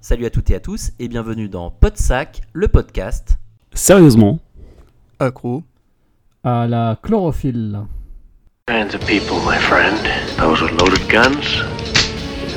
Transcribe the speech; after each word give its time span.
Salut 0.00 0.26
à 0.26 0.30
toutes 0.30 0.50
et 0.50 0.54
à 0.54 0.60
tous 0.60 0.90
et 0.98 1.08
bienvenue 1.08 1.48
dans 1.48 1.70
Podsac, 1.70 2.42
le 2.52 2.68
podcast. 2.68 3.38
Sérieusement 3.72 4.38
Accro. 5.18 5.62
À 6.44 6.66
la 6.66 6.98
chlorophylle. 7.02 7.86
kinds 8.66 8.94
of 8.94 9.00
people, 9.06 9.36
my 9.44 9.58
friend. 9.58 9.96
Those 10.38 10.60
with 10.62 10.72
loaded 10.80 11.08
guns, 11.08 11.60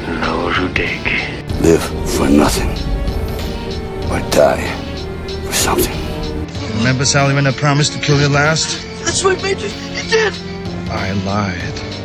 and 0.07 0.23
those 0.23 0.55
who 0.57 0.67
dig. 0.73 1.01
Live 1.61 1.83
for 2.05 2.29
nothing. 2.29 2.69
Or 4.11 4.19
die 4.31 4.65
for 5.45 5.53
something. 5.53 5.95
Remember, 6.77 7.05
Sally, 7.05 7.33
when 7.33 7.47
I 7.47 7.51
promised 7.51 7.93
to 7.93 7.99
kill 7.99 8.19
you 8.19 8.27
last? 8.27 8.81
That's 9.03 9.23
what 9.23 9.41
made 9.41 9.59
you. 9.59 9.69
You 9.95 10.09
did. 10.09 10.33
I 10.89 11.11
lied. 11.25 12.04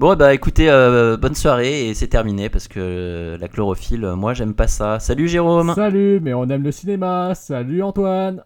Bon 0.00 0.16
bah 0.16 0.32
écoutez, 0.32 0.70
euh, 0.70 1.18
bonne 1.18 1.34
soirée 1.34 1.90
et 1.90 1.94
c'est 1.94 2.06
terminé 2.06 2.48
parce 2.48 2.68
que 2.68 2.80
euh, 2.80 3.36
la 3.36 3.48
chlorophylle, 3.48 4.06
euh, 4.06 4.16
moi 4.16 4.32
j'aime 4.32 4.54
pas 4.54 4.66
ça. 4.66 4.98
Salut 4.98 5.28
Jérôme 5.28 5.74
Salut, 5.74 6.20
mais 6.22 6.32
on 6.32 6.48
aime 6.48 6.62
le 6.62 6.72
cinéma. 6.72 7.34
Salut 7.34 7.82
Antoine. 7.82 8.42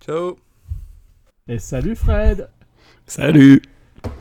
Ciao. 0.00 0.38
Et 1.46 1.58
salut 1.58 1.94
Fred. 1.94 2.48
Salut 3.06 3.60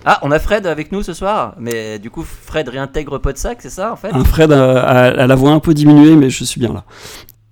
Ah, 0.04 0.20
on 0.24 0.32
a 0.32 0.40
Fred 0.40 0.68
avec 0.68 0.92
nous 0.92 1.04
ce 1.04 1.14
soir 1.14 1.56
Mais 1.58 2.00
du 2.00 2.10
coup 2.10 2.24
Fred 2.24 2.68
réintègre 2.68 3.18
Podsac, 3.18 3.62
c'est 3.62 3.70
ça 3.70 3.94
en 3.94 3.96
fait? 3.96 4.12
Un 4.12 4.26
Fred 4.26 4.52
a 4.52 5.26
la 5.26 5.36
voix 5.36 5.52
un 5.52 5.62
peu 5.62 5.74
diminuée, 5.74 6.18
mais 6.18 6.30
je 6.30 6.44
suis 6.44 6.60
bien 6.60 6.74
là. 6.74 6.84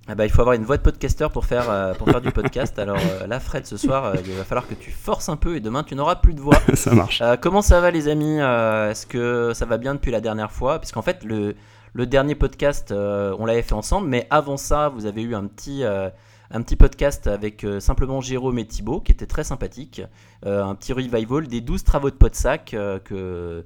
Ah 0.08 0.14
bah 0.14 0.26
il 0.26 0.30
faut 0.32 0.42
avoir 0.42 0.54
une 0.56 0.64
voix 0.66 0.78
de 0.78 0.84
podcasteur 0.84 1.32
pour 1.32 1.46
faire, 1.46 1.68
euh, 1.70 1.94
pour 1.96 2.08
faire 2.08 2.22
du 2.22 2.32
podcast. 2.32 2.78
Alors 2.78 2.98
euh, 3.00 3.26
là 3.26 3.40
Fred 3.40 3.66
ce 3.66 3.76
soir, 3.76 4.06
euh, 4.06 4.14
il 4.24 4.34
va 4.34 4.44
falloir 4.44 4.68
que 4.68 4.76
tu 4.76 4.92
forces 4.92 5.30
un 5.30 5.36
peu 5.36 5.56
et 5.56 5.60
demain 5.60 5.84
tu 5.84 5.96
n'auras 5.96 6.18
plus 6.18 6.36
de 6.36 6.42
voix. 6.42 6.60
Ça 6.76 6.94
marche. 6.94 7.24
Comment 7.42 7.64
ça 7.64 7.82
va 7.82 7.90
les 7.90 8.08
amis? 8.08 8.38
Est-ce 8.38 9.08
que 9.08 9.52
ça 9.56 9.66
va 9.66 9.78
bien 9.78 9.96
depuis 9.96 10.12
la 10.12 10.22
dernière 10.22 10.52
fois? 10.52 10.78
Puisqu'en 10.80 11.02
fait 11.02 11.24
le, 11.24 11.56
le 11.94 12.06
dernier 12.06 12.36
podcast 12.36 12.92
on 12.92 13.46
l'avait 13.48 13.64
fait 13.64 13.74
ensemble, 13.74 14.08
mais 14.08 14.28
avant 14.30 14.58
ça 14.58 14.90
vous 14.90 15.08
avez 15.08 15.24
eu 15.24 15.34
un 15.34 15.48
petit, 15.48 15.84
un 15.84 16.62
petit 16.62 16.76
podcast 16.76 17.26
avec 17.26 17.66
simplement 17.80 18.22
Jérôme 18.22 18.60
et 18.60 18.66
Thibaut 18.68 19.00
qui 19.02 19.12
était 19.12 19.26
très 19.26 19.44
sympathique. 19.44 20.04
Un 20.46 20.76
petit 20.76 20.94
revival 20.94 21.48
des 21.48 21.62
12 21.62 21.84
travaux 21.84 22.12
de 22.12 22.16
Podsac 22.16 22.76
euh, 22.76 23.00
que, 23.00 23.06
que- 23.06 23.66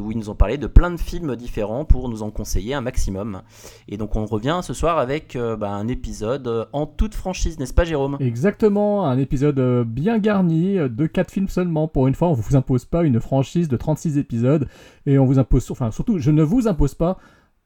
où 0.00 0.10
ils 0.10 0.18
nous 0.18 0.30
ont 0.30 0.34
parlé 0.34 0.58
de 0.58 0.66
plein 0.66 0.90
de 0.90 0.96
films 0.96 1.36
différents 1.36 1.84
pour 1.84 2.08
nous 2.08 2.22
en 2.22 2.30
conseiller 2.30 2.74
un 2.74 2.80
maximum. 2.80 3.42
Et 3.88 3.96
donc 3.96 4.16
on 4.16 4.26
revient 4.26 4.60
ce 4.62 4.74
soir 4.74 4.98
avec 4.98 5.36
euh, 5.36 5.56
bah, 5.56 5.70
un 5.70 5.88
épisode 5.88 6.46
euh, 6.48 6.64
en 6.72 6.86
toute 6.86 7.14
franchise, 7.14 7.58
n'est-ce 7.58 7.74
pas 7.74 7.84
Jérôme? 7.84 8.16
Exactement, 8.20 9.06
un 9.06 9.18
épisode 9.18 9.58
euh, 9.58 9.84
bien 9.84 10.18
garni 10.18 10.76
de 10.76 11.06
4 11.06 11.30
films 11.30 11.48
seulement. 11.48 11.88
Pour 11.88 12.06
une 12.08 12.14
fois, 12.14 12.28
on 12.28 12.34
vous 12.34 12.56
impose 12.56 12.84
pas 12.84 13.04
une 13.04 13.20
franchise 13.20 13.68
de 13.68 13.76
36 13.76 14.18
épisodes 14.18 14.68
et 15.06 15.18
on 15.18 15.24
vous 15.24 15.38
impose, 15.38 15.70
enfin 15.70 15.90
surtout, 15.90 16.18
je 16.18 16.30
ne 16.30 16.42
vous 16.42 16.68
impose 16.68 16.94
pas, 16.94 17.18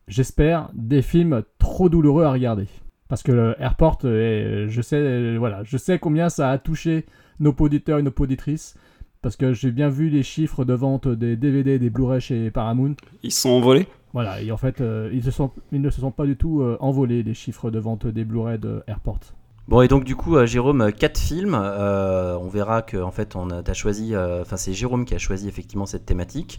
j'espère, 0.06 0.70
des 0.74 1.02
films 1.02 1.42
trop 1.58 1.88
douloureux 1.88 2.24
à 2.24 2.32
regarder. 2.32 2.66
Parce 3.08 3.22
que 3.22 3.54
Airport, 3.58 4.00
je 4.02 4.80
sais, 4.82 5.36
voilà, 5.38 5.62
je 5.64 5.78
sais 5.78 5.98
combien 5.98 6.28
ça 6.28 6.50
a 6.50 6.58
touché 6.58 7.06
nos 7.40 7.54
auditeurs 7.58 7.98
et 7.98 8.02
nos 8.02 8.12
auditrices. 8.18 8.76
Parce 9.20 9.36
que 9.36 9.52
j'ai 9.52 9.72
bien 9.72 9.88
vu 9.88 10.08
les 10.08 10.22
chiffres 10.22 10.64
de 10.64 10.74
vente 10.74 11.08
des 11.08 11.36
DVD 11.36 11.72
et 11.72 11.78
des 11.78 11.90
Blu-ray 11.90 12.20
chez 12.20 12.50
Paramount. 12.50 12.94
Ils 13.22 13.32
se 13.32 13.42
sont 13.42 13.50
envolés? 13.50 13.86
Voilà, 14.12 14.40
et 14.40 14.50
en 14.52 14.56
fait, 14.56 14.80
euh, 14.80 15.10
ils, 15.12 15.22
se 15.22 15.30
sont, 15.30 15.50
ils 15.72 15.82
ne 15.82 15.90
se 15.90 16.00
sont 16.00 16.10
pas 16.10 16.24
du 16.24 16.36
tout 16.36 16.62
euh, 16.62 16.76
envolés, 16.80 17.22
les 17.22 17.34
chiffres 17.34 17.70
de 17.70 17.78
vente 17.78 18.06
des 18.06 18.24
Blu-ray 18.24 18.58
de 18.58 18.82
Airport. 18.86 19.20
Bon 19.68 19.82
et 19.82 19.88
donc 19.88 20.04
du 20.04 20.16
coup 20.16 20.36
euh, 20.36 20.46
Jérôme 20.46 20.92
quatre 20.92 21.18
films 21.18 21.54
Euh, 21.54 22.38
on 22.40 22.48
verra 22.48 22.80
que 22.80 22.96
en 22.96 23.10
fait 23.10 23.36
on 23.36 23.50
a 23.50 23.62
t'as 23.62 23.74
choisi 23.74 24.14
euh, 24.14 24.40
enfin 24.40 24.56
c'est 24.56 24.72
Jérôme 24.72 25.04
qui 25.04 25.14
a 25.14 25.18
choisi 25.18 25.46
effectivement 25.46 25.84
cette 25.84 26.06
thématique 26.06 26.58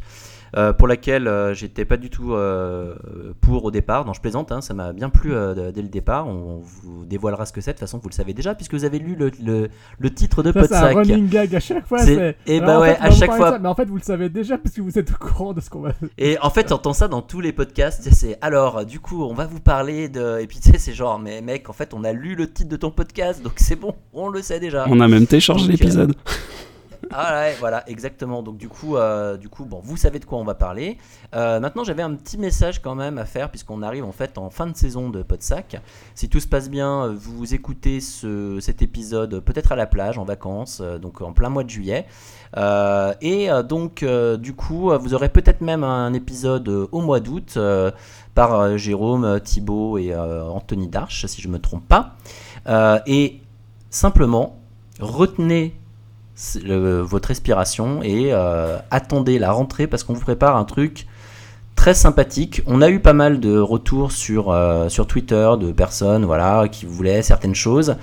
euh, 0.57 0.73
pour 0.73 0.87
laquelle 0.87 1.27
euh, 1.27 1.53
j'étais 1.53 1.85
pas 1.85 1.97
du 1.97 2.09
tout 2.09 2.33
euh, 2.33 2.95
pour 3.41 3.65
au 3.65 3.71
départ 3.71 4.05
non 4.05 4.13
je 4.13 4.21
plaisante 4.21 4.51
hein, 4.51 4.61
ça 4.61 4.73
m'a 4.73 4.93
bien 4.93 5.09
plu 5.09 5.33
euh, 5.33 5.71
dès 5.71 5.81
le 5.81 5.87
départ 5.89 6.27
on, 6.27 6.59
vous 6.61 7.05
dévoilera 7.05 7.45
ce 7.45 7.53
que 7.53 7.61
c'est 7.61 7.71
de 7.71 7.75
toute 7.75 7.81
façon 7.81 7.99
vous 8.01 8.09
le 8.09 8.13
savez 8.13 8.33
déjà 8.33 8.55
puisque 8.55 8.73
vous 8.73 8.85
avez 8.85 8.99
lu 8.99 9.15
le, 9.15 9.31
le, 9.43 9.69
le 9.99 10.09
titre 10.13 10.43
de 10.43 10.51
Ça, 10.51 10.63
c'est 10.67 10.75
un 10.75 10.79
Podsac 10.93 10.95
running 10.95 11.29
gag 11.29 11.55
à 11.55 11.59
chaque 11.59 11.85
fois. 11.88 11.99
C'est- 11.99 12.15
c'est- 12.15 12.38
eh 12.47 12.57
Alors, 12.59 12.67
bah 12.67 12.79
ouais, 12.81 12.95
fait, 12.95 13.01
à 13.01 13.11
chaque 13.11 13.31
fois- 13.33 13.51
ça, 13.51 13.59
mais 13.59 13.67
en 13.67 13.75
fait, 13.75 13.85
vous 13.85 13.95
le 13.97 14.01
savez 14.01 14.29
déjà 14.29 14.57
parce 14.57 14.75
que 14.75 14.81
vous 14.81 14.97
êtes 14.97 15.11
au 15.11 15.15
courant 15.15 15.53
de 15.53 15.61
ce 15.61 15.69
qu'on 15.69 15.81
va. 15.81 15.91
Et 16.17 16.38
en 16.41 16.49
fait, 16.49 16.65
t'entends 16.65 16.93
ça 16.93 17.07
dans 17.07 17.21
tous 17.21 17.41
les 17.41 17.51
podcasts. 17.53 18.07
C'est 18.11 18.38
alors, 18.41 18.85
du 18.85 18.99
coup, 18.99 19.23
on 19.23 19.33
va 19.33 19.45
vous 19.45 19.59
parler 19.59 20.09
de. 20.09 20.39
Et 20.39 20.47
puis, 20.47 20.59
tu 20.59 20.71
sais, 20.71 20.77
c'est 20.77 20.93
genre, 20.93 21.19
mais 21.19 21.41
mec, 21.41 21.69
en 21.69 21.73
fait, 21.73 21.93
on 21.93 22.03
a 22.03 22.11
lu 22.13 22.35
le 22.35 22.51
titre 22.51 22.69
de 22.69 22.75
ton 22.77 22.91
podcast, 22.91 23.41
donc 23.43 23.53
c'est 23.57 23.75
bon, 23.75 23.95
on 24.13 24.29
le 24.29 24.41
sait 24.41 24.59
déjà. 24.59 24.85
On 24.89 24.99
a 24.99 25.07
même 25.07 25.27
téléchargé 25.27 25.67
l'épisode. 25.71 26.15
Ah 27.11 27.41
ouais, 27.41 27.55
voilà, 27.59 27.87
exactement. 27.89 28.43
Donc, 28.43 28.57
du 28.57 28.69
coup, 28.69 28.95
euh, 28.95 29.37
du 29.37 29.49
coup, 29.49 29.65
bon, 29.65 29.81
vous 29.83 29.97
savez 29.97 30.19
de 30.19 30.25
quoi 30.25 30.37
on 30.37 30.43
va 30.43 30.53
parler. 30.53 30.97
Euh, 31.35 31.59
maintenant, 31.59 31.83
j'avais 31.83 32.03
un 32.03 32.13
petit 32.13 32.37
message 32.37 32.81
quand 32.81 32.95
même 32.95 33.17
à 33.17 33.25
faire, 33.25 33.49
puisqu'on 33.49 33.81
arrive 33.81 34.05
en 34.05 34.11
fait 34.11 34.37
en 34.37 34.49
fin 34.49 34.67
de 34.67 34.75
saison 34.75 35.09
de 35.09 35.23
Podsac. 35.23 35.81
Si 36.13 36.29
tout 36.29 36.39
se 36.39 36.47
passe 36.47 36.69
bien, 36.69 37.05
euh, 37.05 37.15
vous 37.15 37.53
écoutez 37.53 37.99
ce, 37.99 38.59
cet 38.59 38.81
épisode 38.81 39.39
peut-être 39.39 39.71
à 39.71 39.75
la 39.75 39.87
plage, 39.87 40.17
en 40.17 40.23
vacances, 40.23 40.81
donc 40.81 41.21
en 41.21 41.33
plein 41.33 41.49
mois 41.49 41.63
de 41.63 41.69
juillet. 41.69 42.05
Et 43.21 43.49
donc, 43.67 44.03
du 44.39 44.53
coup, 44.53 44.91
vous 44.97 45.13
aurez 45.13 45.29
peut-être 45.29 45.61
même 45.61 45.83
un 45.83 46.13
épisode 46.13 46.67
au 46.67 47.01
mois 47.01 47.19
d'août 47.19 47.57
par 48.35 48.77
Jérôme, 48.77 49.39
Thibaut 49.41 49.97
et 49.97 50.15
Anthony 50.15 50.87
Darche, 50.87 51.25
si 51.25 51.41
je 51.41 51.47
me 51.47 51.59
trompe 51.59 51.87
pas. 51.87 52.15
Et 53.05 53.41
simplement, 53.89 54.59
retenez 54.99 55.79
votre 56.63 57.27
respiration 57.27 58.01
et 58.01 58.31
euh, 58.31 58.77
attendez 58.91 59.39
la 59.39 59.51
rentrée 59.51 59.88
parce 59.88 60.03
qu'on 60.03 60.13
vous 60.13 60.22
prépare 60.22 60.55
un 60.55 60.66
truc 60.66 61.07
très 61.75 61.94
sympathique. 61.94 62.61
On 62.66 62.81
a 62.81 62.89
eu 62.89 63.00
pas 63.00 63.13
mal 63.13 63.39
de 63.39 63.57
retours 63.57 64.11
sur, 64.11 64.51
euh, 64.51 64.88
Twitter 65.07 65.51
de 65.59 65.72
personnes 65.72 66.25
voilà, 66.25 66.67
qui 66.69 66.85
voulaient 66.85 67.22
certaines 67.22 67.55
choses. 67.55 67.95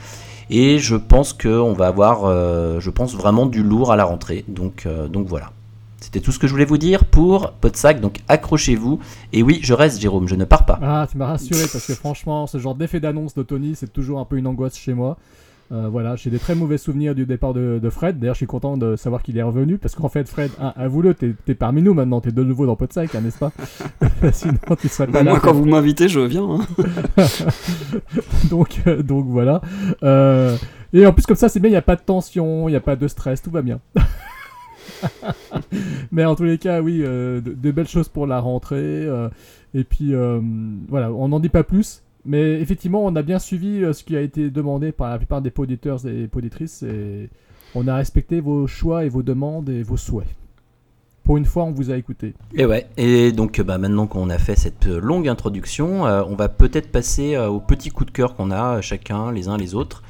Et 0.49 0.79
je 0.79 0.97
pense 0.97 1.33
qu'on 1.33 1.73
va 1.73 1.89
avoir, 1.89 2.25
euh, 2.25 2.79
je 2.79 2.91
pense 2.91 3.15
vraiment 3.15 3.47
du 3.47 3.63
lourd 3.63 3.91
à 3.91 3.97
la 3.97 4.05
rentrée. 4.05 4.45
Donc, 4.49 4.87
donc 5.11 5.27
voilà. 5.27 5.51
C'était 5.99 6.21
tout 6.21 6.31
ce 6.31 6.39
que 6.39 6.47
je 6.47 6.53
voulais 6.53 6.67
vous 6.67 6.79
dire 6.79 7.05
pour 7.05 7.53
Podsac. 7.53 8.01
Donc 8.01 8.21
accrochez-vous. 8.29 9.01
Et 9.33 9.43
oui, 9.43 9.61
je 9.63 9.73
reste, 9.73 10.01
Jérôme, 10.01 10.29
je 10.29 10.37
ne 10.37 10.45
pars 10.45 10.65
pas. 10.65 10.79
Ah, 10.83 11.07
tu 11.11 11.17
m'as 11.17 11.27
rassuré 11.27 11.63
parce 11.73 11.87
que 11.87 11.95
franchement, 11.95 12.47
ce 12.47 12.59
genre 12.59 12.75
d'effet 12.75 13.01
d'annonce 13.01 13.35
de 13.35 13.43
Tony, 13.43 13.75
c'est 13.75 13.93
toujours 13.93 14.21
un 14.21 14.25
peu 14.25 14.37
une 14.37 14.47
angoisse 14.47 14.77
chez 14.77 14.95
moi. 14.95 15.17
Euh, 15.73 15.89
voilà, 15.89 16.15
j'ai 16.15 16.31
des 16.31 16.39
très 16.39 16.55
mauvais 16.55 16.79
souvenirs 16.79 17.17
du 17.17 17.27
départ 17.27 17.53
de, 17.53 17.81
de 17.83 17.91
Fred. 17.91 18.21
D'ailleurs, 18.21 18.37
je 18.37 18.39
suis 18.39 18.47
content 18.47 18.77
de 18.77 18.95
savoir 18.95 19.21
qu'il 19.23 19.37
est 19.37 19.43
revenu 19.43 19.79
parce 19.79 19.97
qu'en 19.97 20.09
fait, 20.09 20.29
Fred, 20.29 20.51
hein, 20.61 20.73
avoue-le, 20.77 21.13
t'es 21.15 21.35
t'es 21.45 21.57
parmi 21.57 21.83
nous 21.83 21.93
maintenant, 21.93 22.21
t'es 22.21 22.31
de 22.31 22.45
nouveau 22.45 22.67
dans 22.67 22.77
Podsac, 22.77 23.13
hein, 23.17 23.21
n'est-ce 23.21 23.39
pas 23.39 23.51
Sinon, 24.33 24.55
tu 24.81 24.87
serais 24.89 25.07
pas 25.07 25.13
Bah, 25.13 25.23
là. 25.25 25.31
moi, 25.33 25.41
quand 25.41 25.53
vous 25.53 25.65
m'invitez, 25.65 26.09
je 26.09 26.21
viens. 26.21 26.49
hein. 26.49 26.61
donc, 28.51 28.81
euh, 28.87 29.03
donc 29.03 29.27
voilà. 29.27 29.61
Euh, 30.05 30.57
et 30.93 31.05
en 31.05 31.13
plus, 31.13 31.27
comme 31.27 31.37
ça, 31.37 31.49
c'est 31.49 31.59
bien, 31.59 31.69
il 31.69 31.73
n'y 31.73 31.77
a 31.77 31.83
pas 31.83 31.97
de 31.97 32.03
tension, 32.03 32.69
il 32.69 32.73
n'y 32.73 32.77
a 32.77 32.81
pas 32.81 32.95
de 32.95 33.09
stress, 33.09 33.43
tout 33.43 33.51
va 33.51 33.63
bien. 33.63 33.81
Mais 36.13 36.25
en 36.25 36.37
tous 36.37 36.45
les 36.45 36.59
cas, 36.59 36.81
oui, 36.81 36.99
de, 37.01 37.43
de 37.45 37.71
belles 37.73 37.89
choses 37.89 38.09
pour 38.09 38.27
la 38.27 38.39
rentrée. 38.41 39.07
et 39.75 39.85
puis, 39.85 40.15
voilà, 40.89 41.13
on 41.13 41.29
n'en 41.29 41.41
dit 41.41 41.49
pas 41.49 41.65
plus. 41.65 42.03
Mais 42.27 42.61
effectivement, 42.61 43.05
on 43.05 43.15
a 43.17 43.23
bien 43.23 43.39
suivi 43.39 43.83
euh, 43.83 43.93
ce 43.93 44.03
qui 44.05 44.17
a 44.17 44.21
été 44.21 44.51
demandé 44.51 44.93
par 44.93 45.11
la 45.11 45.19
plupart 45.19 45.41
des 45.41 45.51
poditeurs 45.51 46.07
et 46.07 46.27
poditrices. 46.27 46.83
Et 46.83 47.31
on 47.75 47.87
a 47.89 47.95
respecté 47.95 48.41
vos 48.41 48.67
choix 48.67 49.05
et 49.05 49.09
vos 49.09 49.23
demandes 49.23 49.69
et 49.69 49.83
vos 49.83 49.97
souhaits. 49.97 50.27
Pour 51.27 51.37
une 51.37 51.45
fois, 51.45 51.65
on 51.65 51.73
vous 51.73 51.91
a 51.91 51.97
écouté. 51.97 52.35
Et 52.55 52.65
ouais, 52.65 52.87
et 52.97 53.33
donc 53.33 53.61
bah, 53.61 53.79
maintenant 53.79 54.07
qu'on 54.07 54.31
a 54.31 54.39
fait 54.39 54.55
cette 54.55 54.87
euh, 54.87 55.01
longue 55.01 55.27
introduction, 55.27 56.07
euh, 56.07 56.23
on 56.25 56.37
va 56.37 56.49
peut-être 56.49 56.93
passer 56.93 57.35
euh, 57.35 57.49
aux 57.49 57.59
petits 57.59 57.91
coups 57.91 58.07
de 58.07 58.17
cœur 58.17 58.37
qu'on 58.37 58.53
a 58.53 58.77
euh, 58.77 58.81
chacun, 58.81 59.33
les 59.33 59.49
uns 59.49 59.57
les 59.57 59.75
autres. 59.75 60.05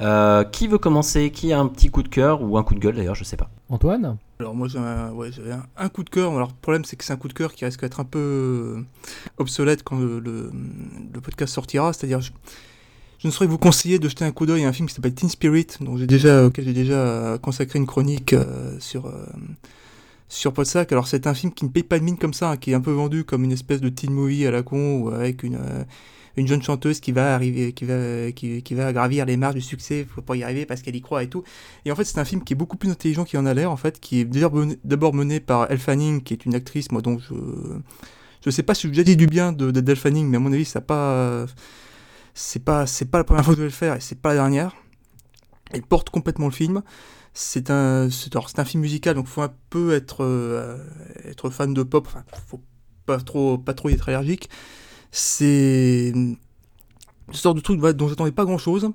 Euh, 0.00 0.44
qui 0.44 0.68
veut 0.68 0.78
commencer? 0.78 1.30
Qui 1.30 1.52
a 1.52 1.58
un 1.58 1.66
petit 1.66 1.88
coup 1.88 2.02
de 2.02 2.08
cœur 2.08 2.42
ou 2.42 2.58
un 2.58 2.62
coup 2.62 2.74
de 2.74 2.80
gueule 2.80 2.96
d'ailleurs, 2.96 3.14
je 3.14 3.24
sais 3.24 3.36
pas. 3.36 3.50
Antoine? 3.68 4.18
Alors 4.38 4.54
moi 4.54 4.68
j'ai 4.68 4.78
un, 4.78 5.12
ouais, 5.12 5.32
j'avais 5.32 5.52
un, 5.52 5.64
un 5.78 5.88
coup 5.88 6.04
de 6.04 6.10
cœur. 6.10 6.30
Alors 6.32 6.48
le 6.48 6.54
problème 6.60 6.84
c'est 6.84 6.96
que 6.96 7.04
c'est 7.04 7.14
un 7.14 7.16
coup 7.16 7.28
de 7.28 7.32
cœur 7.32 7.54
qui 7.54 7.64
risque 7.64 7.80
d'être 7.80 8.00
un 8.00 8.04
peu 8.04 8.18
euh, 8.18 8.82
obsolète 9.38 9.82
quand 9.82 9.98
le, 9.98 10.20
le- 10.20 10.52
le 11.14 11.20
podcast 11.22 11.54
sortira. 11.54 11.94
C'est-à-dire 11.94 12.20
je, 12.20 12.32
je 13.18 13.26
ne 13.28 13.32
saurais 13.32 13.46
vous 13.46 13.56
conseiller 13.56 13.98
de 13.98 14.08
jeter 14.10 14.26
un 14.26 14.32
coup 14.32 14.44
d'œil 14.44 14.64
à 14.64 14.68
un 14.68 14.72
film 14.74 14.88
qui 14.88 14.94
s'appelle 14.94 15.14
Teen 15.14 15.30
Spirit, 15.30 15.68
dont 15.80 15.96
j'ai 15.96 16.06
déjà, 16.06 16.44
auquel 16.44 16.66
j'ai 16.66 16.74
déjà 16.74 16.94
euh, 16.98 17.38
consacré 17.38 17.78
une 17.78 17.86
chronique 17.86 18.34
euh, 18.34 18.76
sur, 18.78 19.06
euh, 19.06 19.24
sur 20.28 20.52
Podsac. 20.52 20.92
Alors 20.92 21.08
c'est 21.08 21.26
un 21.26 21.32
film 21.32 21.54
qui 21.54 21.64
ne 21.64 21.70
paye 21.70 21.82
pas 21.82 21.98
de 21.98 22.04
mine 22.04 22.18
comme 22.18 22.34
ça, 22.34 22.50
hein, 22.50 22.56
qui 22.58 22.72
est 22.72 22.74
un 22.74 22.82
peu 22.82 22.92
vendu 22.92 23.24
comme 23.24 23.42
une 23.42 23.52
espèce 23.52 23.80
de 23.80 23.88
teen 23.88 24.12
movie 24.12 24.46
à 24.46 24.50
la 24.50 24.62
con 24.62 25.00
ou 25.00 25.08
avec 25.08 25.42
une 25.42 25.54
euh, 25.54 25.84
une 26.36 26.46
jeune 26.46 26.62
chanteuse 26.62 27.00
qui 27.00 27.12
va 27.12 27.34
arriver, 27.34 27.72
qui 27.72 27.84
va, 27.84 28.30
qui, 28.32 28.74
va 28.74 28.92
gravir 28.92 29.24
les 29.24 29.36
marches 29.36 29.54
du 29.54 29.60
succès 29.60 30.06
pour 30.24 30.36
y 30.36 30.42
arriver 30.42 30.66
parce 30.66 30.82
qu'elle 30.82 30.96
y 30.96 31.00
croit 31.00 31.22
et 31.22 31.28
tout. 31.28 31.42
Et 31.84 31.92
en 31.92 31.96
fait, 31.96 32.04
c'est 32.04 32.18
un 32.18 32.24
film 32.24 32.44
qui 32.44 32.52
est 32.52 32.56
beaucoup 32.56 32.76
plus 32.76 32.90
intelligent 32.90 33.24
qu'il 33.24 33.38
en 33.38 33.46
a 33.46 33.54
l'air, 33.54 33.70
en 33.70 33.76
fait, 33.76 34.00
qui 34.00 34.20
est 34.20 34.24
d'abord 34.84 35.14
mené 35.14 35.40
par 35.40 35.66
Elle 35.70 35.78
Fanning, 35.78 36.22
qui 36.22 36.34
est 36.34 36.44
une 36.44 36.54
actrice, 36.54 36.92
moi, 36.92 37.02
dont 37.02 37.18
je. 37.18 37.34
Je 38.44 38.50
sais 38.50 38.62
pas 38.62 38.74
si 38.74 38.92
j'ai 38.92 39.02
dit 39.02 39.16
du 39.16 39.26
bien 39.26 39.52
de, 39.52 39.70
de 39.72 39.94
Fanning, 39.94 40.28
mais 40.28 40.36
à 40.36 40.40
mon 40.40 40.52
avis, 40.52 40.64
ça 40.64 40.80
pas. 40.80 41.46
C'est 42.34 42.62
pas, 42.62 42.86
c'est 42.86 43.06
pas 43.06 43.18
la 43.18 43.24
première 43.24 43.44
fois 43.44 43.54
que 43.54 43.60
je 43.60 43.62
vais 43.62 43.68
le 43.68 43.74
faire 43.74 43.96
et 43.96 44.00
c'est 44.00 44.20
pas 44.20 44.28
la 44.28 44.34
dernière. 44.34 44.76
Elle 45.70 45.82
porte 45.82 46.10
complètement 46.10 46.46
le 46.46 46.52
film. 46.52 46.82
C'est 47.32 47.70
un, 47.70 48.08
c'est 48.10 48.58
un 48.58 48.64
film 48.64 48.82
musical, 48.82 49.14
donc 49.14 49.26
faut 49.26 49.42
un 49.42 49.52
peu 49.70 49.94
être, 49.94 50.22
euh, 50.22 50.76
être 51.24 51.48
fan 51.48 51.72
de 51.72 51.82
pop. 51.82 52.06
Enfin, 52.06 52.24
faut 52.46 52.60
pas 53.06 53.18
trop, 53.18 53.56
pas 53.56 53.72
trop 53.72 53.88
y 53.88 53.94
être 53.94 54.08
allergique. 54.10 54.50
C'est 55.18 56.12
une 56.14 56.36
sorte 57.32 57.56
de 57.56 57.62
truc 57.62 57.80
dont 57.80 58.06
j'attendais 58.06 58.32
pas 58.32 58.44
grand 58.44 58.58
chose. 58.58 58.90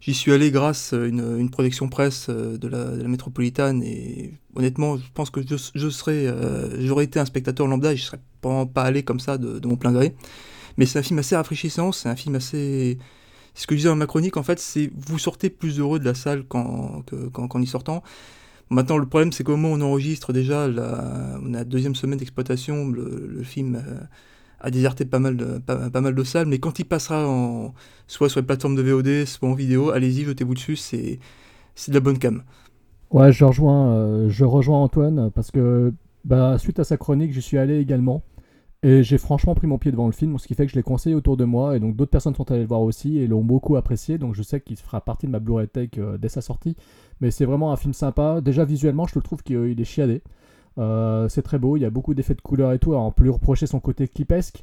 J'y 0.00 0.14
suis 0.14 0.32
allé 0.32 0.50
grâce 0.50 0.94
à 0.94 1.04
une, 1.04 1.38
une 1.38 1.50
projection 1.50 1.90
presse 1.90 2.28
euh, 2.30 2.56
de 2.56 2.66
la, 2.66 2.84
de 2.96 3.06
métropolitaine 3.06 3.82
et 3.82 4.32
honnêtement, 4.54 4.96
je 4.96 5.04
pense 5.12 5.28
que 5.28 5.42
je, 5.46 5.54
euh, 6.08 6.76
j'aurais 6.80 7.04
été 7.04 7.20
un 7.20 7.26
spectateur 7.26 7.66
lambda 7.66 7.92
et 7.92 7.96
je 7.96 8.04
serais 8.04 8.20
pas, 8.40 8.84
allé 8.84 9.02
comme 9.02 9.20
ça 9.20 9.36
de, 9.36 9.60
mon 9.66 9.76
plein 9.76 9.92
gré. 9.92 10.14
Mais 10.78 10.86
c'est 10.86 10.98
un 10.98 11.02
film 11.02 11.18
assez 11.18 11.36
rafraîchissant, 11.36 11.92
c'est 11.92 12.08
un 12.08 12.16
film 12.16 12.36
assez. 12.36 12.96
Ce 13.54 13.66
que 13.66 13.74
je 13.74 13.80
disais 13.80 13.90
dans 13.90 13.96
ma 13.96 14.06
chronique, 14.06 14.38
en 14.38 14.42
fait, 14.42 14.58
c'est 14.58 14.90
vous 14.96 15.18
sortez 15.18 15.50
plus 15.50 15.78
heureux 15.78 15.98
de 15.98 16.06
la 16.06 16.14
salle 16.14 16.44
qu'en, 16.44 17.02
qu'en, 17.34 17.48
qu'en 17.48 17.60
y 17.60 17.66
sortant. 17.66 18.02
Maintenant, 18.70 18.96
le 18.96 19.06
problème, 19.06 19.30
c'est 19.30 19.46
où 19.46 19.52
on 19.52 19.80
enregistre 19.82 20.32
déjà, 20.32 20.68
la, 20.68 21.38
on 21.42 21.52
a 21.52 21.58
la 21.58 21.64
deuxième 21.64 21.94
semaine 21.94 22.18
d'exploitation, 22.18 22.88
le, 22.88 23.42
film. 23.42 23.76
Euh, 23.76 24.00
a 24.60 24.70
déserté 24.70 25.04
pas 25.04 25.18
mal 25.18 25.36
de, 25.36 25.58
pas, 25.58 26.00
mal 26.00 26.14
de 26.14 26.24
salles, 26.24 26.46
mais 26.46 26.58
quand 26.58 26.78
il 26.78 26.84
passera 26.84 27.28
en, 27.28 27.74
soit 28.06 28.28
sur 28.28 28.40
les 28.40 28.46
plateformes 28.46 28.76
de 28.76 28.82
VOD, 28.82 29.26
soit 29.26 29.48
en 29.48 29.54
vidéo, 29.54 29.90
allez-y, 29.90 30.24
jetez-vous 30.24 30.54
dessus, 30.54 30.76
c'est, 30.76 31.18
c'est 31.74 31.90
de 31.90 31.96
la 31.96 32.00
bonne 32.00 32.18
cam. 32.18 32.42
Ouais, 33.10 33.32
je 33.32 33.44
rejoins, 33.44 33.92
euh, 33.92 34.28
je 34.28 34.44
rejoins 34.44 34.82
Antoine, 34.82 35.30
parce 35.34 35.50
que 35.50 35.92
bah, 36.24 36.58
suite 36.58 36.78
à 36.78 36.84
sa 36.84 36.96
chronique, 36.96 37.32
j'y 37.32 37.42
suis 37.42 37.58
allé 37.58 37.78
également. 37.78 38.22
Et 38.82 39.02
j'ai 39.02 39.18
franchement 39.18 39.54
pris 39.54 39.66
mon 39.66 39.78
pied 39.78 39.90
devant 39.90 40.06
le 40.06 40.12
film, 40.12 40.38
ce 40.38 40.46
qui 40.46 40.54
fait 40.54 40.66
que 40.66 40.70
je 40.70 40.76
l'ai 40.76 40.82
conseillé 40.82 41.14
autour 41.14 41.36
de 41.36 41.44
moi, 41.44 41.76
et 41.76 41.80
donc 41.80 41.96
d'autres 41.96 42.10
personnes 42.10 42.34
sont 42.34 42.50
allées 42.50 42.60
le 42.60 42.68
voir 42.68 42.82
aussi, 42.82 43.18
et 43.18 43.26
l'ont 43.26 43.42
beaucoup 43.42 43.76
apprécié, 43.76 44.18
donc 44.18 44.34
je 44.34 44.42
sais 44.42 44.60
qu'il 44.60 44.76
fera 44.76 45.00
partie 45.00 45.26
de 45.26 45.32
ma 45.32 45.38
Blu-ray 45.38 45.68
Tech 45.68 45.90
euh, 45.98 46.18
dès 46.18 46.28
sa 46.28 46.40
sortie. 46.40 46.76
Mais 47.20 47.30
c'est 47.30 47.46
vraiment 47.46 47.72
un 47.72 47.76
film 47.76 47.94
sympa. 47.94 48.40
Déjà 48.40 48.64
visuellement, 48.64 49.06
je 49.06 49.14
le 49.16 49.22
trouve 49.22 49.42
qu'il 49.42 49.80
est 49.80 49.84
chiadé. 49.84 50.22
Euh, 50.78 51.28
c'est 51.28 51.42
très 51.42 51.58
beau, 51.58 51.76
il 51.76 51.80
y 51.80 51.86
a 51.86 51.90
beaucoup 51.90 52.14
d'effets 52.14 52.34
de 52.34 52.40
couleur 52.40 52.72
et 52.72 52.78
tout. 52.78 52.92
Alors 52.92 53.06
on 53.06 53.12
peut 53.12 53.24
lui 53.24 53.30
reprocher 53.30 53.66
son 53.66 53.80
côté 53.80 54.08
clipesque, 54.08 54.62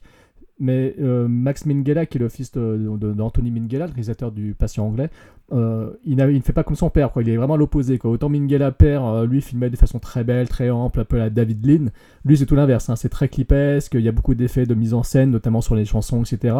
mais 0.60 0.96
euh, 1.02 1.28
Max 1.28 1.66
Minghella, 1.66 2.06
qui 2.06 2.18
est 2.18 2.22
le 2.22 2.30
fils 2.30 2.52
d'Anthony 2.52 3.52
Minghella, 3.52 3.88
le 3.88 3.92
réalisateur 3.92 4.32
du 4.32 4.54
Patient 4.54 4.86
anglais, 4.86 5.10
euh, 5.52 5.92
il, 6.06 6.16
ne 6.16 6.40
fait 6.40 6.54
pas 6.54 6.64
comme 6.64 6.76
son 6.76 6.90
père, 6.90 7.12
quoi. 7.12 7.22
il 7.22 7.30
est 7.30 7.38
vraiment 7.38 7.58
l'opposé. 7.58 8.00
Autant 8.04 8.30
Minghella 8.30 8.72
père, 8.72 9.26
lui, 9.26 9.42
filmait 9.42 9.70
de 9.70 9.76
façon 9.76 10.00
très 10.00 10.24
belle, 10.24 10.48
très 10.48 10.70
ample, 10.70 11.00
un 11.02 11.04
peu 11.04 11.18
la 11.18 11.30
David 11.30 11.66
Lean. 11.66 11.86
Lui, 12.26 12.38
c'est 12.38 12.46
tout 12.46 12.56
l'inverse, 12.56 12.90
hein. 12.90 12.96
c'est 12.96 13.10
très 13.10 13.28
clipesque, 13.28 13.94
il 13.96 14.02
y 14.02 14.08
a 14.08 14.12
beaucoup 14.12 14.36
d'effets 14.36 14.66
de 14.66 14.74
mise 14.76 14.94
en 14.94 15.04
scène, 15.04 15.32
notamment 15.32 15.62
sur 15.62 15.76
les 15.76 15.86
chansons, 15.86 16.24
etc. 16.24 16.56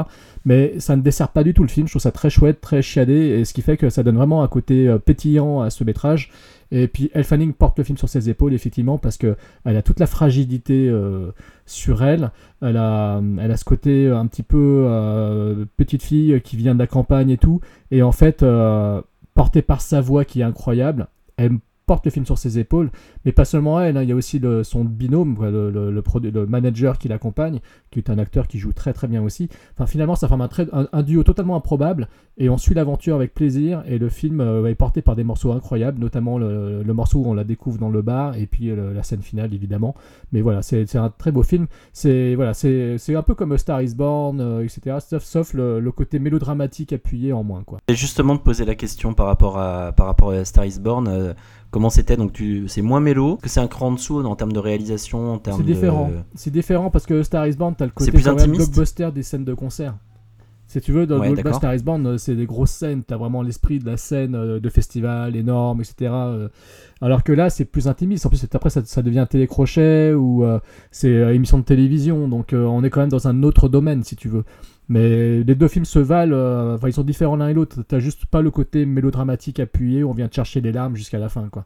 Mais 0.46 0.80
ça 0.80 0.96
ne 0.96 1.02
dessert 1.02 1.30
pas 1.30 1.44
du 1.44 1.54
tout 1.54 1.64
le 1.64 1.70
film, 1.70 1.88
je 1.88 1.94
trouve 1.94 2.02
ça 2.02 2.12
très 2.12 2.30
chouette, 2.30 2.62
très 2.62 2.82
chiadé, 2.82 3.14
et 3.14 3.46
ce 3.46 3.54
qui 3.54 3.62
fait 3.62 3.78
que 3.78 3.90
ça 3.90 4.04
donne 4.04 4.18
vraiment 4.18 4.44
un 4.44 4.48
côté 4.48 4.94
pétillant 5.06 5.62
à 5.62 5.70
ce 5.70 5.84
métrage. 5.84 6.32
Et 6.74 6.88
puis 6.88 7.12
Elle 7.14 7.24
porte 7.54 7.78
le 7.78 7.84
film 7.84 8.00
sur 8.00 8.10
ses 8.10 8.30
épaules, 8.30 8.54
effectivement, 8.54 8.98
parce 8.98 9.18
qu'elle 9.18 9.38
a 9.64 9.82
toute 9.84 10.00
la 10.00 10.08
fragilité 10.08 10.90
euh, 10.90 11.32
sur 11.68 12.04
elle. 12.04 12.32
Elle 12.64 12.78
a, 12.78 13.22
elle 13.40 13.52
ce 13.58 13.64
côté 13.64 14.10
un 14.10 14.26
petit 14.26 14.42
peu 14.42 14.86
euh, 14.88 15.66
petite 15.78 16.02
fille 16.02 16.42
qui 16.42 16.58
vient 16.58 16.74
de 16.74 16.80
la 16.80 16.88
campagne 16.88 17.30
et 17.30 17.38
tout. 17.38 17.62
Et 17.92 18.02
en 18.02 18.12
fait, 18.12 18.42
euh, 18.42 19.02
portée 19.36 19.62
par 19.62 19.82
sa 19.82 20.02
voix 20.02 20.26
qui 20.26 20.42
est 20.42 20.44
incroyable, 20.44 21.08
elle 21.38 21.60
porte 21.86 22.06
le 22.06 22.12
film 22.12 22.26
sur 22.26 22.38
ses 22.38 22.60
épaules, 22.60 22.92
mais 23.26 23.32
pas 23.32 23.46
seulement 23.46 23.82
elle, 23.82 23.98
hein, 23.98 24.04
il 24.04 24.10
y 24.10 24.12
a 24.12 24.16
aussi 24.16 24.42
son 24.64 24.86
binôme, 24.86 25.38
le, 25.42 26.46
manager 26.46 26.98
qui 26.98 27.08
l'accompagne, 27.08 27.60
qui 27.92 28.00
est 28.00 28.10
un 28.10 28.18
acteur 28.18 28.48
qui 28.48 28.58
joue 28.58 28.74
très 28.74 28.94
très 28.94 29.08
bien 29.08 29.22
aussi. 29.22 29.50
Enfin, 29.74 29.86
finalement, 29.86 30.16
ça 30.16 30.28
forme 30.28 30.48
un, 30.92 31.04
duo 31.04 31.24
totalement 31.24 31.56
improbable, 31.56 32.08
et 32.38 32.50
on 32.50 32.58
suit 32.58 32.74
l'aventure 32.74 33.16
avec 33.16 33.34
plaisir, 33.34 33.84
et 33.86 33.98
le 33.98 34.10
film 34.10 34.42
euh, 34.42 34.66
est 34.66 34.76
porté 34.76 35.02
par 35.02 35.16
des 35.16 35.24
morceaux 35.24 35.52
incroyables, 35.52 36.00
notamment 36.00 36.38
le, 36.38 36.84
morceau 36.94 37.20
où 37.20 37.28
on 37.28 37.34
la 37.34 37.44
découvre 37.44 37.80
dans 37.80 37.90
le 37.90 38.02
bar, 38.02 38.38
et 38.38 38.46
puis 38.46 38.70
euh, 38.70 38.94
la 38.94 39.04
scène 39.04 39.22
finale, 39.22 39.54
évidemment. 39.54 39.96
Mais 40.32 40.42
voilà, 40.42 40.62
c'est 40.62 40.96
un 40.96 41.10
très 41.10 41.32
beau 41.32 41.44
film. 41.44 41.68
C'est 41.92 42.36
voilà, 42.36 42.52
un 42.54 43.22
peu 43.22 43.36
comme 43.36 43.58
Star 43.58 43.82
is 43.82 43.96
Born, 43.96 44.40
euh, 44.40 44.64
etc., 44.64 44.98
sauf, 45.20 45.54
le, 45.54 45.92
côté 45.92 46.18
mélodramatique 46.18 46.92
appuyé 46.92 47.34
en 47.34 47.44
moins. 47.44 47.64
Quoi. 47.64 47.80
Et 47.88 47.94
justement 47.94 48.34
de 48.34 48.40
poser 48.40 48.66
la 48.66 48.74
question 48.74 49.14
par 49.14 49.28
rapport 49.28 49.60
à, 49.60 49.92
par 49.92 50.08
rapport 50.08 50.32
à 50.32 50.44
Star 50.44 50.66
is 50.66 50.80
Born, 50.80 51.36
comment 51.74 51.90
c'était 51.90 52.16
Donc 52.16 52.32
tu, 52.32 52.68
c'est 52.68 52.84
moins 52.84 53.00
mélo, 53.02 53.38
que 53.42 53.50
c'est 53.50 53.60
un 53.60 53.68
cran 53.68 53.88
en 53.88 53.92
dessous 53.94 54.24
en 54.24 54.36
termes 54.36 54.54
de 54.54 54.60
réalisation, 54.60 55.34
en 55.34 55.40
termes 55.40 55.58
C'est 55.58 55.66
différent. 55.66 56.08
de... 56.10 56.16
C'est 56.36 56.52
différent 56.52 56.90
parce 56.92 57.06
que 57.06 57.24
Star 57.24 57.48
is 57.48 57.58
Born, 57.58 57.74
t'as 57.76 57.86
le 57.86 57.92
côté 57.92 58.12
plus 58.12 58.24
quand 58.24 58.36
même 58.36 58.52
blockbuster 58.52 59.10
des 59.12 59.24
scènes 59.24 59.44
de 59.44 59.54
concert. 59.56 59.96
Si 60.68 60.80
tu 60.82 60.92
veux, 60.92 61.06
dans 61.06 61.20
Ouais, 61.20 61.30
le. 61.32 61.54
Star 61.54 61.76
is 61.76 61.84
Born, 61.84 62.18
c'est 62.18 62.36
des 62.36 62.46
grosses 62.46 62.72
scènes, 62.72 63.04
t'as 63.04 63.18
vraiment 63.18 63.42
l'esprit 63.42 63.80
de 63.80 63.86
la 63.86 63.98
scène 63.98 64.34
euh, 64.34 64.60
de 64.60 64.70
festival 64.70 65.36
énorme, 65.36 65.82
etc. 65.82 65.96
euh, 66.12 66.48
Alors 67.02 67.24
que 67.24 67.32
là, 67.32 67.50
c'est 67.50 67.66
plus 67.66 67.88
intimiste. 67.88 68.26
En 68.26 68.30
plus, 68.30 68.44
après, 68.54 68.70
ça, 68.70 68.82
ça 68.86 69.02
devient 69.02 69.28
télécrochet 69.30 70.14
ou 70.14 70.44
euh, 70.46 70.60
c'est 70.90 71.10
émission 71.36 71.58
de 71.60 71.64
télévision. 71.64 72.28
Donc, 72.28 72.54
euh, 72.54 72.64
on 72.66 72.84
est 72.84 72.90
quand 72.90 73.02
même 73.02 73.10
dans 73.10 73.28
un 73.28 73.44
autre 73.44 73.68
domaine, 73.68 74.04
si 74.04 74.16
tu 74.16 74.30
veux. 74.30 74.46
Mais 74.90 75.44
les 75.44 75.56
deux 75.56 75.68
films 75.70 75.86
se 75.86 76.00
valent, 76.00 76.36
euh, 76.36 76.76
enfin, 76.76 76.90
ils 76.90 76.94
sont 76.94 77.04
différents 77.04 77.36
l'un 77.38 77.48
et 77.50 77.54
l'autre. 77.54 77.84
T'as 77.88 78.00
juste 78.00 78.26
pas 78.26 78.42
le 78.42 78.52
côté 78.52 78.86
mélodramatique 78.86 79.60
appuyé 79.60 80.04
où 80.04 80.10
on 80.10 80.14
vient 80.14 80.28
te 80.28 80.36
chercher 80.36 80.60
les 80.62 80.72
larmes 80.72 80.96
jusqu'à 80.96 81.20
la 81.20 81.30
fin, 81.30 81.48
quoi. 81.50 81.66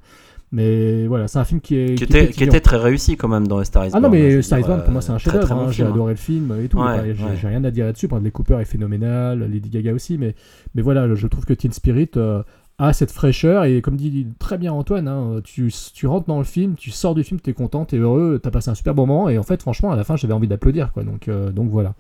Mais 0.54 1.08
voilà, 1.08 1.28
c'est 1.28 1.40
un 1.40 1.44
film 1.44 1.60
qui 1.60 1.76
est. 1.76 1.96
qui, 1.96 2.04
était, 2.06 2.22
qui 2.22 2.28
pétillant. 2.28 2.48
était 2.52 2.62
très 2.62 2.78
réussi 2.78 3.18
quand 3.18 3.28
même 3.28 3.48
dans 3.48 3.62
Star 3.66 3.86
is 3.86 3.90
Ah 3.94 4.00
Born. 4.00 4.04
non, 4.04 4.18
hein, 4.18 4.22
je 4.22 4.28
mais 4.30 4.36
veux 4.36 4.42
Star 4.42 4.60
is 4.60 4.64
Born, 4.64 4.82
pour 4.84 4.92
moi, 4.94 5.02
c'est 5.02 5.12
un 5.12 5.16
euh, 5.16 5.18
chef-d'œuvre. 5.18 5.48
bon 5.56 5.62
hein. 5.68 5.72
J'ai 5.72 5.84
hein. 5.84 5.88
adoré 5.90 6.14
le 6.14 6.18
film 6.18 6.54
et 6.64 6.70
tout. 6.70 6.78
Ouais, 6.78 6.84
Enfin, 6.84 7.04
J'ai 7.04 7.24
ouais. 7.24 7.32
j'ai 7.42 7.48
rien 7.48 7.64
à 7.66 7.72
dire 7.72 7.86
là-dessus. 7.86 8.08
Bradley 8.08 8.32
Cooper 8.32 8.60
est 8.62 8.66
phénoménal, 8.66 9.40
Lady 9.40 9.70
Gaga 9.70 9.94
aussi. 9.94 10.18
Mais, 10.18 10.36
mais 10.74 10.82
voilà, 10.82 11.14
je 11.16 11.28
trouve 11.28 11.44
que 11.46 11.54
Teen 11.54 11.74
Spirit 11.74 12.12
euh, 12.16 12.44
a 12.78 12.94
cette 12.94 13.12
fraîcheur. 13.12 13.66
Et 13.66 13.82
comme 13.82 13.98
dit 13.98 14.28
très 14.40 14.58
bien 14.58 14.72
Antoine, 14.72 15.10
hein, 15.10 15.42
tu, 15.44 15.70
tu 15.94 16.08
rentres 16.08 16.28
dans 16.28 16.38
le 16.38 16.46
film, 16.46 16.76
tu 16.76 16.92
sors 16.92 17.14
du 17.14 17.24
film, 17.26 17.42
tu 17.42 17.50
es 17.50 17.54
content, 17.54 17.84
tu 17.84 17.96
es 17.96 18.00
heureux, 18.00 18.40
tu 18.42 18.48
as 18.48 18.52
passé 18.52 18.70
un 18.70 18.76
super 18.76 18.96
moment. 18.96 19.28
Et 19.28 19.38
en 19.38 19.44
fait, 19.44 19.62
franchement, 19.62 19.92
à 19.92 19.98
la 19.98 20.06
fin, 20.06 20.16
j'avais 20.16 20.34
envie 20.34 20.48
d'applaudir. 20.48 20.94
quoi. 20.94 21.04
Donc, 21.04 21.28
euh, 21.28 21.52
donc 21.52 21.70
voilà. 21.72 21.94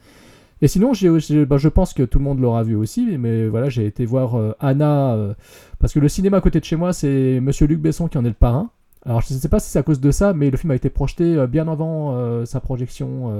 Et 0.61 0.67
sinon, 0.67 0.91
bah, 0.91 1.57
je 1.57 1.69
pense 1.69 1.93
que 1.93 2.03
tout 2.03 2.17
le 2.17 2.23
monde 2.23 2.39
l'aura 2.39 2.63
vu 2.63 2.75
aussi, 2.75 3.17
mais, 3.17 3.47
voilà, 3.47 3.69
j'ai 3.69 3.85
été 3.85 4.05
voir 4.05 4.35
euh, 4.35 4.55
Anna, 4.59 5.13
euh, 5.13 5.33
parce 5.79 5.93
que 5.93 5.99
le 5.99 6.09
cinéma 6.09 6.37
à 6.37 6.41
côté 6.41 6.59
de 6.59 6.65
chez 6.65 6.75
moi, 6.75 6.93
c'est 6.93 7.39
Monsieur 7.41 7.67
Luc 7.67 7.79
Besson 7.79 8.07
qui 8.07 8.17
en 8.17 8.25
est 8.25 8.29
le 8.29 8.33
parrain. 8.33 8.71
Alors 9.05 9.21
je 9.21 9.33
ne 9.33 9.39
sais 9.39 9.47
pas 9.47 9.59
si 9.59 9.69
c'est 9.69 9.79
à 9.79 9.83
cause 9.83 10.01
de 10.01 10.11
ça, 10.11 10.33
mais 10.33 10.49
le 10.49 10.57
film 10.57 10.71
a 10.71 10.75
été 10.75 10.89
projeté 10.89 11.35
euh, 11.35 11.47
bien 11.47 11.67
avant 11.67 12.45
sa 12.45 12.59
projection 12.59 13.31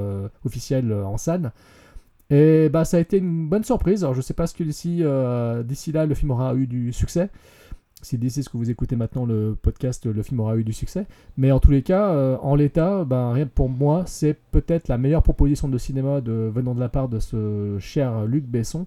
officielle 0.46 0.94
en 0.94 1.18
salle. 1.18 1.52
Et 2.30 2.70
bah 2.70 2.84
ça 2.86 2.98
a 2.98 3.00
été 3.00 3.18
une 3.18 3.48
bonne 3.50 3.64
surprise. 3.64 4.04
Alors 4.04 4.14
je 4.14 4.22
sais 4.22 4.34
pas 4.34 4.48
ce 4.48 4.54
que 4.54 4.64
d'ici 4.64 5.92
là 5.92 6.06
le 6.06 6.16
film 6.16 6.32
aura 6.32 6.56
eu 6.56 6.68
du 6.68 6.94
succès. 6.94 7.30
Si 8.04 8.18
d'ici 8.20 8.44
ce 8.44 8.50
que 8.50 8.58
vous 8.58 8.70
écoutez 8.70 8.96
maintenant 8.96 9.26
le 9.26 9.58
podcast, 9.60 10.06
le 10.06 10.22
film 10.22 10.40
aura 10.40 10.56
eu 10.56 10.64
du 10.64 10.72
succès. 10.72 11.08
Mais 11.36 11.52
en 11.52 11.60
tous 11.60 11.72
les 11.72 11.82
cas, 11.82 12.10
euh, 12.10 12.38
en 12.42 12.54
l'état, 12.54 13.04
ben, 13.06 13.32
rien 13.32 13.48
pour 13.48 13.70
moi, 13.70 14.04
c'est 14.06 14.36
peut-être 14.52 14.88
la 14.88 15.00
meilleure 15.00 15.24
proposition 15.24 15.68
de 15.68 15.78
cinéma 15.80 16.22
de, 16.22 16.52
venant 16.54 16.76
de 16.76 16.80
la 16.80 16.90
part 16.90 17.10
de 17.10 17.20
ce 17.20 17.78
cher 17.80 18.26
Luc 18.26 18.46
Besson 18.46 18.86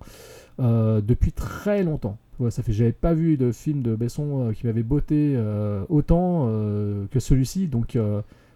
euh, 0.60 1.00
depuis 1.00 1.32
très 1.32 1.82
longtemps. 1.82 2.18
Ouais, 2.38 2.52
ça 2.52 2.62
fait 2.62 2.72
j'avais 2.72 2.92
pas 2.92 3.12
vu 3.12 3.36
de 3.36 3.50
film 3.52 3.82
de 3.82 3.96
Besson 3.96 4.48
euh, 4.48 4.52
qui 4.52 4.66
m'avait 4.66 4.84
botté 4.84 5.36
autant 5.88 6.46
que 7.10 7.18
celui-ci. 7.18 7.66
Donc 7.66 7.98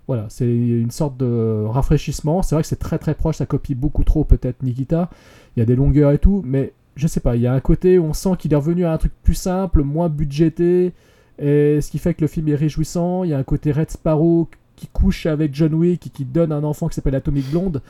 voilà, 0.06 0.26
c'est 0.28 0.46
une 0.46 0.92
sorte 0.92 1.16
de 1.16 1.64
rafraîchissement. 1.66 2.42
C'est 2.42 2.54
vrai 2.54 2.62
que 2.62 2.68
c'est 2.68 2.76
très 2.76 2.98
très 2.98 3.14
proche, 3.14 3.36
ça 3.36 3.46
copie 3.46 3.74
beaucoup 3.74 4.04
trop 4.04 4.22
peut-être 4.24 4.62
Nikita. 4.62 5.10
Il 5.56 5.60
y 5.60 5.62
a 5.62 5.66
des 5.66 5.76
longueurs 5.76 6.12
et 6.12 6.18
tout, 6.18 6.42
mais 6.44 6.72
je 6.96 7.06
sais 7.06 7.20
pas, 7.20 7.36
il 7.36 7.42
y 7.42 7.46
a 7.46 7.52
un 7.52 7.60
côté 7.60 7.98
où 7.98 8.04
on 8.04 8.12
sent 8.12 8.30
qu'il 8.38 8.52
est 8.52 8.56
revenu 8.56 8.84
à 8.84 8.92
un 8.92 8.98
truc 8.98 9.12
plus 9.22 9.34
simple, 9.34 9.82
moins 9.82 10.08
budgété, 10.08 10.92
et 11.38 11.80
ce 11.80 11.90
qui 11.90 11.98
fait 11.98 12.14
que 12.14 12.20
le 12.20 12.28
film 12.28 12.48
est 12.48 12.54
réjouissant. 12.54 13.24
Il 13.24 13.30
y 13.30 13.34
a 13.34 13.38
un 13.38 13.44
côté 13.44 13.72
Red 13.72 13.90
Sparrow 13.90 14.48
qui 14.76 14.86
couche 14.88 15.26
avec 15.26 15.54
John 15.54 15.74
Wick 15.74 16.06
et 16.06 16.10
qui 16.10 16.24
donne 16.24 16.52
un 16.52 16.64
enfant 16.64 16.88
qui 16.88 16.94
s'appelle 16.94 17.14
Atomic 17.14 17.50
Blonde. 17.50 17.82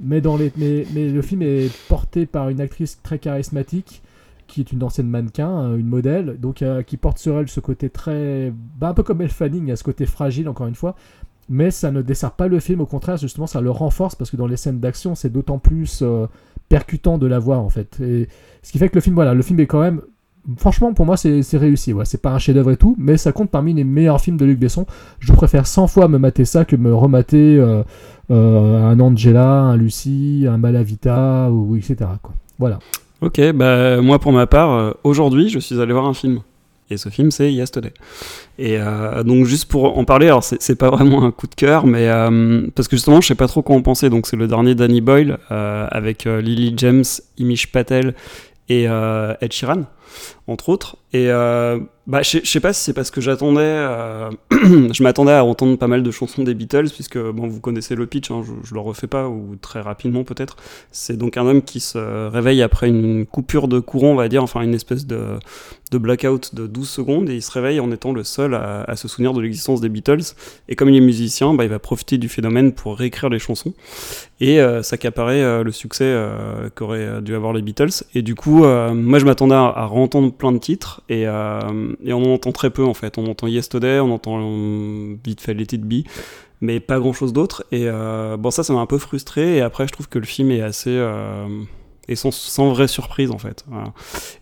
Mais, 0.00 0.20
dans 0.20 0.36
les, 0.36 0.52
mais, 0.56 0.84
le 1.10 1.22
film 1.22 1.42
est 1.42 1.70
porté 1.88 2.26
par 2.26 2.48
une 2.48 2.60
actrice 2.60 3.00
très 3.02 3.18
charismatique 3.18 4.02
qui 4.48 4.60
est 4.60 4.72
une 4.72 4.82
ancienne 4.82 5.08
mannequin, 5.08 5.62
euh, 5.62 5.76
une 5.78 5.86
modèle, 5.86 6.36
donc 6.38 6.60
euh, 6.60 6.82
qui 6.82 6.98
porte 6.98 7.16
sur 7.16 7.38
elle 7.38 7.48
ce 7.48 7.60
côté 7.60 7.88
très. 7.88 8.52
bah, 8.78 8.88
un 8.88 8.94
peu 8.94 9.02
comme 9.02 9.22
Elle 9.22 9.30
Fanning, 9.30 9.70
a 9.70 9.76
ce 9.76 9.84
côté 9.84 10.04
fragile 10.04 10.46
encore 10.48 10.66
une 10.66 10.74
fois. 10.74 10.94
Mais 11.48 11.70
ça 11.70 11.90
ne 11.90 12.02
dessert 12.02 12.32
pas 12.32 12.48
le 12.48 12.60
film, 12.60 12.80
au 12.82 12.86
contraire, 12.86 13.16
justement, 13.16 13.46
ça 13.46 13.62
le 13.62 13.70
renforce 13.70 14.14
parce 14.14 14.30
que 14.30 14.36
dans 14.36 14.46
les 14.46 14.58
scènes 14.58 14.78
d'action, 14.78 15.14
c'est 15.14 15.30
d'autant 15.30 15.58
plus 15.58 16.00
euh, 16.02 16.26
percutant 16.72 17.18
de 17.18 17.26
la 17.26 17.38
voir 17.38 17.60
en 17.60 17.68
fait. 17.68 18.00
Et 18.00 18.28
ce 18.62 18.72
qui 18.72 18.78
fait 18.78 18.88
que 18.88 18.94
le 18.94 19.02
film, 19.02 19.14
voilà, 19.14 19.34
le 19.34 19.42
film 19.42 19.60
est 19.60 19.66
quand 19.66 19.82
même 19.82 20.00
franchement, 20.56 20.94
pour 20.94 21.04
moi, 21.04 21.18
c'est 21.18 21.58
réussi. 21.58 21.92
C'est 22.04 22.22
pas 22.22 22.30
un 22.30 22.38
chef-d'œuvre 22.38 22.70
et 22.70 22.78
tout, 22.78 22.96
mais 22.98 23.18
ça 23.18 23.30
compte 23.30 23.50
parmi 23.50 23.74
les 23.74 23.84
meilleurs 23.84 24.22
films 24.22 24.38
de 24.38 24.46
Luc 24.46 24.58
Besson. 24.58 24.86
Je 25.20 25.34
préfère 25.34 25.66
100 25.66 25.86
fois 25.86 26.08
me 26.08 26.16
mater 26.16 26.46
ça 26.46 26.64
que 26.64 26.74
me 26.74 26.94
remater 26.94 27.58
euh, 27.58 27.82
euh, 28.30 28.90
un 28.90 28.98
Angela, 29.00 29.60
un 29.60 29.76
Lucie, 29.76 30.46
un 30.48 30.56
Malavita, 30.56 31.50
ou 31.50 31.76
etc. 31.76 31.96
Voilà. 32.58 32.78
Ok, 33.20 33.38
bah 33.52 34.00
moi 34.00 34.18
pour 34.18 34.32
ma 34.32 34.46
part, 34.46 34.72
euh, 34.72 34.92
aujourd'hui 35.04 35.50
je 35.50 35.58
suis 35.58 35.78
allé 35.78 35.92
voir 35.92 36.06
un 36.06 36.14
film. 36.14 36.40
Et 36.92 36.96
ce 36.96 37.08
film 37.08 37.30
c'est 37.30 37.52
Yesterday. 37.52 37.92
Et 38.58 38.78
euh, 38.78 39.22
donc 39.22 39.46
juste 39.46 39.66
pour 39.66 39.98
en 39.98 40.04
parler, 40.04 40.26
alors 40.26 40.44
c'est 40.44 40.76
pas 40.76 40.90
vraiment 40.90 41.24
un 41.24 41.30
coup 41.30 41.46
de 41.46 41.54
cœur, 41.54 41.86
mais 41.86 42.08
euh, 42.08 42.66
parce 42.74 42.88
que 42.88 42.96
justement 42.96 43.20
je 43.20 43.28
sais 43.28 43.34
pas 43.34 43.48
trop 43.48 43.62
quoi 43.62 43.76
en 43.76 43.82
penser. 43.82 44.10
Donc 44.10 44.26
c'est 44.26 44.36
le 44.36 44.46
dernier 44.46 44.74
Danny 44.74 45.00
Boyle 45.00 45.38
euh, 45.50 45.86
avec 45.90 46.24
Lily 46.24 46.74
James, 46.76 47.04
Imish 47.38 47.72
Patel 47.72 48.14
et 48.68 48.84
Ed 48.84 49.52
Sheeran 49.52 49.84
entre 50.46 50.68
autres. 50.68 50.96
Et 51.14 51.30
euh, 51.30 51.78
bah, 52.06 52.22
je 52.22 52.38
sais- 52.42 52.60
pas 52.60 52.72
si 52.72 52.82
c'est 52.84 52.94
parce 52.94 53.10
que 53.10 53.20
j'attendais, 53.20 53.60
euh, 53.60 54.30
je 54.50 55.02
m'attendais 55.02 55.32
à 55.32 55.44
entendre 55.44 55.76
pas 55.76 55.86
mal 55.86 56.02
de 56.02 56.10
chansons 56.10 56.42
des 56.42 56.54
Beatles, 56.54 56.88
puisque 56.92 57.18
bon, 57.18 57.46
vous 57.48 57.60
connaissez 57.60 57.94
le 57.94 58.06
pitch, 58.06 58.30
hein, 58.30 58.42
je, 58.44 58.52
je 58.66 58.72
le 58.72 58.80
refais 58.80 59.06
pas, 59.06 59.28
ou 59.28 59.56
très 59.60 59.80
rapidement 59.82 60.24
peut-être. 60.24 60.56
C'est 60.90 61.18
donc 61.18 61.36
un 61.36 61.46
homme 61.46 61.62
qui 61.62 61.80
se 61.80 61.98
réveille 62.28 62.62
après 62.62 62.88
une 62.88 63.26
coupure 63.26 63.68
de 63.68 63.78
courant, 63.78 64.08
on 64.08 64.14
va 64.14 64.28
dire, 64.28 64.42
enfin 64.42 64.62
une 64.62 64.72
espèce 64.74 65.06
de, 65.06 65.38
de 65.90 65.98
blackout 65.98 66.54
de 66.54 66.66
12 66.66 66.88
secondes, 66.88 67.28
et 67.28 67.34
il 67.34 67.42
se 67.42 67.52
réveille 67.52 67.78
en 67.78 67.90
étant 67.92 68.12
le 68.14 68.24
seul 68.24 68.54
à, 68.54 68.96
se 68.96 69.06
souvenir 69.06 69.34
de 69.34 69.42
l'existence 69.42 69.82
des 69.82 69.90
Beatles. 69.90 70.22
Et 70.70 70.76
comme 70.76 70.88
il 70.88 70.96
est 70.96 71.00
musicien, 71.00 71.52
bah, 71.52 71.64
il 71.64 71.70
va 71.70 71.78
profiter 71.78 72.16
du 72.16 72.30
phénomène 72.30 72.72
pour 72.72 72.96
réécrire 72.96 73.28
les 73.28 73.38
chansons, 73.38 73.74
et 74.40 74.60
euh, 74.60 74.82
s'accaparer 74.82 75.44
euh, 75.44 75.62
le 75.62 75.70
succès 75.72 76.16
qu'auraient 76.74 77.20
dû 77.20 77.34
avoir 77.34 77.52
les 77.52 77.60
Beatles. 77.60 78.02
Et 78.14 78.22
du 78.22 78.34
coup, 78.34 78.64
moi 78.64 79.18
je 79.18 79.24
m'attendais 79.26 79.54
à, 79.54 79.66
à 79.66 79.86
entendre 79.88 80.32
plein 80.32 80.52
de 80.52 80.58
titres 80.58 81.01
et, 81.12 81.26
euh, 81.26 81.94
et 82.02 82.14
on 82.14 82.22
en 82.24 82.34
entend 82.34 82.52
très 82.52 82.70
peu 82.70 82.84
en 82.84 82.94
fait. 82.94 83.18
On 83.18 83.26
entend 83.26 83.46
Yesterday, 83.46 84.00
on 84.00 84.10
entend 84.12 84.38
euh, 84.40 85.16
vite 85.22 85.42
fait 85.42 85.52
Let 85.52 85.66
It 85.72 85.82
Be, 85.82 86.06
mais 86.62 86.80
pas 86.80 86.98
grand 86.98 87.12
chose 87.12 87.34
d'autre. 87.34 87.66
Et 87.70 87.84
euh, 87.86 88.38
bon, 88.38 88.50
ça, 88.50 88.62
ça 88.62 88.72
m'a 88.72 88.80
un 88.80 88.86
peu 88.86 88.98
frustré. 88.98 89.56
Et 89.56 89.60
après, 89.60 89.86
je 89.86 89.92
trouve 89.92 90.08
que 90.08 90.18
le 90.18 90.24
film 90.24 90.50
est 90.50 90.62
assez. 90.62 90.98
Et 92.08 92.16
sans, 92.16 92.32
sans 92.32 92.72
vraie 92.72 92.88
surprise 92.88 93.30
en 93.30 93.38
fait. 93.38 93.64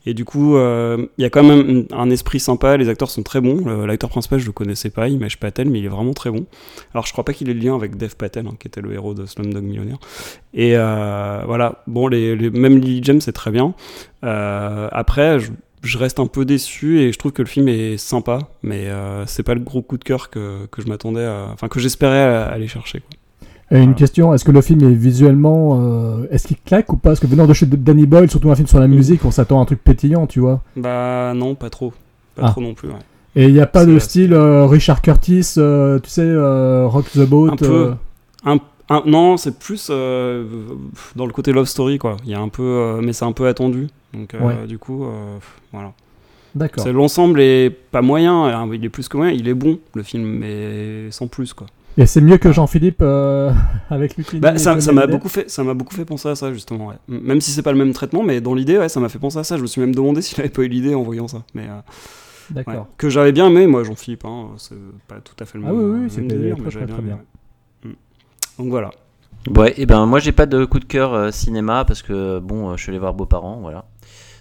Et 0.06 0.14
du 0.14 0.24
coup, 0.24 0.56
il 0.56 1.08
y 1.18 1.24
a 1.24 1.30
quand 1.30 1.42
même 1.42 1.86
un, 1.90 2.08
esprit 2.08 2.40
sympa, 2.40 2.76
les 2.76 2.88
acteurs 2.88 3.10
sont 3.10 3.22
très 3.22 3.40
bons. 3.40 3.84
L'acteur 3.84 4.08
principal, 4.08 4.38
je 4.38 4.46
le 4.46 4.52
connaissais 4.52 4.90
pas, 4.90 5.08
Imesh 5.08 5.38
Patel, 5.38 5.68
mais 5.68 5.80
il 5.80 5.84
est 5.84 5.88
vraiment 5.88 6.14
très 6.14 6.30
bon. 6.30 6.46
Alors, 6.94 7.04
je 7.04 7.12
crois 7.12 7.24
pas 7.24 7.34
qu'il 7.34 7.50
ait 7.50 7.54
le 7.54 7.60
lien 7.60 7.74
avec 7.74 7.96
Dev 7.96 8.14
Patel, 8.16 8.46
hein, 8.46 8.54
qui 8.58 8.68
était 8.68 8.80
le 8.80 8.94
héros 8.94 9.12
de 9.12 9.26
Slumdog 9.26 9.64
Millionnaire. 9.64 9.98
Et 10.54 10.74
voilà, 10.74 11.82
bon, 11.86 12.06
les, 12.06 12.48
même 12.50 12.78
Lily 12.78 13.00
James, 13.02 13.20
c'est 13.20 13.32
très 13.32 13.50
bien. 13.50 13.74
Après, 14.22 15.40
je, 15.40 15.50
je 15.82 15.98
reste 15.98 16.20
un 16.20 16.26
peu 16.26 16.44
déçu 16.44 17.00
et 17.00 17.12
je 17.12 17.18
trouve 17.18 17.32
que 17.32 17.42
le 17.42 17.48
film 17.48 17.68
est 17.68 17.96
sympa, 17.96 18.38
mais 18.62 18.86
euh, 18.88 19.24
c'est 19.26 19.42
pas 19.42 19.54
le 19.54 19.60
gros 19.60 19.82
coup 19.82 19.96
de 19.98 20.04
cœur 20.04 20.28
que, 20.30 20.66
que 20.70 20.82
je 20.82 20.88
m'attendais 20.88 21.24
à. 21.24 21.46
Enfin, 21.52 21.68
que 21.68 21.80
j'espérais 21.80 22.20
aller 22.22 22.68
chercher. 22.68 23.00
Quoi. 23.00 23.78
Et 23.78 23.82
une 23.82 23.94
question, 23.94 24.34
est-ce 24.34 24.44
que 24.44 24.50
le 24.50 24.62
film 24.62 24.82
est 24.82 24.94
visuellement, 24.94 25.78
euh, 25.80 26.26
est-ce 26.32 26.48
qu'il 26.48 26.56
claque 26.58 26.92
ou 26.92 26.96
pas? 26.96 27.10
Parce 27.10 27.20
que 27.20 27.26
venant 27.28 27.46
de 27.46 27.52
chez 27.54 27.66
Danny 27.66 28.04
Boyle, 28.04 28.28
surtout 28.28 28.50
un 28.50 28.56
film 28.56 28.66
sur 28.66 28.80
la 28.80 28.88
musique, 28.88 29.24
on 29.24 29.30
s'attend 29.30 29.60
à 29.60 29.62
un 29.62 29.64
truc 29.64 29.82
pétillant, 29.82 30.26
tu 30.26 30.40
vois. 30.40 30.60
Bah, 30.76 31.32
non, 31.36 31.54
pas 31.54 31.70
trop. 31.70 31.92
Pas 32.34 32.42
Ah. 32.46 32.50
trop 32.50 32.60
non 32.60 32.74
plus, 32.74 32.88
ouais. 32.88 32.94
Et 33.36 33.44
il 33.46 33.54
n'y 33.54 33.60
a 33.60 33.66
pas 33.66 33.86
de 33.86 33.96
style 34.00 34.32
euh, 34.34 34.66
Richard 34.66 35.00
Curtis, 35.02 35.54
euh, 35.56 36.00
tu 36.00 36.10
sais, 36.10 36.28
Rock 36.88 37.06
the 37.12 37.20
Boat. 37.28 37.52
Un 37.52 37.56
peu. 37.56 37.94
Un, 38.44 38.58
un- 38.88 39.02
non, 39.06 39.36
c'est 39.36 39.56
plus 39.56 39.88
dans 39.88 41.26
le 41.26 41.32
côté 41.32 41.52
love 41.52 41.66
story, 41.66 41.98
quoi. 41.98 42.16
Il 42.24 42.30
y 42.30 42.34
a 42.34 42.40
un 42.40 42.48
peu, 42.48 42.98
mais 43.00 43.12
c'est 43.12 43.24
un 43.24 43.30
peu 43.32 43.46
attendu. 43.46 43.86
Donc, 44.14 44.34
euh, 44.34 44.40
Ouais. 44.40 44.66
du 44.66 44.78
coup, 44.78 45.04
euh, 45.04 45.38
voilà. 45.72 45.92
D'accord. 46.54 46.82
C'est- 46.84 46.92
L'ensemble 46.92 47.40
est 47.40 47.70
pas 47.70 48.02
moyen, 48.02 48.44
hein, 48.44 48.68
il 48.72 48.84
est 48.84 48.88
plus 48.88 49.08
que 49.08 49.16
moyen, 49.16 49.32
il 49.32 49.46
est 49.48 49.54
bon 49.54 49.78
le 49.94 50.02
film, 50.02 50.24
mais 50.24 51.10
sans 51.12 51.28
plus 51.28 51.52
quoi. 51.54 51.66
Et 51.98 52.06
c'est 52.06 52.20
mieux 52.20 52.38
que 52.38 52.50
Jean-Philippe 52.52 53.02
euh, 53.02 53.52
avec 53.90 54.16
Lucini 54.16 54.40
Bah, 54.40 54.56
ça 54.58 54.74
m'a 54.92 55.06
beaucoup 55.06 55.28
fait, 55.28 55.48
ça 55.50 55.62
m'a 55.64 55.74
beaucoup 55.74 55.94
fait 55.94 56.04
penser 56.04 56.28
à 56.28 56.34
ça 56.34 56.52
justement. 56.52 56.88
ouais. 56.88 56.96
Même 57.08 57.40
si 57.40 57.50
c'est 57.52 57.62
pas 57.62 57.72
le 57.72 57.78
même 57.78 57.92
traitement, 57.92 58.22
mais 58.22 58.40
dans 58.40 58.54
l'idée, 58.54 58.78
ouais, 58.78 58.88
ça 58.88 58.98
m'a 59.00 59.08
fait 59.08 59.18
penser 59.18 59.38
à 59.38 59.44
ça. 59.44 59.56
Je 59.56 59.62
me 59.62 59.66
suis 59.66 59.80
même 59.80 59.94
demandé 59.94 60.22
s'il 60.22 60.40
avait 60.40 60.48
pas 60.50 60.62
eu 60.62 60.68
l'idée 60.68 60.94
en 60.94 61.02
voyant 61.02 61.28
ça. 61.28 61.42
Mais 61.54 61.64
euh, 61.68 61.80
D'accord. 62.50 62.74
ouais. 62.74 62.80
que 62.96 63.08
j'avais 63.10 63.32
bien 63.32 63.46
aimé, 63.48 63.66
moi, 63.68 63.84
Jean-Philippe. 63.84 64.24
Hein, 64.24 64.48
c'est 64.56 64.74
pas 65.06 65.16
tout 65.20 65.34
à 65.40 65.44
fait 65.44 65.58
le 65.58 65.64
Ah 65.66 65.72
même. 65.72 65.78
oui, 65.78 65.84
oui, 65.84 65.98
même 66.00 66.10
c'était 66.10 66.26
délire, 66.36 66.56
très, 66.56 66.64
mais 66.64 66.70
j'avais 66.70 66.86
très, 66.86 66.94
très 66.94 67.02
aimé, 67.02 67.12
ouais. 67.84 67.90
Mm. 67.90 67.94
Donc 68.62 68.68
voilà. 68.70 68.90
Ouais, 69.56 69.72
et 69.78 69.86
ben 69.86 70.04
moi 70.04 70.18
j'ai 70.18 70.32
pas 70.32 70.44
de 70.46 70.64
coup 70.66 70.80
de 70.80 70.84
cœur 70.84 71.14
euh, 71.14 71.30
cinéma 71.30 71.84
parce 71.86 72.02
que 72.02 72.40
bon, 72.40 72.70
euh, 72.70 72.76
je 72.76 72.82
suis 72.82 72.90
allé 72.90 72.98
voir 72.98 73.14
Beaux-parents, 73.14 73.58
voilà. 73.62 73.86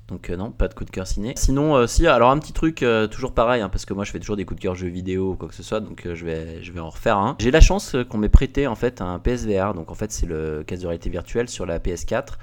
Donc 0.09 0.29
euh, 0.29 0.35
non, 0.35 0.51
pas 0.51 0.67
de 0.67 0.73
coup 0.73 0.85
de 0.85 0.89
cœur 0.89 1.07
ciné. 1.07 1.33
Sinon, 1.37 1.75
euh, 1.75 1.87
si, 1.87 2.07
alors 2.07 2.31
un 2.31 2.39
petit 2.39 2.53
truc, 2.53 2.83
euh, 2.83 3.07
toujours 3.07 3.33
pareil, 3.33 3.61
hein, 3.61 3.69
parce 3.69 3.85
que 3.85 3.93
moi 3.93 4.03
je 4.03 4.11
fais 4.11 4.19
toujours 4.19 4.35
des 4.35 4.45
coups 4.45 4.59
de 4.59 4.63
cœur 4.63 4.75
jeux 4.75 4.87
vidéo 4.87 5.31
ou 5.31 5.35
quoi 5.35 5.47
que 5.47 5.55
ce 5.55 5.63
soit, 5.63 5.79
donc 5.79 6.07
je, 6.11 6.25
vais, 6.25 6.79
en 6.79 6.89
refaire 6.89 7.17
un. 7.17 7.35
J'ai 7.39 7.51
la 7.51 7.61
chance 7.61 7.95
qu'on 8.09 8.17
m'ait 8.17 8.29
prêté 8.29 8.67
en 8.67 8.75
fait 8.75 9.01
un 9.01 9.19
PSVR, 9.19 9.73
donc 9.73 9.91
en 9.91 9.95
fait 9.95 10.11
c'est 10.11 10.25
le 10.25 10.63
casque 10.65 10.81
de 10.81 10.87
réalité 10.87 11.09
virtuelle 11.09 11.49
sur 11.49 11.65
la 11.65 11.79
PS4. 11.79 12.33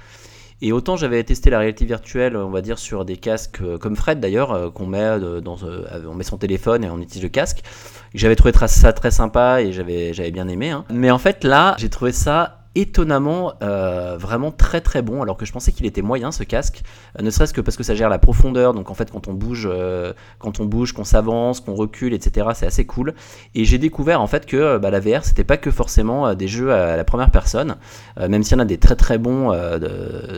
Et 0.59 0.71
autant 0.71 0.95
j'avais 0.95 1.23
testé 1.23 1.51
la 1.51 1.59
réalité 1.59 1.85
virtuelle, 1.85 2.35
on 2.35 2.49
va 2.49 2.61
dire, 2.61 2.79
sur 2.79 3.05
des 3.05 3.17
casques 3.17 3.61
comme 3.79 3.95
Fred 3.95 4.19
d'ailleurs, 4.19 4.73
qu'on 4.73 4.87
met 4.87 5.19
dans, 5.41 5.57
son 5.57 6.37
téléphone 6.37 6.83
et 6.83 6.89
on 6.89 6.99
utilise 6.99 7.21
le 7.21 7.29
casque. 7.29 7.61
J'avais 8.15 8.35
trouvé 8.35 8.53
ça 8.65 8.91
très 8.91 9.11
sympa 9.11 9.61
et 9.61 9.71
j'avais, 9.71 10.13
j'avais 10.13 10.31
bien 10.31 10.47
aimé. 10.47 10.71
hein. 10.71 10.85
Mais 10.89 11.11
en 11.11 11.19
fait 11.19 11.43
là, 11.43 11.75
j'ai 11.77 11.89
trouvé 11.89 12.11
ça 12.11 12.56
étonnamment 12.75 13.53
euh, 13.63 14.17
vraiment 14.17 14.51
très 14.51 14.81
très 14.81 15.01
bon 15.01 15.21
alors 15.21 15.37
que 15.37 15.45
je 15.45 15.51
pensais 15.51 15.71
qu'il 15.71 15.85
était 15.85 16.01
moyen 16.01 16.31
ce 16.31 16.43
casque. 16.43 16.83
Euh, 17.19 17.23
ne 17.23 17.29
serait-ce 17.29 17.53
que 17.53 17.61
parce 17.61 17.77
que 17.77 17.83
ça 17.83 17.95
gère 17.95 18.09
la 18.09 18.19
profondeur 18.19 18.73
donc 18.73 18.89
en 18.89 18.93
fait 18.93 19.11
quand 19.11 19.27
on 19.27 19.33
bouge 19.33 19.67
euh, 19.71 20.13
quand 20.39 20.59
on 20.59 20.65
bouge 20.65 20.93
qu'on 20.93 21.03
s'avance 21.03 21.59
qu'on 21.59 21.75
recule 21.75 22.13
etc 22.13 22.47
c'est 22.53 22.65
assez 22.65 22.85
cool. 22.85 23.13
Et 23.55 23.65
j'ai 23.65 23.77
découvert 23.77 24.21
en 24.21 24.27
fait 24.27 24.45
que 24.45 24.77
bah, 24.77 24.91
la 24.91 24.99
VR 24.99 25.23
c'était 25.23 25.43
pas 25.43 25.57
que 25.57 25.71
forcément 25.71 26.33
des 26.35 26.47
jeux 26.47 26.71
à 26.71 26.95
la 26.95 27.03
première 27.03 27.31
personne 27.31 27.77
même 28.19 28.43
s'il 28.43 28.57
y 28.57 28.59
en 28.59 28.63
a 28.63 28.65
des 28.65 28.77
très 28.77 28.95
très 28.95 29.17
bons 29.17 29.51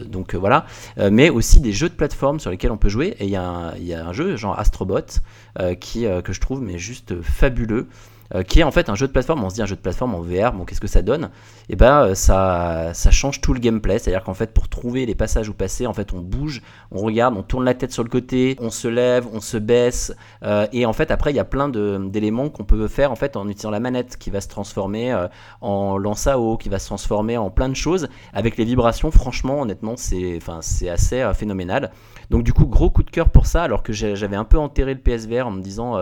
donc 0.06 0.36
voilà 0.36 0.66
mais 1.12 1.30
aussi 1.30 1.60
des 1.60 1.72
jeux 1.72 1.90
de 1.90 1.94
plateforme 1.94 2.40
sur 2.40 2.52
lesquels 2.52 2.72
on 2.72 2.78
peut 2.78 2.90
jouer. 2.90 3.16
Et 3.20 3.26
il 3.26 3.30
y, 3.32 3.36
a 3.36 3.74
un- 4.06 4.14
jeu 4.14 4.36
genre 4.38 4.58
Astrobot 4.58 5.20
qui 5.80 6.06
que 6.24 6.34
je 6.34 6.40
trouve 6.40 6.62
mais 6.62 6.78
juste 6.78 7.22
fabuleux 7.22 7.88
euh, 8.36 8.44
qui 8.44 8.60
est 8.60 8.64
en 8.64 8.70
fait 8.70 8.90
un 8.90 8.96
jeu 8.96 9.08
de 9.08 9.12
plateforme. 9.12 9.44
On 9.44 9.50
se 9.50 9.56
dit 9.56 9.62
un 9.62 9.66
jeu 9.66 9.76
de 9.76 9.82
plateforme 9.82 10.14
en 10.14 10.22
VR, 10.22 10.54
bon, 10.54 10.66
qu'est-ce 10.66 10.82
que 10.82 10.88
ça 10.88 11.02
donne? 11.02 11.32
Et 11.68 11.76
ben, 11.76 12.04
euh, 12.04 12.16
ça, 12.16 12.92
ça 12.94 13.10
change 13.10 13.42
tout 13.42 13.54
le 13.54 13.60
gameplay. 13.60 13.98
C'est-à-dire 13.98 14.24
qu'en 14.24 14.36
fait, 14.36 14.54
pour 14.54 14.68
trouver 14.68 15.06
les 15.08 15.16
passages 15.16 15.50
où 15.50 15.54
passer, 15.54 15.88
en 15.88 15.94
fait, 15.94 16.14
on 16.14 16.20
bouge, 16.20 16.62
on 16.92 17.00
regarde, 17.00 17.36
on 17.36 17.42
tourne 17.42 17.66
la 17.66 17.74
tête 17.74 17.92
sur 17.92 18.04
le 18.04 18.10
côté, 18.10 18.56
on 18.60 18.70
se 18.70 18.88
lève, 18.88 19.28
on 19.34 19.42
se 19.42 19.58
baisse, 19.58 20.14
euh, 20.44 20.68
et 20.72 20.86
en 20.86 20.94
fait, 20.94 21.10
après, 21.10 21.32
il 21.32 21.36
y 21.36 21.40
a 21.40 21.46
plein 21.46 21.70
d'éléments 21.70 22.50
qu'on 22.50 22.64
peut 22.64 22.88
faire 22.88 23.12
en 23.12 23.16
fait 23.16 23.36
en 23.36 23.48
utilisant 23.48 23.72
la 23.72 23.80
manette, 23.80 24.18
qui 24.18 24.30
va 24.30 24.42
se 24.42 24.48
transformer 24.48 25.16
en 25.62 25.98
lance 25.98 26.28
à 26.28 26.40
eau, 26.40 26.58
qui 26.58 26.70
va 26.70 26.80
se 26.80 26.86
transformer 26.86 27.38
en 27.38 27.50
plein 27.50 27.70
de 27.70 27.76
choses 27.76 28.10
avec 28.34 28.58
les 28.58 28.66
vibrations. 28.66 29.12
Franchement, 29.12 29.62
honnêtement, 29.62 29.96
c'est, 29.98 30.40
c'est 30.62 30.90
assez 30.90 31.30
phénoménal. 31.34 31.92
Donc 32.30 32.44
du 32.44 32.54
coup, 32.54 32.66
gros 32.66 32.90
coup 32.90 33.04
de 33.04 33.10
cœur 33.10 33.30
pour 33.30 33.48
ça, 33.48 33.64
alors 33.64 33.84
que 33.84 33.94
j'avais 33.94 34.36
un 34.36 34.46
peu 34.46 34.58
enterré 34.58 34.94
le 34.94 35.00
PSVR 35.00 35.48
en 35.48 35.52
me 35.52 35.62
disant. 35.62 35.98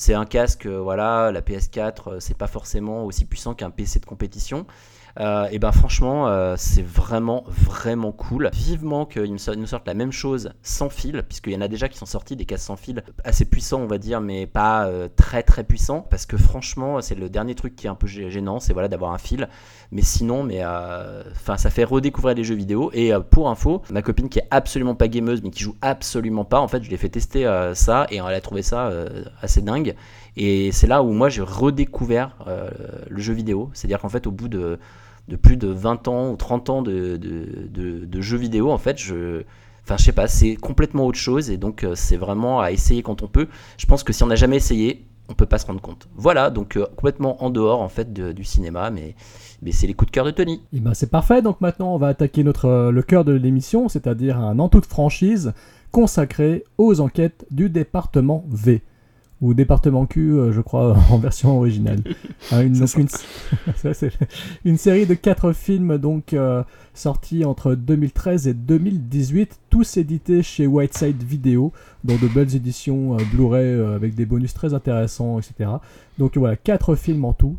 C'est 0.00 0.14
un 0.14 0.24
casque, 0.24 0.64
euh, 0.64 0.80
voilà, 0.80 1.30
la 1.30 1.42
PS4, 1.42 1.92
euh, 2.06 2.20
c'est 2.20 2.36
pas 2.36 2.46
forcément 2.46 3.04
aussi 3.04 3.26
puissant 3.26 3.52
qu'un 3.52 3.68
PC 3.68 4.00
de 4.00 4.06
compétition. 4.06 4.66
Euh, 5.18 5.48
et 5.50 5.58
ben 5.58 5.72
franchement, 5.72 6.28
euh, 6.28 6.54
c'est 6.56 6.82
vraiment, 6.86 7.44
vraiment 7.48 8.12
cool. 8.12 8.50
Vivement 8.52 9.06
qu'ils 9.06 9.32
nous 9.32 9.38
sortent- 9.38 9.86
la 9.86 9.94
même 9.94 10.12
chose 10.12 10.52
sans 10.62 10.88
fil, 10.88 11.22
puisqu'il 11.28 11.52
y 11.52 11.56
en 11.56 11.60
a 11.62 11.68
déjà 11.68 11.88
qui 11.88 11.98
sont 11.98 12.06
sortis 12.06 12.36
des 12.36 12.44
casques 12.44 12.66
sans 12.66 12.76
fil 12.76 13.02
assez 13.24 13.44
puissants, 13.44 13.80
on 13.80 13.86
va 13.86 13.98
dire, 13.98 14.20
mais 14.20 14.46
pas 14.46 14.86
euh, 14.86 15.08
très 15.16 15.42
très 15.42 15.64
puissants. 15.64 16.06
Parce 16.10 16.26
que 16.26 16.36
franchement, 16.36 17.00
c'est 17.00 17.14
le 17.14 17.28
dernier 17.28 17.54
truc 17.54 17.74
qui 17.74 17.86
est 17.86 17.90
un 17.90 17.94
peu 17.94 18.06
gê- 18.06 18.30
gênant, 18.30 18.60
c'est 18.60 18.72
voilà 18.72 18.88
d'avoir 18.88 19.12
un 19.12 19.18
fil. 19.18 19.48
Mais 19.92 20.02
sinon, 20.02 20.44
mais 20.44 20.64
enfin, 20.64 21.56
ça 21.56 21.70
fait 21.70 21.82
redécouvrir 21.84 22.36
les 22.36 22.44
jeux 22.44 22.54
vidéo. 22.54 22.90
Et 22.92 23.12
pour 23.30 23.48
info, 23.50 23.82
ma 23.90 24.02
copine 24.02 24.28
qui 24.28 24.38
est 24.38 24.46
absolument 24.52 24.94
pas 24.94 25.08
gameuse, 25.08 25.42
mais 25.42 25.50
qui 25.50 25.62
joue 25.64 25.74
absolument 25.80 26.44
pas, 26.44 26.60
en 26.60 26.68
fait, 26.68 26.82
je 26.82 26.88
lui 26.88 26.94
ai 26.94 26.98
fait 26.98 27.08
tester 27.08 27.44
ça 27.74 28.06
et 28.10 28.16
elle 28.18 28.34
a 28.34 28.40
trouvé 28.40 28.62
ça 28.62 28.90
assez 29.42 29.62
dingue. 29.62 29.96
Et 30.42 30.72
c'est 30.72 30.86
là 30.86 31.02
où 31.02 31.12
moi 31.12 31.28
j'ai 31.28 31.42
redécouvert 31.42 32.34
euh, 32.48 32.70
le 33.10 33.20
jeu 33.20 33.34
vidéo. 33.34 33.68
C'est-à-dire 33.74 34.00
qu'en 34.00 34.08
fait, 34.08 34.26
au 34.26 34.30
bout 34.30 34.48
de, 34.48 34.78
plus 35.42 35.58
de 35.58 35.68
20 35.68 36.08
ans 36.08 36.30
ou 36.30 36.36
30 36.36 36.70
ans 36.70 36.82
de, 36.82 37.18
de, 37.18 38.36
vidéo, 38.36 38.72
en 38.72 38.78
fait, 38.78 38.98
je. 38.98 39.42
Enfin, 39.82 39.98
sais 39.98 40.12
pas, 40.12 40.28
c'est 40.28 40.56
complètement 40.56 41.06
autre 41.06 41.18
chose 41.18 41.50
et 41.50 41.56
donc 41.56 41.84
euh, 41.84 41.94
c'est 41.94 42.16
vraiment 42.16 42.60
à 42.60 42.70
essayer 42.70 43.02
quand 43.02 43.22
on 43.22 43.28
peut. 43.28 43.48
Je 43.76 43.84
pense 43.84 44.02
que 44.02 44.14
si 44.14 44.22
on 44.22 44.28
n'a 44.28 44.34
jamais 44.34 44.56
essayé, 44.56 45.04
on 45.28 45.34
peut 45.34 45.46
pas 45.46 45.58
se 45.58 45.66
rendre 45.66 45.80
compte. 45.80 46.08
Voilà, 46.14 46.48
donc 46.48 46.76
euh, 46.76 46.86
complètement 46.96 47.42
en 47.44 47.50
dehors 47.50 47.80
en 47.80 47.88
fait 47.88 48.12
du 48.12 48.44
cinéma, 48.44 48.90
mais, 48.90 49.14
c'est 49.72 49.86
les 49.86 49.94
coups 49.94 50.10
de 50.10 50.14
cœur 50.14 50.24
de 50.24 50.30
Tony. 50.30 50.62
Eh 50.72 50.80
ben, 50.80 50.94
c'est 50.94 51.10
parfait, 51.10 51.42
donc 51.42 51.60
maintenant 51.60 51.94
on 51.94 51.98
va 51.98 52.08
attaquer 52.08 52.44
notre, 52.44 52.90
le 52.90 53.02
cœur 53.02 53.24
de 53.24 53.32
l'émission, 53.32 53.88
c'est-à-dire 53.88 54.38
un 54.38 54.58
en 54.58 54.68
toute 54.68 54.86
franchise 54.86 55.52
consacré 55.90 56.64
aux 56.78 57.00
enquêtes 57.00 57.44
du 57.50 57.68
département 57.68 58.44
V. 58.48 58.82
ou 59.40 59.54
Département 59.54 60.06
Q, 60.06 60.32
euh, 60.32 60.52
je 60.52 60.60
crois, 60.60 60.96
en 61.10 61.18
version 61.18 61.56
originale. 61.56 62.00
Hein, 62.52 62.62
une, 62.62 62.72
donc 62.72 62.94
une, 62.96 63.08
ça, 63.76 63.94
c'est 63.94 64.10
une 64.64 64.76
série 64.76 65.06
de 65.06 65.14
quatre 65.14 65.52
films 65.52 65.98
donc 65.98 66.32
euh, 66.32 66.62
sortis 66.94 67.44
entre 67.44 67.74
2013 67.74 68.48
et 68.48 68.54
2018, 68.54 69.60
tous 69.70 69.96
édités 69.98 70.42
chez 70.42 70.66
Whiteside 70.66 71.22
Video, 71.22 71.72
dans 72.02 72.16
de 72.16 72.26
belles 72.28 72.54
éditions 72.56 73.14
euh, 73.14 73.18
Blu-ray 73.32 73.64
euh, 73.66 73.94
avec 73.94 74.14
des 74.14 74.26
bonus 74.26 74.52
très 74.54 74.74
intéressants, 74.74 75.38
etc. 75.38 75.70
Donc 76.18 76.36
voilà, 76.36 76.56
quatre 76.56 76.94
films 76.96 77.24
en 77.24 77.32
tout. 77.32 77.56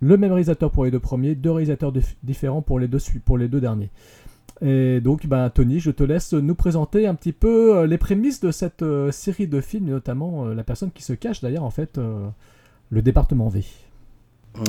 Le 0.00 0.16
même 0.16 0.30
réalisateur 0.30 0.70
pour 0.70 0.84
les 0.84 0.90
deux 0.90 1.00
premiers, 1.00 1.34
deux 1.34 1.50
réalisateurs 1.50 1.92
dif- 1.92 2.14
différents 2.22 2.62
pour 2.62 2.78
les 2.78 2.88
deux, 2.88 2.98
sui- 2.98 3.18
pour 3.20 3.36
les 3.38 3.48
deux 3.48 3.60
derniers. 3.60 3.90
Et 4.64 5.00
donc, 5.00 5.26
ben, 5.26 5.50
Tony, 5.50 5.80
je 5.80 5.90
te 5.90 6.04
laisse 6.04 6.32
nous 6.32 6.54
présenter 6.54 7.08
un 7.08 7.16
petit 7.16 7.32
peu 7.32 7.76
euh, 7.76 7.86
les 7.86 7.98
prémices 7.98 8.40
de 8.40 8.52
cette 8.52 8.82
euh, 8.82 9.10
série 9.10 9.48
de 9.48 9.60
films, 9.60 9.86
notamment 9.86 10.46
euh, 10.46 10.54
la 10.54 10.62
personne 10.62 10.92
qui 10.92 11.02
se 11.02 11.12
cache 11.12 11.40
d'ailleurs, 11.40 11.64
en 11.64 11.70
fait, 11.70 11.98
le 12.90 13.02
département 13.02 13.48
V. 13.48 13.64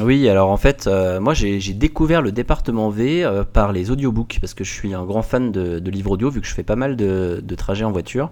Oui, 0.01 0.30
alors 0.30 0.50
en 0.50 0.56
fait, 0.56 0.89
moi 1.20 1.34
j'ai 1.34 1.60
découvert 1.74 2.22
le 2.22 2.32
département 2.32 2.89
V 2.89 3.30
par 3.51 3.74
les 3.74 3.92
audiobooks 3.92 4.38
parce 4.39 4.53
que 4.53 4.63
je 4.63 4.72
suis 4.72 4.94
un 4.94 5.03
grand 5.03 5.24
fan 5.24 5.51
de, 5.51 5.89
livres 5.89 6.12
audio 6.12 6.30
vu 6.30 6.39
que 6.39 6.48
je 6.48 6.53
fais 6.53 6.63
pas 6.63 6.77
mal 6.77 6.96
de, 6.96 7.56
trajets 7.58 7.84
en 7.84 7.92
voiture. 7.92 8.32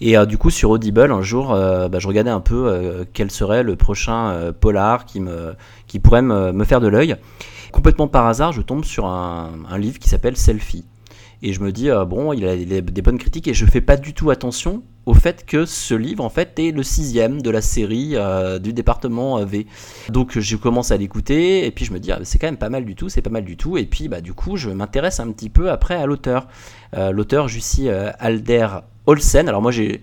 Et 0.00 0.14
du 0.26 0.38
coup, 0.38 0.50
sur 0.50 0.70
Audible, 0.70 1.10
un 1.10 1.22
jour, 1.22 1.48
bah, 1.48 1.98
je 1.98 2.06
regardais 2.06 2.30
un 2.30 2.38
peu 2.38 3.04
quel 3.12 3.32
serait 3.32 3.64
le 3.64 3.74
prochain 3.74 4.52
polar 4.60 5.04
qui 5.04 5.98
pourrait 5.98 6.22
me, 6.22 6.52
me 6.52 6.64
faire 6.64 6.80
de 6.80 6.86
l'œil. 6.86 7.16
Complètement 7.74 8.06
par 8.06 8.26
hasard, 8.26 8.52
je 8.52 8.62
tombe 8.62 8.84
sur 8.84 9.04
un, 9.06 9.50
livre 9.78 9.98
qui 9.98 10.08
s'appelle 10.08 10.36
Selfie. 10.36 10.84
Et 11.42 11.52
je 11.52 11.60
me 11.60 11.72
dis, 11.72 11.90
euh, 11.90 12.04
bon, 12.04 12.32
il 12.32 12.46
a 12.46 12.56
des, 12.56 13.02
bonnes 13.02 13.18
critiques 13.18 13.48
et 13.48 13.52
je 13.52 13.66
fais 13.66 13.80
pas 13.80 13.96
du 13.96 14.14
tout 14.14 14.30
attention 14.30 14.84
au 15.06 15.12
fait 15.12 15.44
que 15.44 15.64
ce 15.64 15.92
livre, 15.94 16.22
en 16.22 16.28
fait, 16.28 16.56
est 16.60 16.70
le 16.70 16.84
sixième 16.84 17.42
de 17.42 17.50
la 17.50 17.60
série 17.60 18.12
euh, 18.14 18.60
du 18.60 18.72
département 18.72 19.38
euh, 19.38 19.44
V. 19.44 19.66
Donc 20.08 20.38
je 20.38 20.54
commence 20.54 20.92
à 20.92 20.96
l'écouter 20.96 21.66
et 21.66 21.72
puis 21.72 21.84
je 21.84 21.92
me 21.92 21.98
dis, 21.98 22.12
ah, 22.12 22.20
c'est 22.22 22.38
quand 22.38 22.46
même 22.46 22.58
pas 22.58 22.70
mal 22.70 22.84
du 22.84 22.94
tout, 22.94 23.08
c'est 23.08 23.22
pas 23.22 23.28
mal 23.28 23.44
du 23.44 23.56
tout. 23.56 23.76
Et 23.76 23.86
puis, 23.86 24.06
bah, 24.06 24.20
du 24.20 24.34
coup, 24.34 24.56
je 24.56 24.70
m'intéresse 24.70 25.18
un 25.18 25.32
petit 25.32 25.50
peu 25.50 25.68
après 25.72 25.96
à 25.96 26.06
l'auteur. 26.06 26.46
L'auteur, 26.96 27.48
Jussi 27.48 27.88
Alder 27.88 28.68
Olsen. 29.06 29.48
Alors 29.48 29.62
moi, 29.62 29.72
j'ai... 29.72 30.00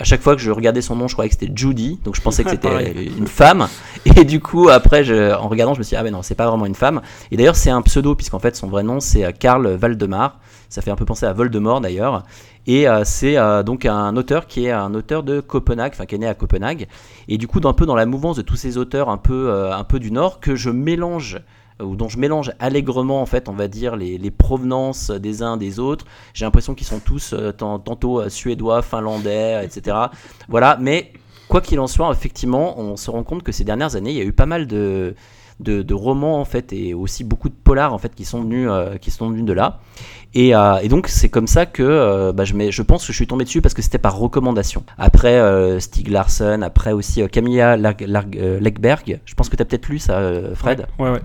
À 0.00 0.04
chaque 0.04 0.20
fois 0.22 0.36
que 0.36 0.40
je 0.40 0.50
regardais 0.52 0.80
son 0.80 0.94
nom, 0.94 1.08
je 1.08 1.14
croyais 1.14 1.28
que 1.28 1.34
c'était 1.38 1.52
Judy, 1.54 1.98
donc 2.04 2.14
je 2.14 2.20
pensais 2.20 2.44
que 2.44 2.50
c'était 2.50 3.04
une 3.18 3.26
femme. 3.26 3.66
Et 4.04 4.24
du 4.24 4.38
coup, 4.40 4.68
après, 4.68 5.02
je- 5.02 5.34
en 5.34 5.48
regardant, 5.48 5.74
je 5.74 5.80
me 5.80 5.82
suis 5.82 5.94
dit, 5.94 5.96
ah 6.00 6.04
ben 6.04 6.12
non, 6.12 6.22
c'est 6.22 6.36
pas 6.36 6.48
vraiment 6.48 6.66
une 6.66 6.76
femme. 6.76 7.00
Et 7.32 7.36
d'ailleurs, 7.36 7.56
c'est 7.56 7.70
un 7.70 7.82
pseudo, 7.82 8.14
puisqu'en 8.14 8.38
fait, 8.38 8.54
son 8.54 8.68
vrai 8.68 8.84
nom, 8.84 9.00
c'est 9.00 9.24
euh, 9.24 9.32
Karl 9.36 9.66
Valdemar. 9.74 10.38
Ça 10.68 10.82
fait 10.82 10.90
un 10.90 10.96
peu 10.96 11.04
penser 11.06 11.24
à 11.26 11.32
Voldemort 11.32 11.80
d'ailleurs. 11.80 12.24
Et 12.66 12.86
euh, 12.88 13.02
c'est 13.04 13.38
euh, 13.38 13.62
donc 13.62 13.86
un 13.86 14.14
auteur 14.16 14.46
qui 14.46 14.66
est 14.66 14.70
un 14.70 14.92
auteur 14.94 15.22
de 15.22 15.40
Copenhague, 15.40 15.92
enfin 15.94 16.04
qui 16.04 16.14
est 16.14 16.18
né 16.18 16.28
à 16.28 16.34
Copenhague. 16.34 16.86
Et 17.26 17.38
du 17.38 17.48
coup, 17.48 17.58
un 17.64 17.72
peu 17.72 17.86
dans 17.86 17.94
la 17.96 18.04
mouvance 18.04 18.36
de 18.36 18.42
tous 18.42 18.56
ces 18.56 18.76
auteurs 18.76 19.08
un 19.08 19.16
peu, 19.16 19.48
euh, 19.48 19.74
un 19.74 19.84
peu 19.84 19.98
du 19.98 20.12
Nord, 20.12 20.40
que 20.40 20.54
je 20.54 20.68
mélange 20.70 21.38
ou 21.82 21.96
dont 21.96 22.08
je 22.08 22.18
mélange 22.18 22.52
allègrement 22.58 23.22
en 23.22 23.26
fait 23.26 23.48
on 23.48 23.52
va 23.52 23.68
dire 23.68 23.96
les, 23.96 24.30
provenances 24.30 25.10
des 25.10 25.42
uns 25.42 25.56
des 25.56 25.78
autres 25.78 26.04
j'ai 26.34 26.44
l'impression 26.44 26.74
qu'ils 26.74 26.86
sont 26.86 27.00
tous 27.00 27.32
euh, 27.32 27.52
tant- 27.52 27.78
tantôt 27.78 28.20
euh, 28.20 28.28
suédois 28.28 28.82
finlandais 28.82 29.64
etc 29.64 29.96
voilà 30.48 30.76
mais 30.80 31.12
quoi 31.48 31.60
qu'il 31.60 31.80
en 31.80 31.86
soit 31.86 32.10
effectivement 32.12 32.78
on 32.78 32.96
se 32.96 33.10
rend 33.10 33.22
compte 33.22 33.42
que 33.42 33.52
ces 33.52 33.64
dernières 33.64 33.96
années 33.96 34.10
il 34.10 34.16
y 34.16 34.20
a 34.20 34.24
eu 34.24 34.32
pas 34.32 34.46
mal 34.46 34.66
de 34.66 35.14
de, 35.60 35.92
romans 35.92 36.40
en 36.40 36.44
fait 36.44 36.72
et 36.72 36.94
aussi 36.94 37.24
beaucoup 37.24 37.48
de 37.48 37.54
polars 37.54 37.92
en 37.92 37.98
fait 37.98 38.14
qui 38.14 38.24
sont 38.24 38.42
venus 38.42 38.68
euh, 38.70 38.96
qui 38.96 39.10
sont 39.10 39.28
venus 39.28 39.44
de 39.44 39.52
là 39.52 39.80
et, 40.34 40.52
donc 40.88 41.08
c'est 41.08 41.28
comme 41.30 41.48
ça 41.48 41.66
que 41.66 42.30
bah, 42.30 42.44
je, 42.44 42.82
pense 42.82 43.04
que 43.04 43.12
je 43.12 43.16
suis 43.16 43.26
tombé 43.26 43.44
dessus 43.44 43.60
parce 43.60 43.74
que 43.74 43.82
c'était 43.82 43.98
par 43.98 44.16
recommandation. 44.16 44.84
Après 44.98 45.80
Stig 45.80 46.10
Larsson, 46.10 46.60
après 46.62 46.92
aussi 46.92 47.26
Camilla 47.28 47.76
Legberg. 47.76 49.20
Je 49.24 49.34
pense 49.34 49.48
que 49.48 49.56
tu 49.56 49.62
as 49.62 49.64
peut-être 49.64 49.88
lu 49.88 49.98
ça, 49.98 50.20
Fred. 50.54 50.86
Ouais, 50.98 51.10
ouais. 51.10 51.22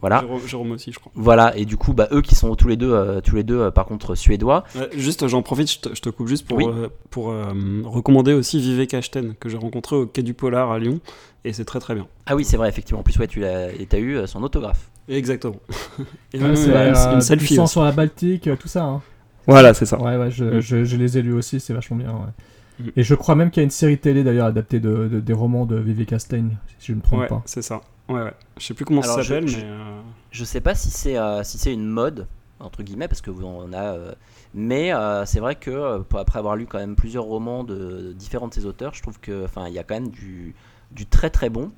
Voilà. 0.00 0.20
Jérôme, 0.20 0.40
Jérôme 0.46 0.70
aussi, 0.72 0.92
je 0.92 0.98
crois. 0.98 1.12
Voilà. 1.14 1.56
Et 1.56 1.64
du 1.64 1.76
coup, 1.76 1.92
bah, 1.92 2.08
eux 2.12 2.20
qui 2.22 2.34
sont 2.34 2.54
tous 2.54 2.68
les 2.68 2.76
deux, 2.76 2.92
euh, 2.92 3.20
tous 3.20 3.36
les 3.36 3.42
deux 3.44 3.60
euh, 3.60 3.70
par 3.70 3.86
contre 3.86 4.14
suédois. 4.14 4.64
Juste, 4.96 5.26
j'en 5.28 5.42
profite, 5.42 5.70
je 5.70 5.78
te, 5.80 5.94
je 5.94 6.00
te 6.00 6.08
coupe 6.10 6.28
juste 6.28 6.46
pour, 6.46 6.58
Oui. 6.58 6.64
euh, 6.66 6.88
pour 7.10 7.30
euh, 7.30 7.42
recommander 7.84 8.32
aussi 8.32 8.60
Vivek 8.60 8.94
Ashten, 8.94 9.34
que 9.38 9.48
j'ai 9.48 9.56
rencontré 9.56 9.96
au 9.96 10.06
Quai 10.06 10.22
du 10.22 10.34
Polar 10.34 10.70
à 10.70 10.78
Lyon, 10.78 11.00
et 11.44 11.52
c'est 11.52 11.64
très 11.64 11.80
très 11.80 11.94
bien. 11.94 12.06
Ah 12.26 12.36
oui, 12.36 12.44
c'est 12.44 12.56
vrai, 12.56 12.68
effectivement. 12.68 13.00
En 13.00 13.02
plus, 13.02 13.16
ouais, 13.18 13.26
tu 13.28 13.40
l'as, 13.40 13.72
et 13.72 13.86
t'as 13.86 13.98
eu 13.98 14.16
euh, 14.16 14.26
son 14.26 14.42
autographe. 14.42 14.90
Exactement. 15.08 15.56
et 16.32 16.38
Ouais, 16.38 16.44
même, 16.44 16.56
c'est 16.56 17.10
une 17.12 17.18
du 17.18 17.24
selfie 17.24 17.58
aussi. 17.58 17.72
sur 17.72 17.82
la 17.84 17.92
Baltique, 17.92 18.48
tout 18.58 18.68
ça. 18.68 18.84
hein. 18.84 19.02
Voilà, 19.46 19.74
c'est 19.74 19.86
ça. 19.86 20.00
Ouais, 20.00 20.16
ouais, 20.16 20.30
je, 20.30 20.44
Mm. 20.44 20.60
je- 20.60 20.84
je 20.84 20.96
les 20.96 21.18
ai 21.18 21.22
lus 21.22 21.32
aussi, 21.32 21.58
c'est 21.58 21.72
vachement 21.74 21.96
bien. 21.96 22.12
ouais. 22.12 22.84
Mm. 22.86 22.90
Et 22.96 23.02
je 23.02 23.14
crois 23.16 23.34
même 23.34 23.50
qu'il 23.50 23.60
y 23.60 23.62
a 23.62 23.64
une 23.64 23.70
série 23.70 23.98
télé 23.98 24.22
d'ailleurs 24.22 24.46
adaptée 24.46 24.78
de, 24.78 25.08
de- 25.08 25.20
des 25.20 25.32
romans 25.32 25.66
de 25.66 25.76
Vivek 25.76 26.14
Stein, 26.20 26.50
si 26.78 26.86
je 26.86 26.92
ne 26.92 26.98
me 26.98 27.02
trompe 27.02 27.20
Ouais, 27.20 27.26
pas. 27.26 27.42
c'est 27.44 27.60
ça. 27.62 27.80
Ouais, 28.08 28.22
ouais. 28.22 28.32
Je 28.58 28.66
sais 28.66 28.74
plus 28.74 28.84
comment 28.84 29.00
Alors, 29.02 29.16
ça 29.16 29.22
s'appelle, 29.22 29.44
mais. 29.46 29.62
euh, 29.64 30.00
Je 30.30 30.44
sais 30.44 30.60
pas 30.60 30.74
si 30.74 30.90
c'est 30.90 31.16
euh, 31.16 31.42
si 31.44 31.58
c'est 31.58 31.72
une 31.72 31.86
mode 31.86 32.26
entre 32.60 32.82
guillemets 32.82 33.08
parce 33.08 33.20
que 33.22 33.30
vous 33.30 33.44
on 33.44 33.72
a 33.72 33.82
euh, 33.94 34.12
mais 34.54 34.92
euh, 34.94 35.24
c'est 35.26 35.40
vrai 35.40 35.56
que 35.56 36.02
après 36.16 36.38
avoir 36.38 36.54
lu 36.56 36.66
quand 36.66 36.78
même 36.78 36.94
plusieurs 36.94 37.24
romans 37.24 37.64
de, 37.64 38.12
différents 38.12 38.48
de 38.48 38.54
ces 38.54 38.66
auteurs, 38.66 38.94
je 38.94 39.02
trouve 39.02 39.18
que 39.20 39.44
enfin 39.44 39.66
il 39.68 39.74
y 39.74 39.78
a 39.78 39.84
quand 39.84 39.94
même 39.94 40.10
du 40.10 40.54
du 40.90 41.06
très 41.06 41.30
très 41.30 41.48
bon. 41.48 41.72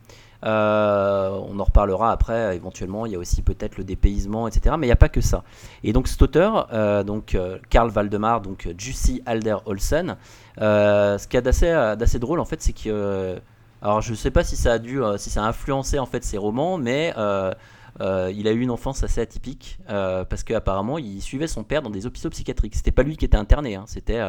Euh, 0.44 1.30
on 1.48 1.58
en 1.58 1.64
reparlera 1.64 2.12
après 2.12 2.54
éventuellement. 2.54 3.06
Il 3.06 3.12
y 3.12 3.14
a 3.14 3.18
aussi 3.18 3.40
peut-être 3.40 3.78
le 3.78 3.84
dépaysement, 3.84 4.46
etc. 4.46 4.74
Mais 4.78 4.86
il 4.86 4.88
n'y 4.88 4.92
a 4.92 4.96
pas 4.96 5.08
que 5.08 5.22
ça. 5.22 5.42
Et 5.84 5.94
donc 5.94 6.06
cet 6.06 6.20
auteur, 6.20 6.68
euh, 6.74 7.02
donc 7.02 7.34
euh, 7.34 7.58
Karl 7.70 7.88
Valdemar, 7.90 8.42
donc 8.42 8.68
Jussi 8.76 9.22
Alder 9.24 9.56
Olsen, 9.64 10.16
ce 10.58 11.26
qui 11.28 11.36
est 11.38 11.42
d'assez 11.42 11.70
d'assez 11.98 12.18
drôle 12.18 12.40
en 12.40 12.44
fait, 12.44 12.60
c'est 12.60 12.74
que 12.74 13.38
alors 13.84 14.00
je 14.00 14.14
sais 14.14 14.30
pas 14.30 14.42
si 14.44 14.56
ça 14.56 14.72
a 14.72 14.78
dû 14.78 15.02
euh, 15.02 15.18
si 15.18 15.28
ça 15.28 15.44
a 15.44 15.46
influencé 15.46 15.98
en 15.98 16.06
fait 16.06 16.24
ses 16.24 16.38
romans, 16.38 16.78
mais 16.78 17.12
euh, 17.18 17.52
euh, 18.00 18.32
il 18.34 18.48
a 18.48 18.52
eu 18.52 18.60
une 18.60 18.70
enfance 18.70 19.04
assez 19.04 19.20
atypique 19.20 19.78
parce 19.86 20.42
qu'apparemment 20.42 20.96
il 20.96 21.20
suivait 21.20 21.46
son 21.46 21.64
père 21.64 21.82
dans 21.82 21.90
des 21.90 22.06
hôpitaux 22.06 22.30
psychiatriques. 22.30 22.74
C'était 22.76 22.92
pas 22.92 23.02
lui 23.02 23.18
qui 23.18 23.26
était 23.26 23.36
interné, 23.36 23.74
hein, 23.74 23.84
c'était 23.86 24.20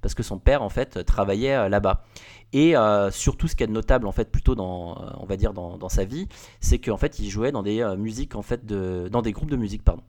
parce 0.00 0.14
que 0.14 0.22
son 0.22 0.38
père 0.38 0.62
en 0.62 0.70
fait 0.70 1.04
travaillait 1.04 1.68
là-bas. 1.68 2.04
Et 2.54 2.74
surtout, 3.10 3.48
ce 3.48 3.54
qui 3.54 3.62
est 3.62 3.68
notable 3.68 4.06
en 4.06 4.12
fait 4.12 4.30
plutôt 4.30 4.54
dans, 4.54 4.96
on 5.20 5.26
va 5.26 5.36
dire 5.36 5.52
dans, 5.52 5.76
dans 5.76 5.90
sa 5.90 6.04
vie, 6.04 6.26
c'est 6.60 6.78
qu'en 6.78 6.96
fait 6.96 7.18
il 7.18 7.28
jouait 7.28 7.52
dans 7.52 7.62
des 7.62 7.84
musiques 7.98 8.34
en 8.34 8.42
fait 8.42 8.64
de, 8.64 9.08
dans 9.12 9.20
des 9.20 9.32
groupes 9.32 9.50
de 9.50 9.56
musique 9.56 9.84
pardon. 9.84 10.02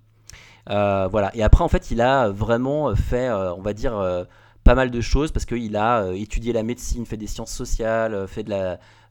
Voilà. 0.66 1.30
Et 1.36 1.44
après 1.44 1.64
en 1.64 1.68
fait 1.70 1.92
il 1.92 2.00
a 2.00 2.30
vraiment 2.30 2.96
fait, 2.96 3.30
on 3.30 3.62
va 3.62 3.74
dire 3.74 4.26
pas 4.64 4.76
mal 4.76 4.92
de 4.92 5.02
choses 5.02 5.32
parce 5.32 5.46
qu'il 5.46 5.76
a 5.76 6.04
euh, 6.04 6.14
étudié 6.14 6.54
la 6.54 6.64
médecine, 6.64 7.06
fait 7.06 7.18
des 7.18 7.28
sciences 7.28 7.52
sociales, 7.52 8.14
euh, 8.14 8.28
fait 8.28 8.46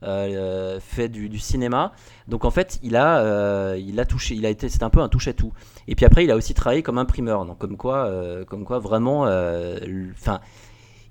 euh, 0.03 1.09
du, 1.09 1.39
cinéma. 1.39 1.93
Donc 2.29 2.45
en 2.45 2.51
fait, 2.51 2.79
il 2.83 2.97
a, 2.97 3.77
il 3.77 4.01
a 4.01 4.05
touché, 4.05 4.35
il 4.35 4.47
a 4.47 4.49
été, 4.49 4.69
c'est 4.69 4.83
un 4.83 4.91
peu 4.91 5.01
un 5.01 5.09
touche 5.09 5.29
à 5.29 5.33
tout. 5.33 5.53
Et 5.89 5.95
puis 5.95 6.07
après, 6.07 6.25
il 6.25 6.31
a 6.31 6.37
aussi 6.37 6.55
travaillé 6.55 6.83
comme 6.83 6.99
imprimeur. 6.99 7.45
Donc 7.45 7.59
comme 7.59 7.77
quoi, 7.77 8.11
comme 8.47 8.65
quoi 8.65 8.79
vraiment, 8.79 9.23
enfin. 10.13 10.41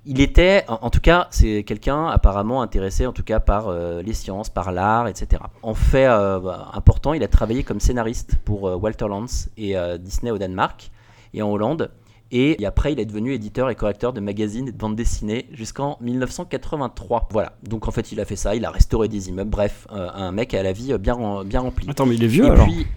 il 0.05 0.19
était, 0.19 0.65
en, 0.67 0.89
tout 0.89 0.99
cas, 0.99 1.27
c'est 1.29 1.63
quelqu'un 1.63 2.07
apparemment 2.07 2.61
intéressé, 2.61 3.05
en 3.05 3.13
tout 3.13 3.23
cas 3.23 3.39
par 3.39 3.71
les 3.71 4.13
sciences, 4.13 4.49
par 4.49 4.71
l'art, 4.71 5.07
etc. 5.07 5.43
En 5.61 5.75
fait 5.75 6.05
important, 6.05 7.13
il 7.13 7.23
a 7.23 7.27
travaillé 7.27 7.63
comme 7.63 7.79
scénariste 7.79 8.37
pour 8.43 8.63
Walter 8.63 9.07
Lantz 9.07 9.49
et 9.57 9.75
Disney 9.99 10.31
au 10.31 10.37
Danemark 10.37 10.91
et 11.33 11.41
en 11.41 11.49
Hollande. 11.49 11.91
Et, 12.31 12.65
après, 12.65 12.93
il 12.93 12.99
est 12.99 13.05
devenu 13.05 13.33
éditeur 13.33 13.69
et 13.69 13.75
correcteur 13.75 14.13
de 14.13 14.21
magazines 14.21 14.67
et 14.69 14.71
de 14.71 14.77
bandes 14.77 14.95
dessinées 14.95 15.47
jusqu'en 15.51 15.97
1983. 16.01 17.27
Voilà. 17.31 17.53
Donc 17.63 17.87
en 17.87 17.91
fait, 17.91 18.11
il 18.11 18.19
a 18.19 18.25
fait 18.25 18.35
ça. 18.35 18.55
Il 18.55 18.65
a 18.65 18.71
restauré 18.71 19.07
des 19.07 19.29
immeubles. 19.29 19.49
Bref, 19.49 19.87
euh, 19.91 20.09
un 20.13 20.31
mec 20.31 20.53
à 20.53 20.63
la 20.63 20.71
vie 20.73 20.97
bien, 20.97 21.13
rem- 21.15 21.43
bien 21.45 21.59
remplie. 21.61 21.89
Attends, 21.89 22.05
mais 22.05 22.15
il 22.15 22.23
est 22.23 22.27
vieux 22.27 22.45
Et 22.45 22.49
alors 22.49 22.67
puis, 22.67 22.87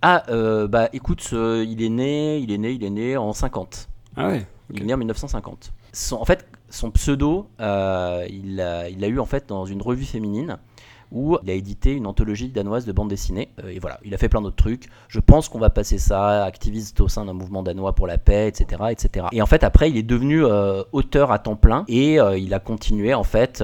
ah, 0.00 0.24
euh, 0.30 0.66
bah 0.66 0.88
écoute, 0.92 1.28
euh, 1.32 1.64
il 1.68 1.82
est 1.82 1.88
né, 1.88 2.38
il 2.38 2.50
est 2.50 2.58
né, 2.58 2.72
il 2.72 2.82
est 2.82 2.90
né 2.90 3.16
en 3.16 3.32
50. 3.32 3.88
Ah 4.16 4.28
ouais. 4.28 4.46
Il 4.72 4.82
est 4.82 4.86
né 4.86 4.94
en 4.94 4.98
1950. 4.98 5.72
Son- 5.92 6.16
en 6.16 6.24
fait, 6.24 6.46
son 6.70 6.90
pseudo, 6.90 7.48
euh, 7.60 8.26
il 8.30 8.56
l'a 8.56 8.88
il 8.88 8.98
l'a 9.00 9.08
eu 9.08 9.18
en 9.20 9.26
fait 9.26 9.48
dans 9.48 9.66
une 9.66 9.82
revue 9.82 10.04
féminine 10.06 10.56
où 11.12 11.36
il 11.42 11.50
a 11.50 11.54
édité 11.54 11.92
une 11.92 12.06
anthologie 12.06 12.48
danoise 12.48 12.86
de 12.86 12.92
bande 12.92 13.08
dessinée. 13.08 13.48
Euh, 13.62 13.68
et 13.68 13.78
voilà, 13.78 13.98
il 14.04 14.14
a 14.14 14.18
fait 14.18 14.28
plein 14.28 14.40
d'autres 14.40 14.56
trucs. 14.56 14.88
Je 15.08 15.20
pense 15.20 15.48
qu'on 15.48 15.58
va 15.58 15.70
passer 15.70 15.98
ça, 15.98 16.44
activiste 16.44 17.00
au 17.00 17.08
sein 17.08 17.24
d'un 17.24 17.34
mouvement 17.34 17.62
danois 17.62 17.94
pour 17.94 18.06
la 18.06 18.18
paix, 18.18 18.48
etc., 18.48 18.82
etc. 18.90 19.26
Et 19.32 19.42
en 19.42 19.46
fait, 19.46 19.62
après, 19.62 19.90
il 19.90 19.96
est 19.96 20.02
devenu 20.02 20.44
euh, 20.44 20.82
auteur 20.92 21.30
à 21.30 21.38
temps 21.38 21.56
plein 21.56 21.84
et 21.88 22.18
euh, 22.18 22.38
il 22.38 22.54
a 22.54 22.58
continué 22.58 23.14
en 23.14 23.24
fait 23.24 23.62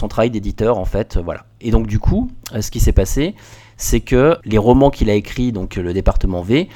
son 0.00 0.08
travail 0.08 0.30
d'éditeur 0.30 0.78
en 0.78 0.84
fait, 0.84 1.16
voilà. 1.16 1.44
Et 1.60 1.70
donc 1.70 1.86
du 1.86 1.98
coup, 1.98 2.30
ce 2.58 2.70
qui 2.70 2.80
s'est 2.80 2.92
passé, 2.92 3.34
c'est 3.76 4.00
que 4.00 4.36
les 4.44 4.58
romans 4.58 4.90
qu'il 4.90 5.08
a 5.10 5.14
écrits, 5.14 5.52
donc 5.52 5.76
le 5.76 5.92
département 5.92 6.42
V, 6.42 6.68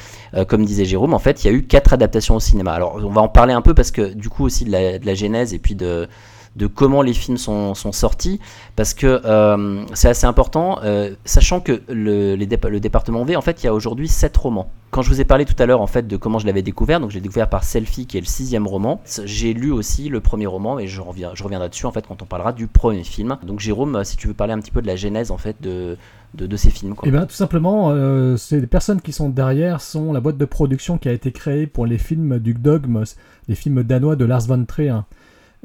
comme 0.49 0.65
disait 0.65 0.85
Jérôme, 0.85 1.15
en 1.15 1.19
fait, 1.19 1.43
il 1.43 1.47
y 1.47 1.51
a 1.51 1.53
eu 1.53 1.65
quatre 1.65 1.93
adaptations 1.93 2.37
au 2.37 2.41
cinéma. 2.41 2.73
Alors, 2.73 2.97
on 2.97 3.11
va 3.11 3.21
en 3.21 3.29
parler 3.29 3.53
un 3.53 3.63
peu 3.63 3.75
parce 3.75 3.91
que 3.91 4.13
du 4.13 4.29
coup 4.29 4.45
aussi 4.45 4.65
de 4.65 4.71
la 4.71 5.15
genèse 5.15 5.55
et 5.55 5.59
puis 5.59 5.75
de, 5.75 6.09
de 6.57 6.67
comment 6.67 7.03
les 7.03 7.15
films 7.15 7.39
sont, 7.39 7.75
sortis, 7.75 8.41
parce 8.77 8.95
que 8.95 9.21
euh, 9.25 9.85
c'est 9.95 10.09
assez 10.09 10.27
important, 10.27 10.79
euh, 10.85 11.15
sachant 11.25 11.61
que 11.61 11.83
le, 11.89 12.37
le 12.37 12.81
département 12.81 13.25
V, 13.25 13.37
en 13.37 13.41
fait, 13.41 13.63
il 13.63 13.67
y 13.67 13.69
a 13.69 13.75
aujourd'hui 13.75 14.09
7 14.09 14.37
romans. 14.37 14.71
Quand 14.93 15.01
je 15.01 15.09
vous 15.09 15.23
ai 15.23 15.25
parlé 15.25 15.47
tout 15.47 15.55
à 15.59 15.65
l'heure 15.65 15.81
en 15.81 15.87
fait 15.87 16.07
de 16.07 16.19
comment 16.19 16.39
je 16.39 16.45
l'avais 16.45 16.61
découvert, 16.61 17.01
donc 17.01 17.11
j'ai 17.11 17.23
découvert 17.23 17.49
par 17.49 17.65
Selfie 17.65 18.05
qui 18.05 18.19
est 18.19 18.21
le 18.21 18.27
sixième 18.27 18.67
roman. 18.67 19.01
J'ai 19.25 19.55
lu 19.55 19.73
aussi 19.73 20.11
le 20.11 20.21
premier 20.21 20.45
roman 20.45 20.79
et 20.79 20.87
je, 20.87 21.01
reviens, 21.01 21.31
je 21.33 21.43
reviendrai 21.43 21.71
dessus 21.71 21.87
en 21.87 21.93
fait 21.93 22.07
quand 22.07 22.21
on 22.21 22.27
parlera 22.27 22.53
du 22.53 22.67
premier 22.67 23.03
film. 23.03 23.39
Donc 23.43 23.59
Jérôme, 23.59 24.05
si 24.05 24.19
tu 24.19 24.29
veux 24.29 24.35
parler 24.35 24.53
un 24.53 24.59
petit 24.59 24.71
peu 24.71 24.83
de 24.83 24.87
la 24.87 24.97
genèse 24.97 25.31
en 25.31 25.39
fait 25.39 25.57
de, 25.63 25.97
de, 26.35 26.57
ces 26.57 26.69
films. 26.69 26.95
Quoi. 26.95 27.09
Eh 27.09 27.11
bien, 27.11 27.25
tout 27.25 27.35
simplement, 27.35 27.91
euh, 27.91 28.37
les 28.51 28.67
personnes 28.67 29.01
qui 29.01 29.13
sont 29.13 29.31
derrière 29.31 29.81
sont 29.81 30.13
la 30.13 30.21
boîte 30.21 30.37
de 30.37 30.45
production 30.45 30.99
qui 30.99 31.09
a 31.09 31.13
été 31.13 31.33
créée 31.33 31.67
pour 31.67 31.87
les 31.87 31.97
films 31.97 32.39
du 32.39 32.53
Dogme, 32.53 33.05
les 33.49 33.55
films 33.55 33.83
danois 33.83 34.17
de 34.17 34.27
Lars 34.27 34.47
von 34.47 34.63
Trier. 34.67 34.99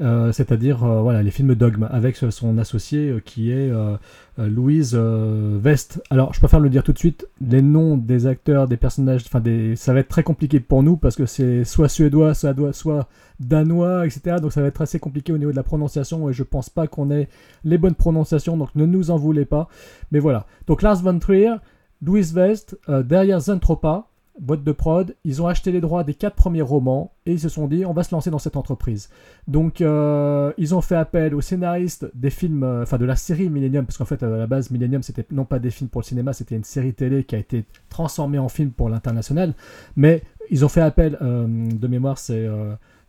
Euh, 0.00 0.30
c'est-à-dire 0.30 0.84
euh, 0.84 1.02
voilà 1.02 1.24
les 1.24 1.32
films 1.32 1.56
Dogme 1.56 1.88
avec 1.90 2.14
son 2.14 2.56
associé 2.58 3.08
euh, 3.08 3.20
qui 3.20 3.50
est 3.50 3.72
Louise 4.36 4.94
West. 4.94 6.02
Alors 6.10 6.32
je 6.32 6.38
préfère 6.38 6.60
le 6.60 6.70
dire 6.70 6.84
tout 6.84 6.92
de 6.92 6.98
suite, 6.98 7.26
les 7.40 7.62
noms 7.62 7.96
des 7.96 8.26
acteurs, 8.26 8.68
des 8.68 8.76
personnages, 8.76 9.24
des, 9.42 9.74
ça 9.74 9.92
va 9.92 10.00
être 10.00 10.08
très 10.08 10.22
compliqué 10.22 10.60
pour 10.60 10.82
nous 10.82 10.96
parce 10.96 11.16
que 11.16 11.26
c'est 11.26 11.64
soit 11.64 11.88
suédois, 11.88 12.34
soit, 12.34 12.54
danois, 12.54 12.72
soit 12.72 13.08
danois, 13.40 14.06
etc. 14.06 14.36
Donc 14.40 14.52
ça 14.52 14.60
va 14.60 14.68
être 14.68 14.80
assez 14.80 15.00
compliqué 15.00 15.32
au 15.32 15.38
niveau 15.38 15.50
de 15.50 15.56
la 15.56 15.64
prononciation 15.64 16.30
et 16.30 16.32
je 16.32 16.44
pense 16.44 16.70
pas 16.70 16.86
qu'on 16.86 17.10
ait 17.10 17.28
les 17.64 17.78
bonnes 17.78 17.96
prononciations, 17.96 18.56
donc 18.56 18.74
ne 18.76 18.86
nous 18.86 19.10
en 19.10 19.16
voulez 19.16 19.44
pas. 19.44 19.68
Mais 20.12 20.20
voilà. 20.20 20.46
Donc 20.68 20.82
Lars 20.82 21.02
von 21.02 21.18
Trier, 21.18 21.54
Louise 22.02 22.36
euh, 22.88 23.02
derrière 23.02 23.40
Zentropa, 23.40 24.08
boîte 24.40 24.64
de 24.64 24.72
prod, 24.72 25.16
ils 25.24 25.42
ont 25.42 25.46
acheté 25.46 25.72
les 25.72 25.80
droits 25.80 26.04
des 26.04 26.14
quatre 26.14 26.34
premiers 26.34 26.62
romans 26.62 27.12
et 27.26 27.32
ils 27.32 27.40
se 27.40 27.48
sont 27.48 27.66
dit 27.66 27.84
on 27.84 27.92
va 27.92 28.02
se 28.02 28.14
lancer 28.14 28.30
dans 28.30 28.38
cette 28.38 28.56
entreprise. 28.56 29.08
Donc 29.46 29.80
euh, 29.80 30.52
ils 30.58 30.74
ont 30.74 30.80
fait 30.80 30.96
appel 30.96 31.34
aux 31.34 31.40
scénaristes 31.40 32.10
des 32.14 32.30
films, 32.30 32.62
euh, 32.62 32.82
enfin 32.82 32.98
de 32.98 33.04
la 33.04 33.16
série 33.16 33.48
Millennium, 33.48 33.84
parce 33.84 33.98
qu'en 33.98 34.04
fait 34.04 34.22
à 34.22 34.28
la 34.28 34.46
base 34.46 34.70
Millennium 34.70 35.02
c'était 35.02 35.26
non 35.30 35.44
pas 35.44 35.58
des 35.58 35.70
films 35.70 35.90
pour 35.90 36.00
le 36.00 36.06
cinéma, 36.06 36.32
c'était 36.32 36.56
une 36.56 36.64
série 36.64 36.94
télé 36.94 37.24
qui 37.24 37.34
a 37.34 37.38
été 37.38 37.64
transformée 37.88 38.38
en 38.38 38.48
film 38.48 38.70
pour 38.70 38.88
l'international, 38.88 39.54
mais 39.96 40.22
ils 40.50 40.64
ont 40.64 40.68
fait 40.68 40.80
appel, 40.80 41.18
euh, 41.20 41.46
de 41.46 41.86
mémoire 41.88 42.18
c'est 42.18 42.48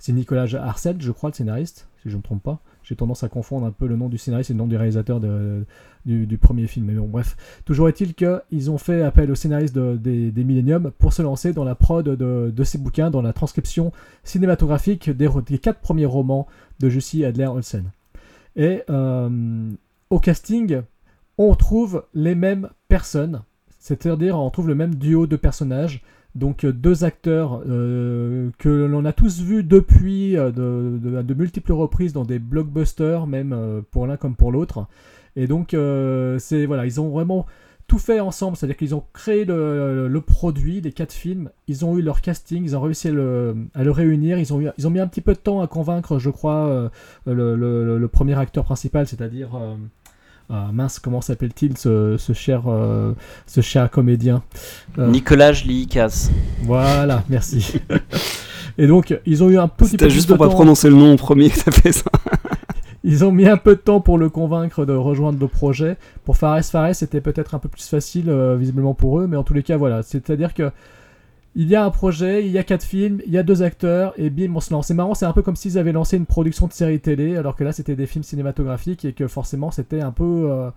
Nicolas 0.10 0.48
Arcel, 0.56 0.96
je 1.00 1.12
crois, 1.12 1.30
le 1.30 1.36
scénariste, 1.36 1.88
si 2.02 2.10
je 2.10 2.14
ne 2.14 2.18
me 2.18 2.24
trompe 2.24 2.44
pas. 2.44 2.62
J'ai 2.90 2.96
tendance 2.96 3.24
à 3.24 3.30
confondre 3.30 3.68
un 3.68 3.72
peu 3.72 3.86
le 3.86 3.96
nom 3.96 4.10
du 4.10 4.18
scénariste 4.18 4.50
et 4.50 4.54
le 4.54 4.58
nom 4.58 4.66
du 4.66 4.76
réalisateur 4.76 5.20
du, 5.20 6.38
premier 6.40 6.66
film. 6.66 6.88
Mais 6.88 6.96
bon, 6.96 7.08
bref. 7.08 7.38
Toujours 7.64 7.88
est-il 7.88 8.16
qu'ils 8.16 8.72
ont 8.72 8.80
fait 8.80 9.04
appel 9.04 9.30
au 9.30 9.36
scénariste 9.36 9.76
de, 9.76 9.96
des, 9.96 10.32
des 10.32 10.44
Millennium 10.44 10.90
pour 10.98 11.14
se 11.14 11.22
lancer 11.22 11.54
dans 11.54 11.64
la 11.64 11.76
prod 11.76 12.04
de, 12.04 12.64
ces 12.64 12.80
bouquins, 12.80 13.12
dans 13.12 13.22
la 13.22 13.32
transcription 13.32 13.92
cinématographique 14.24 15.12
des, 15.12 15.30
des 15.46 15.60
quatre 15.60 15.82
premiers 15.82 16.08
romans 16.08 16.48
de 16.80 16.90
Jussi 16.90 17.24
Adler 17.24 17.46
Olsen. 17.46 17.92
Et 18.56 18.82
euh, 18.90 19.70
au 20.10 20.18
casting, 20.18 20.82
on 21.38 21.54
trouve 21.54 22.06
les 22.16 22.34
mêmes 22.34 22.70
personnes, 22.88 23.44
c'est-à-dire 23.78 24.40
on 24.40 24.50
trouve 24.50 24.68
le 24.68 24.74
même 24.74 24.96
duo 24.96 25.28
de 25.28 25.36
personnages. 25.36 26.02
Donc 26.36 26.66
deux 26.66 27.04
acteurs 27.04 27.64
euh, 27.68 28.52
que 28.60 28.70
l'on 28.70 29.04
a 29.06 29.14
tous 29.14 29.42
vus 29.42 29.64
depuis 29.64 30.38
euh, 30.38 30.52
de, 30.52 31.34
multiples 31.34 31.74
reprises 31.74 32.14
dans 32.14 32.24
des 32.24 32.38
blockbusters, 32.38 33.26
même 33.26 33.52
euh, 33.52 33.82
pour 33.90 34.06
l'un 34.06 34.16
comme 34.16 34.36
pour 34.36 34.52
l'autre. 34.52 34.86
Et 35.36 35.48
donc 35.48 35.74
euh, 35.74 36.38
c'est 36.38 36.66
voilà, 36.66 36.86
ils 36.86 37.02
ont 37.02 37.10
vraiment 37.10 37.48
tout 37.88 37.98
fait 37.98 38.20
ensemble, 38.20 38.56
c'est-à-dire 38.56 38.78
qu'ils 38.78 38.94
ont 38.94 39.04
créé 39.14 39.46
le, 39.46 40.20
produit, 40.20 40.80
les 40.80 40.92
quatre 40.92 41.12
films, 41.12 41.50
ils 41.68 41.86
ont 41.86 41.98
eu 41.98 42.04
leur 42.04 42.22
casting, 42.22 42.64
ils 42.64 42.78
ont 42.78 42.82
réussi 42.82 43.08
à 43.08 43.12
le, 43.12 43.68
réunir, 43.76 44.38
ils 44.38 44.54
ont, 44.54 44.60
mis 44.92 45.00
un 45.00 45.08
petit 45.08 45.22
peu 45.22 45.34
de 45.34 45.40
temps 45.40 45.60
à 45.60 45.68
convaincre, 45.68 46.20
je 46.20 46.30
crois, 46.30 46.68
euh, 46.68 46.90
le, 47.26 48.08
premier 48.08 48.38
acteur 48.38 48.64
principal, 48.64 49.08
c'est-à-dire... 49.08 49.60
Euh, 50.52 50.56
ah, 50.56 50.72
mince, 50.74 50.98
comment 50.98 51.22
s'appelle-t-il 51.22 51.78
ce, 51.78 52.16
ce, 52.18 52.34
cher, 52.34 52.64
euh, 52.68 53.14
ce 53.46 53.62
cher 53.62 53.90
comédien 53.92 54.42
euh... 54.98 55.08
Nicolas 55.08 55.52
Likas. 55.52 56.32
Voilà, 56.64 57.24
merci. 57.30 57.76
Et 58.80 58.88
donc, 58.88 59.16
ils 59.28 59.44
ont 59.44 59.50
eu 59.50 59.60
un 59.60 59.68
petit 59.68 59.98
peu 59.98 60.10
juste 60.10 60.28
pour 60.28 60.38
pas 60.40 60.50
prononcer 60.50 60.90
le 60.90 60.96
nom 60.96 61.14
en 61.14 61.18
premier 61.18 61.52
que 61.52 61.60
t'as 61.64 61.72
fait 61.72 61.92
ça. 61.92 62.10
ils 63.04 63.24
ont 63.24 63.32
mis 63.32 63.48
un 63.48 63.58
peu 63.58 63.76
de 63.76 63.80
temps 63.80 64.02
pour 64.02 64.18
le 64.18 64.30
convaincre 64.30 64.86
de 64.86 64.94
rejoindre 64.94 65.38
le 65.40 65.48
projet. 65.48 65.98
Pour 66.26 66.36
Fares 66.36 66.66
Fares, 66.66 66.96
c'était 66.96 67.22
peut-être 67.22 67.54
un 67.54 67.60
peu 67.60 67.70
plus 67.70 67.88
facile, 67.88 68.30
euh, 68.30 68.56
visiblement 68.56 68.96
pour 68.96 69.20
eux, 69.20 69.28
mais 69.28 69.38
en 69.38 69.44
tous 69.44 69.54
les 69.54 69.64
cas, 69.64 69.78
voilà. 69.78 70.02
C'est-à-dire 70.02 70.56
que 70.56 70.72
il 71.60 71.68
y 71.68 71.76
a 71.76 71.84
un 71.84 71.90
projet, 71.90 72.46
il 72.46 72.54
y 72.54 72.58
a 72.58 72.64
quatre 72.64 72.86
films, 72.86 73.20
il 73.28 73.34
y 73.34 73.38
a 73.38 73.44
deux 73.44 73.64
acteurs, 73.64 74.14
et 74.16 74.30
bim, 74.30 74.56
on 74.56 74.62
se 74.62 74.72
lance. 74.72 74.88
C'est 74.88 74.94
marrant, 74.94 75.14
c'est 75.14 75.26
un 75.26 75.34
peu 75.34 75.42
comme 75.42 75.58
s'ils 75.58 75.78
avaient 75.78 75.92
lancé 75.92 76.16
une 76.16 76.26
production 76.26 76.68
de 76.68 76.72
série 76.72 77.02
télé, 77.02 77.36
alors 77.36 77.58
que 77.58 77.66
là, 77.66 77.74
c'était 77.74 77.98
des 77.98 78.06
films 78.06 78.24
cinématographiques, 78.24 79.04
et 79.04 79.12
que 79.12 79.28
forcément, 79.28 79.70
c'était 79.70 80.00
un 80.00 80.14
peu... 80.14 80.48
Euh, 80.50 80.70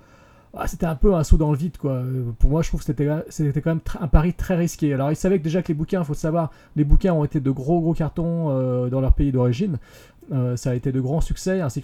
ah, 0.54 0.66
c'était 0.66 0.86
un 0.86 0.96
peu 0.96 1.14
un 1.14 1.22
saut 1.22 1.36
dans 1.36 1.52
le 1.52 1.56
vide, 1.56 1.76
quoi. 1.78 2.02
Pour 2.40 2.50
moi, 2.50 2.62
je 2.62 2.68
trouve 2.68 2.80
que 2.80 2.84
c'était, 2.84 3.06
quand 3.60 3.70
même 3.70 3.80
un 4.00 4.08
pari 4.08 4.34
très 4.34 4.56
risqué. 4.56 4.92
Alors, 4.92 5.12
ils 5.12 5.16
savaient 5.16 5.38
que 5.38 5.44
déjà 5.44 5.62
que 5.62 5.68
les 5.68 5.74
bouquins, 5.74 6.00
il 6.00 6.04
faut 6.04 6.14
savoir, 6.14 6.50
les 6.74 6.82
bouquins 6.82 7.12
ont 7.12 7.24
été 7.24 7.38
de 7.38 7.50
gros, 7.52 7.80
gros 7.80 7.94
cartons 7.94 8.48
euh, 8.50 8.88
dans 8.88 9.00
leur 9.00 9.12
pays 9.12 9.30
d'origine. 9.30 9.78
Euh, 10.32 10.56
ça 10.56 10.70
a 10.70 10.74
été 10.74 10.90
de 10.90 11.00
grands 11.00 11.20
succès, 11.20 11.60
ainsi 11.60 11.80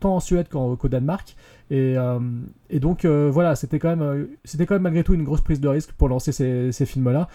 tant 0.00 0.16
en 0.16 0.20
Suède 0.20 0.48
qu'au, 0.48 0.76
Danemark. 0.88 1.36
Et, 1.70 1.94
euh, 1.96 2.18
donc, 2.72 3.06
voilà, 3.06 3.54
c'était 3.54 3.78
quand, 3.78 3.94
même, 3.94 4.26
quand 4.58 4.74
même 4.74 4.82
malgré 4.82 5.04
tout 5.04 5.14
une 5.14 5.24
grosse 5.24 5.40
prise 5.40 5.60
de 5.60 5.68
risque 5.68 5.92
pour 5.92 6.08
lancer 6.08 6.32
ces 6.32 6.84
films-là. 6.84 7.28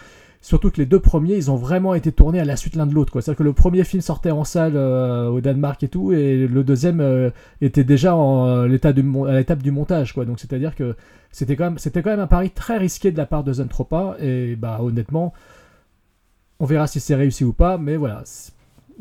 Surtout 0.45 0.69
que 0.69 0.77
les 0.77 0.85
deux 0.85 0.99
premiers, 0.99 1.37
ils 1.37 1.49
ont 1.49 1.55
vraiment 1.55 1.95
été 1.95 2.11
tournés 2.11 2.39
à 2.39 2.45
la 2.45 2.55
suite 2.55 2.75
l'un 2.75 2.85
de 2.85 2.93
l'autre. 2.93 3.19
C'est-à-dire 3.19 3.35
que 3.35 3.41
le 3.41 3.53
premier 3.53 3.83
film 3.83 4.03
sortait 4.03 4.29
en 4.29 4.43
salle 4.43 4.73
euh, 4.75 5.27
au 5.27 5.41
Danemark 5.41 5.81
et 5.81 5.87
tout, 5.87 6.13
et 6.13 6.45
le 6.45 6.63
deuxième 6.63 6.99
euh, 6.99 7.31
était 7.61 7.83
déjà 7.83 8.13
euh, 8.13 8.65
à 8.65 8.67
l'étape 8.67 9.63
du 9.63 9.71
montage. 9.71 10.13
Quoi. 10.13 10.25
Donc 10.25 10.39
c'est-à-dire 10.39 10.75
que 10.75 10.95
c'était 11.31 11.55
quand, 11.55 11.71
même, 11.71 12.19
un 12.19 12.27
pari 12.27 12.51
très 12.51 12.77
risqué 12.77 13.11
de 13.11 13.17
la 13.17 13.25
part 13.25 13.43
de 13.43 13.53
Zentropa, 13.53 14.17
et 14.21 14.55
bah 14.55 14.77
honnêtement, 14.83 15.33
on 16.59 16.65
verra 16.65 16.85
si 16.85 16.99
c'est 16.99 17.15
réussi 17.15 17.43
ou 17.43 17.51
pas, 17.51 17.79
mais 17.79 17.95
voilà. 17.95 18.21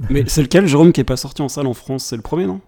Mais 0.09 0.25
c'est 0.27 0.41
lequel, 0.41 0.67
Jérôme, 0.67 0.93
qui 0.93 1.03
est 1.03 1.05
pas 1.05 1.19
sorti 1.19 1.43
en 1.43 1.51
salle 1.51 1.67
en 1.67 1.75
France? 1.75 2.07
C'est 2.07 2.17
le 2.17 2.23
premier, 2.23 2.47
non? 2.47 2.63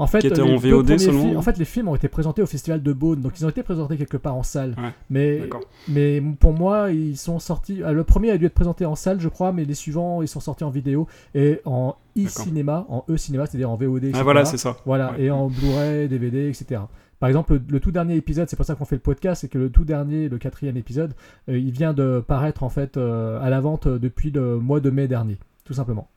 En 0.00 0.06
fait, 0.06 0.20
qui 0.20 0.26
était 0.26 0.40
en 0.40 0.56
VOD 0.56 0.98
seulement. 0.98 1.22
Films, 1.22 1.36
en 1.36 1.42
fait, 1.42 1.58
les 1.58 1.64
films 1.64 1.88
ont 1.88 1.94
été 1.94 2.08
présentés 2.08 2.42
au 2.42 2.46
Festival 2.46 2.82
de 2.82 2.92
Beaune, 2.92 3.20
donc 3.20 3.38
ils 3.38 3.44
ont 3.44 3.50
été 3.50 3.62
présentés 3.62 3.96
quelque 3.96 4.16
part 4.16 4.34
en 4.34 4.42
salle. 4.42 4.74
Ouais, 4.78 4.92
mais, 5.10 5.42
mais 5.88 6.22
pour 6.38 6.52
moi, 6.52 6.90
ils 6.90 7.16
sont 7.16 7.38
sortis. 7.38 7.82
Le 7.86 8.04
premier 8.04 8.30
a 8.30 8.38
dû 8.38 8.46
être 8.46 8.54
présenté 8.54 8.86
en 8.86 8.94
salle, 8.94 9.20
je 9.20 9.28
crois, 9.28 9.52
mais 9.52 9.64
les 9.64 9.74
suivants, 9.74 10.22
ils 10.22 10.28
sont 10.28 10.40
sortis 10.40 10.64
en 10.64 10.70
vidéo 10.70 11.06
et 11.34 11.60
en 11.64 11.96
e-cinéma, 12.18 12.86
en 12.88 13.04
e-cinéma, 13.10 13.46
c'est-à-dire 13.46 13.70
en 13.70 13.76
VOD. 13.76 14.04
Etc. 14.04 14.18
Ah 14.18 14.22
voilà, 14.22 14.44
c'est 14.44 14.56
ça. 14.56 14.76
Voilà, 14.86 15.12
ouais. 15.12 15.24
et 15.24 15.30
en 15.30 15.48
Blu-ray, 15.48 16.08
DVD, 16.08 16.48
etc. 16.48 16.80
Par 17.18 17.28
exemple, 17.28 17.52
le, 17.52 17.62
le, 17.68 17.80
tout 17.80 17.90
dernier 17.90 18.16
épisode, 18.16 18.48
c'est 18.48 18.56
pour 18.56 18.64
ça 18.64 18.74
qu'on 18.74 18.86
fait 18.86 18.96
le 18.96 19.02
podcast, 19.02 19.42
c'est 19.42 19.48
que 19.48 19.58
le 19.58 19.70
tout 19.70 19.84
dernier, 19.84 20.30
le 20.30 20.38
quatrième 20.38 20.78
épisode, 20.78 21.12
euh, 21.50 21.58
il 21.58 21.70
vient 21.70 21.92
de 21.92 22.24
paraître 22.26 22.62
en 22.62 22.70
fait 22.70 22.96
euh, 22.96 23.38
à 23.42 23.50
la 23.50 23.60
vente 23.60 23.86
depuis 23.86 24.30
le 24.30 24.58
mois 24.58 24.80
de 24.80 24.88
mai 24.88 25.06
dernier, 25.06 25.38
tout 25.64 25.74
simplement. 25.74 26.08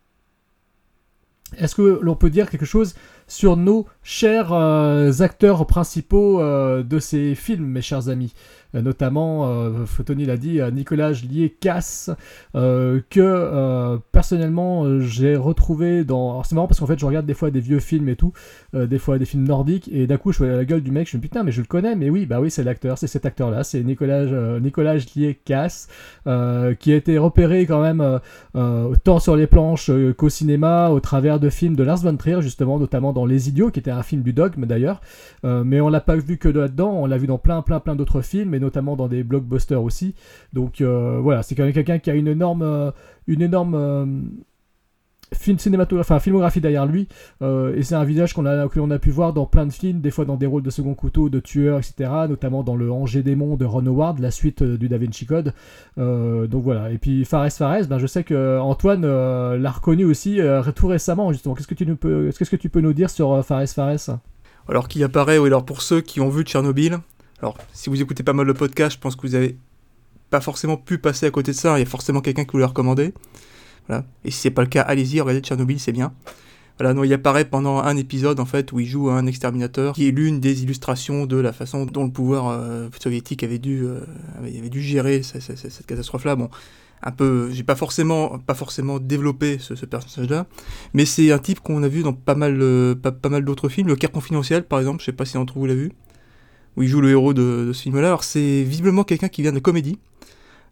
Est-ce 1.58 1.76
que 1.76 2.00
l'on 2.02 2.16
peut 2.16 2.30
dire 2.30 2.50
quelque 2.50 2.66
chose 2.66 2.96
sur 3.28 3.58
nos 3.58 3.88
chers 4.04 4.54
euh, 4.54 5.12
acteurs 5.20 5.66
principaux 5.66 6.42
euh, 6.42 6.84
de 6.84 7.00
ces 7.00 7.36
films, 7.36 7.66
mes 7.66 7.82
chers 7.82 8.10
amis? 8.10 8.34
Notamment, 8.74 9.48
Tony 10.06 10.26
l'a 10.26 10.38
dit, 10.38 10.60
Nicolas 10.72 11.12
Lié-Casse, 11.12 12.10
que 12.54 13.98
personnellement 14.12 15.00
j'ai 15.00 15.36
retrouvé 15.36 16.04
dans... 16.04 16.32
Alors 16.32 16.46
c'est 16.46 16.56
marrant 16.56 16.68
parce 16.68 16.80
qu'en 16.80 16.88
fait 16.88 17.00
je 17.00 17.06
regarde 17.06 17.26
des 17.26 17.34
fois 17.34 17.52
des 17.52 17.60
vieux 17.60 17.80
films 17.80 18.10
et 18.10 18.16
tout, 18.16 18.34
des 18.74 18.98
fois 19.00 19.18
des 19.18 19.26
films 19.26 19.44
nordiques, 19.44 19.90
et 19.92 20.08
d'un 20.08 20.18
coup 20.18 20.32
je 20.32 20.40
vois 20.40 20.48
la 20.48 20.66
gueule 20.66 20.82
du 20.82 20.92
mec, 20.92 21.10
je 21.10 21.18
me 21.18 21.22
dis 21.22 21.28
putain 21.28 21.44
mais 21.44 21.52
je 21.52 21.62
le 21.62 21.68
connais, 21.68 21.96
mais 21.96 22.10
oui, 22.10 22.26
bah 22.26 22.42
oui 22.42 22.50
c'est 22.50 22.64
l'acteur, 22.64 22.98
c'est 22.98 23.08
cet 23.08 23.26
acteur-là, 23.26 23.64
c'est 23.64 23.84
Nicolas, 23.84 24.60
Nicolas 24.60 24.96
Lié-Casse, 24.96 25.88
qui 26.26 26.94
a 26.94 26.96
été 26.96 27.18
repéré 27.18 27.66
quand 27.66 27.82
même 27.82 28.20
tant 29.04 29.20
sur 29.20 29.36
les 29.36 29.48
planches 29.48 29.92
qu'au 30.18 30.30
cinéma, 30.30 30.90
au 30.90 31.00
travers 31.00 31.40
de 31.40 31.50
films 31.50 31.76
de 31.76 31.84
Lars 31.84 31.98
von 31.98 32.16
Trier 32.16 32.42
justement, 32.42 32.80
notamment 32.80 33.14
dans 33.14 33.26
Les 33.26 33.50
Idiots, 33.50 33.72
qui 33.72 33.80
était 33.80 33.92
un 33.92 34.04
film 34.04 34.22
du 34.22 34.34
dogme 34.34 34.66
d'ailleurs, 34.66 35.02
euh, 35.46 35.64
mais 35.64 35.82
on 35.82 35.90
l'a 35.90 36.02
pas 36.02 36.16
vu 36.16 36.38
que 36.38 36.48
là-dedans, 36.48 36.92
on 36.92 37.06
l'a 37.06 37.18
vu 37.18 37.28
dans 37.28 37.38
plein 37.38 37.62
plein 37.62 37.80
plein 37.80 37.96
d'autres 37.96 38.22
films, 38.22 38.54
notamment 38.64 38.96
dans 38.96 39.08
des 39.08 39.24
blockbusters 39.24 39.84
aussi. 39.84 40.16
Donc 40.54 40.82
euh, 40.82 41.20
voilà, 41.22 41.44
c'est 41.44 41.56
quand 41.56 41.64
même 41.64 41.74
quelqu'un 41.74 42.00
qui 42.00 42.10
a 42.10 42.16
une 42.16 42.28
énorme, 42.28 42.64
euh, 42.64 42.92
une 43.28 43.42
énorme 43.42 43.76
enfin 46.00 46.20
filmographie 46.20 46.62
derrière 46.62 46.86
lui, 46.86 47.08
euh, 47.42 47.76
et 47.76 47.84
c'est 47.84 47.96
un 47.96 48.04
visage 48.04 48.34
qu'on 48.34 48.46
a, 48.46 48.64
a 48.64 49.00
pu 49.00 49.10
voir 49.10 49.34
dans 49.34 49.46
plein 49.46 49.66
de 49.66 49.72
films, 49.72 50.02
des 50.02 50.12
fois 50.12 50.26
dans 50.26 50.36
des 50.36 50.46
rôles 50.46 50.64
de 50.64 50.70
second 50.70 50.94
couteau, 50.94 51.30
de 51.30 51.40
tueur, 51.40 51.80
etc., 51.80 52.10
notamment 52.30 52.64
dans 52.64 52.76
le 52.76 52.92
Angers 52.92 53.24
démon 53.24 53.56
de 53.56 53.66
Ron 53.66 53.86
Howard, 53.86 54.20
la 54.20 54.32
suite 54.32 54.62
euh, 54.62 54.78
du 54.78 54.90
Da 54.90 54.98
Vinci 54.98 55.26
Code. 55.26 55.54
Euh, 55.98 56.48
donc 56.48 56.64
voilà. 56.64 56.92
Et 56.92 56.98
puis 56.98 57.26
Fares 57.26 57.52
Fares, 57.52 57.88
ben 57.88 57.98
je 57.98 58.08
sais 58.08 58.24
que 58.24 58.60
Antoine 58.60 59.04
euh, 59.06 59.58
l'a 59.58 59.72
reconnu 59.72 60.06
aussi 60.06 60.40
euh, 60.40 60.62
tout 60.76 60.88
récemment 60.88 61.32
justement. 61.32 61.56
Qu'est-ce 61.56 61.68
que 61.68 61.76
tu 61.76 61.86
peux, 61.96 62.32
qu'est-ce 62.38 62.52
que 62.52 62.56
tu 62.56 62.70
peux 62.70 62.82
nous 62.82 62.94
dire 62.94 63.10
sur 63.10 63.44
Fares 63.46 63.68
Fares? 63.68 64.20
Alors 64.68 64.88
qu'il 64.88 65.04
apparaît, 65.04 65.38
oui. 65.38 65.48
Alors 65.48 65.66
pour 65.66 65.82
ceux 65.82 66.02
qui 66.02 66.22
ont 66.22 66.30
vu 66.30 66.44
Tchernobyl, 66.44 67.00
alors 67.44 67.58
si 67.74 67.90
vous 67.90 68.02
écoutez 68.02 68.24
pas 68.24 68.32
mal 68.34 68.46
le 68.48 68.54
podcast, 68.54 68.96
je 68.96 69.00
pense 69.02 69.18
que 69.18 69.28
vous 69.28 69.36
avez 69.36 69.58
pas 70.30 70.40
forcément 70.40 70.78
pu 70.78 70.98
passer 70.98 71.26
à 71.26 71.30
côté 71.32 71.52
de 71.52 71.58
ça. 71.58 71.78
Il 71.78 71.82
y 71.82 71.84
a 71.84 71.86
forcément 71.86 72.22
quelqu'un 72.22 72.46
qui 72.46 72.52
vous 72.54 72.60
l'a 72.60 72.68
recommandé. 72.68 73.14
Voilà. 73.88 74.06
Et 74.24 74.32
si 74.32 74.40
c'est 74.40 74.50
pas 74.50 74.62
le 74.62 74.70
cas, 74.70 74.82
allez-y, 74.82 75.20
regardez 75.20 75.42
Tchernobyl, 75.42 75.78
c'est 75.80 75.92
bien. 75.92 76.14
Voilà, 76.80 77.06
il 77.06 77.14
apparaît 77.14 77.46
pendant 77.46 77.80
un 77.80 77.98
épisode 77.98 78.40
en 78.40 78.46
fait 78.46 78.72
où 78.72 78.80
il 78.80 78.88
joue 78.88 79.10
un 79.12 79.28
exterminateur 79.28 79.94
qui 79.94 80.08
est 80.08 80.12
l'une 80.12 80.40
des 80.40 80.64
illustrations 80.64 81.26
de 81.28 81.36
la 81.38 81.52
façon 81.54 81.86
dont 81.86 82.06
le 82.06 82.12
pouvoir 82.12 82.48
euh, 82.48 82.88
soviétique 83.00 83.44
avait 83.44 83.60
dû, 83.60 83.84
euh, 83.84 84.00
avait, 84.40 84.70
dû 84.70 84.82
gérer 84.82 85.22
ce- 85.22 85.40
ce- 85.40 85.56
ce- 85.56 85.70
cette 85.70 85.86
catastrophe-là. 85.86 86.36
Bon, 86.36 86.50
un 87.04 87.12
peu, 87.12 87.50
j'ai 87.52 87.64
pas 87.64 87.76
forcément, 87.76 88.40
pas 88.40 88.56
forcément 88.56 88.98
développé 89.00 89.58
ce, 89.60 89.76
ce 89.76 89.86
personnage-là, 89.86 90.48
mais 90.94 91.06
c'est 91.06 91.32
un 91.32 91.38
type 91.40 91.60
qu'on 91.60 91.84
a 91.84 91.88
vu 91.90 92.02
dans 92.02 92.14
pas 92.14 92.34
mal, 92.36 92.58
euh, 92.62 92.96
pas, 92.96 93.12
pas 93.12 93.30
mal 93.30 93.44
d'autres 93.46 93.70
films. 93.70 93.90
Le 93.90 93.96
Caire 93.98 94.12
confidentiel, 94.12 94.64
par 94.64 94.80
exemple, 94.80 95.02
je 95.02 95.06
sais 95.06 95.12
pas 95.12 95.26
si 95.26 95.34
d'entre 95.34 95.54
vous 95.60 95.66
l'a 95.68 95.76
vu, 95.76 95.92
où 96.78 96.84
il 96.84 96.88
joue 96.88 97.02
le 97.02 97.10
héros 97.10 97.34
de, 97.34 97.66
de 97.68 97.74
ce 97.74 97.84
film-là. 97.84 98.08
Alors 98.08 98.24
c'est 98.24 98.64
visiblement 98.64 99.04
quelqu'un 99.04 99.30
qui 99.30 99.42
vient 99.42 99.52
de 99.52 99.60
comédie. 99.60 100.00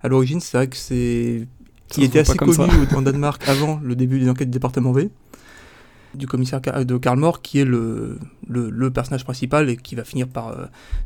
À 0.02 0.08
l'origine, 0.08 0.40
c'est 0.40 0.58
vrai 0.58 0.68
que 0.68 0.78
c'est 0.78 1.48
qui 1.88 2.04
était 2.04 2.20
assez 2.20 2.38
connu 2.38 2.72
en 2.96 3.02
Danemark 3.02 3.44
avant 3.48 3.80
le 3.84 3.96
début 3.96 4.20
des 4.20 4.30
enquêtes 4.30 4.50
du 4.50 4.54
département 4.54 4.92
V 4.92 5.10
du 6.16 6.28
commissaire 6.28 6.62
de 6.62 6.98
Karl 6.98 7.18
Moore 7.18 7.42
qui 7.42 7.60
est 7.60 7.66
le, 7.66 8.20
le, 8.48 8.70
le 8.70 8.92
personnage 8.92 9.24
principal 9.24 9.70
et 9.70 9.78
qui 9.78 9.96
va 9.96 10.04
finir 10.04 10.28
par 10.28 10.50
euh, 10.50 10.66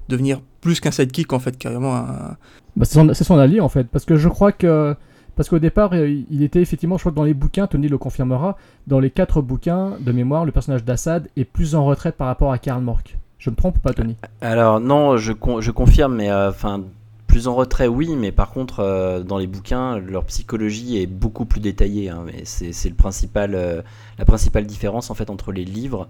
devenir 0.09 0.41
plus 0.61 0.79
qu'un 0.79 0.91
sidekick 0.91 1.33
en 1.33 1.39
fait 1.39 1.57
carrément 1.57 1.95
un, 1.95 2.37
Bah, 2.75 2.85
c'est 2.85 2.95
son, 2.95 3.13
son 3.13 3.37
allié 3.37 3.59
en 3.59 3.69
fait, 3.69 3.85
parce 3.85 4.05
que 4.05 4.17
je 4.17 4.29
crois 4.29 4.51
que. 4.51 4.95
Parce 5.35 5.49
qu'au 5.49 5.59
départ, 5.59 5.91
euh, 5.91 6.07
il 6.31 6.43
était 6.43 6.61
effectivement, 6.61 6.97
je 6.97 7.01
crois 7.01 7.11
que 7.11 7.17
dans 7.17 7.25
les 7.25 7.33
bouquins, 7.33 7.67
Tony 7.67 7.89
le 7.89 7.97
confirmera, 7.97 8.57
dans 8.87 9.01
les 9.01 9.11
quatre 9.11 9.41
bouquins 9.41 9.97
de 9.99 10.13
mémoire, 10.13 10.45
le 10.45 10.53
personnage 10.53 10.85
d'Assad 10.85 11.27
est 11.35 11.43
plus 11.43 11.75
en 11.75 11.83
retrait 11.83 12.13
par 12.13 12.27
rapport 12.27 12.53
à 12.53 12.57
Karl 12.57 12.81
Mork. 12.81 13.17
Je 13.45 13.51
me 13.51 13.55
trompe 13.55 13.77
ou 13.77 13.79
pas, 13.79 13.93
Tony? 13.93 14.15
Alors 14.41 14.79
non, 14.79 15.17
je, 15.17 15.31
con- 15.31 15.61
je 15.61 15.69
confirme, 15.69 16.15
mais 16.15 16.31
euh, 16.31 16.49
enfin 16.49 16.83
plus 17.27 17.47
en 17.47 17.53
retrait, 17.53 17.85
oui, 17.85 18.15
mais 18.17 18.31
par 18.31 18.49
contre 18.49 18.79
euh, 18.79 19.21
dans 19.21 19.37
les 19.37 19.45
bouquins, 19.45 19.99
leur 19.99 20.23
psychologie 20.25 20.99
est 20.99 21.05
beaucoup 21.05 21.45
plus 21.45 21.59
détaillée. 21.59 22.09
hein, 22.09 22.23
mais 22.25 22.41
c'est 22.45 22.89
le 22.89 22.95
principal, 22.95 23.53
euh, 23.53 23.83
la 24.17 24.25
principale 24.25 24.65
différence 24.65 25.11
en 25.11 25.13
fait 25.13 25.29
entre 25.29 25.51
les 25.51 25.63
livres 25.63 26.07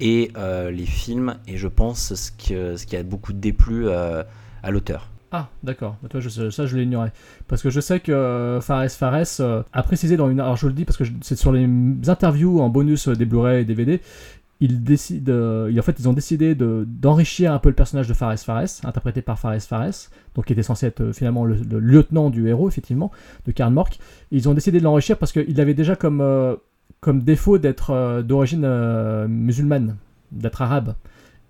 et 0.00 0.32
euh, 0.36 0.72
les 0.72 0.86
films, 0.86 1.36
et 1.46 1.56
je 1.58 1.68
pense 1.68 2.14
ce, 2.14 2.32
que, 2.32 2.76
ce 2.76 2.86
qui 2.86 2.96
a 2.96 3.04
beaucoup 3.04 3.32
déplu 3.32 3.88
à 3.90 4.70
l'auteur. 4.70 5.10
Ah, 5.30 5.48
d'accord. 5.62 5.96
Bah, 6.02 6.08
toi, 6.08 6.20
je, 6.20 6.50
ça, 6.50 6.66
je 6.66 6.76
l'ignorais. 6.76 7.12
Parce 7.48 7.62
que 7.62 7.70
je 7.70 7.80
sais 7.80 8.00
que 8.00 8.58
Fares 8.62 8.88
Fares 8.90 9.40
a 9.72 9.82
précisé 9.82 10.16
dans 10.16 10.28
une. 10.30 10.40
Alors, 10.40 10.56
je 10.56 10.66
le 10.66 10.72
dis 10.72 10.84
parce 10.84 10.96
que 10.96 11.04
c'est 11.22 11.36
sur 11.36 11.52
les 11.52 11.68
interviews 12.08 12.60
en 12.60 12.68
bonus 12.68 13.08
des 13.08 13.24
Blu-ray 13.24 13.62
et 13.62 13.64
DVD. 13.64 14.00
Ils 14.60 14.84
décident, 14.84 15.32
euh, 15.32 15.78
en 15.78 15.82
fait, 15.82 15.96
ils 15.98 16.08
ont 16.08 16.12
décidé 16.12 16.54
de- 16.54 16.86
d'enrichir 16.88 17.52
un 17.52 17.58
peu 17.58 17.68
le 17.68 17.74
personnage 17.74 18.06
de 18.08 18.14
Fares 18.14 18.38
Fares, 18.38 18.80
interprété 18.84 19.20
par 19.20 19.38
Fares 19.38 19.60
Fares, 19.60 20.10
donc 20.34 20.46
qui 20.46 20.52
était 20.52 20.62
censé 20.62 20.86
être 20.86 21.00
euh, 21.00 21.12
finalement 21.12 21.44
le, 21.44 21.56
lieutenant 21.80 22.30
du 22.30 22.48
héros, 22.48 22.68
effectivement, 22.68 23.10
de 23.46 23.52
Karl 23.52 23.72
Mork. 23.72 23.98
Ils 24.30 24.48
ont 24.48 24.54
décidé 24.54 24.78
de 24.78 24.84
l'enrichir 24.84 25.18
parce 25.18 25.32
qu'il 25.32 25.60
avait 25.60 25.74
déjà 25.74 25.96
comme, 25.96 26.20
euh, 26.20 26.54
défaut 27.06 27.58
d'être 27.58 28.22
d'origine 28.22 28.66
musulmane, 29.26 29.96
d'être 30.32 30.62
arabe. 30.62 30.94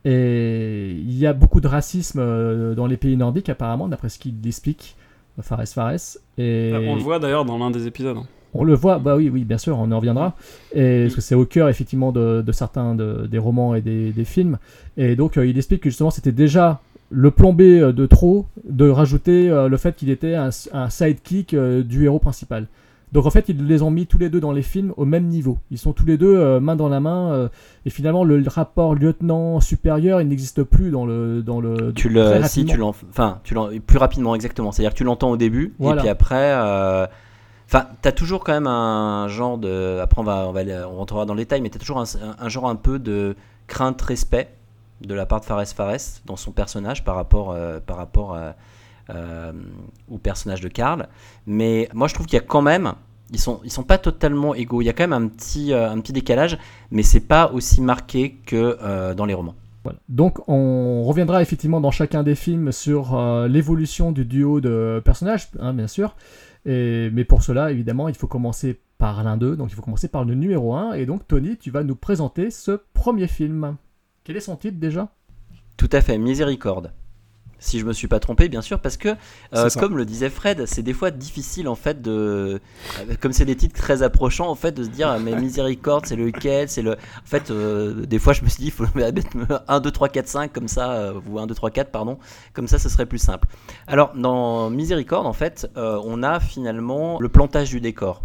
Et 0.05 0.91
il 0.93 1.17
y 1.17 1.27
a 1.27 1.33
beaucoup 1.33 1.61
de 1.61 1.69
racisme 1.69 2.75
dans 2.75 2.87
les 2.87 2.97
pays 2.97 3.17
nordiques, 3.17 3.49
apparemment, 3.49 3.87
d'après 3.89 4.09
ce 4.09 4.19
qu'il 4.19 4.35
explique, 4.47 4.97
Fares 5.41 5.69
Fares. 5.69 6.19
On 6.39 6.97
le 6.97 7.01
voit 7.03 7.21
d'ailleurs 7.21 7.45
dans 7.45 7.57
l'un 7.59 7.71
des 7.71 7.87
épisodes. 7.87 8.19
On 8.55 8.65
le 8.65 8.75
voit, 8.75 8.99
bah 8.99 9.17
oui, 9.17 9.29
oui, 9.29 9.45
bien 9.45 9.59
sûr, 9.59 9.79
on 9.79 9.91
en 9.93 9.97
reviendra. 9.99 10.35
Et, 10.75 11.03
parce 11.05 11.17
que 11.17 11.21
c'est 11.21 11.35
au 11.35 11.45
cœur, 11.45 11.69
effectivement, 11.69 12.13
de, 12.13 12.43
de 12.43 12.53
certains 12.53 12.95
de- 12.95 13.27
des 13.27 13.39
romans 13.39 13.75
et 13.75 13.81
des, 13.81 14.13
des 14.13 14.25
films. 14.25 14.59
Et 14.97 15.17
donc, 15.17 15.37
euh, 15.37 15.47
il 15.47 15.57
explique 15.57 15.83
que 15.83 15.91
justement, 15.91 16.11
c'était 16.11 16.33
déjà 16.33 16.81
le 17.11 17.31
plombé 17.31 17.81
euh, 17.81 17.93
de 17.93 18.07
trop 18.07 18.47
de 18.69 18.89
rajouter 18.89 19.51
euh, 19.51 19.69
le 19.69 19.77
fait 19.77 19.95
qu'il 19.97 20.11
était 20.11 20.35
un, 20.35 20.51
un 20.73 20.89
sidekick 20.91 21.53
euh, 21.55 21.83
du 21.83 22.05
héros 22.05 22.19
principal. 22.19 22.67
Donc 23.13 23.27
en 23.27 23.31
fait, 23.31 23.49
ils 23.49 23.65
les 23.69 23.81
ont 23.83 23.93
mis 23.93 24.07
tous 24.07 24.19
les 24.19 24.29
deux 24.29 24.41
dans 24.41 24.51
les 24.51 24.63
films 24.63 24.93
au 24.97 25.05
même 25.05 25.27
niveau. 25.27 25.59
Ils 25.71 25.79
sont 25.79 25.93
tous 25.93 26.05
les 26.07 26.19
deux 26.19 26.35
euh, 26.37 26.59
main 26.59 26.75
dans 26.75 26.89
la 26.89 26.99
main. 26.99 27.31
euh, 27.33 27.49
et 27.87 27.91
finalement, 27.91 28.25
le 28.25 28.43
rapport 28.49 28.97
lieutenant 28.97 29.61
supérieur, 29.61 30.21
il 30.21 30.27
n'existe 30.27 30.65
plus 30.65 30.91
dans 30.91 31.07
le 31.07 31.41
dans 31.41 31.61
le. 31.61 31.93
Tu 31.95 32.09
le, 32.09 32.43
si 32.45 32.65
tu 32.65 32.77
l'en, 32.77 32.89
enfin 32.89 33.39
tu 33.45 33.55
l'en, 33.55 33.69
plus 33.87 33.99
rapidement 33.99 34.35
exactement. 34.35 34.73
C'est-à-dire 34.73 34.95
que 34.95 34.99
tu 34.99 35.05
l'entends 35.05 35.31
au 35.31 35.37
début 35.37 35.75
Voilà. 35.79 36.01
et 36.01 36.03
puis 36.03 36.09
après, 36.09 36.55
euh, 36.57 37.07
enfin 37.67 37.87
t'as 38.03 38.13
toujours 38.13 38.45
quand 38.45 38.53
même 38.53 38.67
un 38.67 39.29
genre 39.29 39.59
de, 39.59 39.99
après 40.03 40.21
on 40.21 40.97
rentrera 40.97 41.27
dans 41.27 41.35
le 41.35 41.41
détail, 41.41 41.61
mais 41.61 41.71
t'as 41.71 41.79
toujours 41.79 41.99
un, 42.01 42.49
genre 42.49 42.69
un 42.69 42.77
peu 42.77 42.99
de 42.99 43.37
crainte 43.67 44.01
respect 44.03 44.51
de 45.01 45.15
la 45.15 45.27
part 45.27 45.41
de 45.41 45.45
Fares 45.45 45.67
Fares 45.67 46.21
dans 46.25 46.37
son 46.37 46.53
personnage 46.53 47.05
par 47.05 47.15
rapport, 47.17 47.51
euh, 47.51 47.81
par 47.85 47.97
rapport 47.97 48.35
à- 48.37 48.55
euh, 49.11 49.53
au 50.11 50.19
personnage 50.19 50.61
de 50.61 50.69
Karl. 50.69 51.09
Mais 51.47 51.89
moi 51.93 52.09
je 52.09 52.15
trouve 52.15 52.27
qu'il 52.27 52.39
y 52.39 52.43
a 52.43 52.45
quand 52.45 52.63
même, 52.63 52.93
ils 53.33 53.39
sont, 53.41 53.61
ils 53.65 53.71
sont 53.71 53.83
pas 53.83 53.99
totalement 53.99 54.55
égaux. 54.55 54.81
Il 54.81 54.87
y 54.87 54.89
a 54.89 54.93
quand 54.93 55.07
même 55.07 55.13
un 55.13 55.29
petit, 55.29 55.73
euh, 55.73 55.91
un 55.91 56.01
petit 56.01 56.13
décalage, 56.13 56.59
mais 56.91 57.03
c'est 57.03 57.21
pas 57.21 57.51
aussi 57.53 57.81
marqué 57.83 58.37
que 58.47 58.79
euh, 58.83 59.13
dans 59.15 59.27
les 59.27 59.35
romans. 59.35 59.55
Donc 60.09 60.41
on 60.49 61.05
reviendra 61.05 61.43
effectivement 61.43 61.81
dans 61.83 61.91
chacun 61.91 62.23
des 62.23 62.35
films 62.35 62.73
sur 62.73 63.15
euh, 63.15 63.47
l'évolution 63.49 64.13
du 64.13 64.25
duo 64.25 64.63
de 64.63 65.03
personnages, 65.05 65.49
hein, 65.61 65.75
bien 65.75 65.89
sûr. 65.89 66.17
Et, 66.67 67.11
mais 67.13 67.25
pour 67.25 67.43
cela, 67.43 67.71
évidemment, 67.71 68.09
il 68.09 68.15
faut 68.15 68.27
commencer 68.27 68.81
par 68.99 69.23
l'un 69.23 69.37
d'eux. 69.37 69.57
Donc 69.57 69.71
il 69.71 69.75
faut 69.75 69.83
commencer 69.83 70.09
par 70.09 70.25
le 70.25 70.35
numéro 70.35 70.75
1. 70.75 70.95
Et 70.95 71.07
donc 71.07 71.27
Tony, 71.27 71.57
tu 71.57 71.71
vas 71.71 71.85
nous 71.85 71.97
présenter 71.97 72.51
ce 72.51 72.81
premier 72.93 73.27
film. 73.27 73.77
Quel 74.25 74.37
est 74.37 74.41
son 74.41 74.57
titre 74.57 74.79
déjà? 74.79 75.11
Tout 75.77 75.91
à 75.93 76.01
fait, 76.01 76.19
miséricorde. 76.19 76.93
Si 77.65 77.79
je 77.79 77.87
me 77.87 77.95
suis 77.95 78.09
pas 78.09 78.21
trompé, 78.21 78.51
bien 78.51 78.61
sûr, 78.61 78.79
parce 78.79 78.99
que, 78.99 79.17
euh, 79.55 79.71
comme 79.79 79.97
le 79.97 80.05
disait 80.05 80.29
Fred, 80.29 80.67
c'est 80.67 80.83
des 80.83 80.93
fois 80.93 81.11
difficile 81.11 81.67
en 81.67 81.75
fait 81.75 82.03
de, 82.03 82.61
euh, 83.01 83.15
comme 83.21 83.33
c'est 83.33 83.47
des 83.47 83.57
titres 83.57 83.75
très 83.75 84.03
approchants 84.03 84.51
en 84.51 84.55
fait, 84.55 84.73
de 84.73 84.85
se 84.85 84.91
dire 84.91 85.09
ah, 85.09 85.19
mais 85.19 85.35
miséricorde, 85.35 86.05
c'est 86.05 86.17
lequel, 86.17 86.69
c'est 86.69 86.83
le, 86.83 86.93
en 86.93 87.27
fait, 87.27 87.51
euh, 87.51 88.05
des 88.05 88.19
fois 88.19 88.35
je 88.35 88.43
me 88.43 88.49
suis 88.49 88.61
dit 88.61 88.67
il 88.67 88.71
faut 88.71 88.85
mettre 88.95 89.23
1, 89.67 89.81
2, 89.81 89.91
3, 89.91 90.09
4, 90.11 90.29
5 90.29 90.53
comme 90.53 90.69
ça, 90.69 90.93
euh, 90.93 91.21
ou 91.27 91.39
1, 91.39 91.47
2, 91.47 91.55
3, 91.55 91.71
4 91.71 91.91
pardon, 91.91 92.19
comme 92.53 92.69
ça 92.69 92.79
ce 92.79 92.91
serait 92.91 93.07
plus 93.07 93.19
simple. 93.19 93.49
Alors 93.87 94.13
dans 94.15 94.69
miséricorde 94.69 95.27
en 95.27 95.33
fait, 95.33 95.71
euh, 95.79 95.99
on 96.05 96.23
a 96.23 96.41
finalement 96.41 97.19
le 97.19 97.31
plantage 97.31 97.71
du 97.71 97.81
décor 97.81 98.23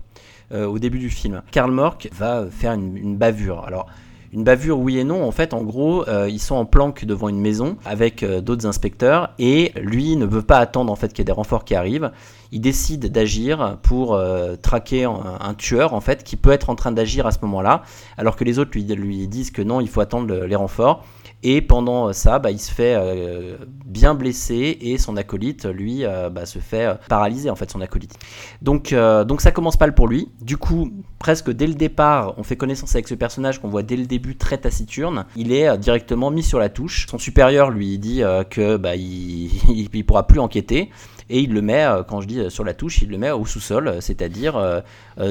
euh, 0.51 0.65
au 0.65 0.79
début 0.79 0.99
du 0.99 1.09
film. 1.09 1.41
Karl 1.51 1.71
Mork 1.71 2.09
va 2.11 2.47
faire 2.49 2.73
une, 2.73 2.97
une 2.97 3.17
bavure. 3.17 3.63
Alors 3.65 3.87
une 4.31 4.43
bavure, 4.43 4.79
oui 4.79 4.99
et 4.99 5.03
non. 5.03 5.27
En 5.27 5.31
fait, 5.31 5.53
en 5.53 5.63
gros, 5.63 6.07
euh, 6.07 6.27
ils 6.29 6.39
sont 6.39 6.55
en 6.55 6.65
planque 6.65 7.05
devant 7.05 7.29
une 7.29 7.39
maison 7.39 7.77
avec 7.85 8.23
euh, 8.23 8.41
d'autres 8.41 8.65
inspecteurs 8.65 9.29
et 9.39 9.71
lui 9.75 10.15
ne 10.15 10.25
veut 10.25 10.41
pas 10.41 10.57
attendre 10.57 10.91
en 10.91 10.95
fait 10.95 11.09
qu'il 11.09 11.19
y 11.19 11.21
ait 11.21 11.25
des 11.25 11.31
renforts 11.31 11.65
qui 11.65 11.75
arrivent. 11.75 12.11
Il 12.51 12.61
décide 12.61 13.11
d'agir 13.11 13.77
pour 13.83 14.15
euh, 14.15 14.55
traquer 14.55 15.03
un, 15.05 15.53
tueur 15.55 15.93
en 15.93 16.01
fait 16.01 16.23
qui 16.23 16.35
peut 16.35 16.51
être 16.51 16.69
en 16.69 16.75
train 16.75 16.91
d'agir 16.91 17.27
à 17.27 17.31
ce 17.31 17.37
moment-là, 17.43 17.83
alors 18.17 18.35
que 18.35 18.43
les 18.43 18.57
autres 18.59 18.71
lui, 18.73 19.27
disent 19.27 19.51
que 19.51 19.61
non, 19.61 19.81
il 19.81 19.87
faut 19.87 20.01
attendre 20.01 20.27
le- 20.27 20.45
les 20.45 20.55
renforts. 20.55 21.05
Et 21.41 21.61
pendant 21.61 22.11
ça, 22.11 22.37
bah, 22.39 22.51
il 22.51 22.59
se 22.59 22.71
fait 22.71 22.95
euh, 22.97 23.57
bien 23.85 24.13
blessé 24.13 24.77
et 24.81 24.97
son 24.97 25.15
acolyte, 25.15 25.65
lui, 25.65 26.03
euh, 26.03 26.29
bah, 26.29 26.45
se 26.45 26.59
fait 26.59 26.85
euh, 26.85 26.95
paralyser 27.07 27.49
en 27.49 27.55
fait 27.55 27.71
son 27.71 27.79
acolyte. 27.79 28.15
Donc, 28.61 28.91
euh, 28.91 29.23
donc 29.23 29.39
ça 29.39 29.51
commence 29.51 29.79
mal 29.79 29.95
pour 29.95 30.07
lui. 30.07 30.29
Du 30.41 30.57
coup, 30.57 30.91
presque 31.17 31.49
dès 31.51 31.67
le 31.67 31.75
départ, 31.75 32.33
on 32.37 32.43
fait 32.43 32.57
connaissance 32.57 32.93
avec 32.95 33.07
ce 33.07 33.15
personnage 33.15 33.59
qu'on 33.61 33.69
voit 33.69 33.83
dès 33.83 33.95
le 33.95 34.05
début 34.05 34.35
très 34.35 34.57
taciturne. 34.57 35.25
Il 35.37 35.53
est 35.53 35.69
euh, 35.69 35.77
directement 35.77 36.29
mis 36.29 36.43
sur 36.43 36.59
la 36.59 36.69
touche. 36.69 37.07
Son 37.07 37.17
supérieur 37.17 37.69
lui 37.69 37.97
dit 37.99 38.21
euh, 38.21 38.43
que 38.43 38.75
bah, 38.75 38.95
il, 38.95 39.47
il, 39.69 39.89
il 39.93 40.05
pourra 40.05 40.27
plus 40.27 40.39
enquêter. 40.39 40.89
Et 41.29 41.41
il 41.41 41.53
le 41.53 41.61
met, 41.61 41.85
euh, 41.85 42.03
quand 42.03 42.21
je 42.21 42.27
dis 42.27 42.39
euh, 42.39 42.49
sur 42.49 42.63
la 42.63 42.73
touche, 42.73 43.01
il 43.01 43.09
le 43.09 43.17
met 43.17 43.31
au 43.31 43.45
sous-sol, 43.45 43.87
euh, 43.87 44.01
c'est-à-dire 44.01 44.57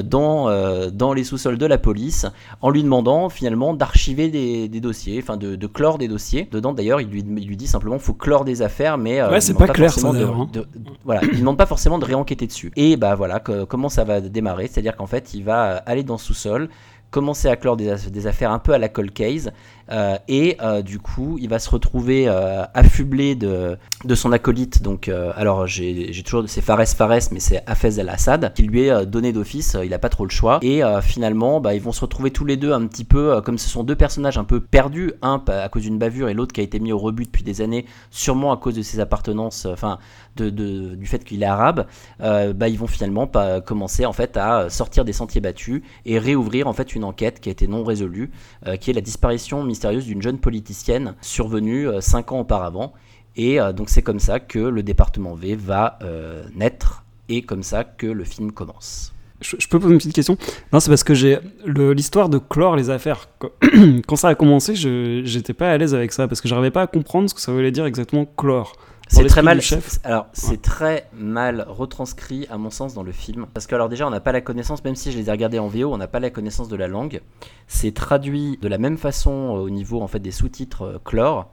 dans, 0.03 0.49
dans 0.91 1.13
les 1.13 1.23
sous-sols 1.23 1.57
de 1.57 1.65
la 1.65 1.77
police, 1.77 2.25
en 2.61 2.69
lui 2.69 2.83
demandant 2.83 3.29
finalement 3.29 3.73
d'archiver 3.73 4.29
des, 4.29 4.67
des 4.67 4.79
dossiers, 4.79 5.19
enfin 5.21 5.37
de, 5.37 5.55
de 5.55 5.67
clore 5.67 5.97
des 5.97 6.07
dossiers. 6.07 6.47
Dedans 6.51 6.73
d'ailleurs, 6.73 7.01
il 7.01 7.07
lui, 7.09 7.23
il 7.27 7.47
lui 7.47 7.57
dit 7.57 7.67
simplement 7.67 7.97
faut 7.99 8.13
clore 8.13 8.45
des 8.45 8.61
affaires, 8.61 8.97
mais 8.97 9.21
Ouais, 9.23 9.41
c'est 9.41 9.53
demande 9.53 9.67
pas 9.67 9.73
clair, 9.73 9.91
ça, 9.91 10.11
de- 10.11 10.23
hein. 10.23 10.47
de- 10.53 10.67
voilà, 11.05 11.21
il 11.31 11.39
demande 11.39 11.57
pas 11.57 11.65
forcément 11.65 11.97
de 11.99 12.05
réenquêter 12.05 12.45
dessus. 12.47 12.71
Et 12.75 12.97
bah 12.97 13.15
voilà, 13.15 13.39
que- 13.39 13.63
comment 13.63 13.89
ça 13.89 14.03
va 14.03 14.21
démarrer, 14.21 14.67
c'est-à-dire 14.67 14.95
qu'en 14.95 15.07
fait, 15.07 15.33
il 15.33 15.43
va 15.43 15.77
aller 15.77 16.03
dans 16.03 16.15
le 16.15 16.19
sous-sol, 16.19 16.69
commencer 17.11 17.47
à 17.47 17.55
clore 17.55 17.77
des, 17.77 17.89
aff- 17.89 18.09
des 18.09 18.27
affaires 18.27 18.51
un 18.51 18.59
peu 18.59 18.73
à 18.73 18.77
la 18.77 18.89
cold 18.89 19.11
case, 19.13 19.51
euh, 19.91 20.17
et 20.27 20.57
euh, 20.61 20.83
du 20.83 20.99
coup, 20.99 21.37
il 21.41 21.49
va 21.49 21.57
se 21.57 21.69
retrouver 21.69 22.27
euh, 22.27 22.63
affublé 22.75 23.33
de, 23.35 23.77
de 24.05 24.15
son 24.15 24.31
acolyte. 24.31 24.83
Donc, 24.83 25.09
alors 25.09 25.65
j'ai 25.65 26.11
toujours, 26.23 26.43
c'est 26.47 26.61
Fares 26.61 26.87
Fares, 26.87 27.29
mais 27.31 27.39
c'est 27.39 27.63
Hafez 27.65 27.99
El 27.99 28.09
Assad 28.09 28.53
qui 28.53 28.63
lui 28.63 28.81
est 28.81 29.05
donné 29.05 29.33
d'office. 29.33 29.75
il 29.83 29.93
a 29.93 29.99
pas 29.99 30.09
trop 30.09 30.25
le 30.25 30.29
choix. 30.29 30.59
Et 30.61 30.81
finalement, 31.01 31.59
bah, 31.59 31.73
ils 31.73 31.81
vont 31.81 31.91
se 31.91 32.01
retrouver 32.01 32.29
tous 32.31 32.45
les 32.45 32.57
deux 32.57 32.71
un 32.71 32.85
petit 32.85 33.03
peu, 33.03 33.41
comme 33.41 33.57
ce 33.57 33.67
sont 33.67 33.83
deux 33.83 33.95
personnages 33.95 34.37
un 34.37 34.43
peu 34.43 34.59
perdus, 34.59 35.13
un 35.21 35.43
à 35.47 35.69
cause 35.69 35.83
d'une 35.83 35.97
bavure 35.97 36.29
et 36.29 36.33
l'autre 36.33 36.53
qui 36.53 36.61
a 36.61 36.63
été 36.63 36.79
mis 36.79 36.91
au 36.91 36.99
rebut 36.99 37.25
depuis 37.25 37.43
des 37.43 37.61
années, 37.61 37.85
sûrement 38.11 38.51
à 38.51 38.57
cause 38.57 38.75
de 38.75 38.83
ses 38.83 38.99
appartenances, 38.99 39.65
enfin 39.65 39.97
de, 40.37 40.95
du 40.95 41.05
fait 41.05 41.23
qu'il 41.23 41.43
est 41.43 41.45
arabe. 41.45 41.87
euh, 42.21 42.53
bah, 42.53 42.67
ils 42.67 42.77
vont 42.77 42.87
finalement 42.87 43.27
pas 43.27 43.61
commencer 43.61 44.05
en 44.05 44.13
fait 44.13 44.37
à 44.37 44.69
sortir 44.69 45.05
des 45.05 45.13
sentiers 45.13 45.41
battus 45.41 45.81
et 46.05 46.19
réouvrir 46.19 46.67
en 46.67 46.73
fait 46.73 46.95
une 46.95 47.03
enquête 47.03 47.39
qui 47.39 47.49
a 47.49 47.51
été 47.51 47.67
non 47.67 47.83
résolue, 47.83 48.31
euh, 48.67 48.77
qui 48.77 48.91
est 48.91 48.93
la 48.93 49.01
disparition 49.01 49.63
mystérieuse 49.63 50.05
d'une 50.05 50.21
jeune 50.21 50.39
politicienne 50.39 51.15
survenue 51.21 51.87
euh, 51.87 52.01
cinq 52.01 52.31
ans 52.31 52.39
auparavant. 52.39 52.93
Et 53.35 53.59
euh, 53.59 53.71
donc 53.71 53.89
c'est 53.89 54.01
comme 54.01 54.19
ça 54.19 54.39
que 54.39 54.59
le 54.59 54.83
département 54.83 55.33
V 55.33 55.55
va 55.55 55.99
euh, 56.03 56.43
naître 56.55 57.03
et 57.29 57.43
comme 57.43 57.63
ça 57.63 57.83
que 57.83 58.07
le 58.07 58.23
film 58.23 58.51
commence. 58.51 59.13
Je, 59.41 59.67
peux 59.69 59.79
poser 59.79 59.93
une 59.93 59.99
petite 59.99 60.13
question? 60.13 60.37
Non, 60.73 60.81
c'est 60.81 60.89
parce 60.89 61.05
que 61.05 61.13
j'ai 61.13 61.39
l'histoire 61.65 62.27
de 62.27 62.39
clore 62.39 62.75
les 62.75 62.89
affaires. 62.89 63.29
Quand, 63.39 64.15
ça 64.17 64.27
a 64.27 64.35
commencé, 64.35 64.75
j'étais 64.75 65.53
pas 65.53 65.71
à 65.71 65.77
l'aise 65.77 65.95
avec 65.95 66.11
ça 66.11 66.27
parce 66.27 66.41
que 66.41 66.49
j'arrivais 66.49 66.71
pas 66.71 66.81
à 66.81 66.87
comprendre 66.87 67.29
ce 67.29 67.33
que 67.33 67.39
ça 67.39 67.53
voulait 67.53 67.71
dire 67.71 67.85
exactement 67.85 68.25
clore. 68.25 68.75
C'est 69.11 69.23
très 69.25 69.41
mal. 69.41 69.61
c'est- 69.61 70.05
Alors, 70.05 70.27
c'est 70.33 70.61
très 70.61 71.09
mal 71.13 71.65
retranscrit 71.67 72.45
à 72.49 72.57
mon 72.57 72.69
sens 72.69 72.93
dans 72.93 73.03
le 73.03 73.11
film, 73.11 73.47
parce 73.53 73.65
que 73.67 73.75
alors 73.75 73.89
déjà, 73.89 74.05
on 74.07 74.11
n'a 74.11 74.19
pas 74.19 74.31
la 74.31 74.41
connaissance, 74.41 74.83
même 74.83 74.95
si 74.95 75.11
je 75.11 75.17
les 75.17 75.27
ai 75.29 75.31
regardés 75.31 75.59
en 75.59 75.67
VO, 75.67 75.91
on 75.91 75.97
n'a 75.97 76.07
pas 76.07 76.19
la 76.19 76.29
connaissance 76.29 76.67
de 76.69 76.75
la 76.75 76.87
langue. 76.87 77.21
C'est 77.67 77.93
traduit 77.93 78.57
de 78.61 78.67
la 78.67 78.77
même 78.77 78.97
façon 78.97 79.31
euh, 79.31 79.59
au 79.61 79.69
niveau 79.69 80.01
en 80.01 80.07
fait 80.07 80.19
des 80.19 80.31
sous-titres 80.31 80.83
euh, 80.83 80.97
chlore. 81.03 81.47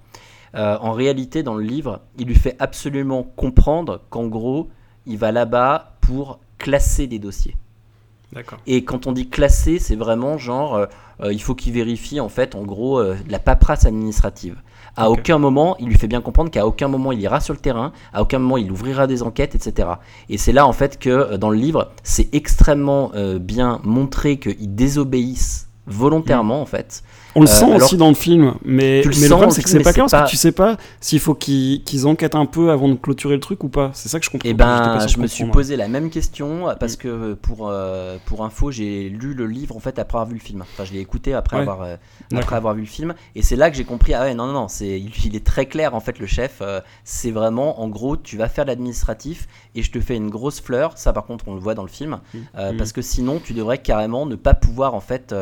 Euh, 0.54 0.76
en 0.80 0.92
réalité, 0.92 1.42
dans 1.42 1.54
le 1.54 1.64
livre, 1.64 2.00
il 2.18 2.26
lui 2.28 2.34
fait 2.34 2.56
absolument 2.58 3.22
comprendre 3.22 4.02
qu'en 4.10 4.26
gros, 4.26 4.68
il 5.06 5.18
va 5.18 5.32
là-bas 5.32 5.96
pour 6.02 6.38
classer 6.58 7.06
des 7.06 7.18
dossiers. 7.18 7.56
D'accord. 8.32 8.58
Et 8.66 8.84
quand 8.84 9.06
on 9.06 9.12
dit 9.12 9.28
classer, 9.28 9.78
c'est 9.78 9.96
vraiment 9.96 10.36
genre, 10.36 10.74
euh, 10.74 10.86
euh, 11.20 11.32
il 11.32 11.40
faut 11.40 11.54
qu'il 11.54 11.72
vérifie 11.72 12.20
en 12.20 12.28
fait, 12.28 12.54
en 12.54 12.62
gros, 12.64 12.98
euh, 12.98 13.16
la 13.28 13.38
paperasse 13.38 13.86
administrative. 13.86 14.56
À 14.98 15.10
aucun 15.10 15.38
moment, 15.38 15.76
il 15.78 15.88
lui 15.88 15.98
fait 15.98 16.08
bien 16.08 16.22
comprendre 16.22 16.50
qu'à 16.50 16.66
aucun 16.66 16.88
moment 16.88 17.12
il 17.12 17.20
ira 17.20 17.40
sur 17.40 17.52
le 17.52 17.60
terrain, 17.60 17.92
à 18.14 18.22
aucun 18.22 18.38
moment 18.38 18.56
il 18.56 18.72
ouvrira 18.72 19.06
des 19.06 19.22
enquêtes, 19.22 19.54
etc. 19.54 19.88
Et 20.30 20.38
c'est 20.38 20.52
là 20.52 20.66
en 20.66 20.72
fait 20.72 20.98
que 20.98 21.10
euh, 21.10 21.36
dans 21.36 21.50
le 21.50 21.58
livre, 21.58 21.90
c'est 22.02 22.34
extrêmement 22.34 23.10
euh, 23.14 23.38
bien 23.38 23.80
montré 23.84 24.38
qu'ils 24.38 24.74
désobéissent 24.74 25.68
volontairement 25.86 26.62
en 26.62 26.66
fait. 26.66 27.02
On 27.38 27.42
le 27.42 27.48
Euh, 27.48 27.52
sent 27.52 27.66
aussi 27.74 27.96
dans 27.98 28.08
le 28.08 28.14
film, 28.14 28.54
mais, 28.64 29.02
le 29.02 29.10
mais 29.10 29.16
le 29.20 29.28
problème 29.28 29.50
c'est 29.50 29.62
que 29.62 29.68
c'est 29.68 29.80
pas 29.80 29.92
clair 29.92 30.06
parce 30.10 30.24
que 30.24 30.30
tu 30.30 30.36
sais 30.38 30.52
pas 30.52 30.76
s'il 31.00 31.20
faut 31.20 31.34
qu'ils 31.34 32.06
enquêtent 32.06 32.34
un 32.34 32.46
peu 32.46 32.70
avant 32.70 32.88
de 32.88 32.94
clôturer 32.94 33.34
le 33.34 33.40
truc 33.40 33.62
ou 33.62 33.68
pas. 33.68 33.90
C'est 33.92 34.08
ça 34.08 34.18
que 34.18 34.24
je 34.24 34.30
comprends. 34.30 34.46
Et 34.48 34.52
j'étais 34.52 34.64
ben, 34.64 35.06
je 35.06 35.18
me 35.18 35.26
suis 35.26 35.44
posé 35.44 35.76
la 35.76 35.86
même 35.86 36.08
question 36.10 36.68
euh, 36.68 36.74
parce 36.74 36.96
que 36.96 37.08
euh, 37.08 37.34
pour 37.40 37.68
euh, 37.68 38.16
pour 38.24 38.42
info, 38.44 38.70
j'ai 38.70 39.10
lu 39.10 39.34
le 39.34 39.46
livre 39.46 39.76
en 39.76 39.80
fait 39.80 39.98
après 39.98 40.16
avoir 40.16 40.26
vu 40.28 40.34
le 40.34 40.40
film. 40.40 40.62
Enfin, 40.62 40.84
je 40.84 40.92
l'ai 40.94 41.00
écouté 41.00 41.34
après 41.34 41.56
Ouais. 41.56 41.62
avoir 41.62 41.82
euh, 41.82 41.96
après 42.34 42.56
avoir 42.56 42.74
vu 42.74 42.80
le 42.80 42.86
film 42.86 43.14
et 43.34 43.42
c'est 43.42 43.56
là 43.56 43.70
que 43.70 43.76
j'ai 43.76 43.84
compris 43.84 44.14
ah 44.14 44.22
ouais 44.22 44.34
non 44.34 44.46
non 44.46 44.52
non 44.54 44.68
c'est 44.68 44.98
il, 44.98 45.36
est 45.36 45.44
très 45.44 45.66
clair 45.66 45.94
en 45.94 46.00
fait 46.00 46.18
le 46.18 46.26
chef 46.26 46.60
c'est 47.04 47.30
vraiment 47.30 47.80
en 47.82 47.88
gros 47.88 48.16
tu 48.16 48.36
vas 48.36 48.48
faire 48.48 48.64
l'administratif 48.64 49.46
et 49.74 49.82
je 49.82 49.90
te 49.90 50.00
fais 50.00 50.16
une 50.16 50.30
grosse 50.30 50.60
fleur 50.60 50.92
ça 50.96 51.12
par 51.12 51.24
contre 51.26 51.44
on 51.48 51.54
le 51.54 51.60
voit 51.60 51.74
dans 51.74 51.82
le 51.82 51.88
film 51.88 52.18
euh, 52.56 52.72
Mhm. 52.72 52.78
parce 52.78 52.92
que 52.92 53.02
sinon 53.02 53.40
tu 53.44 53.52
devrais 53.52 53.78
carrément 53.78 54.26
ne 54.26 54.34
pas 54.36 54.54
pouvoir 54.54 54.94
en 54.94 55.00
fait 55.00 55.34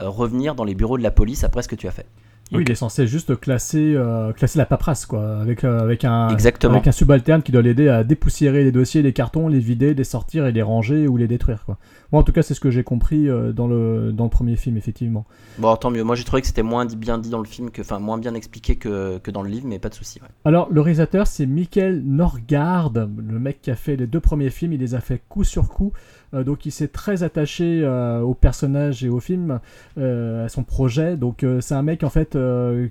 revenir 0.00 0.54
dans 0.54 0.64
les 0.64 0.74
bureaux 0.74 0.98
de 0.98 1.02
la 1.02 1.10
police 1.10 1.44
après 1.44 1.62
ce 1.62 1.68
que 1.68 1.76
tu 1.76 1.86
as 1.88 1.92
fait. 1.92 2.06
Oui, 2.50 2.62
il 2.66 2.70
est 2.70 2.76
censé 2.76 3.06
juste 3.06 3.38
classer, 3.38 3.92
euh, 3.94 4.32
classer 4.32 4.56
la 4.58 4.64
paperasse, 4.64 5.04
quoi, 5.04 5.36
avec, 5.38 5.64
euh, 5.64 5.80
avec, 5.80 6.02
un, 6.06 6.30
Exactement. 6.30 6.72
avec 6.76 6.86
un 6.86 6.92
subalterne 6.92 7.42
qui 7.42 7.52
doit 7.52 7.60
l'aider 7.60 7.88
à 7.90 8.04
dépoussiérer 8.04 8.64
les 8.64 8.72
dossiers, 8.72 9.02
les 9.02 9.12
cartons, 9.12 9.48
les 9.48 9.58
vider, 9.58 9.92
les 9.92 10.02
sortir 10.04 10.46
et 10.46 10.52
les 10.52 10.62
ranger 10.62 11.06
ou 11.08 11.18
les 11.18 11.26
détruire. 11.28 11.66
Quoi. 11.66 11.76
Moi, 12.10 12.22
en 12.22 12.24
tout 12.24 12.32
cas, 12.32 12.40
c'est 12.40 12.54
ce 12.54 12.60
que 12.60 12.70
j'ai 12.70 12.84
compris 12.84 13.28
euh, 13.28 13.52
dans, 13.52 13.66
le, 13.66 14.12
dans 14.12 14.24
le 14.24 14.30
premier 14.30 14.56
film, 14.56 14.78
effectivement. 14.78 15.26
Bon 15.58 15.76
tant 15.76 15.90
mieux 15.90 16.04
moi 16.04 16.14
j'ai 16.14 16.24
trouvé 16.24 16.40
que 16.40 16.46
c'était 16.46 16.62
moins 16.62 16.86
dit- 16.86 16.96
bien 16.96 17.18
dit 17.18 17.28
dans 17.28 17.40
le 17.40 17.44
film 17.44 17.70
que 17.70 17.82
enfin 17.82 17.98
moins 17.98 18.16
bien 18.16 18.32
expliqué 18.34 18.76
que, 18.76 19.18
que 19.18 19.30
dans 19.30 19.42
le 19.42 19.50
livre 19.50 19.66
mais 19.66 19.78
pas 19.80 19.88
de 19.90 19.94
souci. 19.94 20.18
ouais. 20.22 20.28
Alors, 20.46 20.68
le 20.70 20.80
réalisateur, 20.80 21.26
c'est 21.26 21.44
Michael 21.44 22.00
Norgard, 22.02 22.92
le 22.94 23.38
mec 23.38 23.60
qui 23.60 23.70
a 23.70 23.76
fait 23.76 23.96
les 23.96 24.06
deux 24.06 24.20
premiers 24.20 24.48
films. 24.50 24.72
Il 24.72 24.80
les 24.80 24.94
a 24.94 25.00
fait 25.00 25.20
coup 25.28 25.44
sur 25.44 25.68
coup. 25.68 25.92
Euh, 26.34 26.44
donc, 26.44 26.66
il 26.66 26.72
s'est 26.72 26.88
très 26.88 27.22
attaché 27.22 27.82
euh, 27.82 28.20
au 28.20 28.34
personnage 28.34 29.04
et 29.04 29.08
au 29.08 29.20
film, 29.20 29.60
euh, 29.98 30.44
à 30.44 30.48
son 30.48 30.62
projet. 30.62 31.16
Donc, 31.16 31.44
c'est 31.60 31.74
un 31.74 31.82
mec, 31.82 32.04
en 32.04 32.10
fait, 32.10 32.36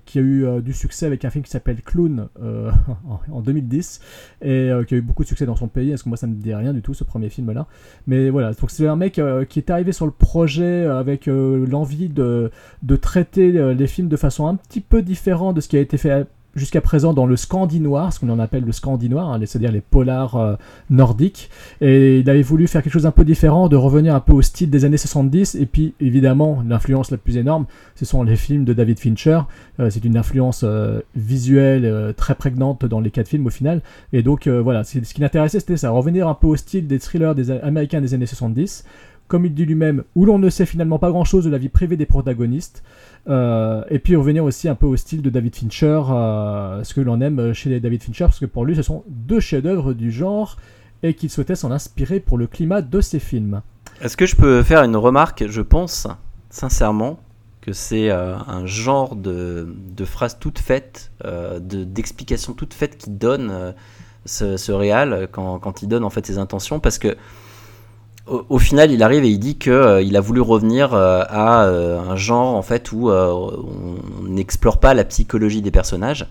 qui 0.06 0.20
a 0.20 0.22
eu 0.22 0.62
du 0.62 0.74
succès 0.74 1.06
avec 1.06 1.26
un 1.26 1.30
film 1.30 1.44
qui 1.44 1.52
s'appelle 1.52 1.82
Clown 1.82 2.28
en, 2.42 3.20
en 3.32 3.42
2010 3.42 4.02
et 4.42 4.72
qui 4.88 4.96
a 4.96 4.98
eu 4.98 5.02
beaucoup 5.02 5.24
de 5.24 5.28
succès 5.28 5.46
dans 5.46 5.56
son 5.56 5.68
pays. 5.68 5.90
Parce 5.90 6.04
que 6.04 6.10
moi, 6.10 6.18
ça 6.18 6.28
me 6.28 6.36
dit 6.36 6.54
rien 6.54 6.74
du 6.74 6.82
tout, 6.82 6.94
ce 6.94 7.04
premier 7.04 7.30
film-là. 7.30 7.68
Mais 8.08 8.30
voilà, 8.30 8.54
donc 8.54 8.72
c'est 8.72 8.88
un 8.88 8.96
mec 8.96 9.22
qui 9.50 9.60
est 9.60 9.70
arrivé 9.70 9.92
sur 9.92 10.06
le 10.06 10.12
projet 10.12 10.86
avec 10.86 11.28
l'envie 11.28 12.10
de, 12.10 12.52
de 12.84 12.96
traiter 12.96 13.74
les 13.74 13.88
films 13.88 14.08
de 14.08 14.18
façon 14.18 14.48
un 14.48 14.56
petit 14.56 14.82
peu 14.82 15.02
différente 15.02 15.56
de 15.56 15.62
ce 15.62 15.68
qui 15.68 15.78
a 15.78 15.80
été 15.80 15.98
fait 15.98 16.28
jusqu'à 16.58 16.82
présent 16.82 17.14
dans 17.14 17.26
le 17.26 17.36
scandinoir, 17.36 18.12
ce 18.12 18.20
qu'on 18.20 18.30
en 18.30 18.40
appelle 18.40 18.64
le 18.64 18.72
scandinoir, 18.72 19.32
hein, 19.32 19.40
c'est-à-dire 19.46 19.72
les 19.72 19.82
polars 19.82 20.36
euh, 20.36 20.56
nordiques. 20.90 21.50
Et 21.82 22.20
il 22.20 22.30
avait 22.30 22.42
voulu 22.42 22.68
faire 22.68 22.84
quelque 22.84 22.94
chose 22.94 23.06
un 23.06 23.12
peu 23.12 23.24
différent, 23.24 23.70
de 23.70 23.76
revenir 23.76 24.16
un 24.16 24.20
peu 24.20 24.34
au 24.34 24.42
style 24.42 24.70
des 24.70 24.86
années 24.86 24.98
70. 24.98 25.56
Et 25.56 25.66
puis 25.66 25.94
évidemment, 26.00 26.64
l'influence 26.68 27.12
la 27.12 27.18
plus 27.18 27.38
énorme, 27.38 27.66
ce 27.96 28.06
sont 28.06 28.24
les 28.24 28.36
films 28.36 28.66
de 28.66 28.74
David 28.74 29.00
Fincher. 29.00 29.42
Euh, 29.80 29.90
c'est 29.90 30.04
une 30.04 30.18
influence 30.18 30.62
euh, 30.64 31.02
visuelle 31.16 32.14
très 32.18 32.36
prégnante 32.36 32.86
dans 32.86 33.00
les 33.00 33.12
quatre 33.12 33.28
films 33.28 33.46
au 33.46 33.52
final. 33.52 33.82
Et 34.14 34.24
donc 34.24 34.48
voilà, 34.48 34.84
ce 34.84 35.00
qui 35.00 35.22
l'intéressait, 35.22 35.60
c'était 35.60 35.78
ça, 35.78 35.92
revenir 35.92 36.28
un 36.28 36.34
peu 36.34 36.48
au 36.48 36.56
style 36.56 36.88
des 36.88 37.00
thrillers 37.00 37.34
américains 37.64 38.02
des 38.02 38.14
années 38.14 38.26
70 38.26 38.84
comme 39.28 39.46
il 39.46 39.54
dit 39.54 39.66
lui-même, 39.66 40.04
où 40.16 40.26
l'on 40.26 40.40
ne 40.40 40.50
sait 40.50 40.66
finalement 40.66 41.00
pas 41.00 41.10
grand-chose 41.10 41.46
de 41.46 41.50
la 41.50 41.58
vie 41.58 41.70
privée 41.70 41.98
des 41.98 42.06
protagonistes, 42.06 42.84
euh, 43.28 43.84
et 43.90 44.00
puis 44.00 44.16
revenir 44.16 44.44
aussi 44.44 44.70
un 44.70 44.76
peu 44.76 44.86
au 44.86 44.96
style 44.96 45.22
de 45.22 45.30
David 45.30 45.56
Fincher, 45.56 46.02
euh, 46.10 46.84
ce 46.84 46.94
que 46.94 47.02
l'on 47.02 47.20
aime 47.22 47.54
chez 47.54 47.80
David 47.80 48.02
Fincher, 48.04 48.26
parce 48.26 48.40
que 48.40 48.46
pour 48.46 48.66
lui 48.66 48.76
ce 48.76 48.82
sont 48.82 49.04
deux 49.08 49.40
chefs-d'œuvre 49.40 49.94
du 49.94 50.12
genre, 50.12 50.58
et 51.04 51.14
qu'il 51.14 51.30
souhaitait 51.30 51.56
s'en 51.56 51.72
inspirer 51.72 52.20
pour 52.20 52.38
le 52.38 52.48
climat 52.48 52.82
de 52.82 53.02
ses 53.02 53.20
films. 53.20 53.62
Est-ce 54.02 54.16
que 54.18 54.26
je 54.26 54.36
peux 54.36 54.64
faire 54.64 54.84
une 54.84 54.96
remarque? 54.96 55.46
Je 55.48 55.62
pense 55.62 56.08
sincèrement 56.50 57.20
que 57.62 57.74
c'est 57.74 58.10
euh, 58.10 58.36
un 58.48 58.66
genre 58.66 59.16
de, 59.16 59.68
de 59.96 60.06
phrase 60.06 60.40
toute 60.40 60.60
faite, 60.60 61.12
euh, 61.26 61.60
de- 61.60 61.84
d'explication 61.84 62.54
toute 62.54 62.74
faite 62.74 62.98
qui 62.98 63.10
donne 63.10 63.74
ce, 64.26 64.56
ce 64.56 64.72
réal 64.72 65.28
quand, 65.32 65.60
quand 65.60 65.82
il 65.82 65.90
donne 65.90 66.06
en 66.06 66.10
fait 66.10 66.26
ses 66.26 66.38
intentions, 66.38 66.80
parce 66.80 66.98
que 66.98 67.18
au, 68.28 68.60
final, 68.60 68.92
il 68.92 69.04
arrive 69.04 69.24
et 69.24 69.30
il 69.30 69.40
dit 69.40 69.58
que 69.58 69.72
euh, 69.72 70.18
a 70.18 70.20
voulu 70.20 70.42
revenir 70.42 70.94
euh, 70.94 71.24
à 71.30 71.64
euh, 71.64 72.00
un 72.00 72.16
genre 72.16 72.56
en 72.56 72.62
fait 72.62 72.92
où 72.92 73.10
on 73.10 74.24
n'explore 74.24 74.80
pas 74.80 74.94
la 74.94 75.04
psychologie 75.04 75.62
des 75.62 75.72
personnages. 75.72 76.28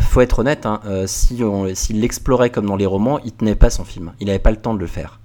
Faut 0.00 0.20
être 0.20 0.40
honnête, 0.40 0.66
hein, 0.66 0.80
s'il 1.06 2.00
l'explorait 2.00 2.50
comme 2.50 2.66
dans 2.66 2.76
les 2.76 2.84
romans, 2.84 3.18
il 3.24 3.32
tenait 3.32 3.54
pas 3.54 3.70
son 3.70 3.84
film. 3.84 4.12
Il 4.20 4.26
n'avait 4.26 4.38
pas 4.38 4.50
le 4.50 4.58
temps 4.58 4.74
de 4.74 4.78
le 4.78 4.86
faire. 4.86 5.20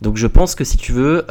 Donc 0.00 0.16
je 0.16 0.28
pense 0.28 0.54
que 0.54 0.62
si 0.62 0.76
tu 0.76 0.92
veux, 0.92 1.26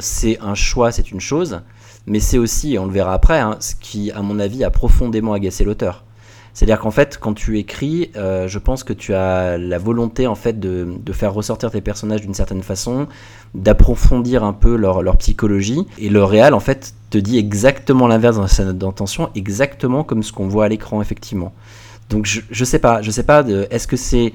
c'est 0.00 0.38
un 0.40 0.56
choix, 0.56 0.90
c'est 0.90 1.12
une 1.12 1.20
chose, 1.20 1.60
mais 2.06 2.18
c'est 2.18 2.38
aussi, 2.38 2.76
on 2.80 2.86
le 2.86 2.92
verra 2.92 3.14
après, 3.14 3.38
hein, 3.38 3.56
ce 3.60 3.76
qui, 3.76 4.10
à 4.10 4.22
mon 4.22 4.40
avis, 4.40 4.64
a 4.64 4.70
profondément 4.70 5.34
agacé 5.34 5.62
l'auteur. 5.62 6.04
C'est-à-dire 6.52 6.80
qu'en 6.80 6.90
fait, 6.90 7.18
quand 7.18 7.34
tu 7.34 7.58
écris, 7.58 8.10
euh, 8.16 8.48
je 8.48 8.58
pense 8.58 8.84
que 8.84 8.92
tu 8.92 9.14
as 9.14 9.56
la 9.56 9.78
volonté 9.78 10.26
en 10.26 10.34
fait 10.34 10.58
de, 10.58 10.86
faire 11.12 11.32
ressortir 11.34 11.70
tes 11.70 11.80
personnages 11.80 12.20
d'une 12.20 12.34
certaine 12.34 12.62
façon, 12.62 13.06
d'approfondir 13.54 14.44
un 14.44 14.52
peu 14.52 14.76
leur, 14.76 15.16
psychologie, 15.16 15.86
et 15.98 16.08
le 16.08 16.24
réal 16.24 16.54
en 16.54 16.60
fait 16.60 16.94
te 17.10 17.18
dit 17.18 17.38
exactement 17.38 18.06
l'inverse 18.06 18.36
dans 18.36 18.46
sa 18.46 18.64
note 18.64 18.78
d'intention, 18.78 19.30
exactement 19.34 20.04
comme 20.04 20.22
ce 20.22 20.32
qu'on 20.32 20.48
voit 20.48 20.66
à 20.66 20.68
l'écran 20.68 21.02
effectivement. 21.02 21.52
Donc 22.08 22.26
je, 22.26 22.40
je 22.50 22.64
sais 22.64 22.78
pas, 22.78 23.02
je 23.02 23.10
sais 23.10 23.22
pas, 23.22 23.44
est-ce 23.70 23.86
que 23.86 23.96
c'est 23.96 24.32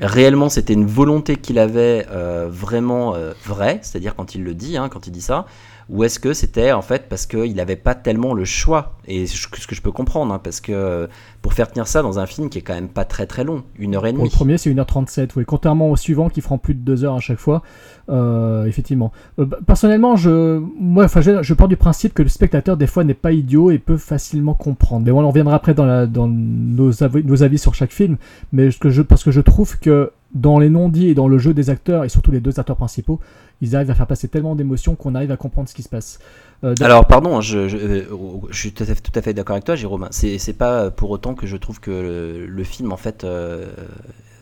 réellement 0.00 0.48
c'était 0.48 0.74
une 0.74 0.86
volonté 0.86 1.36
qu'il 1.36 1.58
avait 1.58 2.06
euh, 2.10 2.48
vraiment 2.50 3.14
euh, 3.14 3.32
vraie, 3.44 3.78
c'est-à-dire 3.82 4.14
quand 4.14 4.34
il 4.34 4.44
le 4.44 4.54
dit, 4.54 4.76
hein, 4.76 4.88
quand 4.88 5.06
il 5.06 5.10
dit 5.10 5.22
ça, 5.22 5.46
ou 5.88 6.02
est-ce 6.02 6.18
que 6.18 6.32
c'était 6.32 6.72
en 6.72 6.82
fait 6.82 7.08
parce 7.08 7.26
qu'il 7.26 7.54
n'avait 7.54 7.76
pas 7.76 7.94
tellement 7.94 8.34
le 8.34 8.44
choix? 8.44 8.96
Et 9.06 9.26
ce 9.26 9.46
que 9.46 9.74
je 9.74 9.82
peux 9.82 9.92
comprendre, 9.92 10.34
hein, 10.34 10.40
parce 10.42 10.60
que 10.60 10.72
euh, 10.72 11.06
pour 11.42 11.52
faire 11.52 11.70
tenir 11.70 11.86
ça 11.86 12.02
dans 12.02 12.18
un 12.18 12.26
film 12.26 12.48
qui 12.48 12.58
est 12.58 12.62
quand 12.62 12.74
même 12.74 12.88
pas 12.88 13.04
très 13.04 13.26
très 13.26 13.44
long, 13.44 13.62
une 13.78 13.94
heure 13.94 14.04
et 14.06 14.12
Pour 14.12 14.24
le 14.24 14.28
demie. 14.28 14.34
premier, 14.36 14.58
c'est 14.58 14.72
1h37, 14.72 15.30
oui. 15.36 15.44
Contrairement 15.44 15.90
au 15.90 15.96
suivant 15.96 16.28
qui 16.28 16.40
feront 16.40 16.58
plus 16.58 16.74
de 16.74 16.80
2 16.80 17.04
heures 17.04 17.14
à 17.14 17.20
chaque 17.20 17.38
fois, 17.38 17.62
euh, 18.08 18.64
effectivement. 18.66 19.12
Euh, 19.38 19.44
bah, 19.44 19.58
personnellement, 19.64 20.16
je, 20.16 20.58
moi, 20.58 21.04
enfin, 21.04 21.20
je, 21.20 21.42
je 21.42 21.54
pars 21.54 21.68
du 21.68 21.76
principe 21.76 22.14
que 22.14 22.22
le 22.22 22.28
spectateur, 22.28 22.76
des 22.76 22.88
fois, 22.88 23.04
n'est 23.04 23.14
pas 23.14 23.30
idiot 23.30 23.70
et 23.70 23.78
peut 23.78 23.96
facilement 23.96 24.54
comprendre. 24.54 25.06
Mais 25.06 25.12
bon, 25.12 25.22
on 25.22 25.28
reviendra 25.28 25.54
après 25.54 25.74
dans, 25.74 25.84
la, 25.86 26.06
dans 26.06 26.26
nos, 26.26 27.04
avis, 27.04 27.22
nos 27.22 27.44
avis 27.44 27.58
sur 27.58 27.74
chaque 27.74 27.92
film, 27.92 28.16
mais 28.52 28.72
ce 28.72 28.78
que 28.78 28.90
je, 28.90 29.02
parce 29.02 29.22
que 29.22 29.30
je 29.30 29.40
trouve 29.40 29.78
que 29.78 30.10
dans 30.36 30.58
les 30.58 30.70
non-dits 30.70 31.08
et 31.08 31.14
dans 31.14 31.28
le 31.28 31.38
jeu 31.38 31.54
des 31.54 31.70
acteurs, 31.70 32.04
et 32.04 32.08
surtout 32.08 32.30
les 32.30 32.40
deux 32.40 32.58
acteurs 32.60 32.76
principaux, 32.76 33.20
ils 33.60 33.74
arrivent 33.74 33.90
à 33.90 33.94
faire 33.94 34.06
passer 34.06 34.28
tellement 34.28 34.54
d'émotions 34.54 34.94
qu'on 34.94 35.14
arrive 35.14 35.30
à 35.30 35.36
comprendre 35.36 35.68
ce 35.68 35.74
qui 35.74 35.82
se 35.82 35.88
passe. 35.88 36.18
Euh, 36.64 36.74
Alors 36.80 37.06
pardon, 37.06 37.40
je, 37.40 37.68
je, 37.68 37.76
euh, 37.76 38.04
je 38.50 38.58
suis 38.58 38.72
tout 38.72 38.84
à 39.14 39.22
fait, 39.22 39.34
d'accord 39.34 39.54
avec 39.54 39.64
toi, 39.64 39.76
Jérôme. 39.76 40.08
C'est 40.10 40.56
pas 40.56 40.90
pour 40.90 41.10
autant 41.10 41.34
que 41.34 41.46
je 41.46 41.56
trouve 41.56 41.80
que 41.80 41.90
le, 41.90 42.46
le 42.46 42.64
film, 42.64 42.92
en 42.92 42.96
fait, 42.96 43.24
euh, 43.24 43.66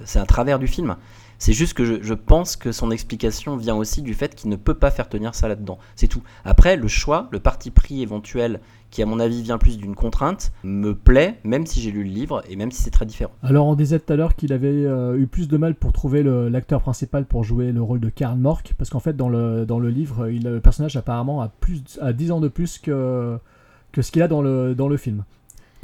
c'est 0.05 0.19
un 0.19 0.27
travers 0.27 0.59
du 0.59 0.67
film. 0.67 0.97
C'est 1.39 1.53
juste 1.53 1.75
que 1.75 2.03
je, 2.03 2.15
pense 2.15 2.57
que 2.57 2.73
son 2.73 2.91
explication 2.91 3.57
vient 3.57 3.75
aussi 3.75 4.03
du 4.03 4.15
fait 4.15 4.35
qu'il 4.35 4.51
ne 4.51 4.57
peut 4.57 4.75
pas 4.75 4.91
faire 4.91 5.09
tenir 5.09 5.35
ça 5.35 5.49
là-dedans. 5.49 5.79
C'est 5.97 6.09
tout. 6.09 6.23
Après, 6.45 6.77
le 6.77 6.89
choix, 6.89 7.29
le 7.33 7.41
parti 7.41 7.71
pris 7.71 8.03
éventuel, 8.03 8.61
qui 8.91 9.03
à 9.03 9.07
mon 9.07 9.19
avis 9.19 9.43
vient 9.43 9.59
plus 9.59 9.77
d'une 9.77 9.97
contrainte, 9.97 10.53
me 10.63 10.95
plaît, 10.95 11.41
même 11.43 11.67
si 11.67 11.81
j'ai 11.81 11.91
lu 11.91 12.05
le 12.05 12.11
livre 12.11 12.43
et 12.49 12.55
même 12.55 12.71
si 12.71 12.81
c'est 12.81 12.93
très 12.93 13.07
différent. 13.07 13.33
Alors 13.43 13.67
on 13.67 13.75
disait 13.75 13.99
tout 13.99 14.13
à 14.13 14.17
l'heure 14.17 14.37
qu'il 14.37 14.53
avait 14.53 14.69
euh, 14.69 15.19
eu 15.19 15.27
plus 15.27 15.49
de 15.49 15.57
mal 15.57 15.75
pour 15.75 15.93
trouver 15.93 16.23
l'acteur 16.23 16.81
principal 16.81 17.27
pour 17.27 17.43
jouer 17.43 17.73
le 17.73 17.83
rôle 17.83 17.99
de 17.99 18.09
Karl 18.09 18.39
Mork, 18.39 18.73
parce 18.79 18.91
qu'en 18.91 19.01
fait 19.01 19.17
dans 19.17 19.29
le, 19.29 19.67
dans 19.67 19.81
le 19.81 19.91
livre, 19.91 20.29
il, 20.29 20.45
le 20.45 20.61
personnage 20.61 20.97
apparemment 20.97 21.43
a, 21.43 21.49
plus, 21.49 21.83
a 22.01 22.13
10 22.13 22.31
ans 22.31 22.41
de 22.41 22.47
plus 22.47 22.79
que, 22.79 23.37
que 23.91 24.01
ce 24.01 24.13
qu'il 24.13 24.23
a 24.23 24.29
dans 24.29 24.43
le, 24.43 24.77
dans 24.77 24.89
le 24.89 24.97
film. 24.97 25.25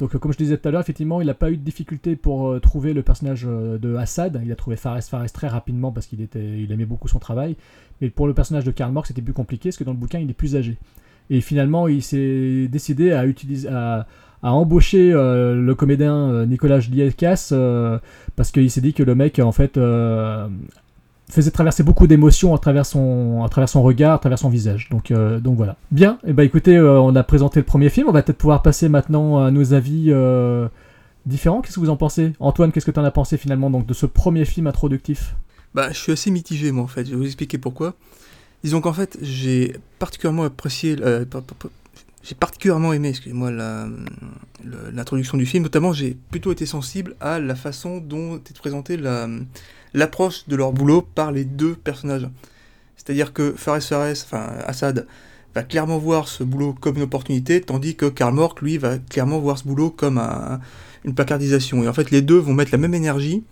Donc, 0.01 0.15
euh, 0.15 0.17
comme 0.17 0.33
je 0.33 0.37
disais 0.37 0.57
tout 0.57 0.67
à 0.67 0.71
l'heure, 0.71 0.81
effectivement, 0.81 1.21
il 1.21 1.27
n'a 1.27 1.35
pas 1.35 1.51
eu 1.51 1.57
de 1.57 1.63
difficulté 1.63 2.15
pour 2.15 2.49
euh, 2.49 2.59
trouver 2.59 2.93
le 2.93 3.03
personnage 3.03 3.45
euh, 3.47 3.77
de 3.77 3.95
Assad. 3.95 4.41
Il 4.43 4.51
a 4.51 4.55
trouvé 4.55 4.75
Fares 4.75 5.03
Fares 5.03 5.31
très 5.31 5.47
rapidement 5.47 5.91
parce 5.91 6.07
qu'il 6.07 6.27
aimait 6.71 6.85
beaucoup 6.85 7.07
son 7.07 7.19
travail. 7.19 7.55
Mais 8.01 8.09
pour 8.09 8.25
le 8.25 8.33
personnage 8.33 8.63
de 8.63 8.71
Karl 8.71 8.91
Mork, 8.91 9.05
c'était 9.05 9.21
plus 9.21 9.33
compliqué 9.33 9.69
parce 9.69 9.77
que 9.77 9.83
dans 9.83 9.91
le 9.91 9.99
bouquin, 9.99 10.17
il 10.17 10.27
est 10.27 10.33
plus 10.33 10.55
âgé. 10.55 10.79
Et 11.29 11.39
finalement, 11.39 11.87
il 11.87 12.01
s'est 12.01 12.67
décidé 12.67 13.11
à 13.11 13.27
utiliser, 13.27 13.69
à, 13.69 14.07
le 14.43 15.73
comédien 15.73 16.47
Nicolas 16.47 16.79
euh, 17.51 17.99
parce 18.35 18.51
qu'il 18.51 18.71
s'est 18.71 18.81
dit 18.81 18.95
que 18.95 19.03
le 19.03 19.13
mec, 19.13 19.37
en 19.37 19.51
fait, 19.51 19.79
faisait 21.31 21.51
traverser 21.51 21.83
beaucoup 21.83 22.07
d'émotions 22.07 22.53
à 22.55 22.57
travers 22.57 22.85
son, 22.85 23.43
à 23.43 23.49
travers 23.49 23.69
son 23.69 23.81
regard, 23.81 24.13
à 24.15 24.19
travers 24.19 24.39
son 24.39 24.49
visage. 24.49 24.89
Donc, 24.89 25.11
euh, 25.11 25.39
donc 25.39 25.55
voilà. 25.57 25.75
Bien. 25.91 26.17
Et 26.25 26.33
ben 26.33 26.43
écoutez, 26.43 26.75
euh, 26.77 26.99
on 26.99 27.15
a 27.15 27.23
présenté 27.23 27.59
le 27.59 27.65
premier 27.65 27.89
film. 27.89 28.07
On 28.09 28.11
va 28.11 28.21
peut-être 28.23 28.37
pouvoir 28.37 28.61
passer 28.61 28.89
maintenant 28.89 29.39
à 29.43 29.51
nos 29.51 29.73
avis 29.73 30.07
euh, 30.09 30.67
différents. 31.25 31.61
Qu'est-ce 31.61 31.75
que 31.75 31.79
vous 31.79 31.89
en 31.89 31.97
pensez, 31.97 32.33
Antoine 32.39 32.71
Qu'est-ce 32.71 32.85
que 32.85 32.91
tu 32.91 32.99
en 32.99 33.03
as 33.03 33.11
pensé 33.11 33.37
finalement 33.37 33.69
donc 33.69 33.85
de 33.85 33.93
ce 33.93 34.05
premier 34.05 34.45
film 34.45 34.67
introductif? 34.67 35.35
Bah, 35.73 35.89
je 35.91 35.97
suis 35.97 36.11
assez 36.11 36.31
mitigé, 36.31 36.71
moi, 36.71 36.83
en 36.83 36.87
fait. 36.87 37.05
Je 37.05 37.11
vais 37.11 37.15
vous 37.17 37.25
expliquer 37.25 37.57
pourquoi. 37.57 37.93
Disons 38.63 38.81
qu'en 38.81 38.93
fait, 38.93 39.17
j'ai 39.21 39.75
particulièrement 39.99 40.43
apprécié. 40.43 40.95
j'ai 42.23 42.35
particulièrement 42.35 42.93
aimé, 42.93 43.09
excusez-moi, 43.09 43.51
l'introduction 44.93 45.37
du 45.37 45.45
film. 45.45 45.63
Notamment, 45.63 45.93
j'ai 45.93 46.17
plutôt 46.29 46.51
été 46.51 46.65
sensible 46.65 47.15
à 47.19 47.39
la 47.39 47.55
façon 47.55 47.97
dont 47.99 48.35
est 48.35 48.57
présentée 48.59 48.97
la- 48.97 49.27
l'approche 49.93 50.47
de 50.47 50.55
leur 50.55 50.71
boulot 50.71 51.01
par 51.01 51.31
les 51.31 51.45
deux 51.45 51.75
personnages. 51.75 52.29
C'est-à-dire 52.95 53.33
que 53.33 53.53
Fares 53.57 53.81
Fares, 53.81 54.11
enfin 54.11 54.47
Assad, 54.65 55.07
va 55.53 55.63
clairement 55.63 55.97
voir 55.97 56.27
ce 56.27 56.43
boulot 56.43 56.73
comme 56.79 56.97
une 56.97 57.03
opportunité, 57.03 57.61
tandis 57.61 57.95
que 57.95 58.05
Karl 58.05 58.33
Mork, 58.33 58.61
lui, 58.61 58.77
va 58.77 58.97
clairement 58.97 59.39
voir 59.39 59.57
ce 59.57 59.63
boulot 59.65 59.89
comme 59.89 60.17
un- 60.17 60.59
une 61.03 61.13
placardisation. 61.13 61.83
Et 61.83 61.87
en 61.87 61.93
fait, 61.93 62.11
les 62.11 62.21
deux 62.21 62.37
vont 62.37 62.53
mettre 62.53 62.71
la 62.71 62.77
même 62.77 62.93
énergie 62.93 63.43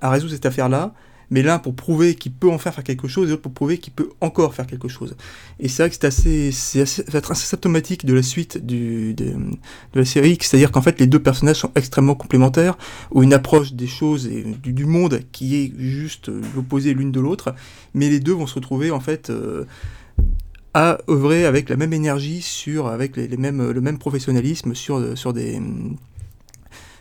à 0.00 0.10
résoudre 0.10 0.32
cette 0.32 0.46
affaire-là, 0.46 0.94
mais 1.30 1.42
l'un 1.42 1.58
pour 1.58 1.74
prouver 1.74 2.14
qu'il 2.14 2.32
peut 2.32 2.50
enfin 2.50 2.70
faire 2.70 2.84
quelque 2.84 3.08
chose, 3.08 3.28
et 3.28 3.30
l'autre 3.30 3.42
pour 3.42 3.52
prouver 3.52 3.78
qu'il 3.78 3.92
peut 3.92 4.10
encore 4.20 4.54
faire 4.54 4.66
quelque 4.66 4.88
chose. 4.88 5.16
Et 5.60 5.68
c'est 5.68 5.82
vrai 5.82 5.90
que 5.90 5.96
c'est 5.96 6.06
assez, 6.06 6.52
c'est 6.52 6.80
assez, 6.82 7.04
assez 7.14 7.46
symptomatique 7.46 8.06
de 8.06 8.14
la 8.14 8.22
suite 8.22 8.64
de, 8.64 9.14
la 9.94 10.04
série, 10.04 10.38
c'est-à-dire 10.40 10.72
qu'en 10.72 10.82
fait 10.82 11.00
les 11.00 11.06
deux 11.06 11.18
personnages 11.18 11.56
sont 11.56 11.72
extrêmement 11.74 12.14
complémentaires, 12.14 12.78
ou 13.10 13.22
une 13.22 13.32
approche 13.32 13.72
des 13.72 13.86
choses 13.86 14.26
et 14.26 14.44
du, 14.62 14.84
monde 14.84 15.20
qui 15.32 15.56
est 15.56 15.72
juste 15.78 16.30
euh, 16.30 16.40
l'opposé 16.54 16.94
l'une 16.94 17.12
de 17.12 17.20
l'autre, 17.20 17.54
mais 17.94 18.08
les 18.08 18.20
deux 18.20 18.32
vont 18.32 18.46
se 18.46 18.54
retrouver 18.54 18.90
en 18.90 19.00
fait 19.00 19.28
euh, 19.28 19.64
à 20.72 20.98
œuvrer 21.10 21.44
avec 21.44 21.68
la 21.68 21.76
même 21.76 21.92
énergie 21.92 22.40
sur, 22.40 22.86
avec 22.86 23.16
les, 23.16 23.36
mêmes, 23.36 23.70
le 23.70 23.80
même 23.80 23.98
professionnalisme 23.98 24.74
sur, 24.74 25.18
sur 25.18 25.32
des 25.32 25.60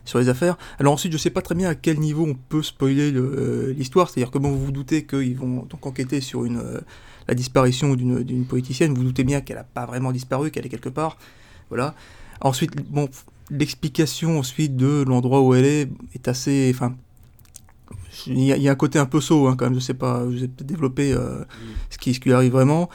sur 0.08 0.20
les 0.20 0.30
affaires. 0.30 0.58
Alors 0.80 0.94
ensuite, 0.94 1.12
je 1.12 1.18
sais 1.18 1.30
pas 1.30 1.42
très 1.42 1.54
bien 1.54 1.70
à 1.70 1.76
quel 1.76 2.00
niveau 2.00 2.26
on 2.26 2.34
peut 2.34 2.64
spoiler 2.64 3.12
le, 3.12 3.22
euh, 3.22 3.74
l'histoire, 3.74 4.10
c'est-à-dire 4.10 4.32
que 4.32 4.38
bon, 4.38 4.50
vous 4.50 4.66
vous 4.66 4.72
doutez 4.72 5.06
qu'ils 5.06 5.38
vont 5.38 5.66
donc 5.70 5.86
enquêter 5.86 6.22
sur 6.22 6.46
une, 6.46 6.58
euh, 6.58 6.80
la 7.28 7.36
disparition 7.36 7.94
d'une, 7.94 8.46
politicienne, 8.46 8.94
vous, 8.94 9.02
vous 9.02 9.08
doutez 9.08 9.26
bien 9.26 9.42
qu'elle 9.42 9.58
n'a 9.58 9.64
pas 9.66 9.86
vraiment 9.86 10.12
disparu, 10.12 10.50
qu'elle 10.50 10.66
est 10.66 10.70
quelque 10.70 10.90
part, 10.90 11.18
voilà. 11.70 11.94
Ensuite, 12.40 12.72
bon, 12.90 13.10
l'explication 13.52 14.40
ensuite 14.40 14.78
de 14.78 15.04
l'endroit 15.06 15.42
où 15.42 15.54
elle 15.54 15.66
est 15.66 15.90
est 16.14 16.28
assez, 16.28 16.72
enfin, 16.74 16.96
il 18.28 18.40
y, 18.40 18.54
a, 18.54 18.58
il 18.58 18.64
y 18.64 18.70
a 18.70 18.72
un 18.72 18.76
côté 18.76 19.00
un 19.00 19.06
peu 19.06 19.20
saut 19.20 19.48
hein, 19.48 19.56
quand 19.58 19.66
même, 19.66 19.76
je 19.76 19.80
sais 19.80 19.94
pas, 19.94 20.24
vous 20.24 20.38
avez 20.38 20.48
peut-être 20.48 20.68
développé 20.68 21.12
euh, 21.12 21.44
ce, 21.90 21.98
qui, 21.98 22.14
ce 22.14 22.20
qui 22.22 22.30
lui 22.30 22.36
arrive 22.36 22.54
vraiment. 22.54 22.90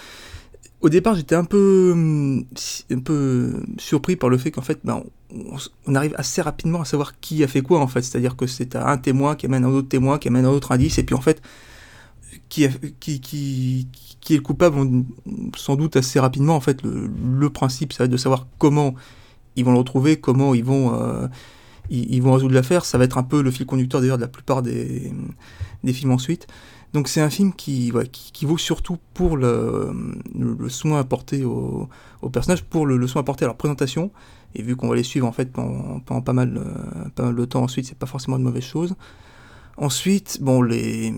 Au 0.80 0.88
départ, 0.88 1.14
j'étais 1.14 1.36
un 1.36 1.44
peu, 1.44 1.90
hum, 1.92 2.44
un 2.90 2.98
peu 2.98 3.62
surpris 3.78 4.16
par 4.16 4.30
le 4.30 4.38
fait 4.38 4.50
qu'en 4.50 4.62
fait, 4.62 4.80
ben, 4.82 5.04
on, 5.86 5.94
arrive 5.94 6.14
assez 6.16 6.42
rapidement 6.42 6.80
à 6.80 6.84
savoir 6.84 7.18
qui 7.20 7.42
a 7.44 7.48
fait 7.48 7.62
quoi 7.62 7.80
en 7.80 7.86
fait. 7.86 8.02
C'est-à-dire 8.02 8.36
que 8.36 8.46
c'est 8.46 8.76
un 8.76 8.98
témoin 8.98 9.36
qui 9.36 9.46
amène 9.46 9.64
un 9.64 9.70
autre 9.70 9.88
témoin, 9.88 10.18
qui 10.18 10.28
amène 10.28 10.44
un 10.44 10.50
autre 10.50 10.72
indice, 10.72 10.98
et 10.98 11.02
puis 11.02 11.14
en 11.14 11.20
fait, 11.20 11.42
qui, 12.48 12.68
qui, 13.00 13.20
qui, 14.20 14.34
est 14.34 14.36
le 14.36 14.42
coupable, 14.42 15.04
sans 15.56 15.76
doute 15.76 15.96
assez 15.96 16.20
rapidement. 16.20 16.54
En 16.54 16.60
fait, 16.60 16.82
le, 16.82 17.50
principe, 17.50 17.92
ça 17.92 18.00
va 18.00 18.04
être 18.06 18.10
de 18.10 18.16
savoir 18.16 18.46
comment 18.58 18.94
ils 19.56 19.64
vont 19.64 19.72
le 19.72 19.78
retrouver, 19.78 20.18
comment 20.18 20.54
ils 20.54 20.64
vont, 20.64 20.94
euh, 20.94 21.26
ils, 21.90 22.22
vont 22.22 22.32
résoudre 22.32 22.54
l'affaire. 22.54 22.84
Ça 22.84 22.98
va 22.98 23.04
être 23.04 23.18
un 23.18 23.22
peu 23.22 23.42
le 23.42 23.50
fil 23.50 23.66
conducteur 23.66 24.00
d'ailleurs 24.00 24.18
de 24.18 24.22
la 24.22 24.28
plupart 24.28 24.62
des, 24.62 25.12
des 25.82 25.92
films 25.92 26.12
ensuite. 26.12 26.46
Donc 26.92 27.08
c'est 27.08 27.22
un 27.22 27.30
film 27.30 27.54
qui, 27.54 27.90
qui, 28.12 28.44
vaut 28.44 28.58
surtout 28.58 28.98
pour 29.14 29.38
le 29.38 29.94
soin 30.68 31.00
apporté 31.00 31.42
au, 31.42 31.88
au 32.20 32.28
personnage, 32.28 32.64
pour 32.64 32.86
le, 32.86 32.96
le 32.96 33.06
soin 33.06 33.20
apporté 33.20 33.44
à 33.44 33.48
leur 33.48 33.56
présentation. 33.56 34.10
Et 34.54 34.62
vu 34.62 34.76
qu'on 34.76 34.88
va 34.88 34.96
les 34.96 35.02
suivre 35.02 35.26
en 35.26 35.32
fait 35.32 35.50
pendant, 35.52 36.00
pendant 36.00 36.20
pas, 36.20 36.32
mal, 36.32 36.56
euh, 36.56 37.08
pas 37.14 37.24
mal 37.24 37.34
de 37.36 37.44
temps 37.44 37.62
ensuite, 37.62 37.86
c'est 37.86 37.96
pas 37.98 38.06
forcément 38.06 38.36
une 38.36 38.42
mauvaise 38.42 38.62
chose. 38.64 38.94
Ensuite, 39.76 40.38
bon, 40.40 40.62
les. 40.62 41.14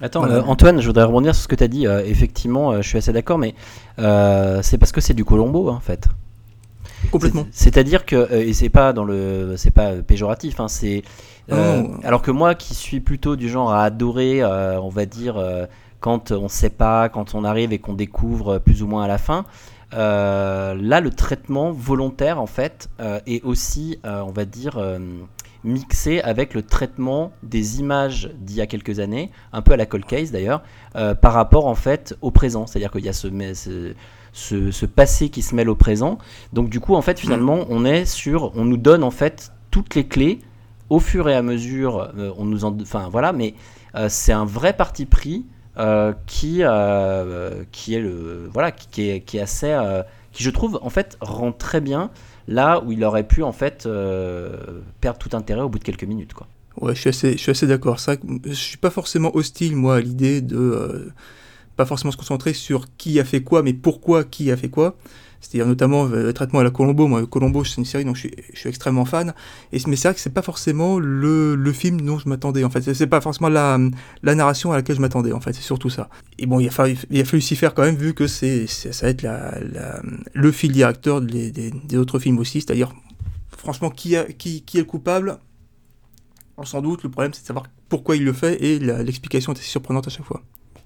Attends, 0.00 0.20
Voilà. 0.20 0.36
euh, 0.36 0.42
Antoine, 0.42 0.80
je 0.80 0.86
voudrais 0.86 1.04
rebondir 1.04 1.34
sur 1.34 1.44
ce 1.44 1.48
que 1.48 1.54
tu 1.54 1.62
as 1.64 1.68
dit. 1.68 1.86
Euh, 1.86 2.02
effectivement, 2.04 2.72
euh, 2.72 2.82
je 2.82 2.88
suis 2.88 2.98
assez 2.98 3.12
d'accord, 3.12 3.38
mais 3.38 3.54
c'est 3.96 4.78
parce 4.78 4.90
que 4.92 5.00
c'est 5.00 5.14
du 5.14 5.24
Colombo, 5.24 5.68
hein, 5.70 5.74
en 5.76 5.80
fait. 5.80 6.08
Complètement. 7.12 7.46
C'est- 7.52 7.64
C'est-à-dire 7.64 8.04
que, 8.06 8.32
et 8.32 8.52
c'est 8.54 8.70
pas 8.70 8.92
dans 8.92 9.04
le, 9.04 9.54
c'est 9.56 9.70
pas 9.70 9.92
péjoratif, 9.96 10.58
hein, 10.58 10.68
c'est. 10.68 11.02
alors 12.02 12.22
que 12.22 12.30
moi, 12.30 12.54
qui 12.54 12.74
suis 12.74 13.00
plutôt 13.00 13.36
du 13.36 13.48
genre 13.48 13.72
à 13.72 13.84
adorer, 13.84 14.44
on 14.44 14.88
va 14.88 15.06
dire, 15.06 15.40
quand 16.00 16.32
on 16.32 16.48
sait 16.48 16.70
pas, 16.70 17.08
quand 17.08 17.34
on 17.34 17.44
arrive 17.44 17.72
et 17.72 17.78
qu'on 17.78 17.94
découvre 17.94 18.58
plus 18.58 18.82
ou 18.82 18.86
moins 18.88 19.04
à 19.04 19.08
la 19.08 19.18
fin. 19.18 19.44
Euh, 19.94 20.74
là, 20.80 21.00
le 21.00 21.10
traitement 21.10 21.70
volontaire, 21.72 22.40
en 22.40 22.46
fait, 22.46 22.88
euh, 23.00 23.20
est 23.26 23.42
aussi, 23.44 23.98
euh, 24.04 24.20
on 24.22 24.32
va 24.32 24.44
dire, 24.44 24.78
mixé 25.64 26.20
avec 26.20 26.52
le 26.52 26.62
traitement 26.62 27.32
des 27.42 27.80
images 27.80 28.30
d'il 28.38 28.56
y 28.56 28.60
a 28.60 28.66
quelques 28.66 29.00
années, 29.00 29.30
un 29.52 29.62
peu 29.62 29.72
à 29.72 29.76
la 29.76 29.86
cold 29.86 30.04
case 30.04 30.30
d'ailleurs, 30.30 30.62
euh, 30.96 31.14
par 31.14 31.32
rapport 31.32 31.66
en 31.66 31.74
fait 31.74 32.14
au 32.20 32.30
présent. 32.30 32.66
C'est-à-dire 32.66 32.90
qu'il 32.90 33.04
y 33.04 33.08
a 33.08 33.14
ce, 33.14 33.28
ce, 33.54 33.94
ce- 34.32 34.70
ce 34.70 34.86
passé 34.86 35.30
qui 35.30 35.40
se 35.40 35.54
mêle 35.54 35.70
au 35.70 35.74
présent. 35.74 36.18
Donc 36.52 36.68
du 36.68 36.80
coup, 36.80 36.94
en 36.94 37.02
fait, 37.02 37.18
finalement, 37.18 37.64
on 37.70 37.84
est 37.86 38.04
sur, 38.04 38.52
on 38.56 38.64
nous 38.66 38.76
donne 38.76 39.02
en 39.02 39.10
fait 39.10 39.52
toutes 39.70 39.94
les 39.94 40.06
clés 40.06 40.40
au 40.90 40.98
fur 41.00 41.28
et 41.30 41.34
à 41.34 41.40
mesure. 41.40 42.12
euh, 42.18 42.30
on 42.36 42.44
nous 42.44 42.66
en, 42.66 42.76
enfin 42.82 43.08
voilà, 43.10 43.32
mais 43.32 43.54
euh, 43.94 44.08
c'est 44.10 44.32
un 44.32 44.44
vrai 44.44 44.74
parti 44.74 45.06
pris 45.06 45.46
qui, 46.26 46.58
euh, 46.60 47.64
qui 47.72 47.94
est 47.94 48.00
le, 48.00 48.48
voilà, 48.52 48.72
qui, 48.72 49.10
est, 49.10 49.20
qui 49.20 49.38
est 49.38 49.40
assez, 49.40 49.70
euh, 49.70 50.02
qui 50.32 50.42
je 50.42 50.50
trouve 50.50 50.78
en 50.82 50.90
fait 50.90 51.16
rend 51.20 51.52
très 51.52 51.80
bien 51.80 52.10
là 52.46 52.82
où 52.84 52.92
il 52.92 53.02
aurait 53.04 53.26
pu 53.26 53.42
en 53.42 53.52
fait 53.52 53.86
euh, 53.86 54.80
perdre 55.00 55.18
tout 55.18 55.36
intérêt 55.36 55.62
au 55.62 55.68
bout 55.68 55.78
de 55.78 55.84
quelques 55.84 56.04
minutes 56.04 56.34
quoi. 56.34 56.46
Ouais, 56.80 56.94
je 56.94 57.00
suis 57.00 57.10
assez, 57.10 57.32
je 57.32 57.38
suis 57.38 57.50
assez 57.50 57.66
d'accord. 57.66 57.96
Que 57.96 58.12
je 58.46 58.52
suis 58.52 58.76
pas 58.76 58.90
forcément 58.90 59.34
hostile, 59.36 59.76
moi, 59.76 59.96
à 59.96 60.00
l'idée 60.00 60.40
de 60.40 60.56
euh, 60.56 61.12
pas 61.76 61.86
forcément 61.86 62.10
se 62.10 62.16
concentrer 62.16 62.52
sur 62.52 62.86
qui 62.96 63.20
a 63.20 63.24
fait 63.24 63.42
quoi, 63.42 63.62
mais 63.62 63.72
pourquoi 63.72 64.24
qui 64.24 64.50
a 64.50 64.56
fait 64.56 64.70
quoi. 64.70 64.96
C'est-à-dire 65.44 65.66
notamment 65.66 66.06
euh, 66.06 66.22
le 66.22 66.32
traitement 66.32 66.60
à 66.60 66.64
la 66.64 66.70
Colombo. 66.70 67.06
Moi, 67.06 67.26
Colombo, 67.26 67.64
c'est 67.64 67.76
une 67.76 67.84
série 67.84 68.04
dont 68.04 68.14
je 68.14 68.20
suis, 68.20 68.30
je 68.54 68.58
suis 68.58 68.68
extrêmement 68.70 69.04
fan. 69.04 69.34
Et, 69.72 69.78
mais 69.86 69.96
c'est 69.96 70.08
vrai 70.08 70.14
que 70.14 70.20
c'est 70.20 70.32
pas 70.32 70.40
forcément 70.42 70.98
le, 70.98 71.54
le 71.54 71.72
film 71.72 72.00
dont 72.00 72.18
je 72.18 72.28
m'attendais, 72.28 72.64
en 72.64 72.70
fait. 72.70 72.94
C'est- 72.94 73.06
pas 73.06 73.20
forcément 73.20 73.50
la, 73.50 73.78
la 74.22 74.34
narration 74.34 74.72
à 74.72 74.76
laquelle 74.76 74.96
je 74.96 75.00
m'attendais, 75.02 75.32
en 75.32 75.40
fait. 75.40 75.52
C'est 75.52 75.62
surtout 75.62 75.90
ça. 75.90 76.08
Et 76.38 76.46
bon, 76.46 76.60
il 76.60 76.68
a 76.68 76.70
fallu, 76.70 76.96
il 77.10 77.20
a 77.20 77.24
fallu 77.24 77.42
s'y 77.42 77.56
faire 77.56 77.74
quand 77.74 77.82
même, 77.82 77.96
vu 77.96 78.14
que 78.14 78.26
c'est, 78.26 78.66
c'est- 78.66 78.92
ça 78.92 79.06
va 79.06 79.10
être 79.10 79.22
la, 79.22 79.58
la- 79.60 80.00
le 80.32 80.52
fil 80.52 80.72
directeur 80.72 81.20
des, 81.20 81.50
des, 81.50 81.70
des 81.70 81.96
autres 81.98 82.18
films 82.18 82.38
aussi. 82.38 82.62
C'est-à-dire, 82.62 82.92
franchement, 83.56 83.90
qui, 83.90 84.16
a, 84.16 84.24
qui, 84.24 84.62
qui 84.62 84.78
est 84.78 84.80
le 84.80 84.86
coupable? 84.86 85.38
On 86.56 86.64
s'en 86.64 86.80
doute, 86.80 87.02
le 87.02 87.10
problème 87.10 87.32
c'est 87.34 87.42
de 87.42 87.46
savoir 87.48 87.66
pourquoi 87.88 88.14
il 88.16 88.24
le 88.24 88.32
fait 88.32 88.62
et 88.62 88.78
la- 88.78 89.02
l'explication 89.02 89.52
assez 89.52 89.62
surprenante 89.64 90.06
à 90.06 90.10
chaque 90.10 90.24
fois. 90.24 90.40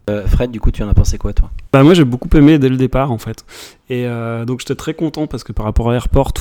Euh, 0.09 0.27
Fred, 0.27 0.51
du 0.51 0.61
coup, 0.61 0.71
tu 0.71 0.83
en 0.83 0.89
as 0.89 0.95
pensé 0.95 1.19
quoi 1.19 1.35
toi? 1.35 1.51
Bah 1.71 1.83
moi 1.83 1.93
j'ai 1.93 2.05
beaucoup 2.05 2.35
aimé 2.35 2.59
dès 2.59 2.71
le 2.71 2.79
départ 2.79 3.13
en 3.13 3.19
fait. 3.19 3.45
Et 3.91 4.07
euh, 4.07 4.45
donc 4.45 4.61
j'étais 4.61 4.74
très 4.74 4.93
content 4.93 5.26
parce 5.26 5.45
que 5.45 5.53
par 5.53 5.64
rapport 5.64 5.91
à 5.91 5.95
Airport 5.95 6.34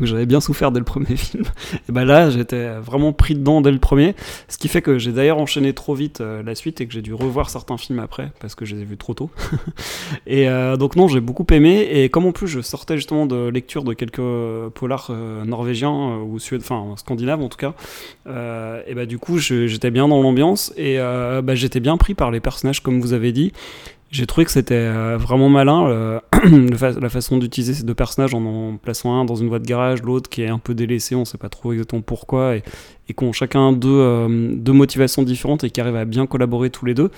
où, 0.00 0.06
j'avais 0.06 0.26
bien 0.26 0.40
souffert 0.40 0.72
dès 0.72 0.80
le 0.80 0.84
premier 0.84 1.16
film, 1.16 1.44
et 1.88 1.92
bah 1.92 2.04
là 2.04 2.30
j'étais 2.30 2.68
vraiment 2.78 3.12
pris 3.12 3.34
dedans 3.34 3.60
dès 3.60 3.70
le 3.70 3.78
premier. 3.78 4.14
Ce 4.48 4.58
qui 4.58 4.66
fait 4.66 4.82
que 4.82 4.98
j'ai 4.98 5.12
d'ailleurs 5.12 5.38
enchaîné 5.38 5.72
trop 5.72 5.94
vite 5.94 6.20
euh, 6.20 6.42
la 6.42 6.54
suite 6.54 6.80
et 6.80 6.86
que 6.86 6.92
j'ai 6.92 7.02
dû 7.02 7.14
revoir 7.14 7.48
certains 7.48 7.76
films 7.76 8.00
après 8.00 8.32
parce 8.40 8.56
que 8.56 8.64
je 8.64 8.74
les 8.74 8.82
ai 8.82 8.84
vus 8.84 8.96
trop 8.96 9.14
tôt. 9.14 9.30
et 10.26 10.48
euh, 10.48 10.76
donc 10.76 10.96
non 10.96 11.06
j'ai 11.06 11.20
beaucoup 11.20 11.46
aimé 11.52 11.86
et 11.90 12.08
comme 12.08 12.26
en 12.26 12.32
plus 12.32 12.48
je 12.48 12.60
sortais 12.60 12.96
justement 12.96 13.26
de 13.26 13.48
lecture 13.48 13.84
de 13.84 13.94
quelques 13.94 14.22
polars 14.74 15.12
norvégiens 15.44 16.18
ou 16.18 16.38
suédois, 16.40 16.64
enfin 16.68 16.96
scandinaves 16.96 17.40
en 17.40 17.48
tout 17.48 17.58
cas, 17.58 17.74
et 18.26 18.94
bah 18.94 19.06
du 19.06 19.18
coup 19.18 19.38
j'étais 19.38 19.90
bien 19.90 20.08
dans 20.08 20.20
l'ambiance 20.22 20.72
et 20.76 20.98
bah, 20.98 21.54
j'étais 21.54 21.80
bien 21.80 21.96
pris 21.96 22.14
par 22.14 22.30
les 22.30 22.40
personnages 22.40 22.80
comme 22.80 23.00
vous 23.00 23.12
avez 23.12 23.32
dit. 23.32 23.52
J'ai 24.10 24.26
trouvé 24.26 24.44
que 24.44 24.52
c'était 24.52 24.88
vraiment 25.16 25.48
malin 25.48 26.20
la 27.00 27.08
façon 27.08 27.38
d'utiliser 27.38 27.74
ces 27.74 27.84
deux 27.84 27.94
personnages 27.94 28.34
en 28.34 28.44
en 28.44 28.76
plaçant 28.76 29.14
un 29.14 29.24
dans 29.24 29.36
une 29.36 29.48
voie 29.48 29.58
de 29.58 29.66
garage, 29.66 30.02
l'autre 30.02 30.28
qui 30.28 30.42
est 30.42 30.48
un 30.48 30.58
peu 30.58 30.74
délaissé, 30.74 31.14
on 31.14 31.24
sait 31.24 31.38
pas 31.38 31.48
trop 31.48 31.72
exactement 31.72 32.02
pourquoi, 32.02 32.56
et, 32.56 32.62
et 33.08 33.14
qui 33.14 33.24
ont 33.24 33.32
chacun 33.32 33.72
deux, 33.72 33.88
euh, 33.90 34.54
deux 34.54 34.72
motivations 34.72 35.22
différentes 35.22 35.64
et 35.64 35.70
qui 35.70 35.80
arrivent 35.80 35.96
à 35.96 36.04
bien 36.04 36.26
collaborer 36.26 36.70
tous 36.70 36.86
les 36.86 36.94
deux. 36.94 37.10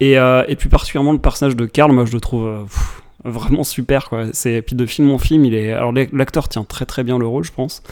Et, 0.00 0.18
euh, 0.18 0.44
et 0.48 0.56
plus 0.56 0.68
particulièrement 0.68 1.12
le 1.12 1.18
personnage 1.18 1.56
de 1.56 1.66
Karl, 1.66 1.92
moi 1.92 2.04
je 2.04 2.12
le 2.12 2.20
trouve 2.20 2.46
euh, 2.46 2.62
vraiment 3.24 3.64
super 3.64 4.08
quoi. 4.08 4.26
C'est 4.32 4.62
puis 4.62 4.76
de 4.76 4.86
film 4.86 5.10
en 5.10 5.18
film, 5.18 5.44
il 5.44 5.54
est 5.54 5.72
alors 5.72 5.92
l'acteur 6.12 6.48
tient 6.48 6.64
très 6.64 6.86
très 6.86 7.04
bien 7.04 7.18
le 7.18 7.26
rôle, 7.26 7.44
je 7.44 7.52
pense. 7.52 7.82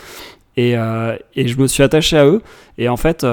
Et, 0.56 0.76
euh, 0.76 1.16
et 1.34 1.48
je 1.48 1.58
me 1.58 1.66
suis 1.66 1.82
attaché 1.82 2.18
à 2.18 2.26
eux. 2.26 2.42
Et 2.76 2.88
en 2.88 2.96
fait, 2.96 3.24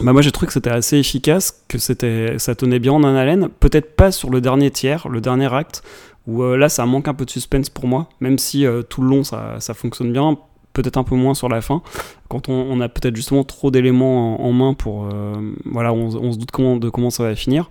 bah 0.00 0.12
moi 0.12 0.22
j'ai 0.22 0.30
trouvé 0.30 0.46
que 0.46 0.52
c'était 0.52 0.70
assez 0.70 0.98
efficace, 0.98 1.64
que 1.66 1.78
c'était 1.78 2.38
ça 2.38 2.54
tenait 2.54 2.78
bien 2.78 2.92
en 2.92 3.04
un 3.04 3.16
haleine. 3.16 3.48
Peut-être 3.60 3.96
pas 3.96 4.12
sur 4.12 4.30
le 4.30 4.40
dernier 4.40 4.70
tiers, 4.70 5.08
le 5.08 5.20
dernier 5.20 5.52
acte, 5.52 5.82
où 6.26 6.42
euh, 6.42 6.56
là 6.56 6.68
ça 6.68 6.86
manque 6.86 7.08
un 7.08 7.14
peu 7.14 7.24
de 7.24 7.30
suspense 7.30 7.68
pour 7.68 7.86
moi, 7.86 8.08
même 8.20 8.38
si 8.38 8.64
tout 8.88 9.02
le 9.02 9.08
long 9.08 9.24
ça 9.24 9.58
fonctionne 9.74 10.12
bien 10.12 10.38
peut-être 10.80 10.96
un 10.96 11.02
peu 11.02 11.16
moins 11.16 11.34
sur 11.34 11.48
la 11.48 11.60
fin, 11.60 11.82
quand 12.28 12.48
on, 12.48 12.80
a 12.80 12.88
peut-être 12.88 13.16
justement 13.16 13.42
trop 13.42 13.70
d'éléments 13.70 14.44
en, 14.44 14.52
main 14.52 14.74
pour... 14.74 15.06
Euh, 15.06 15.34
voilà, 15.64 15.92
on, 15.92 16.32
se 16.32 16.38
doute 16.38 16.50
comment, 16.52 16.76
de 16.76 16.88
comment 16.88 17.10
ça 17.10 17.24
va 17.24 17.34
finir. 17.34 17.68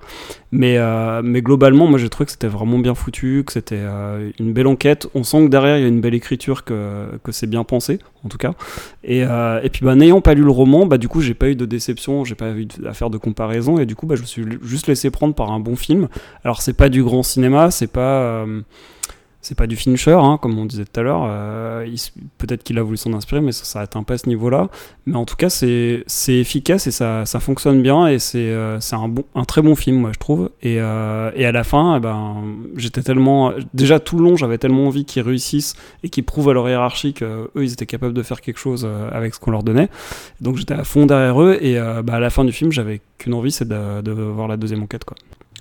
Mais, 0.52 0.78
euh, 0.78 1.22
mais 1.24 1.42
globalement, 1.42 1.88
moi 1.88 2.00
j'ai 2.00 2.10
trouvé 2.10 2.26
que 2.26 2.32
c'était 2.32 2.48
vraiment 2.48 2.80
bien 2.80 2.96
foutu, 2.96 3.44
que 3.46 3.54
c'était 3.54 3.80
euh, 3.80 4.32
une 4.40 4.52
belle 4.52 4.68
enquête. 4.68 5.08
On 5.14 5.24
sent 5.24 5.46
que 5.46 5.50
derrière 5.50 5.78
il 5.78 5.84
y 5.84 5.86
a 5.86 5.88
une 5.88 6.02
belle 6.02 6.16
écriture, 6.16 6.66
que, 6.66 7.18
que 7.24 7.32
c'est 7.32 7.48
bien 7.48 7.64
pensé, 7.64 8.00
en 8.26 8.30
tout 8.30 8.38
cas. 8.38 8.54
Et, 9.04 9.20
et 9.20 9.70
puis 9.72 9.86
bah, 9.86 9.96
n'ayant 9.96 10.22
pas 10.22 10.34
lu 10.34 10.44
le 10.44 10.52
roman, 10.52 10.86
bah, 10.86 10.98
du 10.98 11.08
coup 11.08 11.22
j'ai 11.22 11.34
pas 11.34 11.50
eu 11.50 11.56
de 11.56 11.66
déception, 11.66 12.26
j'ai 12.26 12.36
pas 12.36 12.50
eu 12.50 12.68
à 12.86 12.94
faire 12.94 13.10
de 13.10 13.18
comparaison, 13.18 13.78
et 13.78 13.86
du 13.86 13.96
coup 13.96 14.06
bah, 14.06 14.16
je 14.16 14.22
me 14.22 14.28
suis 14.28 14.44
juste 14.64 14.88
laissé 14.88 15.12
prendre 15.12 15.34
par 15.34 15.52
un 15.52 15.60
bon 15.60 15.76
film. 15.76 16.10
Alors 16.44 16.62
c'est 16.62 16.74
pas 16.74 16.90
du 16.90 17.04
grand 17.04 17.24
cinéma, 17.24 17.72
c'est 17.72 17.92
pas 17.92 18.46
c'est 19.48 19.56
pas 19.56 19.68
du 19.68 19.78
Fincher, 19.78 20.18
hein, 20.20 20.38
comme 20.42 20.60
on 20.60 20.66
disait 20.66 20.84
tout 20.84 21.00
à 21.00 21.04
l'heure. 21.04 21.26
Euh, 21.26 21.88
peut-être 22.38 22.64
qu'il 22.64 22.78
a 22.80 22.84
voulu 22.84 22.98
s'en 22.98 23.14
inspirer, 23.14 23.40
mais 23.40 23.54
ça, 23.54 23.64
ça 23.64 23.80
atteint 23.80 24.04
pas 24.04 24.18
ce 24.18 24.28
niveau-là. 24.28 24.68
Mais 25.06 25.16
en 25.16 25.24
tout 25.24 25.38
cas, 25.38 25.50
c'est 25.50 26.04
efficace 26.28 26.86
et 26.88 26.92
ça, 26.92 27.24
fonctionne 27.40 27.82
bien 27.82 28.08
et 28.08 28.20
c'est 28.20 28.50
euh, 28.50 28.78
un, 29.36 29.44
très 29.46 29.62
bon 29.62 29.76
film, 29.76 30.00
moi, 30.02 30.12
je 30.14 30.20
trouve. 30.20 30.50
Et, 30.62 30.82
euh, 30.82 31.32
à 31.34 31.52
la 31.54 31.64
fin, 31.64 31.96
eh 31.96 32.00
ben, 32.02 32.44
j'étais 32.76 33.02
tellement. 33.02 33.54
Déjà, 33.74 34.02
tout 34.02 34.18
le 34.18 34.26
long, 34.26 34.36
j'avais 34.36 34.58
tellement 34.58 34.88
envie 34.88 35.06
qu'ils 35.06 35.24
réussissent 35.24 35.76
et 36.04 36.10
qu'ils 36.10 36.26
prouvent 36.26 36.50
à 36.50 36.54
leur 36.54 36.68
hiérarchie 36.68 37.14
qu'eux, 37.14 37.50
ils 37.56 37.72
étaient 37.72 37.86
capables 37.86 38.14
de 38.14 38.24
faire 38.24 38.42
quelque 38.42 38.60
chose 38.60 38.86
avec 39.14 39.34
ce 39.34 39.40
qu'on 39.40 39.52
leur 39.52 39.64
donnait. 39.64 39.88
Donc, 40.42 40.58
j'étais 40.58 40.74
à 40.74 40.84
fond 40.84 41.06
derrière 41.06 41.42
eux 41.42 41.58
et 41.62 41.80
bah, 42.04 42.16
à 42.16 42.20
la 42.20 42.30
fin 42.30 42.44
du 42.44 42.52
film, 42.52 42.74
j'avais 42.74 43.00
qu'une 43.18 43.34
envie, 43.34 43.54
c'est 43.54 43.68
de, 43.68 44.02
de, 44.02 44.12
voir 44.12 44.50
la 44.50 44.58
deuxième 44.58 44.84
enquête, 44.84 45.06
quoi. 45.06 45.16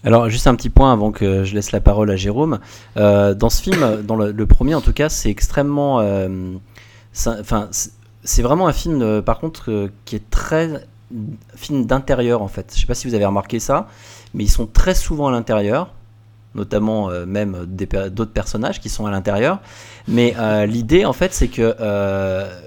Alors 0.04 0.28
juste 0.28 0.46
un 0.46 0.54
petit 0.54 0.70
point 0.70 0.92
avant 0.92 1.10
que 1.10 1.44
je 1.44 1.54
laisse 1.54 1.72
la 1.72 1.80
parole 1.80 2.10
à 2.10 2.16
Jérôme. 2.16 2.60
Euh, 2.96 3.34
dans 3.34 3.50
ce 3.50 3.62
film, 3.62 4.02
dans 4.02 4.16
le, 4.16 4.46
premier 4.46 4.74
en 4.74 4.80
tout 4.80 4.92
cas, 4.92 5.08
c'est 5.08 5.30
extrêmement, 5.30 6.00
euh, 6.00 6.54
enfin 7.26 7.68
c'est 8.22 8.42
vraiment 8.42 8.66
un 8.66 8.72
film 8.72 9.02
euh, 9.02 9.22
par 9.22 9.38
contre 9.38 9.90
qui 10.04 10.16
est 10.16 10.30
très 10.30 10.86
film 11.54 11.86
d'intérieur 11.86 12.42
en 12.42 12.48
fait. 12.48 12.72
Je 12.74 12.80
sais 12.80 12.86
pas 12.86 12.94
si 12.94 13.08
vous 13.08 13.14
avez 13.14 13.24
remarqué 13.24 13.58
ça, 13.60 13.88
mais 14.34 14.44
ils 14.44 14.50
sont 14.50 14.66
très 14.66 14.94
souvent 14.94 15.28
à 15.28 15.30
l'intérieur, 15.30 15.94
notamment 16.54 17.08
même 17.26 17.64
d'autres 17.64 18.32
personnages 18.32 18.80
qui 18.80 18.88
sont 18.88 19.06
à 19.06 19.10
l'intérieur. 19.10 19.60
Mais 20.08 20.34
l'idée 20.66 21.04
en 21.04 21.12
fait 21.12 21.32
c'est 21.32 21.48
que 21.48 21.76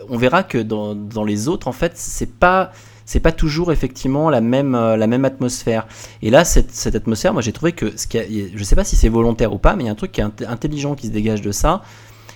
on 0.10 0.18
verra 0.18 0.44
que 0.44 0.58
dans, 0.58 0.96
dans 0.96 1.26
les 1.26 1.50
autres 1.50 1.68
en 1.68 1.74
fait 1.74 1.94
c'est 1.96 2.32
pas 2.32 2.72
c'est 3.10 3.20
pas 3.20 3.32
toujours 3.32 3.72
effectivement 3.72 4.30
la 4.30 4.40
même, 4.40 4.76
euh, 4.76 4.96
la 4.96 5.08
même 5.08 5.26
atmosphère. 5.26 5.88
Et 6.22 6.30
là, 6.30 6.46
cette, 6.46 6.70
cette 6.70 6.94
atmosphère, 6.94 7.34
moi 7.34 7.42
j'ai 7.42 7.52
trouvé 7.52 7.72
que, 7.72 7.98
ce 7.98 8.06
qui 8.06 8.52
je 8.54 8.64
sais 8.64 8.76
pas 8.76 8.84
si 8.84 8.96
c'est 8.96 9.10
volontaire 9.10 9.52
ou 9.52 9.58
pas, 9.58 9.76
mais 9.76 9.86
il 9.86 9.86
y 9.88 9.90
a 9.90 9.94
un 9.94 9.96
truc 9.96 10.12
qui 10.12 10.22
est 10.22 10.46
intelligent 10.46 10.94
qui 10.94 11.08
se 11.08 11.12
dégage 11.12 11.42
de 11.42 11.52
ça. 11.52 11.82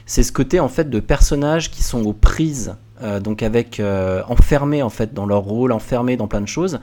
C'est 0.08 0.24
ce 0.24 0.32
côté 0.32 0.60
en 0.60 0.70
fait 0.70 0.90
de 0.90 1.00
personnages 1.00 1.70
qui 1.70 1.84
sont 1.84 2.04
aux 2.08 2.14
prises, 2.14 2.76
euh, 3.04 3.20
donc 3.20 3.44
avec 3.44 3.80
euh, 3.80 4.24
enfermés 4.28 4.82
en 4.82 4.90
fait 4.90 5.14
dans 5.14 5.28
leur 5.28 5.42
rôle, 5.42 5.74
enfermés 5.74 6.18
dans 6.18 6.28
plein 6.28 6.42
de 6.42 6.48
choses. 6.48 6.80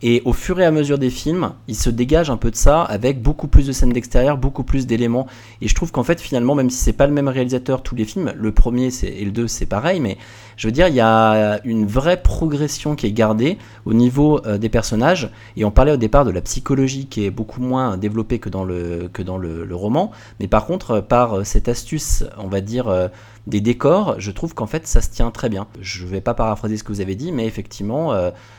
Et 0.00 0.22
au 0.24 0.32
fur 0.32 0.60
et 0.60 0.64
à 0.64 0.70
mesure 0.70 0.98
des 0.98 1.10
films, 1.10 1.54
il 1.66 1.74
se 1.74 1.90
dégage 1.90 2.30
un 2.30 2.36
peu 2.36 2.50
de 2.50 2.56
ça 2.56 2.82
avec 2.82 3.22
beaucoup 3.22 3.48
plus 3.48 3.66
de 3.66 3.72
scènes 3.72 3.92
d'extérieur, 3.92 4.36
beaucoup 4.36 4.62
plus 4.62 4.86
d'éléments. 4.86 5.26
Et 5.60 5.66
je 5.66 5.74
trouve 5.74 5.92
qu'en 5.92 6.04
fait, 6.04 6.20
finalement, 6.20 6.54
même 6.54 6.68
si 6.68 6.76
c'est 6.76 6.92
pas 6.92 7.06
le 7.06 7.12
même 7.12 7.28
réalisateur 7.28 7.82
tous 7.82 7.94
les 7.94 8.04
films, 8.04 8.32
le 8.36 8.52
premier 8.52 8.90
et 9.02 9.24
le 9.24 9.30
deux 9.30 9.48
c'est 9.48 9.66
pareil, 9.66 10.00
mais 10.00 10.18
je 10.56 10.68
veux 10.68 10.72
dire, 10.72 10.88
il 10.88 10.94
y 10.94 11.00
a 11.00 11.60
une 11.64 11.86
vraie 11.86 12.20
progression 12.20 12.96
qui 12.96 13.06
est 13.06 13.12
gardée 13.12 13.58
au 13.84 13.94
niveau 13.94 14.40
euh, 14.46 14.58
des 14.58 14.68
personnages. 14.68 15.30
Et 15.56 15.64
on 15.64 15.70
parlait 15.70 15.92
au 15.92 15.96
départ 15.96 16.24
de 16.24 16.30
la 16.30 16.40
psychologie 16.40 17.06
qui 17.06 17.24
est 17.24 17.30
beaucoup 17.30 17.60
moins 17.60 17.96
développée 17.96 18.38
que 18.38 18.48
dans 18.48 18.64
le, 18.64 19.08
que 19.12 19.22
dans 19.22 19.38
le, 19.38 19.74
roman. 19.74 20.12
Mais 20.40 20.46
par 20.46 20.66
contre, 20.66 20.90
euh, 20.92 21.00
par 21.00 21.38
euh, 21.38 21.44
cette 21.44 21.68
astuce, 21.68 22.24
on 22.38 22.48
va 22.48 22.60
dire 22.60 23.10
des 23.46 23.60
décors, 23.60 24.14
je 24.18 24.30
trouve 24.30 24.54
qu'en 24.54 24.66
fait 24.66 24.86
ça 24.86 25.02
se 25.02 25.10
tient 25.10 25.30
très 25.30 25.48
bien. 25.48 25.66
Je 25.80 26.04
ne 26.04 26.08
vais 26.08 26.20
pas 26.20 26.34
paraphraser 26.34 26.76
ce 26.76 26.84
que 26.84 26.92
vous 26.92 27.00
avez 27.00 27.14
dit, 27.14 27.32
mais 27.32 27.46
effectivement, 27.46 28.12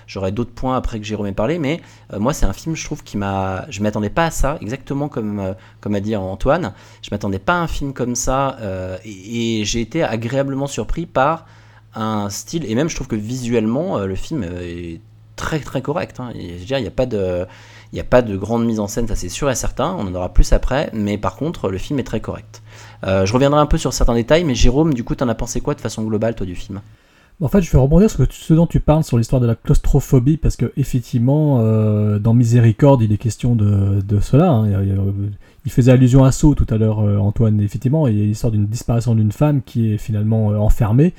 j'aurai 0.06 0.32
d'autres 0.32 0.52
points 0.52 0.76
après 0.78 1.00
que 1.00 1.06
Jérôme 1.06 1.28
ait 1.28 1.32
parlé, 1.32 1.58
mais 1.58 1.82
moi 2.16 2.34
c'est 2.34 2.46
un 2.46 2.54
film, 2.54 2.76
je 2.76 2.86
trouve, 2.86 3.04
qui 3.04 3.18
m'a... 3.18 3.66
Je 3.70 3.82
m'attendais 3.82 4.10
pas 4.10 4.26
à 4.26 4.32
ça, 4.32 4.58
exactement 4.62 5.08
comme, 5.10 5.56
comme 5.82 5.96
a 5.96 6.00
dit 6.00 6.16
Antoine, 6.16 6.74
je 7.02 7.10
m'attendais 7.12 7.40
pas 7.40 7.54
à 7.54 7.58
un 7.58 7.68
film 7.68 7.94
comme 7.94 8.16
ça, 8.16 8.58
et, 9.06 9.64
j'ai 9.66 9.82
été 9.82 10.04
agréablement 10.04 10.68
surpris 10.68 11.06
par 11.06 11.46
un 11.96 12.30
style, 12.30 12.70
et 12.70 12.76
même 12.76 12.90
je 12.90 12.96
trouve 12.96 13.08
que 13.08 13.16
visuellement, 13.16 14.00
le 14.00 14.16
film 14.16 14.44
est 14.44 15.00
très 15.36 15.60
très 15.60 15.82
correct. 15.82 16.20
Hein. 16.20 16.32
je 16.36 16.60
veux 16.60 16.66
dire, 16.66 16.78
il 16.78 16.84
n'y 16.84 16.88
a 16.88 16.92
pas 16.92 17.06
de... 17.06 17.46
Il 17.92 17.96
n'y 17.98 18.02
a 18.02 18.06
pas 18.06 18.22
de 18.22 18.36
grande 18.36 18.66
mise 18.66 18.82
en 18.82 18.88
scène, 18.88 19.08
ça 19.08 19.16
c'est 19.16 19.30
sûr 19.30 19.50
et 19.50 19.56
certain, 19.56 19.96
on 19.98 20.08
en 20.08 20.16
aura 20.16 20.34
plus 20.34 20.52
après, 20.52 20.90
mais 20.92 21.18
par 21.18 21.38
contre 21.38 21.70
le 21.70 21.78
film 21.78 21.98
est 21.98 22.04
très 22.04 22.20
correct. 22.20 22.62
Euh, 23.06 23.26
je 23.26 23.34
reviendrai 23.34 23.60
un 23.60 23.66
peu 23.66 23.78
sur 23.78 23.94
certains 23.94 24.16
détails, 24.16 24.44
mais 24.44 24.56
Jérôme, 24.56 24.94
du 24.94 25.04
coup, 25.04 25.16
t'en 25.16 25.30
as 25.30 25.36
pensé 25.36 25.62
quoi 25.62 25.76
de 25.76 25.82
façon 25.82 26.04
globale, 26.04 26.36
toi, 26.36 26.46
du 26.46 26.56
film? 26.56 26.82
En 27.42 27.50
fait, 27.50 27.62
je 27.62 27.72
vais 27.72 27.78
rebondir 27.78 28.10
sur 28.10 28.26
ce 28.30 28.54
dont 28.54 28.66
tu 28.66 28.80
parles 28.80 29.04
sur 29.04 29.18
l'histoire 29.18 29.42
de 29.42 29.48
la 29.48 29.56
claustrophobie, 29.56 30.38
parce 30.38 30.56
que 30.56 30.72
effectivement, 30.78 31.60
euh, 31.60 32.18
dans 32.18 32.34
Miséricorde, 32.34 33.02
il 33.02 33.12
est 33.12 33.18
question 33.18 33.56
de, 33.56 34.20
cela. 34.22 34.50
Hein. 34.50 34.68
Faisait 35.72 35.92
allusion 35.92 36.24
à 36.24 36.32
Saut 36.32 36.56
tout 36.56 36.66
à 36.70 36.78
l'heure, 36.78 37.00
euh, 37.00 37.18
Antoine. 37.18 37.60
Effectivement, 37.62 38.08
il 38.08 38.18
y 38.18 38.22
a 38.22 38.26
l'histoire 38.26 38.52
d'une 38.52 38.68
disparition 38.68 39.16
d'une 39.16 39.32
femme 39.32 39.62
qui 39.62 39.94
est 39.94 39.98
finalement 39.98 40.48
enfermée, 40.48 41.14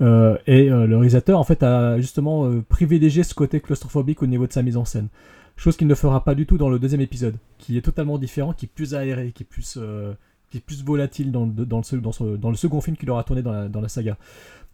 et 0.00 0.68
le 0.68 0.96
réalisateur, 0.96 1.38
en 1.38 1.44
fait, 1.44 1.62
a 1.62 2.00
justement 2.00 2.50
privilégié 2.68 3.22
ce 3.22 3.34
côté 3.34 3.60
claustrophobique 3.60 4.22
au 4.22 4.26
niveau 4.26 4.46
de 4.46 4.52
sa 4.52 4.62
mise 4.62 4.76
en 4.76 4.84
scène. 4.84 5.08
Chose 5.56 5.76
qu'il 5.76 5.86
ne 5.86 5.94
fera 5.94 6.24
pas 6.24 6.34
du 6.34 6.46
tout 6.46 6.58
dans 6.58 6.68
le 6.68 6.78
deuxième 6.78 7.00
épisode, 7.00 7.36
qui 7.58 7.76
est 7.76 7.82
totalement 7.82 8.18
différent, 8.18 8.52
qui 8.52 8.66
est 8.66 8.72
plus 8.74 8.94
aéré, 8.94 9.32
qui 9.32 9.42
est 9.42 9.46
plus 9.46 9.78
est 10.56 10.82
volatile 10.82 11.32
dans 11.32 11.46
le, 11.46 12.56
second 12.56 12.80
film 12.80 12.96
qu'il 12.96 13.10
aura 13.10 13.24
tourné 13.24 13.42
dans 13.42 13.80
la, 13.80 13.88
saga. 13.88 14.16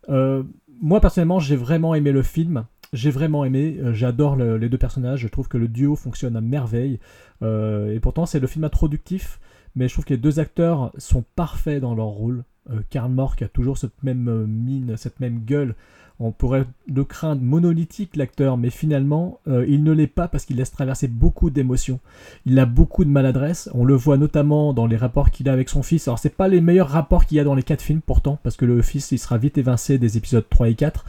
Euh, 0.09 0.43
moi 0.81 1.01
personnellement, 1.01 1.41
j'ai 1.41 1.57
vraiment 1.57 1.95
aimé 1.95 2.12
le 2.12 2.22
film. 2.22 2.64
J'ai 2.95 3.11
vraiment 3.11 3.45
aimé, 3.45 3.76
euh, 3.81 3.93
j'adore 3.93 4.37
les 4.37 4.70
deux 4.70 4.79
personnages, 4.79 5.20
je 5.20 5.29
trouve 5.29 5.47
que 5.47 5.59
le 5.59 5.68
duo 5.68 5.95
fonctionne 5.95 6.37
à 6.37 6.41
merveille. 6.41 6.99
Euh, 7.43 7.95
et 7.95 8.01
pourtant, 8.01 8.26
c'est 8.26 8.41
le 8.41 8.47
film 8.47 8.64
introductif, 8.64 9.41
mais 9.74 9.89
je 9.89 9.95
trouve 9.95 10.05
que 10.05 10.14
les 10.14 10.20
deux 10.20 10.41
acteurs 10.41 10.93
sont 10.99 11.24
parfaits 11.36 11.80
dans 11.80 11.95
leur 11.95 12.07
rôle. 12.07 12.45
Karl 12.91 13.11
Mork 13.11 13.41
a 13.41 13.49
toujours 13.49 13.78
cette 13.78 14.03
même 14.03 14.45
mine, 14.45 14.99
cette 14.99 15.20
même 15.20 15.41
gueule. 15.47 15.74
On 16.20 16.32
pourrait 16.32 16.64
le 16.93 17.05
craindre 17.05 17.43
monolithique, 17.43 18.16
l'acteur, 18.16 18.57
mais 18.57 18.70
finalement, 18.70 19.39
euh, 19.47 19.64
il 19.68 19.84
ne 19.84 19.93
l'est 19.93 20.09
pas 20.09 20.26
parce 20.26 20.45
qu'il 20.45 20.57
laisse 20.57 20.72
traverser 20.72 21.07
beaucoup 21.07 21.49
d'émotions. 21.49 22.01
Il 22.45 22.59
a 22.59 22.66
beaucoup 22.66 23.05
de 23.05 23.11
maladresse. 23.11 23.70
On 23.72 23.84
le 23.84 23.95
voit 23.95 24.16
notamment 24.16 24.72
dans 24.72 24.86
les 24.86 24.97
rapports 24.97 25.30
qu'il 25.30 25.49
a 25.49 25.53
avec 25.53 25.68
son 25.68 25.84
fils. 25.84 26.09
Alors, 26.09 26.18
c'est 26.18 26.34
pas 26.34 26.49
les 26.49 26.61
meilleurs 26.61 26.89
rapports 26.89 27.24
qu'il 27.24 27.36
y 27.36 27.41
a 27.41 27.45
dans 27.45 27.55
les 27.55 27.62
quatre 27.62 27.82
films, 27.82 28.01
pourtant, 28.01 28.41
parce 28.43 28.57
que 28.57 28.64
le 28.64 28.82
fils, 28.82 29.12
il 29.12 29.18
sera 29.18 29.39
vite 29.39 29.59
évincé 29.59 29.99
des 29.99 30.16
épisodes 30.16 30.45
3 30.49 30.70
et 30.70 30.74
4. 30.74 31.05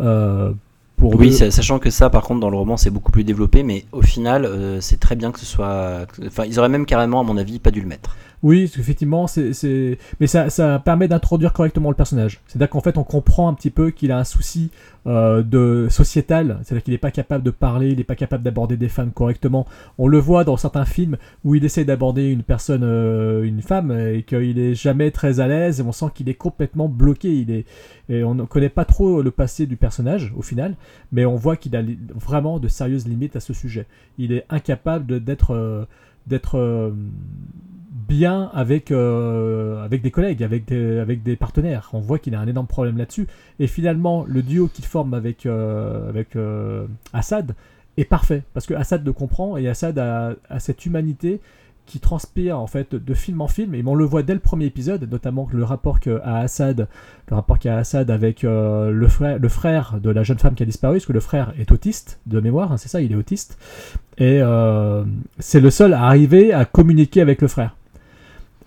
Euh, 0.00 0.52
pour 1.02 1.16
oui, 1.16 1.32
sachant 1.32 1.80
que 1.80 1.90
ça, 1.90 2.10
par 2.10 2.22
contre, 2.22 2.38
dans 2.38 2.48
le 2.48 2.56
roman, 2.56 2.76
c'est 2.76 2.90
beaucoup 2.90 3.10
plus 3.10 3.24
développé, 3.24 3.64
mais 3.64 3.86
au 3.90 4.02
final, 4.02 4.44
euh, 4.44 4.80
c'est 4.80 5.00
très 5.00 5.16
bien 5.16 5.32
que 5.32 5.40
ce 5.40 5.46
soit. 5.46 6.06
Enfin, 6.24 6.44
ils 6.44 6.60
auraient 6.60 6.68
même 6.68 6.86
carrément, 6.86 7.18
à 7.18 7.24
mon 7.24 7.36
avis, 7.36 7.58
pas 7.58 7.72
dû 7.72 7.80
le 7.80 7.88
mettre. 7.88 8.16
Oui, 8.42 8.64
effectivement, 8.64 9.28
c'est, 9.28 9.98
mais 10.18 10.26
ça, 10.26 10.50
ça 10.50 10.80
permet 10.80 11.06
d'introduire 11.06 11.52
correctement 11.52 11.90
le 11.90 11.94
personnage. 11.94 12.40
C'est-à-dire 12.48 12.70
qu'en 12.70 12.80
fait, 12.80 12.98
on 12.98 13.04
comprend 13.04 13.48
un 13.48 13.54
petit 13.54 13.70
peu 13.70 13.92
qu'il 13.92 14.10
a 14.10 14.18
un 14.18 14.24
souci 14.24 14.72
euh, 15.06 15.44
de 15.44 15.86
sociétal, 15.88 16.58
c'est-à-dire 16.62 16.82
qu'il 16.82 16.92
n'est 16.92 16.98
pas 16.98 17.12
capable 17.12 17.44
de 17.44 17.52
parler, 17.52 17.90
il 17.90 17.98
n'est 17.98 18.04
pas 18.04 18.16
capable 18.16 18.42
d'aborder 18.42 18.76
des 18.76 18.88
femmes 18.88 19.12
correctement. 19.12 19.64
On 19.96 20.08
le 20.08 20.18
voit 20.18 20.42
dans 20.42 20.56
certains 20.56 20.84
films 20.84 21.18
où 21.44 21.54
il 21.54 21.64
essaie 21.64 21.84
d'aborder 21.84 22.30
une 22.30 22.42
personne, 22.42 22.82
euh, 22.82 23.44
une 23.44 23.62
femme, 23.62 23.92
et 23.92 24.24
qu'il 24.24 24.58
est 24.58 24.74
jamais 24.74 25.12
très 25.12 25.38
à 25.38 25.46
l'aise, 25.46 25.78
et 25.78 25.84
on 25.84 25.92
sent 25.92 26.06
qu'il 26.12 26.28
est 26.28 26.34
complètement 26.34 26.88
bloqué. 26.88 27.32
Il 27.32 27.50
est, 27.52 27.64
et 28.08 28.24
on 28.24 28.34
ne 28.34 28.42
connaît 28.42 28.68
pas 28.68 28.84
trop 28.84 29.22
le 29.22 29.30
passé 29.30 29.66
du 29.66 29.76
personnage 29.76 30.32
au 30.36 30.42
final, 30.42 30.74
mais 31.12 31.24
on 31.24 31.36
voit 31.36 31.56
qu'il 31.56 31.76
a 31.76 31.82
vraiment 32.16 32.58
de 32.58 32.66
sérieuses 32.66 33.06
limites 33.06 33.36
à 33.36 33.40
ce 33.40 33.52
sujet. 33.52 33.86
Il 34.18 34.32
est 34.32 34.46
incapable 34.50 35.22
d'être, 35.22 35.54
euh, 35.54 35.84
d'être 36.26 36.92
bien 38.12 38.50
avec, 38.52 38.90
euh, 38.90 39.82
avec 39.82 40.02
des 40.02 40.10
collègues, 40.10 40.42
avec 40.44 40.66
des, 40.66 40.98
avec 40.98 41.22
des 41.22 41.34
partenaires. 41.34 41.88
On 41.94 42.00
voit 42.00 42.18
qu'il 42.18 42.34
a 42.34 42.40
un 42.40 42.46
énorme 42.46 42.66
problème 42.66 42.98
là-dessus. 42.98 43.26
Et 43.58 43.66
finalement, 43.66 44.26
le 44.28 44.42
duo 44.42 44.68
qu'il 44.68 44.84
forme 44.84 45.14
avec, 45.14 45.46
euh, 45.46 46.10
avec 46.10 46.36
euh, 46.36 46.86
Assad 47.14 47.54
est 47.96 48.04
parfait. 48.04 48.42
Parce 48.52 48.66
que 48.66 48.74
Assad 48.74 49.04
le 49.06 49.14
comprend 49.14 49.56
et 49.56 49.66
Assad 49.66 49.98
a, 49.98 50.36
cette 50.58 50.84
humanité 50.84 51.40
qui 51.86 52.00
transpire 52.00 52.60
en 52.60 52.66
fait 52.66 52.94
de 52.94 53.14
film 53.14 53.40
en 53.40 53.48
film 53.48 53.74
et 53.74 53.82
on 53.84 53.96
le 53.96 54.04
voit 54.04 54.22
dès 54.22 54.34
le 54.34 54.40
premier 54.40 54.66
épisode 54.66 55.10
notamment 55.10 55.48
le 55.52 55.64
rapport 55.64 55.98
qu'a 55.98 56.22
Assad 56.22 56.86
le 57.28 57.34
rapport 57.34 57.58
qu'a 57.58 57.76
Assad 57.76 58.08
avec 58.08 58.42
le 58.44 59.08
frère 59.08 59.40
le 59.40 59.48
frère 59.48 59.98
de 60.00 60.08
la 60.08 60.22
jeune 60.22 60.38
femme 60.38 60.54
qui 60.54 60.62
a 60.62 60.66
disparu 60.66 60.98
parce 60.98 61.06
que 61.06 61.12
le 61.12 61.18
frère 61.18 61.52
est 61.58 61.72
autiste 61.72 62.20
de 62.26 62.38
mémoire 62.38 62.70
hein, 62.70 62.76
c'est 62.76 62.88
ça 62.88 63.00
il 63.00 63.10
est 63.10 63.16
autiste 63.16 63.58
et 64.16 64.40
c'est 65.40 65.60
le 65.60 65.70
seul 65.70 65.92
à 65.92 66.04
arriver 66.04 66.52
à 66.52 66.64
communiquer 66.64 67.20
avec 67.20 67.42
le 67.42 67.48
frère 67.48 67.74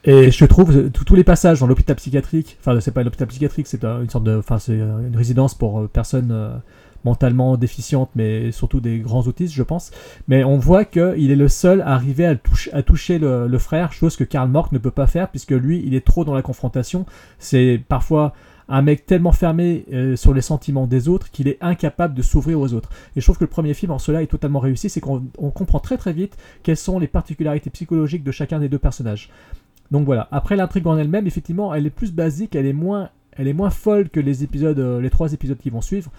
Et 0.07 0.29
je 0.29 0.45
trouve 0.45 0.91
tous 0.91 1.15
les 1.15 1.23
passages 1.23 1.59
dans 1.59 1.67
l'hôpital 1.67 1.95
psychiatrique, 1.95 2.57
enfin 2.59 2.79
c'est 2.79 2.91
pas 2.91 3.03
l'hôpital 3.03 3.27
psychiatrique, 3.27 3.65
c'est 3.65 3.83
une 3.83 4.09
sorte 4.09 4.23
de, 4.23 4.37
enfin 4.37 4.59
c'est 4.59 4.79
euh, 4.79 5.07
une 5.07 5.17
résidence 5.17 5.55
pour 5.55 5.79
euh, 5.79 5.87
personnes 5.87 6.29
euh, 6.31 6.55
mentalement 7.03 7.57
déficientes, 7.57 8.11
mais 8.15 8.51
surtout 8.51 8.81
des 8.81 8.99
grands 8.99 9.23
autistes, 9.23 9.55
je 9.55 9.63
pense. 9.63 9.89
Mais 10.27 10.43
on 10.43 10.59
voit 10.59 10.85
qu'il 10.85 11.31
est 11.31 11.35
le 11.35 11.47
seul 11.47 11.81
à 11.81 11.93
arriver 11.93 12.25
à, 12.27 12.35
toucher- 12.35 13.17
le, 13.17 13.57
frère, 13.57 13.93
chose 13.93 14.15
que 14.15 14.23
Karl 14.23 14.47
Mork 14.47 14.71
ne 14.71 14.77
peut 14.77 14.91
pas 14.91 15.07
faire 15.07 15.29
puisque 15.29 15.51
lui, 15.51 15.83
il 15.85 15.95
est 15.95 16.05
trop 16.05 16.23
dans 16.23 16.35
la 16.35 16.41
confrontation. 16.43 17.05
C'est 17.39 17.81
parfois 17.87 18.33
un 18.69 18.81
mec 18.81 19.05
tellement 19.05 19.31
fermé 19.31 19.85
sur 20.15 20.33
les 20.33 20.41
sentiments 20.41 20.87
des 20.87 21.07
autres 21.07 21.29
qu'il 21.29 21.47
est 21.47 21.59
incapable 21.61 22.15
de 22.15 22.23
s'ouvrir 22.23 22.59
aux 22.59 22.73
autres. 22.73 22.89
Et 23.15 23.21
je 23.21 23.25
trouve 23.25 23.37
que 23.37 23.43
le 23.43 23.51
premier 23.51 23.75
film 23.75 23.91
en 23.91 23.99
cela 23.99 24.23
est 24.23 24.27
totalement 24.27 24.59
réussi, 24.59 24.89
c'est 24.89 24.99
qu'on 24.99 25.25
on 25.37 25.51
comprend 25.51 25.79
très 25.79 25.97
très 25.97 26.11
vite 26.13 26.35
quelles 26.63 26.75
sont 26.75 26.97
les 26.97 27.07
particularités 27.07 27.69
psychologiques 27.69 28.23
de 28.23 28.31
chacun 28.31 28.57
des 28.59 28.67
deux 28.67 28.79
personnages. 28.79 29.29
Donc 29.91 30.05
voilà. 30.05 30.27
Après 30.31 30.55
l'intrigue 30.55 30.87
en 30.87 30.97
elle-même, 30.97 31.27
effectivement, 31.27 31.73
elle 31.73 31.85
est 31.85 31.91
plus 31.91 32.13
basique, 32.13 32.55
elle 32.55 32.65
est 32.65 32.73
moins, 32.73 33.09
folle 33.69 34.09
que 34.09 34.19
les 34.19 34.43
épisodes, 34.43 34.79
euh, 34.79 35.01
les 35.01 35.09
trois 35.09 35.33
épisodes 35.33 35.57
qui 35.57 35.69
vont 35.69 35.81
suivre. 35.81 36.11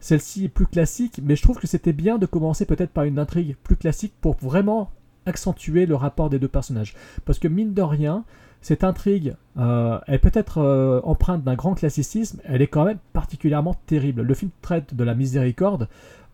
Celle-ci 0.00 0.44
est 0.44 0.48
plus 0.48 0.66
classique, 0.66 1.20
mais 1.22 1.34
je 1.34 1.42
trouve 1.42 1.58
que 1.58 1.66
c'était 1.66 1.92
bien 1.92 2.18
de 2.18 2.26
commencer 2.26 2.64
peut-être 2.64 2.92
par 2.92 3.04
une 3.04 3.18
intrigue 3.18 3.56
plus 3.64 3.76
classique 3.76 4.12
pour 4.20 4.36
vraiment 4.36 4.90
accentuer 5.26 5.86
le 5.86 5.96
rapport 5.96 6.30
des 6.30 6.38
deux 6.38 6.48
personnages. 6.48 6.94
Parce 7.24 7.40
que 7.40 7.48
mine 7.48 7.74
de 7.74 7.82
rien, 7.82 8.24
cette 8.62 8.84
intrigue 8.84 9.34
euh, 9.58 9.98
est 10.06 10.18
peut-être 10.18 10.58
euh, 10.58 11.00
empreinte 11.02 11.42
d'un 11.42 11.54
grand 11.54 11.74
classicisme, 11.74 12.40
elle 12.44 12.62
est 12.62 12.68
quand 12.68 12.84
même 12.84 12.98
particulièrement 13.12 13.74
terrible. 13.86 14.22
Le 14.22 14.34
film 14.34 14.52
traite 14.62 14.94
de 14.94 15.04
la 15.04 15.14
miséricorde. 15.14 15.88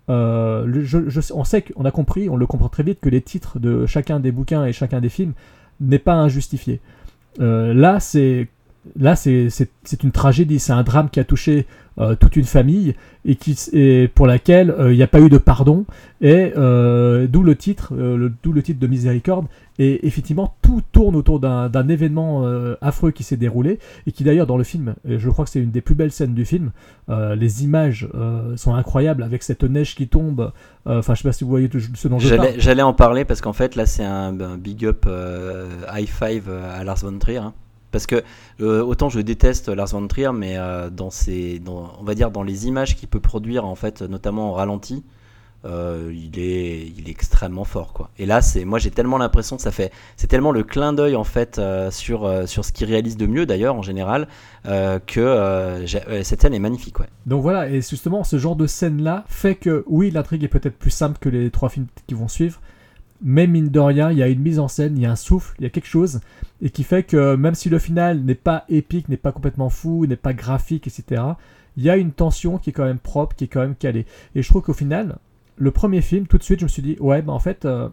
On 0.08 1.44
sait 1.44 1.62
qu'on 1.62 1.86
a 1.86 1.90
compris, 1.90 2.28
on 2.28 2.36
le 2.36 2.46
comprend 2.46 2.68
très 2.68 2.82
vite, 2.82 3.00
que 3.00 3.08
les 3.08 3.22
titres 3.22 3.58
de 3.58 3.86
chacun 3.86 4.20
des 4.20 4.32
bouquins 4.32 4.66
et 4.66 4.72
chacun 4.74 5.00
des 5.00 5.08
films 5.08 5.32
n'est 5.80 5.98
pas 5.98 6.14
injustifié. 6.14 6.80
Euh, 7.40 7.74
là, 7.74 8.00
c'est 8.00 8.48
là 8.96 9.16
c'est 9.16 9.48
une 10.02 10.12
tragédie, 10.12 10.58
c'est 10.58 10.72
un 10.72 10.82
drame 10.82 11.08
qui 11.10 11.20
a 11.20 11.24
touché 11.24 11.66
euh, 11.98 12.16
toute 12.16 12.34
une 12.34 12.44
famille 12.44 12.94
et 13.24 13.36
qui 13.36 13.56
et 13.72 14.08
pour 14.08 14.26
laquelle 14.26 14.70
euh, 14.72 14.92
il 14.92 14.96
n'y 14.96 15.02
a 15.04 15.06
pas 15.06 15.20
eu 15.20 15.28
de 15.28 15.38
pardon 15.38 15.84
et 16.20 16.52
euh, 16.56 17.28
d'où 17.28 17.44
le 17.44 17.54
titre 17.54 17.92
d'où 18.42 18.52
le 18.52 18.62
titre 18.62 18.80
de 18.80 18.86
miséricorde 18.88 19.46
et 19.78 20.04
effectivement 20.06 20.56
tout 20.60 20.82
tourne 20.90 21.14
autour 21.14 21.38
d'un 21.38 21.88
événement 21.88 22.44
affreux 22.80 23.10
qui 23.12 23.22
s'est 23.22 23.36
déroulé 23.36 23.78
et 24.06 24.12
qui 24.12 24.24
d'ailleurs 24.24 24.46
dans 24.46 24.56
le 24.56 24.64
film 24.64 24.94
et 25.08 25.18
je 25.18 25.30
crois 25.30 25.44
que 25.44 25.50
c'est 25.52 25.60
une 25.60 25.70
des 25.70 25.80
plus 25.80 25.94
belles 25.94 26.12
scènes 26.12 26.34
du 26.34 26.44
film 26.44 26.70
les 27.08 27.64
images 27.64 28.08
sont 28.56 28.74
incroyables 28.74 29.22
avec 29.22 29.42
cette 29.42 29.62
neige 29.64 29.94
qui 29.94 30.06
tombe 30.08 30.52
enfin 30.86 31.14
je 31.14 31.22
sais 31.22 31.28
pas 31.28 31.32
si 31.32 31.44
vous 31.44 31.50
voyez 31.50 31.68
ce 31.94 32.08
dont 32.08 32.18
je 32.18 32.34
parle 32.34 32.48
J'allais 32.58 32.82
en 32.82 32.92
parler 32.92 33.24
parce 33.24 33.40
qu'en 33.40 33.52
fait 33.52 33.74
là 33.76 33.86
c'est 33.86 34.04
un, 34.04 34.40
un 34.40 34.56
big 34.56 34.84
up 34.84 35.06
high 35.92 36.08
five 36.08 36.48
à 36.48 36.82
Lars 36.84 36.98
von 36.98 37.18
Trier. 37.18 37.38
hein. 37.38 37.52
Parce 37.94 38.08
que 38.08 38.24
euh, 38.60 38.82
autant 38.82 39.08
je 39.08 39.20
déteste 39.20 39.68
Lars 39.68 39.90
von 39.92 40.08
Trier, 40.08 40.32
mais 40.32 40.56
euh, 40.56 40.90
dans 40.90 41.10
ses, 41.10 41.62
on 41.68 42.02
va 42.02 42.16
dire 42.16 42.32
dans 42.32 42.42
les 42.42 42.66
images 42.66 42.96
qu'il 42.96 43.08
peut 43.08 43.20
produire 43.20 43.64
en 43.66 43.76
fait, 43.76 44.02
notamment 44.02 44.50
en 44.50 44.52
ralenti, 44.52 45.04
euh, 45.64 46.12
il 46.12 46.40
est, 46.40 46.92
il 46.98 47.08
est 47.08 47.12
extrêmement 47.12 47.62
fort 47.62 47.92
quoi. 47.92 48.10
Et 48.18 48.26
là 48.26 48.42
c'est, 48.42 48.64
moi 48.64 48.80
j'ai 48.80 48.90
tellement 48.90 49.16
l'impression 49.16 49.54
que 49.54 49.62
ça 49.62 49.70
fait, 49.70 49.92
c'est 50.16 50.26
tellement 50.26 50.50
le 50.50 50.64
clin 50.64 50.92
d'œil 50.92 51.14
en 51.14 51.22
fait 51.22 51.60
sur 51.92 52.48
sur 52.48 52.64
ce 52.64 52.72
qu'il 52.72 52.88
réalise 52.88 53.16
de 53.16 53.26
mieux 53.26 53.46
d'ailleurs 53.46 53.76
en 53.76 53.82
général 53.82 54.26
que 54.64 55.84
cette 56.24 56.42
scène 56.42 56.54
est 56.54 56.58
magnifique 56.58 56.98
ouais. 56.98 57.08
Donc 57.26 57.42
voilà, 57.42 57.68
et 57.68 57.80
justement, 57.80 58.24
ce 58.24 58.38
genre 58.38 58.56
de 58.56 58.66
scène-là 58.66 59.22
fait 59.28 59.54
que, 59.54 59.84
oui, 59.86 60.10
l'intrigue 60.10 60.42
est 60.42 60.48
peut-être 60.48 60.76
plus 60.76 60.90
simple 60.90 61.18
que 61.20 61.28
les 61.28 61.48
trois 61.52 61.68
films 61.68 61.86
qui 62.08 62.14
vont 62.14 62.26
suivre, 62.26 62.60
mais 63.22 63.46
mine 63.46 63.68
de 63.68 63.80
rien, 63.80 64.10
il 64.10 64.18
y 64.18 64.22
a 64.22 64.28
une 64.28 64.40
mise 64.40 64.58
en 64.58 64.68
scène, 64.68 64.96
il 64.96 65.02
y 65.02 65.06
a 65.06 65.10
un 65.10 65.16
souffle, 65.16 65.54
il 65.58 65.64
y 65.64 65.66
a 65.66 65.70
quelque 65.70 65.88
chose, 65.88 66.20
et 66.60 66.70
qui 66.70 66.84
fait 66.84 67.02
que 67.02 67.36
même 67.36 67.54
si 67.54 67.68
le 67.68 67.78
final 67.78 68.20
n'est 68.20 68.34
pas 68.34 68.64
épique, 68.68 69.08
n'est 69.08 69.16
pas 69.16 69.32
complètement 69.32 69.70
fou, 69.70 70.06
n'est 70.06 70.16
pas 70.16 70.32
graphique, 70.32 70.86
etc., 70.86 71.22
il 71.76 71.82
y 71.82 71.90
a 71.90 71.96
une 71.96 72.12
tension 72.12 72.58
qui 72.58 72.70
est 72.70 72.72
quand 72.72 72.84
même 72.84 72.98
propre, 72.98 73.34
qui 73.34 73.44
est 73.44 73.48
quand 73.48 73.60
même 73.60 73.74
calée. 73.74 74.06
Et 74.34 74.42
je 74.42 74.48
trouve 74.48 74.62
qu'au 74.62 74.74
final, 74.74 75.18
le 75.56 75.70
premier 75.70 76.02
film, 76.02 76.26
tout 76.26 76.38
de 76.38 76.42
suite, 76.42 76.60
je 76.60 76.64
me 76.64 76.68
suis 76.68 76.82
dit, 76.82 76.96
ouais, 77.00 77.22
bah 77.22 77.32
en 77.32 77.40
fait, 77.40 77.64
euh, 77.64 77.88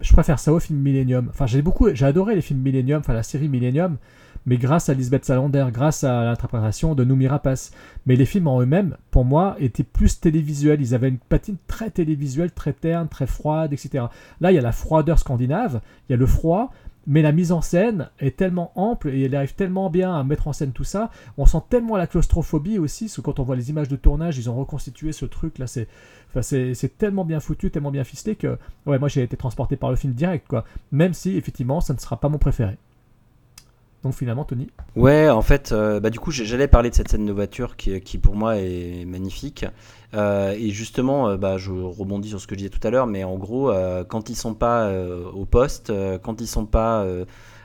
je 0.00 0.12
préfère 0.12 0.38
ça 0.38 0.52
au 0.52 0.60
film 0.60 0.78
Millennium. 0.80 1.28
Enfin, 1.30 1.46
j'ai 1.46 1.62
beaucoup, 1.62 1.88
j'ai 1.94 2.06
adoré 2.06 2.34
les 2.34 2.40
films 2.40 2.60
Millennium, 2.60 3.00
enfin 3.00 3.12
la 3.12 3.22
série 3.22 3.48
Millennium, 3.48 3.98
mais 4.46 4.56
grâce 4.56 4.88
à 4.88 4.94
Lisbeth 4.94 5.24
Salander, 5.24 5.66
grâce 5.72 6.04
à 6.04 6.24
l'interprétation 6.24 6.94
de 6.94 7.04
Noomi 7.04 7.28
Rapace. 7.28 7.72
Mais 8.06 8.16
les 8.16 8.26
films 8.26 8.48
en 8.48 8.60
eux-mêmes, 8.60 8.96
pour 9.10 9.24
moi, 9.24 9.56
étaient 9.58 9.84
plus 9.84 10.20
télévisuels. 10.20 10.80
Ils 10.80 10.94
avaient 10.94 11.08
une 11.08 11.18
patine 11.18 11.56
très 11.66 11.90
télévisuelle, 11.90 12.52
très 12.52 12.72
terne, 12.72 13.08
très 13.08 13.26
froide, 13.26 13.72
etc. 13.72 14.04
Là, 14.40 14.52
il 14.52 14.54
y 14.54 14.58
a 14.58 14.62
la 14.62 14.72
froideur 14.72 15.18
scandinave, 15.18 15.80
il 16.08 16.12
y 16.12 16.14
a 16.14 16.18
le 16.18 16.26
froid, 16.26 16.72
mais 17.06 17.22
la 17.22 17.32
mise 17.32 17.50
en 17.52 17.60
scène 17.60 18.08
est 18.18 18.36
tellement 18.36 18.72
ample 18.74 19.08
et 19.08 19.24
elle 19.24 19.34
arrive 19.34 19.54
tellement 19.54 19.90
bien 19.90 20.14
à 20.14 20.22
mettre 20.22 20.48
en 20.48 20.52
scène 20.52 20.72
tout 20.72 20.84
ça. 20.84 21.10
On 21.38 21.46
sent 21.46 21.62
tellement 21.68 21.96
la 21.96 22.06
claustrophobie 22.06 22.78
aussi, 22.78 23.06
parce 23.06 23.16
que 23.16 23.20
quand 23.22 23.40
on 23.40 23.42
voit 23.42 23.56
les 23.56 23.70
images 23.70 23.88
de 23.88 23.96
tournage, 23.96 24.38
ils 24.38 24.50
ont 24.50 24.54
reconstitué 24.54 25.12
ce 25.12 25.24
truc 25.24 25.58
là, 25.58 25.66
c'est, 25.66 25.88
enfin, 26.34 26.40
tellement 26.98 27.24
bien 27.24 27.40
foutu, 27.40 27.70
tellement 27.70 27.90
bien 27.90 28.04
ficelé 28.04 28.36
que, 28.36 28.58
ouais, 28.86 28.98
moi 28.98 29.08
j'ai 29.08 29.22
été 29.22 29.36
transporté 29.36 29.76
par 29.76 29.90
le 29.90 29.96
film 29.96 30.12
direct, 30.12 30.46
quoi. 30.46 30.64
Même 30.92 31.14
si, 31.14 31.36
effectivement, 31.36 31.80
ça 31.80 31.94
ne 31.94 31.98
sera 31.98 32.18
pas 32.18 32.28
mon 32.28 32.38
préféré. 32.38 32.76
Donc 34.02 34.14
finalement, 34.14 34.44
Tony 34.44 34.68
Ouais, 34.96 35.28
en 35.28 35.42
fait, 35.42 35.72
euh, 35.72 36.00
bah, 36.00 36.08
du 36.08 36.18
coup, 36.18 36.30
j'allais 36.30 36.68
parler 36.68 36.88
de 36.88 36.94
cette 36.94 37.08
scène 37.08 37.26
de 37.26 37.32
voiture 37.32 37.76
qui, 37.76 38.00
qui 38.00 38.16
pour 38.16 38.34
moi 38.34 38.56
est 38.56 39.04
magnifique. 39.04 39.66
Euh, 40.14 40.52
et 40.58 40.70
justement, 40.70 41.28
euh, 41.28 41.36
bah, 41.36 41.58
je 41.58 41.70
rebondis 41.70 42.30
sur 42.30 42.40
ce 42.40 42.46
que 42.46 42.54
je 42.54 42.58
disais 42.58 42.70
tout 42.70 42.86
à 42.86 42.90
l'heure, 42.90 43.06
mais 43.06 43.24
en 43.24 43.36
gros, 43.36 43.72
quand 44.08 44.30
ils 44.30 44.36
sont 44.36 44.54
pas 44.54 44.90
au 45.34 45.44
poste, 45.44 45.92
quand 46.22 46.40
ils 46.40 46.46
sont 46.46 46.66
pas 46.66 47.06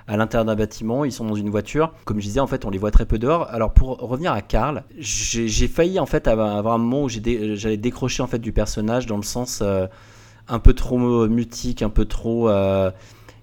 à 0.08 0.18
l'intérieur 0.18 0.46
d'un 0.46 0.56
bâtiment, 0.56 1.06
ils 1.06 1.12
sont 1.12 1.26
dans 1.26 1.36
une 1.36 1.50
voiture. 1.50 1.94
Comme 2.04 2.20
je 2.20 2.26
disais, 2.26 2.42
en 2.42 2.48
fait, 2.48 2.66
on 2.66 2.70
les 2.70 2.78
voit 2.78 2.92
très 2.92 3.06
peu 3.06 3.18
dehors. 3.18 3.48
Alors 3.50 3.74
pour 3.74 3.98
revenir 3.98 4.34
à 4.34 4.42
Karl, 4.42 4.84
j'ai 4.98 5.68
failli 5.68 6.00
en 6.00 6.06
fait 6.06 6.28
avoir 6.28 6.74
un 6.74 6.78
moment 6.78 7.04
où 7.04 7.10
j'allais 7.10 7.78
décrocher 7.78 8.24
en 8.24 8.28
fait 8.28 8.40
du 8.40 8.52
personnage 8.52 9.06
dans 9.06 9.18
le 9.18 9.24
sens 9.24 9.64
un 10.48 10.60
peu 10.60 10.74
trop 10.74 11.28
mutique, 11.28 11.82
un 11.82 11.90
peu 11.90 12.06
trop. 12.06 12.50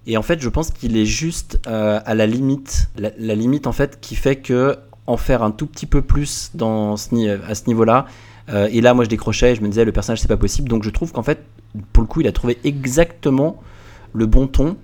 Et 0.05 0.17
en 0.17 0.21
fait, 0.21 0.41
je 0.41 0.49
pense 0.49 0.69
qu'il 0.71 0.97
est 0.97 1.05
juste 1.05 1.59
euh, 1.67 1.99
à 2.05 2.13
la 2.15 2.25
limite, 2.27 2.89
la, 2.97 3.35
limite 3.35 3.67
en 3.67 3.71
fait 3.71 3.99
qui 4.01 4.15
fait 4.15 4.35
que 4.37 4.77
en 5.07 5.17
faire 5.17 5.43
un 5.43 5.51
tout 5.51 5.65
petit 5.67 5.85
peu 5.85 6.01
plus 6.01 6.51
dans 6.53 6.93
à 6.93 6.97
ce 7.55 7.67
niveau-là. 7.67 8.05
euh, 8.49 8.67
et 8.71 8.81
là, 8.81 8.93
moi, 8.93 9.03
je 9.05 9.09
décrochais, 9.09 9.51
et 9.51 9.55
je 9.55 9.61
me 9.61 9.67
disais 9.67 9.85
le 9.85 9.91
personnage 9.91 10.19
c'est 10.21 10.27
pas 10.27 10.37
possible. 10.37 10.69
Donc, 10.69 10.83
je 10.83 10.89
trouve 10.89 11.11
qu'en 11.11 11.23
fait, 11.23 11.43
pour 11.91 12.03
le 12.03 12.07
coup, 12.07 12.21
il 12.21 12.27
a 12.27 12.31
trouvé 12.31 12.57
exactement 12.63 13.61
le 14.13 14.25
bon 14.25 14.47
ton 14.47 14.77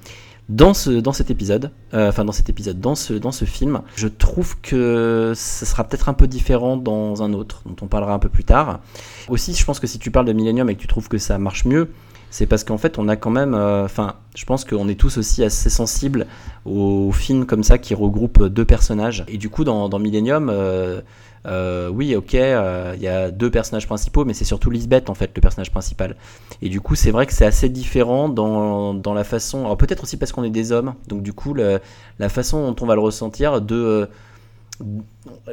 dans 0.49 0.73
ce 0.73 0.89
dans 0.89 1.13
cet 1.13 1.29
épisode. 1.29 1.71
euh, 1.93 2.09
Enfin, 2.09 2.25
dans 2.25 2.31
cet 2.31 2.49
épisode, 2.49 2.79
dans 2.79 2.95
ce 2.95 3.13
dans 3.13 3.31
ce 3.31 3.45
film. 3.45 3.81
Je 3.95 4.07
trouve 4.07 4.59
que 4.61 5.33
ce 5.35 5.65
sera 5.65 5.83
peut-être 5.83 6.09
un 6.09 6.13
peu 6.13 6.27
différent 6.27 6.75
dans 6.77 7.21
un 7.21 7.33
autre, 7.33 7.61
dont 7.65 7.75
on 7.81 7.87
parlera 7.87 8.13
un 8.13 8.19
peu 8.19 8.29
plus 8.29 8.43
tard. 8.43 8.79
Aussi, 9.27 9.53
je 9.53 9.63
pense 9.63 9.79
que 9.79 9.87
si 9.87 9.99
tu 9.99 10.09
parles 10.11 10.25
de 10.25 10.33
Millennium 10.33 10.69
et 10.69 10.75
que 10.75 10.81
tu 10.81 10.87
trouves 10.87 11.07
que 11.07 11.17
ça 11.19 11.37
marche 11.37 11.65
mieux, 11.65 11.91
c'est 12.31 12.45
parce 12.45 12.63
qu'en 12.63 12.77
fait, 12.77 12.97
on 12.99 13.07
a 13.07 13.15
quand 13.15 13.29
même. 13.31 13.53
euh, 13.53 13.85
Enfin, 13.85 14.15
je 14.35 14.45
pense 14.45 14.65
qu'on 14.65 14.87
est 14.87 14.99
tous 14.99 15.17
aussi 15.17 15.43
assez 15.43 15.69
sensibles 15.69 16.27
aux 16.65 17.11
films 17.11 17.45
comme 17.45 17.63
ça 17.63 17.77
qui 17.77 17.93
regroupent 17.95 18.43
deux 18.45 18.65
personnages. 18.65 19.25
Et 19.27 19.37
du 19.37 19.49
coup, 19.49 19.63
dans, 19.63 19.89
dans 19.89 19.99
Millennium, 19.99 20.49
euh, 20.49 21.01
euh, 21.47 21.89
oui, 21.89 22.15
ok, 22.15 22.33
il 22.33 23.01
y 23.01 23.07
a 23.07 23.31
deux 23.31 23.49
personnages 23.49 23.87
principaux, 23.87 24.25
mais 24.25 24.33
c'est 24.33 24.45
surtout 24.45 24.69
Lisbeth 24.69 25.09
en 25.09 25.13
fait 25.15 25.31
le 25.33 25.41
personnage 25.41 25.71
principal. 25.71 26.15
Et 26.61 26.69
du 26.69 26.81
coup, 26.81 26.95
c'est 26.95 27.11
vrai 27.11 27.25
que 27.25 27.33
c'est 27.33 27.45
assez 27.45 27.69
différent 27.69 28.29
dans, 28.29 28.93
dans 28.93 29.13
la 29.13 29.23
façon. 29.23 29.59
Alors 29.61 29.77
peut-être 29.77 30.03
aussi 30.03 30.17
parce 30.17 30.31
qu'on 30.31 30.43
est 30.43 30.49
des 30.49 30.71
hommes, 30.71 30.93
donc 31.07 31.23
du 31.23 31.33
coup, 31.33 31.53
la 31.53 32.29
façon 32.29 32.71
dont 32.71 32.83
on 32.83 32.85
va 32.87 32.95
le 32.95 33.01
ressentir 33.01 33.61
de. 33.61 34.07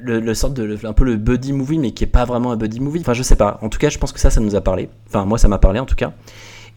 le, 0.01 0.21
de 0.21 0.87
un 0.87 0.93
peu 0.93 1.05
le 1.05 1.17
buddy 1.17 1.53
movie 1.53 1.79
mais 1.79 1.91
qui 1.93 2.05
est 2.05 2.09
pas 2.09 2.25
vraiment 2.25 2.53
un 2.53 2.57
buddy 2.57 2.79
movie 2.81 3.01
enfin 3.01 3.13
je 3.13 3.25
sais 3.25 3.35
pas 3.35 3.59
en 3.61 3.69
tout 3.69 3.79
cas 3.79 3.89
je 3.89 3.99
pense 3.99 4.13
que 4.13 4.21
ça 4.21 4.31
ça 4.31 4.41
nous 4.41 4.55
a 4.55 4.61
parlé 4.61 4.89
enfin 5.09 5.25
moi 5.25 5.37
ça 5.37 5.49
m'a 5.49 5.59
parlé 5.59 5.81
en 5.81 5.85
tout 5.85 5.97
cas 5.97 6.13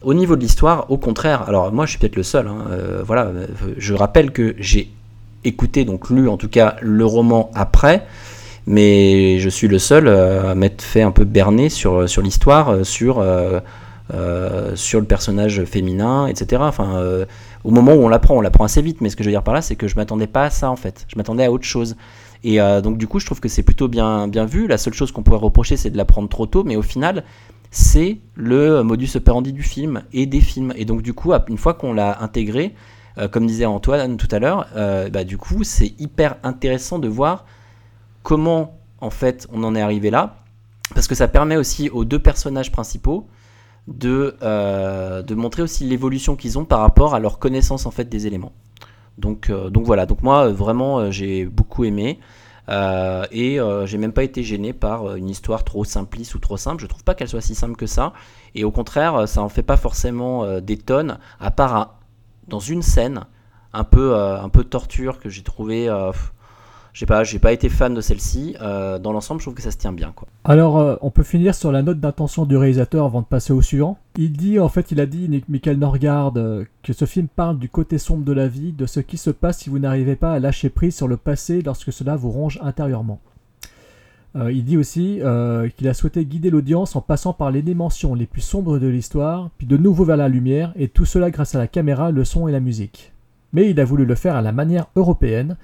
au 0.02 0.14
niveau 0.14 0.36
de 0.36 0.40
l'histoire, 0.40 0.90
au 0.90 0.96
contraire, 0.96 1.42
alors 1.48 1.72
moi 1.72 1.86
je 1.86 1.90
suis 1.90 1.98
peut-être 1.98 2.16
le 2.16 2.22
seul, 2.22 2.48
hein, 2.48 2.66
euh, 2.70 3.02
voilà, 3.04 3.30
je 3.76 3.94
rappelle 3.94 4.30
que 4.30 4.54
j'ai 4.58 4.90
écouté, 5.44 5.84
donc 5.84 6.10
lu 6.10 6.28
en 6.28 6.36
tout 6.36 6.48
cas 6.48 6.76
le 6.80 7.04
roman 7.04 7.50
après, 7.54 8.06
mais 8.66 9.38
je 9.38 9.48
suis 9.48 9.68
le 9.68 9.78
seul 9.78 10.06
euh, 10.06 10.50
à 10.50 10.54
m'être 10.54 10.82
fait 10.82 11.02
un 11.02 11.10
peu 11.10 11.24
berner 11.24 11.68
sur, 11.68 12.08
sur 12.08 12.22
l'histoire, 12.22 12.70
euh, 12.70 12.84
sur, 12.84 13.18
euh, 13.18 13.60
euh, 14.14 14.76
sur 14.76 15.00
le 15.00 15.06
personnage 15.06 15.64
féminin, 15.64 16.26
etc. 16.26 16.62
Enfin, 16.64 17.02
au 17.64 17.70
moment 17.70 17.92
où 17.92 18.02
on 18.02 18.08
l'apprend, 18.08 18.36
on 18.36 18.40
l'apprend 18.40 18.64
assez 18.64 18.82
vite, 18.82 19.00
mais 19.00 19.10
ce 19.10 19.16
que 19.16 19.22
je 19.22 19.28
veux 19.28 19.34
dire 19.34 19.42
par 19.42 19.54
là, 19.54 19.62
c'est 19.62 19.76
que 19.76 19.88
je 19.88 19.96
m'attendais 19.96 20.26
pas 20.26 20.44
à 20.44 20.50
ça 20.50 20.70
en 20.70 20.76
fait, 20.76 21.04
je 21.08 21.16
m'attendais 21.16 21.44
à 21.44 21.52
autre 21.52 21.64
chose. 21.64 21.96
Et 22.42 22.58
donc 22.82 22.96
du 22.96 23.06
coup, 23.06 23.20
je 23.20 23.26
trouve 23.26 23.38
que 23.38 23.48
c'est 23.48 23.62
plutôt 23.62 23.86
bien, 23.86 24.26
bien 24.26 24.46
vu. 24.46 24.66
La 24.66 24.78
seule 24.78 24.94
chose 24.94 25.12
qu'on 25.12 25.22
pourrait 25.22 25.38
reprocher, 25.38 25.76
c'est 25.76 25.90
de 25.90 25.96
l'apprendre 25.96 26.28
trop 26.28 26.46
tôt, 26.46 26.64
mais 26.64 26.74
au 26.74 26.82
final, 26.82 27.22
c'est 27.70 28.18
le 28.34 28.82
modus 28.82 29.10
operandi 29.14 29.52
du 29.52 29.62
film 29.62 30.02
et 30.12 30.26
des 30.26 30.40
films. 30.40 30.72
Et 30.76 30.84
donc 30.84 31.02
du 31.02 31.14
coup, 31.14 31.32
une 31.48 31.58
fois 31.58 31.74
qu'on 31.74 31.92
l'a 31.92 32.22
intégré, 32.22 32.74
euh, 33.18 33.28
comme 33.28 33.46
disait 33.46 33.66
Antoine 33.66 34.16
tout 34.16 34.28
à 34.30 34.38
l'heure, 34.38 34.66
euh, 34.76 35.08
bah, 35.08 35.24
du 35.24 35.38
coup, 35.38 35.62
c'est 35.64 35.94
hyper 36.00 36.36
intéressant 36.42 36.98
de 36.98 37.08
voir 37.08 37.44
comment 38.22 38.78
en 39.00 39.10
fait 39.10 39.46
on 39.52 39.62
en 39.64 39.74
est 39.74 39.80
arrivé 39.80 40.10
là, 40.10 40.36
parce 40.94 41.06
que 41.06 41.14
ça 41.14 41.28
permet 41.28 41.56
aussi 41.56 41.88
aux 41.90 42.04
deux 42.04 42.18
personnages 42.18 42.72
principaux 42.72 43.28
de, 43.88 44.36
euh, 44.42 45.22
de 45.22 45.34
montrer 45.34 45.62
aussi 45.62 45.84
l'évolution 45.84 46.36
qu'ils 46.36 46.58
ont 46.58 46.64
par 46.64 46.80
rapport 46.80 47.14
à 47.14 47.20
leur 47.20 47.38
connaissance 47.38 47.86
en 47.86 47.90
fait 47.90 48.08
des 48.08 48.26
éléments. 48.26 48.52
Donc, 49.18 49.50
donc 49.50 49.84
voilà, 49.84 50.06
donc 50.06 50.22
moi 50.22 50.48
vraiment 50.48 51.10
j'ai 51.10 51.44
beaucoup 51.44 51.84
aimé. 51.84 52.18
Euh, 52.70 53.26
et 53.32 53.58
euh, 53.58 53.84
j'ai 53.86 53.98
même 53.98 54.12
pas 54.12 54.22
été 54.22 54.42
gêné 54.42 54.72
par 54.72 55.04
euh, 55.04 55.14
une 55.16 55.28
histoire 55.28 55.64
trop 55.64 55.84
simpliste 55.84 56.34
ou 56.34 56.38
trop 56.38 56.56
simple. 56.56 56.80
Je 56.80 56.86
trouve 56.86 57.04
pas 57.04 57.14
qu'elle 57.14 57.28
soit 57.28 57.40
si 57.40 57.54
simple 57.54 57.76
que 57.76 57.86
ça. 57.86 58.12
Et 58.54 58.64
au 58.64 58.70
contraire, 58.70 59.26
ça 59.26 59.42
en 59.42 59.48
fait 59.48 59.62
pas 59.62 59.76
forcément 59.76 60.44
euh, 60.44 60.60
des 60.60 60.76
tonnes, 60.76 61.18
à 61.40 61.50
part 61.50 61.98
dans 62.48 62.60
une 62.60 62.82
scène 62.82 63.24
un 63.72 63.84
peu, 63.84 64.16
un 64.16 64.48
torture 64.48 65.20
que 65.20 65.28
j'ai 65.28 65.42
trouvé. 65.42 65.88
J'ai 66.92 67.06
pas, 67.06 67.22
j'ai 67.24 67.38
pas 67.38 67.52
été 67.52 67.68
fan 67.68 67.94
de 67.94 68.00
celle-ci. 68.00 68.56
Euh, 68.60 68.98
dans 68.98 69.12
l'ensemble, 69.12 69.40
je 69.40 69.44
trouve 69.44 69.54
que 69.54 69.62
ça 69.62 69.70
se 69.70 69.76
tient 69.76 69.92
bien. 69.92 70.12
Quoi. 70.14 70.28
Alors, 70.44 70.78
euh, 70.78 70.96
on 71.02 71.10
peut 71.10 71.22
finir 71.22 71.54
sur 71.54 71.70
la 71.72 71.82
note 71.82 72.00
d'intention 72.00 72.46
du 72.46 72.56
réalisateur 72.56 73.04
avant 73.04 73.20
de 73.20 73.26
passer 73.26 73.52
au 73.52 73.62
suivant. 73.62 73.98
Il 74.16 74.32
dit, 74.32 74.58
en 74.58 74.68
fait, 74.68 74.90
il 74.90 75.00
a 75.00 75.06
dit, 75.06 75.42
Michael 75.48 75.78
Norgard, 75.78 76.32
euh, 76.36 76.64
que 76.82 76.92
ce 76.92 77.04
film 77.04 77.28
parle 77.28 77.58
du 77.58 77.68
côté 77.68 77.98
sombre 77.98 78.24
de 78.24 78.32
la 78.32 78.48
vie, 78.48 78.72
de 78.72 78.86
ce 78.86 79.00
qui 79.00 79.18
se 79.18 79.30
passe 79.30 79.58
si 79.58 79.70
vous 79.70 79.78
n'arrivez 79.78 80.16
pas 80.16 80.32
à 80.32 80.38
lâcher 80.40 80.68
prise 80.68 80.96
sur 80.96 81.08
le 81.08 81.16
passé 81.16 81.62
lorsque 81.62 81.92
cela 81.92 82.16
vous 82.16 82.30
ronge 82.30 82.58
intérieurement. 82.62 83.20
Il 84.36 84.64
dit 84.64 84.76
aussi 84.76 85.20
qu'il 85.76 85.88
a 85.88 85.94
souhaité 85.94 86.24
guider 86.24 86.50
l'audience 86.50 86.94
en 86.94 87.00
passant 87.00 87.32
par 87.32 87.50
les 87.50 87.62
dimensions 87.62 88.14
les 88.14 88.26
plus 88.26 88.42
sombres 88.42 88.78
de 88.78 88.86
l'histoire, 88.86 89.50
puis 89.58 89.66
de 89.66 89.76
nouveau 89.76 90.04
vers 90.04 90.16
la 90.16 90.28
lumière, 90.28 90.72
et 90.76 90.86
tout 90.86 91.04
cela 91.04 91.32
grâce 91.32 91.56
à 91.56 91.58
la 91.58 91.66
caméra, 91.66 92.12
le 92.12 92.24
son 92.24 92.46
et 92.46 92.52
la 92.52 92.60
musique. 92.60 93.12
Mais 93.52 93.68
il 93.68 93.80
a 93.80 93.84
voulu 93.84 94.04
le 94.04 94.14
faire 94.14 94.36
à 94.36 94.42
la 94.42 94.52
manière 94.52 94.86
européenne, 94.94 95.56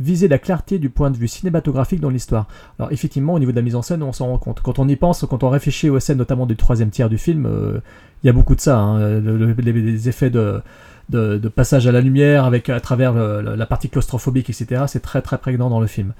viser 0.00 0.28
la 0.28 0.38
clarté 0.38 0.78
du 0.78 0.90
point 0.90 1.10
de 1.10 1.16
vue 1.16 1.28
cinématographique 1.28 2.00
dans 2.00 2.10
l'histoire. 2.10 2.46
Alors 2.78 2.92
effectivement, 2.92 3.34
au 3.34 3.38
niveau 3.38 3.52
de 3.52 3.56
la 3.56 3.62
mise 3.62 3.76
en 3.76 3.82
scène, 3.82 4.02
on 4.02 4.12
s'en 4.12 4.26
rend 4.26 4.38
compte. 4.38 4.60
Quand 4.60 4.78
on 4.78 4.88
y 4.88 4.96
pense, 4.96 5.24
quand 5.28 5.44
on 5.44 5.50
réfléchit 5.50 5.88
aux 5.90 6.00
scènes 6.00 6.18
notamment 6.18 6.46
du 6.46 6.56
troisième 6.56 6.90
tiers 6.90 7.08
du 7.08 7.18
film, 7.18 7.46
euh, 7.46 7.78
il 8.22 8.26
y 8.26 8.30
a 8.30 8.32
beaucoup 8.32 8.54
de 8.54 8.60
ça. 8.60 8.78
hein. 8.78 9.20
Le- 9.20 9.36
le- 9.36 9.52
les, 9.52 10.08
effets 10.08 10.30
de, 10.30 10.62
passage 11.54 11.86
à 11.86 11.92
la 11.92 12.00
lumière 12.00 12.44
avec 12.44 12.68
à 12.70 12.80
travers 12.80 13.14
la 13.14 13.66
partie 13.66 13.88
claustrophobique, 13.88 14.50
etc. 14.50 14.84
C'est 14.88 15.02
très 15.02 15.22
très 15.22 15.38
prégnant 15.38 15.70
dans 15.70 15.80
le 15.80 15.86
film. 15.86 16.12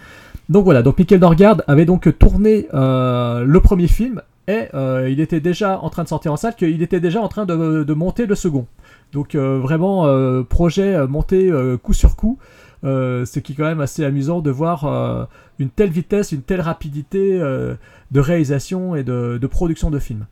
Donc 0.50 0.64
voilà, 0.64 0.82
donc 0.82 0.98
Michael 0.98 1.20
Norgard 1.20 1.62
avait 1.66 1.86
donc 1.86 2.18
tourné 2.18 2.68
euh, 2.74 3.44
le 3.44 3.60
premier 3.60 3.88
film 3.88 4.20
et 4.46 4.64
euh, 4.74 5.08
il 5.10 5.20
était 5.20 5.40
déjà 5.40 5.80
en 5.80 5.88
train 5.88 6.02
de 6.02 6.08
sortir 6.08 6.32
en 6.34 6.36
salle, 6.36 6.54
qu'il 6.54 6.82
était 6.82 7.00
déjà 7.00 7.22
en 7.22 7.28
train 7.28 7.46
de, 7.46 7.94
monter 7.94 8.26
le 8.26 8.34
second. 8.34 8.66
Donc 9.14 9.34
vraiment 9.34 10.06
projet 10.44 11.06
monté 11.06 11.50
coup 11.82 11.94
sur 11.94 12.14
coup, 12.16 12.38
euh, 12.84 13.24
ce 13.24 13.38
qui 13.38 13.52
est 13.52 13.54
quand 13.54 13.64
même 13.64 13.80
assez 13.80 14.04
amusant 14.04 14.40
de 14.40 14.50
voir 14.50 14.84
euh, 14.84 15.24
une 15.58 15.70
telle 15.70 15.90
vitesse, 15.90 16.32
une 16.32 16.42
telle 16.42 16.60
rapidité 16.60 17.40
euh, 17.40 17.74
de 18.10 18.20
réalisation 18.20 18.94
et 18.94 19.04
de, 19.04 19.46
production 19.46 19.90
de 19.90 19.98
films. 19.98 20.26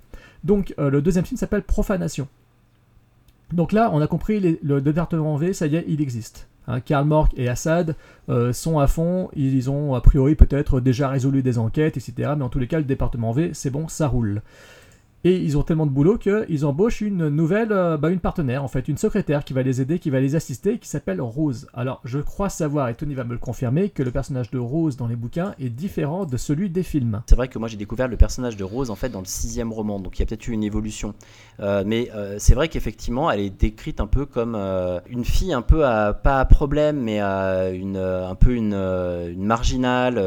Donc 0.44 0.74
le 0.76 1.00
deuxième 1.00 1.24
film 1.24 1.38
s'appelle 1.38 1.62
Profanation. 1.62 2.26
Donc 3.53 3.72
là, 3.72 3.90
on 3.92 4.00
a 4.00 4.07
compris 4.07 4.59
le 4.62 4.80
département 4.80 5.36
V, 5.36 5.53
ça 5.53 5.66
y 5.66 5.76
est, 5.76 5.84
il 5.86 6.00
existe. 6.00 6.48
Hein, 6.66 6.80
Karl 6.80 7.07
Mork 7.07 7.32
et 7.36 7.48
Assad 7.48 7.96
sont 8.53 8.78
à 8.80 8.86
fond, 8.88 9.30
ils 9.36 9.70
ont 9.70 9.94
a 9.94 10.00
priori 10.00 10.34
peut-être 10.34 10.80
déjà 10.80 11.09
résolu 11.09 11.42
des 11.42 11.59
enquêtes, 11.59 11.96
etc. 11.96 12.32
Mais 12.36 12.44
en 12.44 12.48
tous 12.48 12.59
les 12.59 12.66
cas, 12.66 12.78
le 12.78 12.84
département 12.84 13.30
V, 13.30 13.50
c'est 13.53 13.70
bon, 13.70 13.86
ça 13.86 14.09
roule. 14.09 14.42
Et 15.24 15.36
ils 15.36 15.56
ont 15.56 15.62
tellement 15.62 15.86
de 15.86 15.92
boulot 15.92 16.18
qu'ils 16.18 16.66
embauchent 16.66 17.00
une 17.00 17.28
nouvelle, 17.28 17.70
euh, 17.70 17.96
bah, 17.96 18.10
une 18.10 18.18
partenaire 18.18 18.64
en 18.64 18.68
fait, 18.68 18.88
une 18.88 18.96
secrétaire 18.96 19.44
qui 19.44 19.52
va 19.52 19.62
les 19.62 19.80
aider, 19.80 20.00
qui 20.00 20.10
va 20.10 20.18
les 20.18 20.34
assister, 20.34 20.78
qui 20.78 20.88
s'appelle 20.88 21.20
Rose. 21.20 21.68
Alors 21.74 22.00
je 22.04 22.18
crois 22.18 22.48
savoir, 22.48 22.88
et 22.88 22.94
Tony 22.94 23.14
va 23.14 23.22
me 23.22 23.32
le 23.32 23.38
confirmer, 23.38 23.90
que 23.90 24.02
le 24.02 24.10
personnage 24.10 24.50
de 24.50 24.58
Rose 24.58 24.96
dans 24.96 25.06
les 25.06 25.14
bouquins 25.14 25.54
est 25.60 25.68
différent 25.68 26.24
de 26.24 26.36
celui 26.36 26.70
des 26.70 26.82
films. 26.82 27.22
C'est 27.28 27.36
vrai 27.36 27.46
que 27.46 27.58
moi 27.60 27.68
j'ai 27.68 27.76
découvert 27.76 28.08
le 28.08 28.16
personnage 28.16 28.56
de 28.56 28.64
Rose 28.64 28.90
en 28.90 28.96
fait 28.96 29.10
dans 29.10 29.20
le 29.20 29.26
sixième 29.26 29.72
roman, 29.72 30.00
donc 30.00 30.18
il 30.18 30.22
y 30.22 30.24
a 30.24 30.26
peut-être 30.26 30.48
eu 30.48 30.52
une 30.52 30.64
évolution. 30.64 31.14
Euh, 31.60 31.84
mais 31.86 32.10
euh, 32.16 32.36
c'est 32.40 32.54
vrai 32.54 32.68
qu'effectivement 32.68 33.30
elle 33.30 33.40
est 33.40 33.50
décrite 33.50 34.00
un 34.00 34.08
peu 34.08 34.26
comme 34.26 34.56
une 35.08 35.24
fille 35.24 35.52
un 35.52 35.62
peu 35.62 35.86
à, 35.86 36.14
pas 36.14 36.40
à 36.40 36.44
problème, 36.44 37.00
mais 37.00 37.20
à 37.20 37.70
une, 37.70 37.96
un 37.96 38.34
peu 38.34 38.54
une, 38.54 38.74
une 38.74 39.44
marginale. 39.44 40.20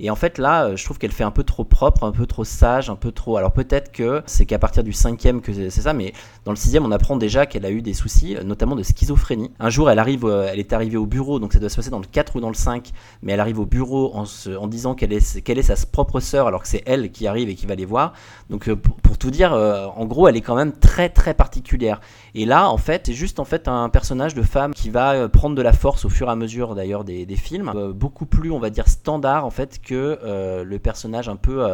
et 0.00 0.10
en 0.10 0.16
fait 0.16 0.38
là, 0.38 0.74
je 0.74 0.84
trouve 0.84 0.98
qu'elle 0.98 1.12
fait 1.12 1.22
un 1.22 1.30
peu 1.30 1.44
trop 1.44 1.64
propre, 1.64 2.02
un 2.02 2.12
peu 2.12 2.26
trop 2.26 2.42
sage, 2.42 2.90
un 2.90 2.96
peu 2.96 3.12
trop. 3.12 3.36
Alors 3.36 3.52
peut-être 3.52 3.92
que 3.92 3.99
c'est 4.26 4.46
qu'à 4.46 4.58
partir 4.58 4.84
du 4.84 4.92
cinquième 4.92 5.40
que 5.40 5.52
c'est 5.52 5.70
ça, 5.70 5.92
mais 5.92 6.12
dans 6.44 6.52
le 6.52 6.56
sixième 6.56 6.84
on 6.84 6.92
apprend 6.92 7.16
déjà 7.16 7.46
qu'elle 7.46 7.64
a 7.64 7.70
eu 7.70 7.82
des 7.82 7.94
soucis, 7.94 8.36
euh, 8.36 8.42
notamment 8.42 8.76
de 8.76 8.82
schizophrénie. 8.82 9.50
Un 9.58 9.70
jour 9.70 9.90
elle 9.90 9.98
arrive, 9.98 10.24
euh, 10.24 10.48
elle 10.50 10.58
est 10.58 10.72
arrivée 10.72 10.96
au 10.96 11.06
bureau, 11.06 11.38
donc 11.38 11.52
ça 11.52 11.58
doit 11.58 11.68
se 11.68 11.76
passer 11.76 11.90
dans 11.90 11.98
le 11.98 12.06
4 12.06 12.36
ou 12.36 12.40
dans 12.40 12.48
le 12.48 12.54
5, 12.54 12.90
mais 13.22 13.32
elle 13.32 13.40
arrive 13.40 13.58
au 13.58 13.66
bureau 13.66 14.12
en, 14.14 14.66
disant 14.66 14.94
qu'elle 14.94 15.12
est, 15.12 15.40
qu'elle 15.42 15.58
est 15.58 15.62
sa 15.62 15.74
propre 15.86 16.20
sœur 16.20 16.46
alors 16.46 16.62
que 16.62 16.68
c'est 16.68 16.82
elle 16.86 17.10
qui 17.10 17.26
arrive 17.26 17.48
et 17.48 17.54
qui 17.54 17.66
va 17.66 17.74
les 17.74 17.84
voir. 17.84 18.12
Donc 18.48 18.68
euh, 18.68 18.76
pour, 18.76 19.18
tout 19.18 19.30
dire, 19.30 19.52
en 19.52 20.06
gros, 20.06 20.28
elle 20.28 20.36
est 20.36 20.40
quand 20.40 20.54
même 20.54 20.72
très 20.72 21.10
très 21.10 21.34
particulière. 21.34 22.00
Et 22.34 22.46
là, 22.46 22.70
en 22.70 22.78
fait, 22.78 23.02
c'est 23.04 23.12
juste 23.12 23.38
en 23.38 23.44
fait 23.44 23.68
un 23.68 23.90
personnage 23.90 24.34
de 24.34 24.40
femme 24.40 24.72
qui 24.72 24.88
va 24.88 25.28
prendre 25.28 25.54
de 25.54 25.60
la 25.60 25.74
force 25.74 26.06
au 26.06 26.08
fur 26.08 26.28
et 26.28 26.30
à 26.30 26.36
mesure 26.36 26.74
d'ailleurs 26.74 27.04
des, 27.04 27.26
films, 27.36 27.70
beaucoup 27.94 28.24
plus, 28.24 28.50
on 28.50 28.58
va 28.58 28.70
dire, 28.70 28.88
standard 28.88 29.44
en 29.44 29.50
fait 29.50 29.78
que 29.82 30.18
le 30.64 30.78
personnage 30.78 31.28
un 31.28 31.36
peu 31.36 31.66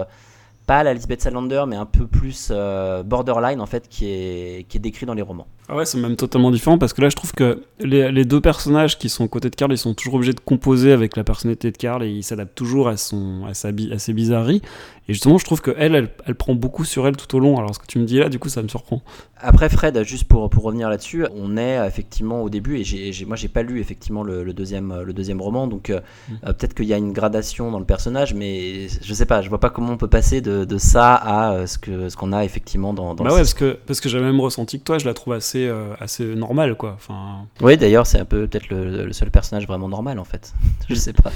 pas 0.66 0.82
la 0.82 0.94
Lisbeth 0.94 1.22
Salander, 1.22 1.64
mais 1.66 1.76
un 1.76 1.86
peu 1.86 2.06
plus 2.06 2.48
euh, 2.50 3.02
borderline 3.02 3.60
en 3.60 3.66
fait 3.66 3.88
qui 3.88 4.06
est 4.10 4.68
qui 4.68 4.76
est 4.78 4.80
décrit 4.80 5.06
dans 5.06 5.14
les 5.14 5.22
romans. 5.22 5.48
Ah 5.68 5.74
ouais, 5.74 5.84
c'est 5.84 5.98
même 5.98 6.14
totalement 6.16 6.50
différent 6.52 6.78
parce 6.78 6.92
que 6.92 7.02
là, 7.02 7.08
je 7.08 7.16
trouve 7.16 7.32
que 7.32 7.62
les, 7.80 8.12
les 8.12 8.24
deux 8.24 8.40
personnages 8.40 8.98
qui 8.98 9.08
sont 9.08 9.24
aux 9.24 9.28
côtés 9.28 9.50
de 9.50 9.56
Carl, 9.56 9.72
ils 9.72 9.78
sont 9.78 9.94
toujours 9.94 10.14
obligés 10.14 10.32
de 10.32 10.40
composer 10.40 10.92
avec 10.92 11.16
la 11.16 11.24
personnalité 11.24 11.72
de 11.72 11.76
Carl 11.76 12.04
et 12.04 12.08
ils 12.10 12.22
s'adaptent 12.22 12.54
toujours 12.54 12.88
à, 12.88 12.96
son, 12.96 13.44
à, 13.46 13.54
sa, 13.54 13.68
à 13.92 13.98
ses 13.98 14.12
bizarreries. 14.12 14.62
Et 15.08 15.12
justement, 15.12 15.38
je 15.38 15.44
trouve 15.44 15.60
que 15.60 15.72
elle, 15.76 15.94
elle, 15.94 16.08
elle 16.26 16.34
prend 16.34 16.54
beaucoup 16.54 16.84
sur 16.84 17.06
elle 17.06 17.16
tout 17.16 17.34
au 17.36 17.40
long. 17.40 17.58
Alors, 17.58 17.74
ce 17.74 17.80
que 17.80 17.86
tu 17.86 17.98
me 17.98 18.04
dis 18.04 18.18
là, 18.18 18.28
du 18.28 18.38
coup, 18.38 18.48
ça 18.48 18.62
me 18.62 18.68
surprend. 18.68 19.02
Après 19.38 19.68
Fred, 19.68 20.02
juste 20.04 20.24
pour, 20.24 20.48
pour 20.50 20.62
revenir 20.64 20.88
là-dessus, 20.88 21.26
on 21.36 21.56
est 21.58 21.86
effectivement 21.86 22.42
au 22.42 22.48
début 22.48 22.78
et 22.78 22.84
j'ai, 22.84 23.12
j'ai- 23.12 23.26
moi 23.26 23.36
j'ai 23.36 23.48
pas 23.48 23.62
lu 23.62 23.80
effectivement 23.80 24.22
le, 24.22 24.42
le 24.42 24.52
deuxième 24.54 25.02
le 25.02 25.12
deuxième 25.12 25.42
roman, 25.42 25.66
donc 25.66 25.90
euh, 25.90 26.00
euh, 26.44 26.54
peut-être 26.54 26.72
qu'il 26.72 26.86
y 26.86 26.94
a 26.94 26.96
une 26.96 27.12
gradation 27.12 27.70
dans 27.70 27.78
le 27.78 27.84
personnage, 27.84 28.32
mais 28.32 28.88
je 28.88 29.12
sais 29.14 29.26
pas, 29.26 29.42
je 29.42 29.50
vois 29.50 29.60
pas 29.60 29.68
comment 29.68 29.92
on 29.92 29.96
peut 29.98 30.08
passer 30.08 30.40
de, 30.40 30.64
de 30.64 30.78
ça 30.78 31.14
à 31.14 31.52
euh, 31.52 31.66
ce 31.66 31.76
que 31.76 32.08
ce 32.08 32.16
qu'on 32.16 32.32
a 32.32 32.44
effectivement 32.46 32.94
dans. 32.94 33.14
dans 33.14 33.24
bah 33.24 33.28
le 33.28 33.34
ouais, 33.34 33.40
parce 33.40 33.52
que, 33.52 33.76
parce 33.86 34.00
que 34.00 34.08
j'avais 34.08 34.24
même 34.24 34.40
ressenti 34.40 34.78
que 34.78 34.84
toi, 34.84 34.96
je 34.98 35.04
la 35.04 35.12
trouve 35.12 35.34
assez, 35.34 35.55
euh, 35.64 35.94
assez 35.98 36.34
normale, 36.34 36.76
quoi. 36.76 36.92
Enfin, 36.94 37.46
Oui, 37.62 37.76
d'ailleurs 37.76 38.06
c'est 38.06 38.20
un 38.20 38.24
peu 38.24 38.46
peut-être 38.46 38.68
le, 38.68 39.06
le 39.06 39.12
seul 39.12 39.30
personnage 39.30 39.66
vraiment 39.66 39.88
normal 39.88 40.18
en 40.18 40.24
fait. 40.24 40.52
je 40.88 40.94
sais 40.94 41.12
pas. 41.12 41.32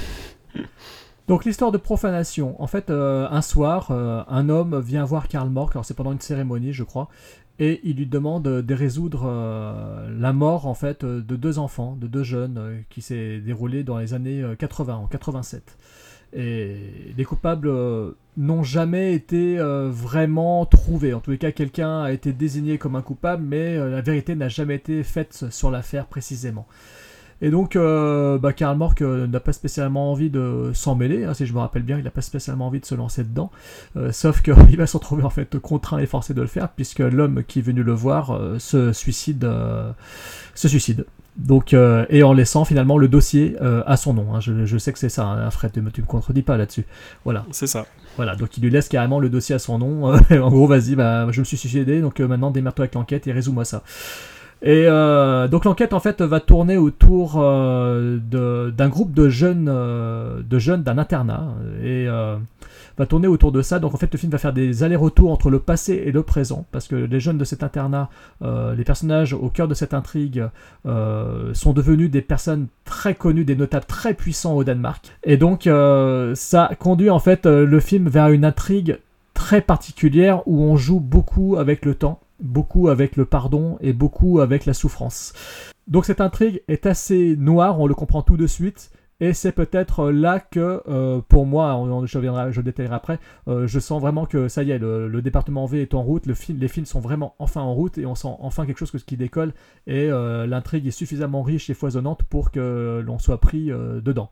Donc 1.27 1.45
l'histoire 1.45 1.71
de 1.71 1.77
profanation. 1.77 2.61
En 2.61 2.67
fait, 2.67 2.89
euh, 2.89 3.27
un 3.29 3.41
soir, 3.41 3.87
euh, 3.91 4.23
un 4.27 4.49
homme 4.49 4.79
vient 4.79 5.05
voir 5.05 5.27
Karl 5.27 5.49
Mork, 5.49 5.75
alors 5.75 5.85
c'est 5.85 5.93
pendant 5.93 6.11
une 6.11 6.19
cérémonie, 6.19 6.73
je 6.73 6.83
crois, 6.83 7.07
et 7.61 7.79
il 7.83 7.97
lui 7.97 8.07
demande 8.07 8.43
de 8.43 8.73
résoudre 8.73 9.23
euh, 9.25 10.09
la 10.19 10.33
mort 10.33 10.65
en 10.65 10.73
fait 10.73 11.05
de 11.05 11.35
deux 11.35 11.59
enfants, 11.59 11.95
de 11.95 12.07
deux 12.07 12.23
jeunes, 12.23 12.57
euh, 12.57 12.79
qui 12.89 13.01
s'est 13.03 13.39
déroulée 13.39 13.83
dans 13.83 13.99
les 13.99 14.15
années 14.15 14.41
euh, 14.41 14.55
80, 14.55 14.95
en 14.95 15.05
87. 15.05 15.77
Et 16.33 17.13
les 17.17 17.25
coupables 17.25 17.67
euh, 17.67 18.11
n'ont 18.37 18.63
jamais 18.63 19.13
été 19.13 19.59
euh, 19.59 19.89
vraiment 19.91 20.65
trouvés. 20.65 21.13
En 21.13 21.19
tous 21.19 21.31
les 21.31 21.37
cas, 21.37 21.51
quelqu'un 21.51 22.03
a 22.03 22.11
été 22.11 22.31
désigné 22.31 22.77
comme 22.77 22.95
un 22.95 23.01
coupable, 23.01 23.43
mais 23.45 23.75
euh, 23.75 23.89
la 23.89 24.01
vérité 24.01 24.35
n'a 24.35 24.47
jamais 24.47 24.75
été 24.75 25.03
faite 25.03 25.45
sur 25.49 25.71
l'affaire 25.71 26.05
précisément. 26.05 26.67
Et 27.43 27.49
donc, 27.49 27.75
bah, 27.75 28.53
Karl 28.53 28.77
Mork 28.77 29.01
n'a 29.01 29.39
pas 29.39 29.51
spécialement 29.51 30.11
envie 30.11 30.29
de 30.29 30.69
s'en 30.75 30.93
mêler, 30.93 31.23
hein, 31.23 31.33
si 31.33 31.47
je 31.47 31.53
me 31.53 31.57
rappelle 31.57 31.81
bien, 31.81 31.97
il 31.97 32.03
n'a 32.03 32.11
pas 32.11 32.21
spécialement 32.21 32.67
envie 32.67 32.79
de 32.79 32.85
se 32.85 32.93
lancer 32.93 33.23
dedans. 33.23 33.49
Sauf 34.11 34.43
qu'il 34.43 34.53
va 34.77 34.85
se 34.85 34.95
retrouver 34.95 35.23
en 35.23 35.31
fait 35.31 35.57
contraint 35.57 35.97
et 35.97 36.05
forcé 36.05 36.35
de 36.35 36.41
le 36.41 36.45
faire, 36.45 36.69
puisque 36.69 36.99
l'homme 36.99 37.43
qui 37.43 37.57
est 37.57 37.61
venu 37.63 37.81
le 37.81 37.93
voir 37.93 38.39
se 38.59 38.93
suicide. 38.93 39.51
se 40.53 40.67
suicide. 40.67 41.07
Donc, 41.45 41.73
euh, 41.73 42.05
et 42.09 42.23
en 42.23 42.33
laissant 42.33 42.65
finalement 42.65 42.97
le 42.97 43.07
dossier 43.07 43.55
euh, 43.61 43.83
à 43.85 43.97
son 43.97 44.13
nom. 44.13 44.35
hein. 44.35 44.39
Je, 44.39 44.65
je 44.65 44.77
sais 44.77 44.93
que 44.93 44.99
c'est 44.99 45.09
ça, 45.09 45.25
hein, 45.25 45.49
Fred, 45.51 45.71
tu 45.71 45.81
me, 45.81 45.89
tu 45.91 46.01
me 46.01 46.05
contredis 46.07 46.41
pas 46.43 46.57
là-dessus. 46.57 46.85
Voilà. 47.25 47.45
c'est 47.51 47.67
ça. 47.67 47.85
Voilà, 48.17 48.35
donc 48.35 48.57
il 48.57 48.63
lui 48.63 48.69
laisse 48.69 48.89
carrément 48.89 49.19
le 49.19 49.29
dossier 49.29 49.55
à 49.55 49.59
son 49.59 49.79
nom. 49.79 50.03
en 50.31 50.49
gros, 50.49 50.67
vas-y, 50.67 50.95
bah, 50.95 51.27
je 51.31 51.39
me 51.39 51.45
suis 51.45 51.57
suicidé, 51.57 52.01
donc 52.01 52.19
euh, 52.19 52.27
maintenant 52.27 52.51
démerde-toi 52.51 52.83
avec 52.83 52.95
l'enquête 52.95 53.25
et 53.27 53.31
résous-moi 53.31 53.65
ça. 53.65 53.83
Et 54.63 54.85
euh, 54.85 55.47
donc 55.47 55.65
l'enquête 55.65 55.91
en 55.93 55.99
fait 55.99 56.21
va 56.21 56.39
tourner 56.39 56.77
autour 56.77 57.37
euh, 57.37 58.19
d'un 58.19 58.89
groupe 58.89 59.11
de 59.13 59.27
jeunes, 59.27 59.67
euh, 59.67 60.41
de 60.47 60.59
jeunes 60.59 60.83
d'un 60.83 60.99
internat 60.99 61.47
et 61.81 62.05
euh, 62.07 62.35
va 63.01 63.07
tourner 63.07 63.27
autour 63.27 63.51
de 63.51 63.61
ça. 63.61 63.79
Donc 63.79 63.93
en 63.93 63.97
fait 63.97 64.11
le 64.11 64.17
film 64.17 64.31
va 64.31 64.37
faire 64.37 64.53
des 64.53 64.83
allers-retours 64.83 65.31
entre 65.31 65.49
le 65.49 65.59
passé 65.59 66.03
et 66.05 66.11
le 66.11 66.21
présent 66.23 66.65
parce 66.71 66.87
que 66.87 66.95
les 66.95 67.19
jeunes 67.19 67.37
de 67.37 67.43
cet 67.43 67.63
internat, 67.63 68.09
euh, 68.43 68.75
les 68.75 68.83
personnages 68.83 69.33
au 69.33 69.49
cœur 69.49 69.67
de 69.67 69.73
cette 69.73 69.93
intrigue 69.93 70.45
euh, 70.85 71.53
sont 71.53 71.73
devenus 71.73 72.11
des 72.11 72.21
personnes 72.21 72.67
très 72.85 73.15
connues, 73.15 73.43
des 73.43 73.55
notables 73.55 73.85
très 73.85 74.13
puissants 74.13 74.55
au 74.55 74.63
Danemark. 74.63 75.05
Et 75.23 75.37
donc 75.37 75.65
euh, 75.65 76.35
ça 76.35 76.69
conduit 76.79 77.09
en 77.09 77.19
fait 77.19 77.45
le 77.45 77.79
film 77.79 78.07
vers 78.07 78.29
une 78.29 78.45
intrigue 78.45 78.99
très 79.33 79.61
particulière 79.61 80.47
où 80.47 80.61
on 80.61 80.77
joue 80.77 80.99
beaucoup 80.99 81.57
avec 81.57 81.85
le 81.85 81.95
temps, 81.95 82.19
beaucoup 82.39 82.89
avec 82.89 83.15
le 83.17 83.25
pardon 83.25 83.77
et 83.81 83.93
beaucoup 83.93 84.41
avec 84.41 84.67
la 84.67 84.73
souffrance. 84.73 85.33
Donc 85.87 86.05
cette 86.05 86.21
intrigue 86.21 86.61
est 86.67 86.85
assez 86.85 87.35
noire, 87.35 87.79
on 87.79 87.87
le 87.87 87.95
comprend 87.95 88.21
tout 88.21 88.37
de 88.37 88.45
suite, 88.45 88.91
Et 89.21 89.33
c'est 89.33 89.53
peut-être 89.53 90.11
là 90.11 90.39
que, 90.39 90.81
euh, 90.89 91.21
pour 91.29 91.45
moi, 91.45 91.81
je, 92.05 92.17
reviendrai, 92.17 92.51
je 92.51 92.59
détaillerai 92.59 92.95
après, 92.95 93.19
euh, 93.47 93.67
je 93.67 93.79
sens 93.79 94.01
vraiment 94.01 94.25
que 94.25 94.49
ça 94.49 94.63
y 94.63 94.71
est, 94.71 94.79
le, 94.79 95.21
département 95.21 95.65
V 95.65 95.81
est 95.81 95.93
en 95.93 96.01
route, 96.01 96.25
les 96.25 96.67
films 96.67 96.85
sont 96.85 96.99
vraiment 96.99 97.35
enfin 97.39 97.61
en 97.61 97.73
route 97.73 97.97
et 97.97 98.05
on 98.05 98.15
sent 98.15 98.35
enfin 98.39 98.65
quelque 98.65 98.83
chose 98.83 99.03
qui 99.05 99.17
décolle 99.17 99.53
et 99.87 100.09
euh, 100.09 100.47
l'intrigue 100.47 100.87
est 100.87 100.91
suffisamment 100.91 101.43
riche 101.43 101.69
et 101.69 101.73
foisonnante 101.73 102.23
pour 102.23 102.51
que 102.51 103.01
l'on 103.05 103.19
soit 103.19 103.39
pris 103.39 103.71
euh, 103.71 104.01
dedans. 104.01 104.29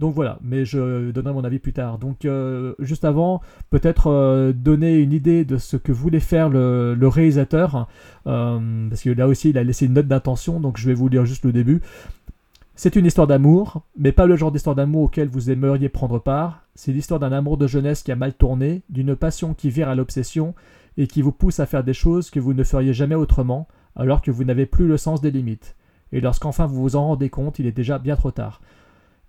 Donc 0.00 0.14
voilà, 0.14 0.38
mais 0.42 0.64
je 0.64 1.10
donnerai 1.10 1.34
mon 1.34 1.44
avis 1.44 1.58
plus 1.58 1.74
tard. 1.74 1.98
Donc 1.98 2.24
euh, 2.24 2.74
juste 2.78 3.04
avant, 3.04 3.42
peut-être 3.68 4.06
euh, 4.06 4.54
donner 4.54 4.96
une 4.96 5.12
idée 5.12 5.44
de 5.44 5.58
ce 5.58 5.76
que 5.76 5.92
voulait 5.92 6.20
faire 6.20 6.48
le, 6.48 6.96
réalisateur, 7.02 7.86
euh, 8.26 8.88
parce 8.88 9.02
que 9.02 9.10
là 9.10 9.28
aussi 9.28 9.50
il 9.50 9.58
a 9.58 9.62
laissé 9.62 9.84
une 9.84 9.92
note 9.92 10.08
d'intention, 10.08 10.58
donc 10.58 10.78
je 10.78 10.86
vais 10.86 10.94
vous 10.94 11.08
lire 11.08 11.26
juste 11.26 11.44
le 11.44 11.52
début. 11.52 11.82
C'est 12.82 12.96
une 12.96 13.04
histoire 13.04 13.26
d'amour, 13.26 13.82
mais 13.94 14.10
pas 14.10 14.24
le 14.24 14.36
genre 14.36 14.50
d'histoire 14.50 14.74
d'amour 14.74 15.02
auquel 15.02 15.28
vous 15.28 15.50
aimeriez 15.50 15.90
prendre 15.90 16.18
part. 16.18 16.64
C'est 16.74 16.92
l'histoire 16.92 17.20
d'un 17.20 17.30
amour 17.30 17.58
de 17.58 17.66
jeunesse 17.66 18.02
qui 18.02 18.10
a 18.10 18.16
mal 18.16 18.32
tourné, 18.32 18.80
d'une 18.88 19.14
passion 19.16 19.52
qui 19.52 19.68
vire 19.68 19.90
à 19.90 19.94
l'obsession 19.94 20.54
et 20.96 21.06
qui 21.06 21.20
vous 21.20 21.30
pousse 21.30 21.60
à 21.60 21.66
faire 21.66 21.84
des 21.84 21.92
choses 21.92 22.30
que 22.30 22.40
vous 22.40 22.54
ne 22.54 22.64
feriez 22.64 22.94
jamais 22.94 23.14
autrement, 23.14 23.68
alors 23.96 24.22
que 24.22 24.30
vous 24.30 24.44
n'avez 24.44 24.64
plus 24.64 24.88
le 24.88 24.96
sens 24.96 25.20
des 25.20 25.30
limites. 25.30 25.76
Et 26.10 26.22
lorsqu'enfin 26.22 26.64
vous 26.64 26.80
vous 26.80 26.96
en 26.96 27.08
rendez 27.08 27.28
compte, 27.28 27.58
il 27.58 27.66
est 27.66 27.72
déjà 27.72 27.98
bien 27.98 28.16
trop 28.16 28.30
tard. 28.30 28.62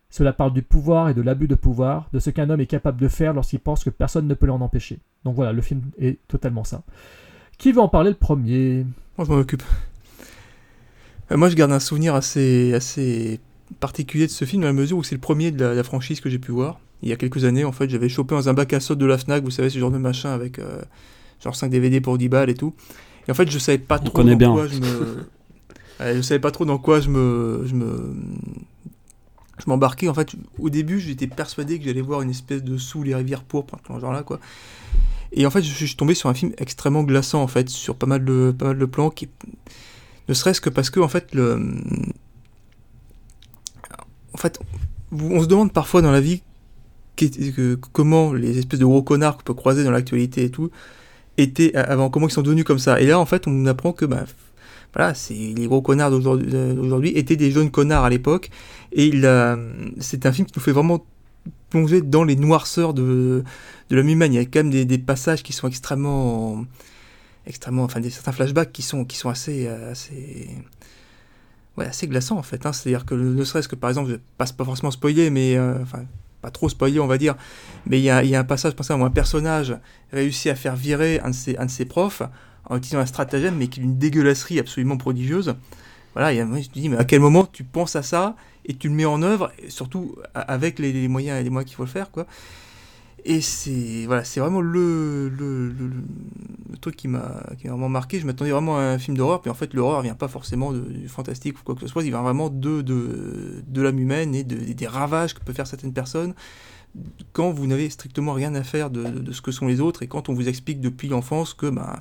Cela 0.09 0.31
parle 0.31 0.53
du 0.53 0.61
pouvoir 0.61 1.09
et 1.09 1.13
de 1.13 1.21
l'abus 1.21 1.49
de 1.49 1.55
pouvoir, 1.55 2.07
de 2.13 2.19
ce 2.19 2.29
qu'un 2.29 2.49
homme 2.49 2.61
est 2.61 2.67
capable 2.67 3.01
de 3.01 3.09
faire 3.09 3.33
lorsqu'il 3.33 3.59
pense 3.59 3.83
que 3.83 3.89
personne 3.89 4.29
ne 4.29 4.33
peut 4.33 4.47
l'en 4.47 4.61
empêcher. 4.61 4.99
Donc 5.25 5.35
voilà, 5.35 5.51
le 5.51 5.61
film 5.61 5.81
est 5.99 6.25
totalement 6.29 6.63
ça. 6.63 6.83
Qui 7.57 7.73
veut 7.73 7.81
en 7.81 7.89
parler 7.89 8.11
le 8.11 8.15
premier? 8.15 8.85
Moi, 9.17 9.25
je 9.27 9.29
m'en 9.33 9.39
occupe. 9.39 9.63
Euh, 11.31 11.37
moi, 11.37 11.49
je 11.49 11.55
garde 11.55 11.71
un 11.71 11.79
souvenir 11.79 12.15
assez, 12.15 12.73
assez 12.73 13.39
particulier 13.79 14.27
de 14.27 14.31
ce 14.31 14.45
film, 14.45 14.61
dans 14.61 14.67
la 14.67 14.73
mesure 14.73 14.97
où 14.97 15.03
c'est 15.03 15.15
le 15.15 15.21
premier 15.21 15.51
de 15.51 15.63
la, 15.63 15.73
la 15.73 15.83
franchise 15.83 16.19
que 16.19 16.29
j'ai 16.29 16.39
pu 16.39 16.51
voir. 16.51 16.79
Il 17.03 17.09
y 17.09 17.13
a 17.13 17.15
quelques 17.15 17.45
années, 17.45 17.63
en 17.63 17.71
fait, 17.71 17.89
j'avais 17.89 18.09
chopé 18.09 18.35
dans 18.35 18.49
un 18.49 18.53
bac 18.53 18.73
à 18.73 18.79
sauce 18.79 18.97
de 18.97 19.05
la 19.05 19.17
Fnac, 19.17 19.43
vous 19.43 19.51
savez, 19.51 19.69
ce 19.69 19.79
genre 19.79 19.91
de 19.91 19.97
machin 19.97 20.31
avec 20.31 20.59
euh, 20.59 20.81
genre 21.43 21.55
5 21.55 21.69
DVD 21.69 22.01
pour 22.01 22.17
10 22.17 22.29
balles 22.29 22.49
et 22.49 22.53
tout. 22.53 22.73
Et 23.27 23.31
en 23.31 23.33
fait, 23.33 23.49
je 23.49 23.57
savais 23.57 23.77
pas 23.77 23.97
trop 23.99 24.23
dans 24.23 24.35
bien. 24.35 24.53
quoi 24.53 24.67
je 24.67 24.79
me. 24.79 25.27
Je 26.03 26.21
savais 26.21 26.39
pas 26.39 26.49
trop 26.49 26.65
dans 26.65 26.79
quoi 26.79 26.99
je 26.99 27.09
me. 27.09 27.61
Je 27.67 27.75
me 27.75 28.15
je 29.59 29.69
m'embarquais 29.69 30.09
en 30.09 30.15
fait 30.15 30.31
au 30.57 30.71
début 30.71 30.99
j'étais 30.99 31.27
persuadé 31.27 31.77
que 31.77 31.85
j'allais 31.85 32.01
voir 32.01 32.23
une 32.23 32.31
espèce 32.31 32.63
de 32.63 32.77
sous 32.77 33.03
les 33.03 33.13
rivières 33.13 33.43
pourpres 33.43 33.77
genre 33.87 34.11
là 34.11 34.23
quoi 34.23 34.39
et 35.31 35.45
en 35.45 35.51
fait 35.51 35.61
je 35.61 35.85
suis 35.85 35.95
tombé 35.95 36.15
sur 36.15 36.29
un 36.29 36.33
film 36.33 36.51
extrêmement 36.57 37.03
glaçant 37.03 37.43
en 37.43 37.47
fait 37.47 37.69
sur 37.69 37.95
pas 37.95 38.07
mal 38.07 38.25
de 38.25 38.55
pas 38.57 38.65
mal 38.65 38.79
de 38.79 38.85
plans 38.85 39.11
qui 39.11 39.29
ne 40.29 40.33
serait-ce 40.33 40.61
que 40.61 40.69
parce 40.69 40.89
que 40.89 40.99
en 40.99 41.07
fait 41.07 41.33
le 41.33 41.59
en 44.33 44.37
fait 44.37 44.59
on 45.11 45.41
se 45.41 45.47
demande 45.47 45.73
parfois 45.73 46.01
dans 46.01 46.11
la 46.11 46.21
vie 46.21 46.43
comment 47.91 48.33
les 48.33 48.57
espèces 48.57 48.79
de 48.79 48.85
gros 48.85 49.03
connards 49.03 49.37
qu'on 49.37 49.43
peut 49.43 49.53
croiser 49.53 49.83
dans 49.83 49.91
l'actualité 49.91 50.45
et 50.45 50.49
tout 50.49 50.71
étaient 51.37 51.75
avant 51.75 52.09
comment 52.09 52.27
ils 52.27 52.31
sont 52.31 52.41
devenus 52.41 52.63
comme 52.63 52.79
ça 52.79 52.99
et 52.99 53.05
là 53.05 53.19
en 53.19 53.25
fait 53.25 53.47
on 53.47 53.65
apprend 53.65 53.93
que 53.93 54.05
bah, 54.05 54.25
voilà, 54.93 55.13
c'est 55.13 55.33
les 55.33 55.67
gros 55.67 55.81
connards 55.81 56.11
d'aujourd'hui 56.11 56.49
euh, 56.53 56.73
d'aujourd'hui 56.73 57.11
étaient 57.17 57.35
des 57.35 57.51
jeunes 57.51 57.71
connards 57.71 58.03
à 58.03 58.09
l'époque 58.09 58.49
et 58.91 59.11
c'est 59.99 60.25
un 60.25 60.31
film 60.31 60.47
qui 60.47 60.53
nous 60.55 60.61
fait 60.61 60.73
vraiment 60.73 61.05
plonger 61.69 62.01
dans 62.01 62.23
les 62.23 62.35
noirceurs 62.35 62.93
de, 62.93 63.43
de 63.89 63.95
l'homme 63.95 64.09
humain. 64.09 64.25
Il 64.25 64.33
y 64.33 64.37
a 64.37 64.41
quand 64.41 64.63
même 64.63 64.85
des 64.85 64.97
passages 64.97 65.43
qui 65.43 65.53
sont 65.53 65.67
extrêmement 65.67 66.65
extrêmement 67.45 67.83
enfin 67.83 67.99
des 67.99 68.09
certains 68.09 68.31
flashbacks 68.31 68.71
qui 68.71 68.81
sont 68.81 69.05
qui 69.05 69.17
sont 69.17 69.29
assez 69.29 69.67
euh, 69.67 69.91
assez 69.91 70.49
ouais, 71.77 71.85
assez 71.85 72.07
glaçants 72.07 72.37
en 72.37 72.43
fait 72.43 72.65
hein. 72.65 72.73
c'est-à-dire 72.73 73.05
que 73.05 73.15
ne 73.15 73.43
serait-ce 73.43 73.67
que 73.67 73.75
par 73.75 73.89
exemple 73.89 74.11
je 74.11 74.15
passe 74.37 74.51
pas 74.51 74.65
forcément 74.65 74.91
spoiler 74.91 75.29
mais 75.29 75.55
euh, 75.55 75.81
enfin 75.81 76.05
pas 76.41 76.51
trop 76.51 76.69
spoiler 76.69 76.99
on 76.99 77.07
va 77.07 77.17
dire 77.17 77.35
mais 77.85 77.99
il 77.99 78.03
y 78.03 78.09
a, 78.09 78.23
y 78.23 78.35
a 78.35 78.39
un 78.39 78.43
passage 78.43 78.73
exemple 78.73 79.01
où 79.01 79.05
un 79.05 79.11
personnage 79.11 79.75
réussit 80.11 80.51
à 80.51 80.55
faire 80.55 80.75
virer 80.75 81.19
un 81.19 81.29
de 81.29 81.35
ses, 81.35 81.57
un 81.57 81.65
de 81.65 81.71
ses 81.71 81.85
profs 81.85 82.21
en 82.65 82.77
utilisant 82.77 82.99
un 82.99 83.05
stratagème 83.05 83.55
mais 83.57 83.67
qui 83.67 83.79
est 83.79 83.83
d'une 83.83 83.97
dégueulasserie 83.97 84.59
absolument 84.59 84.97
prodigieuse 84.97 85.55
voilà, 86.13 86.45
moi, 86.45 86.59
je 86.59 86.67
te 86.67 86.73
dis, 86.73 86.89
mais 86.89 86.97
à 86.97 87.05
quel 87.05 87.21
moment 87.21 87.45
tu 87.45 87.63
penses 87.63 87.95
à 87.95 88.03
ça 88.03 88.35
et 88.65 88.73
tu 88.73 88.89
le 88.89 88.93
mets 88.93 89.05
en 89.05 89.21
œuvre, 89.21 89.51
et 89.59 89.69
surtout 89.69 90.15
avec 90.33 90.77
les, 90.77 90.91
les 90.91 91.07
moyens 91.07 91.39
et 91.39 91.43
les 91.43 91.49
moyens 91.49 91.69
qu'il 91.69 91.77
faut 91.77 91.85
le 91.85 91.89
faire, 91.89 92.11
quoi. 92.11 92.27
Et 93.23 93.41
c'est 93.41 94.05
voilà, 94.07 94.23
c'est 94.23 94.39
vraiment 94.39 94.61
le, 94.61 95.29
le, 95.29 95.67
le- 95.67 95.87
le- 95.89 96.77
truc 96.81 96.95
qui 96.95 97.07
m'a 97.07 97.43
vraiment 97.63 97.89
marqué. 97.89 98.19
Je 98.19 98.25
m'attendais 98.25 98.49
vraiment 98.51 98.77
à 98.79 98.81
un 98.81 98.97
film 98.97 99.15
d'horreur, 99.15 99.41
puis 99.41 99.51
en 99.51 99.53
fait 99.53 99.73
l'horreur 99.75 100.01
vient 100.01 100.15
pas 100.15 100.27
forcément 100.27 100.71
de- 100.73 100.79
du 100.79 101.07
fantastique 101.07 101.59
ou 101.59 101.63
quoi 101.63 101.75
que 101.75 101.81
ce 101.81 101.87
soit, 101.87 102.03
il 102.03 102.09
vient 102.09 102.23
vraiment 102.23 102.49
de, 102.49 102.81
de, 102.81 103.61
de 103.67 103.81
l'âme 103.83 103.99
humaine 103.99 104.33
et 104.33 104.43
de- 104.43 104.73
des 104.73 104.87
ravages 104.87 105.35
que 105.35 105.39
peuvent 105.43 105.55
faire 105.55 105.67
certaines 105.67 105.93
personnes 105.93 106.33
quand 107.33 107.51
vous 107.51 107.67
n'avez 107.67 107.89
strictement 107.91 108.33
rien 108.33 108.55
à 108.55 108.63
faire 108.63 108.89
de, 108.89 109.03
de- 109.03 109.31
ce 109.31 109.41
que 109.41 109.51
sont 109.51 109.67
les 109.67 109.79
autres 109.79 110.01
et 110.01 110.07
quand 110.07 110.27
on 110.29 110.33
vous 110.33 110.47
explique 110.49 110.81
depuis 110.81 111.07
l'enfance 111.07 111.53
que 111.53 111.67
bah, 111.69 111.99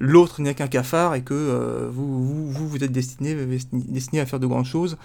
l'autre 0.00 0.40
n'est 0.40 0.54
qu'un 0.54 0.68
cafard 0.68 1.14
et 1.14 1.22
que 1.22 1.34
euh, 1.34 1.88
vous, 1.92 2.24
vous, 2.24 2.50
vous, 2.50 2.68
vous 2.68 2.82
êtes 2.84 2.92
destiné, 2.92 3.36
destiné 3.72 4.20
à 4.20 4.26
faire 4.26 4.40
de 4.40 4.46
grandes 4.46 4.64
choses 4.64 4.96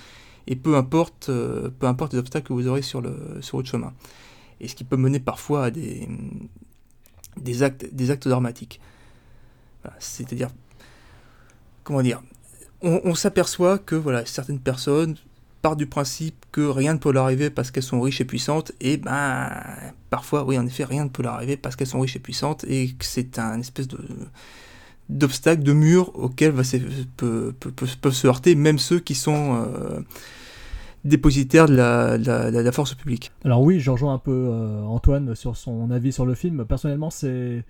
et 0.48 0.56
peu 0.56 0.78
importe, 0.78 1.28
euh, 1.30 1.70
peu 1.78 1.88
importe 1.88 2.14
les 2.14 2.20
obstacles 2.20 2.48
que 2.48 2.54
vous 2.54 2.68
aurez 2.68 2.82
sur, 2.82 3.02
le, 3.02 3.16
sur 3.42 3.58
votre 3.58 3.70
chemin. 3.70 3.92
Et 4.60 4.68
ce 4.68 4.76
qui 4.76 4.84
peut 4.84 4.98
mener 4.98 5.20
parfois 5.20 5.66
à 5.66 5.72
des, 5.72 6.08
des 7.38 7.64
actes, 7.64 7.86
des 7.94 8.12
actes 8.12 8.28
dramatiques. 8.28 8.80
C'est-à-dire, 10.00 10.50
comment 11.84 12.02
dire, 12.02 12.22
on, 12.82 13.16
s'aperçoit 13.16 13.78
que 13.80 13.96
voilà, 13.96 14.26
certaines 14.26 14.60
personnes 14.60 15.16
partent 15.62 15.78
du 15.78 15.88
principe 15.88 16.46
que 16.52 16.62
rien 16.62 16.94
ne 16.94 17.00
peut 17.00 17.12
leur 17.12 17.24
arriver 17.24 17.50
parce 17.50 17.72
qu'elles 17.72 17.84
sont 17.84 18.02
riches 18.02 18.22
et 18.22 18.26
puissantes, 18.26 18.72
et 18.82 18.98
ben 18.98 19.50
parfois, 20.10 20.44
oui, 20.44 20.58
en 20.58 20.66
effet, 20.66 20.84
rien 20.84 21.06
ne 21.06 21.10
peut 21.10 21.24
leur 21.24 21.34
arriver 21.34 21.58
parce 21.58 21.76
qu'elles 21.76 21.88
sont 21.88 22.00
riches 22.02 22.16
et 22.16 22.20
puissantes, 22.20 22.66
et 22.66 22.90
que 22.94 23.06
c'est 23.06 23.40
un 23.40 23.60
espèce 23.60 23.88
de 23.88 24.00
d'obstacles, 25.10 25.64
de 25.64 25.72
murs 25.72 26.12
auxquels 26.20 26.52
va, 26.52 26.66
se- 26.66 26.76
peut- 27.16 27.54
peut- 27.58 27.72
peuvent 27.72 28.14
se 28.14 28.28
heurter 28.28 28.56
même 28.56 28.78
ceux 28.78 29.00
qui 29.00 29.16
sont 29.16 29.56
euh, 29.56 30.02
dépositaires 31.06 31.68
de 31.68 31.76
la, 31.76 32.72
force 32.72 32.94
publique. 32.96 33.32
Alors 33.44 33.62
oui, 33.62 33.80
je 33.80 33.92
rejoins 33.92 34.14
un 34.14 34.20
peu 34.20 34.50
euh, 34.50 34.82
Antoine 34.84 35.36
sur 35.36 35.56
son 35.56 35.92
avis 35.92 36.12
sur 36.12 36.26
le 36.26 36.34
film. 36.34 36.66
Personnellement, 36.66 37.10
c'est 37.10 37.64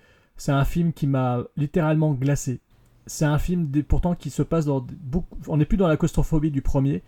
un 0.48 0.66
film 0.66 0.94
qui 0.94 1.08
m'a 1.08 1.44
littéralement 1.56 2.14
glacé. 2.14 2.60
C'est 3.06 3.26
un 3.26 3.40
film 3.40 3.70
pourtant 3.88 4.16
qui 4.16 4.30
se 4.30 4.42
passe 4.42 4.66
dans 4.66 4.86
beaucoup. 5.02 5.38
On 5.48 5.58
n'est 5.58 5.66
plus 5.66 5.78
dans 5.78 5.88
la 5.88 5.96
claustrophobie 5.96 6.52
du 6.52 6.62
premier, 6.62 7.04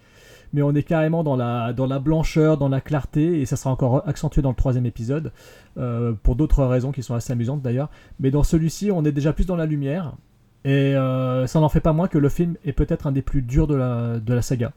mais 0.54 0.62
on 0.62 0.74
est 0.74 0.84
carrément 0.84 1.24
dans 1.24 1.36
la 1.36 2.00
blancheur, 2.00 2.58
dans 2.58 2.70
la 2.70 2.80
clarté, 2.80 3.42
et 3.42 3.46
ça 3.46 3.58
sera 3.58 3.72
encore 3.72 4.08
accentué 4.08 4.42
dans 4.42 4.50
le 4.50 4.56
troisième 4.56 4.86
épisode 4.86 5.34
euh, 5.78 6.14
pour 6.24 6.36
d'autres 6.36 6.64
raisons 6.64 6.92
qui 6.92 7.04
sont 7.04 7.16
assez 7.16 7.34
amusantes 7.34 7.62
d'ailleurs. 7.62 7.90
Mais 8.20 8.32
dans 8.32 8.44
celui-ci, 8.44 8.92
on 8.92 9.04
est 9.04 9.12
déjà 9.12 9.34
plus 9.34 9.46
dans 9.46 9.58
la 9.58 9.66
lumière. 9.66 10.14
Et 10.66 10.96
euh, 10.96 11.48
ça 11.48 11.60
n'en 11.60 11.70
fait 11.70 11.80
pas 11.80 11.94
moins 11.94 12.08
que 12.08 12.18
le 12.18 12.30
film 12.30 12.56
est 12.66 12.74
peut-être 12.74 13.08
un 13.08 13.12
des 13.12 13.22
plus 13.22 13.42
durs 13.42 13.68
de 13.68 13.76
la 13.76 14.42
saga. 14.42 14.74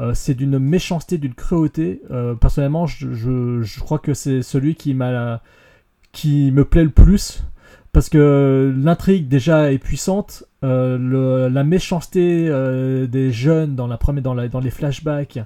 Euh, 0.00 0.14
c'est 0.14 0.34
d'une 0.34 0.58
méchanceté, 0.58 1.18
d'une 1.18 1.34
cruauté. 1.34 2.00
Euh, 2.10 2.34
personnellement, 2.34 2.86
je, 2.86 3.80
crois 3.80 3.98
que 3.98 4.14
c'est 4.14 4.42
celui 4.42 4.74
qui 4.74 4.94
me 4.94 6.62
plaît 6.62 6.84
le 6.84 6.90
plus 6.90 7.44
parce 7.92 8.08
que 8.08 8.72
l'intrigue 8.76 9.28
déjà 9.28 9.72
est 9.72 9.78
puissante. 9.78 10.44
euh, 10.64 11.50
la 11.50 11.64
méchanceté 11.64 12.48
des 13.08 13.32
jeunes 13.32 13.74
dans 13.74 13.86
la 13.86 13.98
première, 13.98 14.22
dans, 14.22 14.60
les 14.60 14.70
flashbacks, 14.70 15.38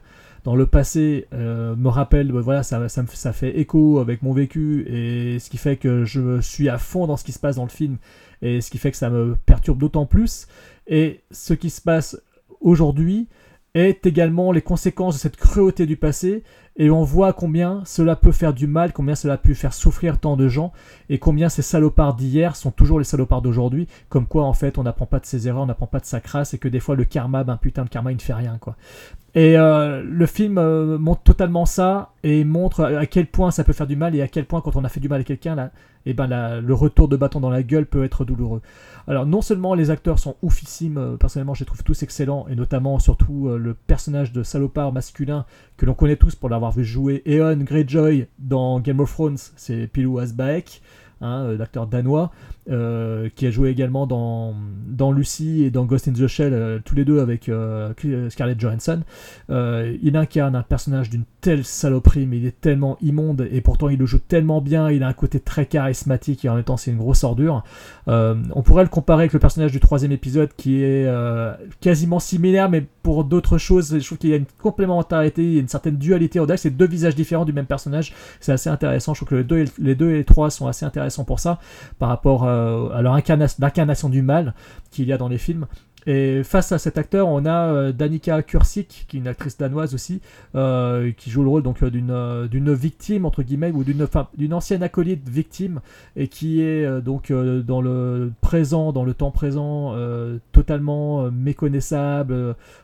dans 0.44 0.54
le 0.54 0.66
passé, 0.66 1.26
me 1.32 1.88
rappelle, 1.88 2.30
voilà, 2.30 2.62
ça, 2.62 2.88
ça 2.88 3.32
fait 3.32 3.58
écho 3.58 3.98
avec 3.98 4.22
mon 4.22 4.32
vécu 4.32 4.84
et 4.88 5.38
ce 5.40 5.50
qui 5.50 5.56
fait 5.56 5.76
que 5.76 6.04
je 6.04 6.40
suis 6.40 6.68
à 6.68 6.78
fond 6.78 7.06
dans 7.06 7.16
ce 7.16 7.24
qui 7.24 7.32
se 7.32 7.40
passe 7.40 7.56
dans 7.56 7.64
le 7.64 7.70
film 7.70 7.96
et 8.42 8.60
ce 8.60 8.70
qui 8.70 8.78
fait 8.78 8.90
que 8.90 8.98
ça 8.98 9.10
me 9.10 9.36
perturbe 9.46 9.78
d'autant 9.78 10.06
plus. 10.06 10.46
Et 10.86 11.22
ce 11.30 11.54
qui 11.54 11.70
se 11.70 11.80
passe 11.80 12.20
aujourd'hui 12.60 13.26
est 13.74 14.06
également 14.06 14.52
les 14.52 14.62
conséquences 14.62 15.14
de 15.14 15.20
cette 15.20 15.36
cruauté 15.36 15.86
du 15.86 15.96
passé 15.96 16.44
et 16.76 16.90
on 16.90 17.02
voit 17.02 17.32
combien 17.32 17.82
cela 17.84 18.16
peut 18.16 18.32
faire 18.32 18.52
du 18.52 18.66
mal, 18.66 18.92
combien 18.92 19.14
cela 19.14 19.34
a 19.34 19.38
pu 19.38 19.54
faire 19.54 19.72
souffrir 19.72 20.18
tant 20.18 20.36
de 20.36 20.48
gens 20.48 20.72
et 21.08 21.18
combien 21.18 21.48
ces 21.48 21.62
salopards 21.62 22.14
d'hier 22.14 22.56
sont 22.56 22.70
toujours 22.70 22.98
les 22.98 23.04
salopards 23.04 23.42
d'aujourd'hui, 23.42 23.88
comme 24.08 24.26
quoi 24.26 24.44
en 24.44 24.54
fait 24.54 24.78
on 24.78 24.82
n'apprend 24.84 25.06
pas 25.06 25.20
de 25.20 25.26
ses 25.26 25.46
erreurs, 25.48 25.62
on 25.62 25.66
n'apprend 25.66 25.86
pas 25.86 26.00
de 26.00 26.06
sa 26.06 26.20
crasse 26.20 26.54
et 26.54 26.58
que 26.58 26.68
des 26.68 26.80
fois 26.80 26.96
le 26.96 27.04
karma, 27.04 27.44
ben 27.44 27.56
putain 27.56 27.84
de 27.84 27.88
karma 27.88 28.12
il 28.12 28.16
ne 28.16 28.20
fait 28.20 28.34
rien 28.34 28.58
quoi. 28.60 28.76
Et 29.36 29.58
euh, 29.58 30.00
le 30.04 30.26
film 30.26 30.58
euh, 30.58 30.96
montre 30.96 31.22
totalement 31.22 31.66
ça 31.66 32.12
et 32.22 32.44
montre 32.44 32.84
à 32.84 33.04
quel 33.06 33.26
point 33.26 33.50
ça 33.50 33.64
peut 33.64 33.72
faire 33.72 33.88
du 33.88 33.96
mal 33.96 34.14
et 34.14 34.22
à 34.22 34.28
quel 34.28 34.44
point 34.44 34.60
quand 34.60 34.76
on 34.76 34.84
a 34.84 34.88
fait 34.88 35.00
du 35.00 35.08
mal 35.08 35.22
à 35.22 35.24
quelqu'un, 35.24 35.56
là, 35.56 35.72
et 36.06 36.14
ben 36.14 36.60
le 36.60 36.74
retour 36.74 37.08
de 37.08 37.16
bâton 37.16 37.40
dans 37.40 37.50
la 37.50 37.64
gueule 37.64 37.86
peut 37.86 38.04
être 38.04 38.24
douloureux. 38.24 38.62
Alors 39.08 39.26
non 39.26 39.42
seulement 39.42 39.74
les 39.74 39.90
acteurs 39.90 40.20
sont 40.20 40.36
oufissimes, 40.42 40.98
euh, 40.98 41.16
personnellement 41.16 41.54
je 41.54 41.60
les 41.60 41.66
trouve 41.66 41.82
tous 41.82 42.04
excellents, 42.04 42.46
et 42.48 42.54
notamment 42.54 43.00
surtout 43.00 43.48
le 43.48 43.74
personnage 43.74 44.32
de 44.32 44.44
salopard 44.44 44.92
masculin 44.92 45.46
que 45.76 45.84
l'on 45.84 45.94
connaît 45.94 46.16
tous 46.16 46.36
pour 46.36 46.48
l'avoir 46.48 46.70
vu 46.70 46.84
jouer 46.84 47.24
Eon 47.26 47.56
Greyjoy 47.56 48.28
dans 48.38 48.78
Game 48.78 49.00
of 49.00 49.12
Thrones, 49.12 49.38
c'est 49.56 49.88
Pilou 49.88 50.20
Asbaek, 50.20 50.80
hein, 51.20 51.54
l'acteur 51.58 51.88
danois, 51.88 52.30
euh, 52.70 53.28
qui 53.34 53.46
a 53.46 53.50
joué 53.50 53.70
également 53.70 54.06
dans, 54.06 54.54
dans 54.88 55.12
Lucy 55.12 55.64
et 55.64 55.70
dans 55.70 55.84
Ghost 55.84 56.08
in 56.08 56.12
the 56.12 56.26
Shell, 56.26 56.52
euh, 56.54 56.78
tous 56.84 56.94
les 56.94 57.04
deux 57.04 57.20
avec 57.20 57.48
euh, 57.48 57.92
Scarlett 58.30 58.58
Johansson. 58.60 59.00
Il 59.48 60.16
incarne 60.16 60.56
un 60.56 60.62
personnage 60.62 61.10
d'une 61.10 61.24
telle 61.40 61.64
saloperie, 61.64 62.26
mais 62.26 62.38
il 62.38 62.46
est 62.46 62.60
tellement 62.60 62.96
immonde 63.02 63.46
et 63.50 63.60
pourtant 63.60 63.88
il 63.88 63.98
le 63.98 64.06
joue 64.06 64.18
tellement 64.18 64.60
bien. 64.60 64.90
Il 64.90 65.02
a 65.02 65.08
un 65.08 65.12
côté 65.12 65.40
très 65.40 65.66
charismatique 65.66 66.44
et 66.44 66.48
en 66.48 66.54
même 66.54 66.64
temps 66.64 66.76
c'est 66.76 66.90
une 66.90 66.98
grosse 66.98 67.24
ordure. 67.24 67.62
On 68.06 68.62
pourrait 68.64 68.84
le 68.84 68.88
comparer 68.88 69.22
avec 69.22 69.32
le 69.32 69.38
personnage 69.38 69.72
du 69.72 69.80
troisième 69.80 70.12
épisode 70.12 70.50
qui 70.56 70.82
est 70.82 71.06
quasiment 71.80 72.18
similaire, 72.18 72.70
mais 72.70 72.84
pour 73.02 73.24
d'autres 73.24 73.58
choses. 73.58 73.98
Je 73.98 74.04
trouve 74.04 74.18
qu'il 74.18 74.30
y 74.30 74.34
a 74.34 74.36
une 74.36 74.46
complémentarité, 74.62 75.42
il 75.44 75.52
y 75.54 75.56
a 75.58 75.60
une 75.60 75.68
certaine 75.68 75.96
dualité. 75.96 76.38
Dirait 76.40 76.54
que 76.54 76.60
c'est 76.60 76.70
deux 76.70 76.86
visages 76.86 77.14
différents 77.14 77.44
du 77.44 77.52
même 77.52 77.66
personnage. 77.66 78.14
C'est 78.40 78.52
assez 78.52 78.70
intéressant. 78.70 79.12
Je 79.14 79.18
trouve 79.24 79.28
que 79.28 79.34
les 79.36 79.94
deux, 79.94 80.10
et- 80.10 80.14
les 80.16 80.24
trois 80.24 80.50
sont 80.50 80.66
assez 80.66 80.84
intéressants 80.86 81.24
pour 81.24 81.40
ça, 81.40 81.58
par 81.98 82.08
rapport 82.08 82.44
euh, 82.44 82.53
à 82.92 83.02
incarna- 83.02 83.56
l'incarnation 83.58 84.08
du 84.08 84.22
mal 84.22 84.54
qu'il 84.90 85.06
y 85.06 85.12
a 85.12 85.18
dans 85.18 85.28
les 85.28 85.38
films. 85.38 85.66
Et 86.06 86.42
face 86.44 86.70
à 86.70 86.76
cet 86.76 86.98
acteur, 86.98 87.28
on 87.28 87.46
a 87.46 87.64
euh, 87.72 87.92
Danica 87.92 88.42
Kursik, 88.42 89.06
qui 89.08 89.16
est 89.16 89.20
une 89.20 89.26
actrice 89.26 89.56
danoise 89.56 89.94
aussi, 89.94 90.20
euh, 90.54 91.12
qui 91.16 91.30
joue 91.30 91.42
le 91.42 91.48
rôle 91.48 91.62
donc 91.62 91.82
euh, 91.82 91.88
d'une 91.88 92.10
euh, 92.10 92.46
d'une 92.46 92.74
victime 92.74 93.24
entre 93.24 93.42
guillemets 93.42 93.72
ou 93.72 93.84
d'une 93.84 94.06
d'une 94.36 94.52
ancienne 94.52 94.82
acolyte 94.82 95.26
victime 95.26 95.80
et 96.14 96.28
qui 96.28 96.60
est 96.60 96.84
euh, 96.84 97.00
donc 97.00 97.30
euh, 97.30 97.62
dans 97.62 97.80
le 97.80 98.32
présent, 98.42 98.92
dans 98.92 99.04
le 99.06 99.14
temps 99.14 99.30
présent, 99.30 99.92
euh, 99.94 100.36
totalement 100.52 101.24
euh, 101.24 101.30
méconnaissable, 101.30 102.34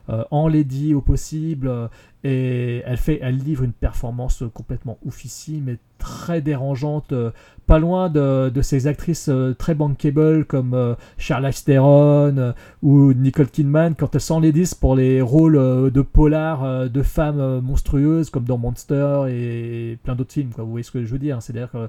euh, 0.09 0.25
enlaidie 0.31 0.95
au 0.95 1.03
possible. 1.03 1.69
euh, 1.69 1.89
et 2.25 2.83
elle 2.87 2.99
fait, 2.99 3.19
elle 3.23 3.37
livre 3.39 3.65
une 3.65 3.73
performance 3.73 4.45
complètement 4.55 4.99
oufissime 5.05 5.69
et 5.71 5.79
très 6.01 6.41
dérangeante, 6.41 7.13
euh, 7.13 7.31
pas 7.67 7.79
loin 7.79 8.09
de, 8.09 8.51
ces 8.63 8.89
actrices 8.89 9.29
euh, 9.29 9.55
très 9.55 9.75
bankable 9.75 10.45
comme 10.45 10.75
euh, 10.75 10.95
Charlize 11.19 11.63
Theron 11.63 12.55
ou 12.83 13.13
Nicole 13.13 13.47
Kidman 13.47 13.95
quand 13.95 14.13
elles 14.17 14.21
s'enlaidissent 14.21 14.75
pour 14.75 14.97
les 14.97 15.23
rôles 15.23 15.93
de 15.93 16.03
polar 16.03 16.91
de 16.91 17.03
femmes 17.03 17.61
monstrueuses 17.61 18.31
comme 18.31 18.45
dans 18.45 18.59
Monster 18.59 19.27
et 19.29 19.99
plein 20.03 20.17
d'autres 20.17 20.33
films. 20.33 20.51
Vous 20.57 20.71
voyez 20.71 20.83
ce 20.83 20.91
que 20.91 21.05
je 21.05 21.13
veux 21.13 21.19
dire 21.21 21.37
hein. 21.37 21.41
C'est-à-dire 21.41 21.71
que 21.71 21.89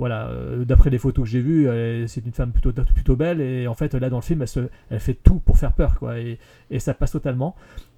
voilà, 0.00 0.28
euh, 0.28 0.64
d'après 0.64 0.88
les 0.88 0.96
photos 0.96 1.26
que 1.26 1.30
j'ai 1.30 1.42
vues, 1.42 1.68
c'est 2.08 2.24
une 2.24 2.32
femme 2.32 2.52
plutôt, 2.52 2.72
plutôt 2.72 3.16
belle 3.16 3.42
et 3.42 3.68
en 3.68 3.74
fait 3.74 3.94
là 3.94 4.08
dans 4.08 4.16
le 4.16 4.22
film 4.22 4.42
elle, 4.90 4.98
fait 4.98 5.12
tout 5.12 5.40
pour 5.40 5.58
faire 5.58 5.74
peur 5.74 5.98
quoi 5.98 6.18
et, 6.18 6.38
ça 6.78 6.94
passe 6.94 7.12
totalement. 7.12 7.54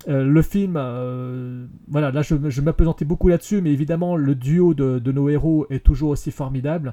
Euh, 0.09 0.24
le 0.24 0.42
film, 0.42 0.74
euh, 0.76 1.66
voilà, 1.86 2.11
là 2.11 2.22
je, 2.22 2.34
je 2.48 2.61
m'appesantais 2.61 3.05
beaucoup 3.05 3.28
là-dessus, 3.28 3.61
mais 3.61 3.70
évidemment 3.70 4.16
le 4.16 4.34
duo 4.34 4.74
de, 4.74 5.12
nos 5.12 5.28
héros 5.28 5.66
est 5.70 5.84
toujours 5.84 6.11
aussi 6.11 6.32
formidable. 6.32 6.92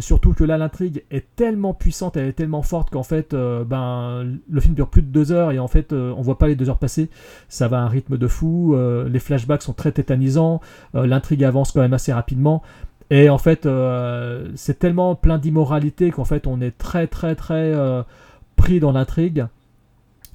Surtout 0.00 0.32
que 0.32 0.42
là 0.42 0.58
l'intrigue 0.58 1.04
est 1.12 1.36
tellement 1.36 1.72
puissante, 1.72 2.16
elle 2.16 2.26
est 2.26 2.32
tellement 2.32 2.62
forte 2.62 2.90
qu'en 2.90 3.04
fait, 3.04 3.34
ben 3.34 4.38
le 4.50 4.60
film 4.60 4.74
dure 4.74 4.88
plus 4.88 5.02
de 5.02 5.08
deux 5.08 5.30
heures 5.30 5.52
et 5.52 5.60
en 5.60 5.68
fait 5.68 5.92
on 5.92 6.20
voit 6.20 6.38
pas 6.38 6.48
les 6.48 6.56
deux 6.56 6.68
heures 6.68 6.78
passer. 6.78 7.10
Ça 7.48 7.68
va 7.68 7.78
à 7.78 7.82
un 7.82 7.88
rythme 7.88 8.16
de 8.16 8.26
fou. 8.26 8.76
les 9.06 9.18
flashbacks 9.20 9.62
sont 9.62 9.72
très 9.72 9.92
tétanisants. 9.92 10.60
l'intrigue 10.94 11.44
avance 11.44 11.70
quand 11.70 11.80
même 11.80 11.94
assez 11.94 12.12
rapidement. 12.12 12.62
Et 13.10 13.30
en 13.30 13.38
fait, 13.38 13.64
euh, 13.66 14.50
c'est 14.54 14.78
tellement 14.78 15.14
plein 15.14 15.38
d'immoralité 15.38 16.10
qu'en 16.10 16.24
fait 16.26 16.46
on 16.46 16.60
est 16.60 16.76
très 16.76 17.06
très 17.06 17.34
très 17.34 17.72
euh, 17.74 18.02
pris 18.56 18.80
dans 18.80 18.92
l'intrigue. 18.92 19.46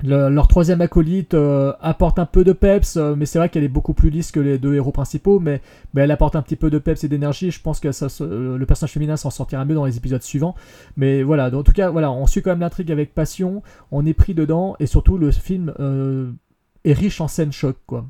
Le- 0.03 0.28
leur 0.28 0.47
troisième 0.47 0.82
acolyte 0.82 1.34
euh, 1.34 1.71
apporte 1.80 2.19
un 2.19 2.26
peu 2.26 2.43
de 2.43 2.51
peps, 2.51 2.97
mais 2.97 3.26
c'est 3.26 3.38
vrai 3.38 3.47
qu'elle 3.49 3.63
est 3.63 3.69
beaucoup 3.69 3.93
plus 3.93 4.09
lisse 4.09 4.32
que 4.32 4.39
les 4.39 4.57
deux 4.57 4.74
héros 4.76 4.91
principaux, 4.91 5.39
mais, 5.39 5.61
elle 5.95 6.11
apporte 6.11 6.36
un 6.36 6.41
petit 6.41 6.55
peu 6.57 6.69
de 6.69 6.80
peps 6.80 7.03
et 7.03 7.07
d'énergie. 7.07 7.51
Je 7.51 7.61
pense 7.61 7.80
que 7.80 7.91
ça, 7.91 8.07
le 8.19 8.65
personnage 8.65 8.91
féminin 8.91 9.15
s'en 9.15 9.30
sortira 9.30 9.63
mieux 9.63 9.76
dans 9.76 9.86
les 9.86 9.95
épisodes 9.95 10.21
suivants. 10.24 10.55
Mais 10.97 11.24
voilà, 11.24 11.49
donc, 11.51 11.61
en 11.61 11.63
tout 11.63 11.71
cas, 11.71 11.89
voilà, 11.89 12.11
on 12.11 12.26
suit 12.28 12.41
quand 12.41 12.49
même 12.49 12.59
l'intrigue 12.59 12.91
avec 12.91 13.13
passion, 13.13 13.61
on 13.91 14.05
est 14.05 14.13
pris 14.13 14.34
dedans, 14.34 14.76
et 14.80 14.88
surtout 14.88 15.17
le 15.17 15.32
film 15.32 15.74
est 16.84 16.93
riche 16.93 17.21
en 17.21 17.30
scènes 17.30 17.53
choc, 17.53 17.78
quoi. 17.86 18.05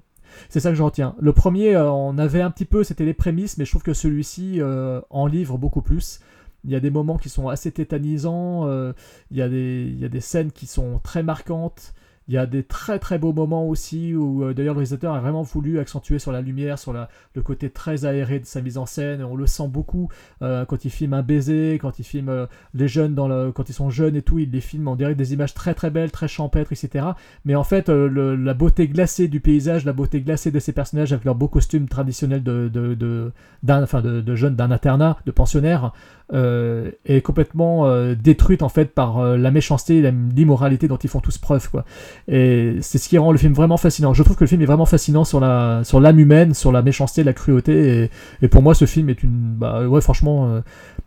C'est 0.50 0.60
ça 0.60 0.70
que 0.70 0.76
je 0.76 0.84
retiens. 0.84 1.16
Le 1.20 1.34
premier, 1.34 1.76
euh, 1.76 1.90
on 1.92 2.18
avait 2.18 2.42
un 2.42 2.52
petit 2.52 2.66
peu, 2.66 2.84
c'était 2.84 3.06
les 3.06 3.14
prémices, 3.14 3.58
mais 3.58 3.66
je 3.66 3.72
trouve 3.72 3.84
que 3.84 3.94
celui-ci 3.94 4.62
euh, 4.62 5.02
en 5.10 5.28
livre 5.28 5.58
beaucoup 5.58 5.82
plus. 5.82 6.20
Il 6.66 6.72
y 6.72 6.76
a 6.76 6.80
des 6.80 6.90
moments 6.90 7.18
qui 7.18 7.30
sont 7.30 7.50
assez 7.50 7.72
tétanisants, 7.72 8.68
euh, 8.68 8.94
des, 9.32 9.88
il 9.90 10.00
y 10.00 10.06
a 10.06 10.10
des 10.10 10.22
scènes 10.22 10.52
qui 10.52 10.66
sont 10.66 11.00
très 11.04 11.24
marquantes, 11.24 11.94
il 12.28 12.34
y 12.34 12.38
a 12.38 12.46
des 12.46 12.64
très 12.64 13.00
très 13.00 13.18
beaux 13.18 13.34
moments 13.34 13.68
aussi 13.68 14.16
où 14.16 14.44
euh, 14.44 14.54
d'ailleurs 14.54 14.74
le 14.74 14.80
réalisateur 14.80 15.14
a 15.14 15.20
vraiment 15.20 15.42
voulu 15.42 15.80
accentuer 15.80 16.20
sur 16.20 16.32
la 16.32 16.42
lumière, 16.42 16.80
sur 16.80 16.94
le 16.94 17.42
côté 17.42 17.70
très 17.70 18.06
aéré 18.06 18.40
de 18.40 18.46
sa 18.46 18.62
mise 18.62 18.78
en 18.78 18.86
scène. 18.86 19.24
On 19.24 19.36
le 19.36 19.46
sent 19.46 19.68
beaucoup 19.68 20.10
euh, 20.42 20.66
quand 20.66 20.86
il 20.86 20.92
filme 20.92 21.14
un 21.14 21.22
baiser, 21.22 21.80
quand 21.82 22.00
il 22.00 22.04
filme 22.04 22.30
euh, 22.30 22.46
les 22.74 22.88
jeunes 22.88 23.14
dans 23.14 23.28
le, 23.28 23.52
quand 23.52 23.70
ils 23.70 23.74
sont 23.74 23.90
jeunes 23.90 24.16
et 24.16 24.22
tout, 24.22 24.40
il 24.40 24.52
les 24.52 24.62
filme 24.62 24.88
en 24.88 24.96
direct 24.96 25.18
des 25.18 25.34
images 25.34 25.54
très 25.54 25.74
très 25.74 25.90
belles, 25.90 26.12
très 26.12 26.28
champêtres, 26.28 26.72
etc. 26.72 27.08
Mais 27.46 27.56
en 27.56 27.64
fait, 27.64 27.90
la 27.90 28.54
beauté 28.54 28.88
glacée 28.88 29.28
du 29.28 29.40
paysage, 29.40 29.86
la 29.86 29.94
beauté 29.94 30.22
glacée 30.22 30.52
de 30.52 30.60
ces 30.60 30.72
personnages 30.72 31.12
avec 31.12 31.26
leurs 31.26 31.36
beaux 31.36 31.48
costumes 31.48 31.88
traditionnels 31.88 32.44
de, 32.44 32.70
de 32.70 34.36
jeunes 34.36 34.56
d'un 34.56 34.72
internat, 34.72 35.18
de 35.26 35.32
pensionnaires, 35.32 35.92
euh, 36.34 36.90
est 37.06 37.22
complètement 37.22 37.86
euh, 37.86 38.16
détruite 38.16 38.64
en 38.64 38.70
fait 38.70 38.86
par 38.86 39.20
euh, 39.20 39.38
la 39.38 39.52
méchanceté, 39.52 39.98
et 39.98 40.12
l'immoralité 40.36 40.88
dont 40.88 40.98
ils 40.98 41.10
font 41.10 41.20
tous 41.20 41.38
preuve 41.38 41.70
quoi. 41.70 41.86
Et 42.28 42.78
c'est 42.82 42.98
ce 42.98 43.08
qui 43.08 43.20
rend 43.20 43.32
le 43.32 43.38
film 43.38 43.54
vraiment 43.54 43.78
fascinant. 43.78 44.14
Je 44.14 44.24
trouve 44.24 44.36
que 44.36 44.44
le 44.44 44.48
film 44.48 44.62
est 44.62 44.66
vraiment 44.66 44.88
fascinant 44.88 45.26
sur 45.26 45.40
la 45.40 45.82
sur 45.84 46.00
l'âme 46.00 46.18
humaine, 46.20 46.56
sur 46.56 46.72
la 46.72 46.82
méchanceté, 46.82 47.24
la 47.24 47.34
cruauté. 47.34 48.10
Et, 48.42 48.48
pour 48.48 48.64
moi, 48.64 48.74
ce 48.74 48.86
film 48.86 49.10
est 49.10 49.22
une, 49.22 49.54
bah 49.58 49.88
ouais, 49.88 50.02
franchement, 50.02 50.62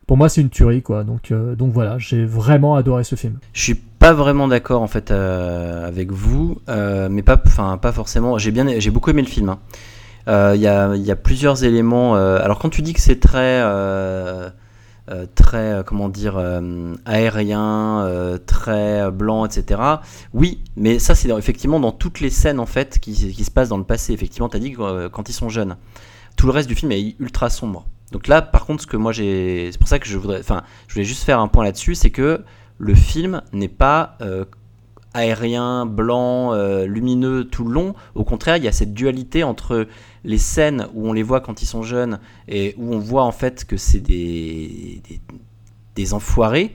pour 0.07 0.17
moi, 0.17 0.29
c'est 0.29 0.41
une 0.41 0.49
tuerie 0.49 0.83
quoi. 0.83 1.03
Donc 1.03 1.33
donc 1.33 1.73
voilà, 1.73 1.99
j'ai 1.99 2.25
vraiment 2.25 2.77
adoré 2.77 3.03
ce 3.03 3.17
film. 3.17 3.39
Je 3.53 3.63
suis 3.63 3.75
pas 3.75 4.13
vraiment 4.13 4.47
d'accord 4.47 4.83
en 4.83 4.87
fait 4.87 5.11
avec 5.11 6.13
vous, 6.13 6.59
mais 6.69 7.23
pas, 7.23 7.41
enfin 7.45 7.79
pas 7.79 7.93
forcément. 7.93 8.39
J'ai 8.39 8.53
bien, 8.53 8.79
j'ai 8.79 8.91
beaucoup 8.91 9.11
aimé 9.11 9.23
le 9.23 9.29
film. 9.29 9.49
hein. 9.49 9.59
Il 10.55 10.61
y, 10.61 10.69
a, 10.69 10.95
y 10.95 11.11
a 11.11 11.17
plusieurs 11.17 11.65
éléments. 11.65 12.15
alors 12.15 12.61
quand 12.61 12.71
tu 12.71 12.83
dis 12.83 12.93
que 12.93 13.01
c'est 13.01 13.19
très, 13.21 13.61
euh, 15.09 15.27
très, 15.35 15.73
euh, 15.73 15.83
comment 15.85 16.09
dire, 16.09 16.37
euh, 16.37 16.95
aérien, 17.05 18.09
très 18.47 19.11
blanc, 19.11 19.47
etc. 19.47 19.81
Oui, 20.35 20.63
mais 20.77 20.99
ça 20.99 21.15
c'est 21.15 21.29
effectivement 21.31 21.79
dans 21.79 21.93
toutes 21.93 22.21
les 22.21 22.31
scènes 22.31 22.59
en 22.59 22.67
fait 22.67 22.99
qui, 22.99 23.13
qui 23.13 23.45
se 23.45 23.51
passent 23.51 23.69
dans 23.69 23.79
le 23.79 23.85
passé. 23.85 24.13
Effectivement, 24.13 24.49
t'as 24.49 24.59
dit 24.59 24.73
quand 24.73 25.29
ils 25.29 25.33
sont 25.33 25.49
jeunes. 25.49 25.77
Tout 26.37 26.47
le 26.47 26.53
reste 26.53 26.69
du 26.69 26.75
film 26.75 26.93
est 26.93 27.17
ultra 27.19 27.51
sombre. 27.51 27.87
Donc 28.13 28.29
là, 28.29 28.43
par 28.43 28.67
contre, 28.67 28.83
ce 28.83 28.87
que 28.87 28.97
moi 28.97 29.13
j'ai, 29.13 29.71
c'est 29.73 29.79
pour 29.79 29.89
ça 29.89 29.99
que 29.99 30.07
je 30.07 30.19
voudrais, 30.19 30.41
enfin, 30.41 30.63
je 30.87 30.95
voulais 30.95 31.05
juste 31.05 31.25
faire 31.25 31.41
un 31.41 31.49
point 31.49 31.65
là-dessus, 31.65 31.95
c'est 31.95 32.11
que 32.11 32.45
le 32.79 32.95
film 32.95 33.43
n'est 33.53 33.69
pas 33.69 34.19
aérien, 35.17 35.87
blanc, 35.87 36.53
euh, 36.53 36.87
lumineux 36.87 37.45
tout 37.45 37.65
le 37.65 37.73
long. 37.73 37.95
Au 38.15 38.25
contraire, 38.25 38.57
il 38.59 38.65
y 38.65 38.69
a 38.69 38.73
cette 38.73 38.95
dualité 38.95 39.43
entre 39.43 39.87
les 40.25 40.39
scènes 40.39 40.89
où 40.95 41.09
on 41.09 41.13
les 41.13 41.23
voit 41.23 41.41
quand 41.41 41.63
ils 41.63 41.67
sont 41.67 41.83
jeunes 41.83 42.19
et 42.49 42.75
où 42.79 42.95
on 42.95 42.99
voit 42.99 43.25
en 43.25 43.33
fait 43.33 43.65
que 43.65 43.77
c'est 43.77 44.01
des, 44.01 45.01
des, 45.95 46.15
enfoirés. 46.15 46.75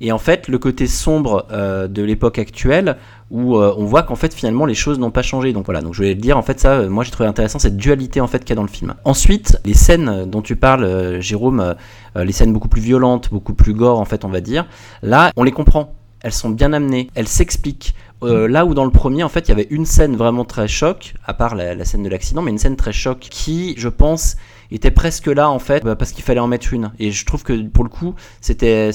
Et 0.00 0.10
en 0.10 0.18
fait, 0.18 0.48
le 0.48 0.58
côté 0.58 0.88
sombre 0.88 1.46
euh, 1.52 1.86
de 1.86 2.02
l'époque 2.02 2.38
actuelle, 2.38 2.96
où 3.30 3.56
euh, 3.56 3.72
on 3.76 3.84
voit 3.84 4.02
qu'en 4.02 4.16
fait 4.16 4.34
finalement 4.34 4.66
les 4.66 4.74
choses 4.74 4.98
n'ont 4.98 5.12
pas 5.12 5.22
changé. 5.22 5.52
Donc 5.52 5.66
voilà, 5.66 5.80
donc 5.80 5.92
je 5.92 5.98
voulais 5.98 6.14
dire 6.14 6.36
en 6.36 6.42
fait 6.42 6.58
ça, 6.58 6.88
moi 6.88 7.04
j'ai 7.04 7.10
trouvé 7.12 7.28
intéressant 7.28 7.58
cette 7.58 7.76
dualité 7.76 8.20
en 8.20 8.26
fait 8.26 8.40
qu'il 8.40 8.50
y 8.50 8.52
a 8.52 8.56
dans 8.56 8.62
le 8.62 8.68
film. 8.68 8.94
Ensuite, 9.04 9.58
les 9.64 9.74
scènes 9.74 10.28
dont 10.28 10.42
tu 10.42 10.56
parles, 10.56 11.20
Jérôme, 11.20 11.76
les 12.16 12.32
scènes 12.32 12.52
beaucoup 12.52 12.68
plus 12.68 12.82
violentes, 12.82 13.28
beaucoup 13.30 13.54
plus 13.54 13.74
gore 13.74 14.00
en 14.00 14.04
fait 14.04 14.24
on 14.24 14.28
va 14.28 14.40
dire, 14.40 14.66
là 15.02 15.30
on 15.36 15.44
les 15.44 15.52
comprend. 15.52 15.94
Elles 16.22 16.32
sont 16.32 16.50
bien 16.50 16.72
amenées, 16.72 17.08
elles 17.14 17.28
s'expliquent. 17.28 17.94
Euh, 18.22 18.46
là 18.46 18.64
où 18.64 18.74
dans 18.74 18.84
le 18.84 18.90
premier, 18.90 19.24
en 19.24 19.28
fait, 19.28 19.48
il 19.48 19.48
y 19.48 19.52
avait 19.52 19.66
une 19.70 19.84
scène 19.84 20.16
vraiment 20.16 20.44
très 20.44 20.68
choc, 20.68 21.14
à 21.24 21.34
part 21.34 21.56
la, 21.56 21.74
la 21.74 21.84
scène 21.84 22.04
de 22.04 22.08
l'accident, 22.08 22.40
mais 22.40 22.52
une 22.52 22.58
scène 22.58 22.76
très 22.76 22.92
choc 22.92 23.18
qui, 23.18 23.74
je 23.76 23.88
pense, 23.88 24.36
était 24.70 24.92
presque 24.92 25.26
là 25.26 25.50
en 25.50 25.58
fait, 25.58 25.84
bah, 25.84 25.96
parce 25.96 26.12
qu'il 26.12 26.24
fallait 26.24 26.40
en 26.40 26.46
mettre 26.46 26.72
une. 26.72 26.92
Et 26.98 27.10
je 27.10 27.26
trouve 27.26 27.42
que 27.42 27.52
pour 27.68 27.84
le 27.84 27.90
coup, 27.90 28.14
c'était 28.40 28.90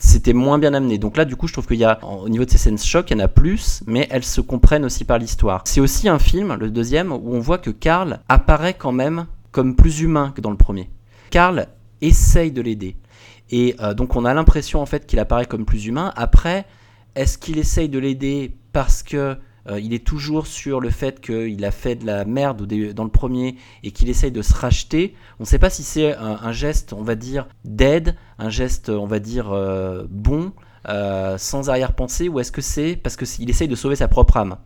c'était 0.00 0.32
moins 0.32 0.58
bien 0.58 0.72
amené. 0.74 0.98
Donc 0.98 1.16
là, 1.16 1.24
du 1.24 1.36
coup, 1.36 1.46
je 1.46 1.52
trouve 1.52 1.66
qu'il 1.66 1.76
y 1.76 1.84
a, 1.84 2.00
au 2.04 2.28
niveau 2.28 2.44
de 2.44 2.50
ces 2.50 2.58
scènes 2.58 2.78
choc, 2.78 3.10
il 3.10 3.18
y 3.18 3.20
en 3.20 3.24
a 3.24 3.28
plus, 3.28 3.82
mais 3.86 4.08
elles 4.10 4.24
se 4.24 4.40
comprennent 4.40 4.84
aussi 4.84 5.04
par 5.04 5.18
l'histoire. 5.18 5.62
C'est 5.66 5.80
aussi 5.80 6.08
un 6.08 6.18
film, 6.18 6.56
le 6.58 6.70
deuxième, 6.70 7.12
où 7.12 7.34
on 7.34 7.40
voit 7.40 7.58
que 7.58 7.70
Karl 7.70 8.20
apparaît 8.28 8.74
quand 8.74 8.92
même 8.92 9.26
comme 9.52 9.76
plus 9.76 10.00
humain 10.00 10.32
que 10.34 10.40
dans 10.40 10.50
le 10.50 10.56
premier. 10.56 10.88
Karl 11.30 11.66
essaye 12.00 12.50
de 12.50 12.62
l'aider. 12.62 12.96
Et 13.50 13.74
euh, 13.80 13.94
donc 13.94 14.16
on 14.16 14.24
a 14.24 14.32
l'impression 14.32 14.80
en 14.80 14.86
fait 14.86 15.06
qu'il 15.06 15.18
apparaît 15.18 15.46
comme 15.46 15.64
plus 15.64 15.86
humain. 15.86 16.12
Après, 16.16 16.66
est-ce 17.14 17.36
qu'il 17.36 17.58
essaye 17.58 17.88
de 17.88 17.98
l'aider 17.98 18.56
parce 18.72 19.02
que 19.02 19.36
euh, 19.68 19.78
il 19.78 19.92
est 19.92 20.04
toujours 20.06 20.46
sur 20.46 20.80
le 20.80 20.90
fait 20.90 21.20
qu'il 21.20 21.64
a 21.64 21.70
fait 21.70 21.96
de 21.96 22.06
la 22.06 22.24
merde 22.24 22.66
dans 22.94 23.04
le 23.04 23.10
premier 23.10 23.56
et 23.82 23.90
qu'il 23.90 24.08
essaye 24.08 24.30
de 24.30 24.42
se 24.42 24.54
racheter? 24.54 25.14
On 25.38 25.42
ne 25.42 25.46
sait 25.46 25.58
pas 25.58 25.70
si 25.70 25.82
c'est 25.82 26.14
un, 26.14 26.38
un 26.42 26.52
geste, 26.52 26.92
on 26.92 27.02
va 27.02 27.14
dire, 27.14 27.46
d'aide, 27.64 28.16
un 28.38 28.48
geste, 28.48 28.88
on 28.88 29.06
va 29.06 29.18
dire, 29.18 29.50
euh, 29.52 30.06
bon, 30.08 30.52
euh, 30.88 31.36
sans 31.36 31.68
arrière-pensée, 31.68 32.28
ou 32.28 32.40
est-ce 32.40 32.52
que 32.52 32.62
c'est 32.62 32.96
parce 32.96 33.16
qu'il 33.16 33.50
essaye 33.50 33.68
de 33.68 33.74
sauver 33.74 33.96
sa 33.96 34.08
propre 34.08 34.38
âme? 34.38 34.56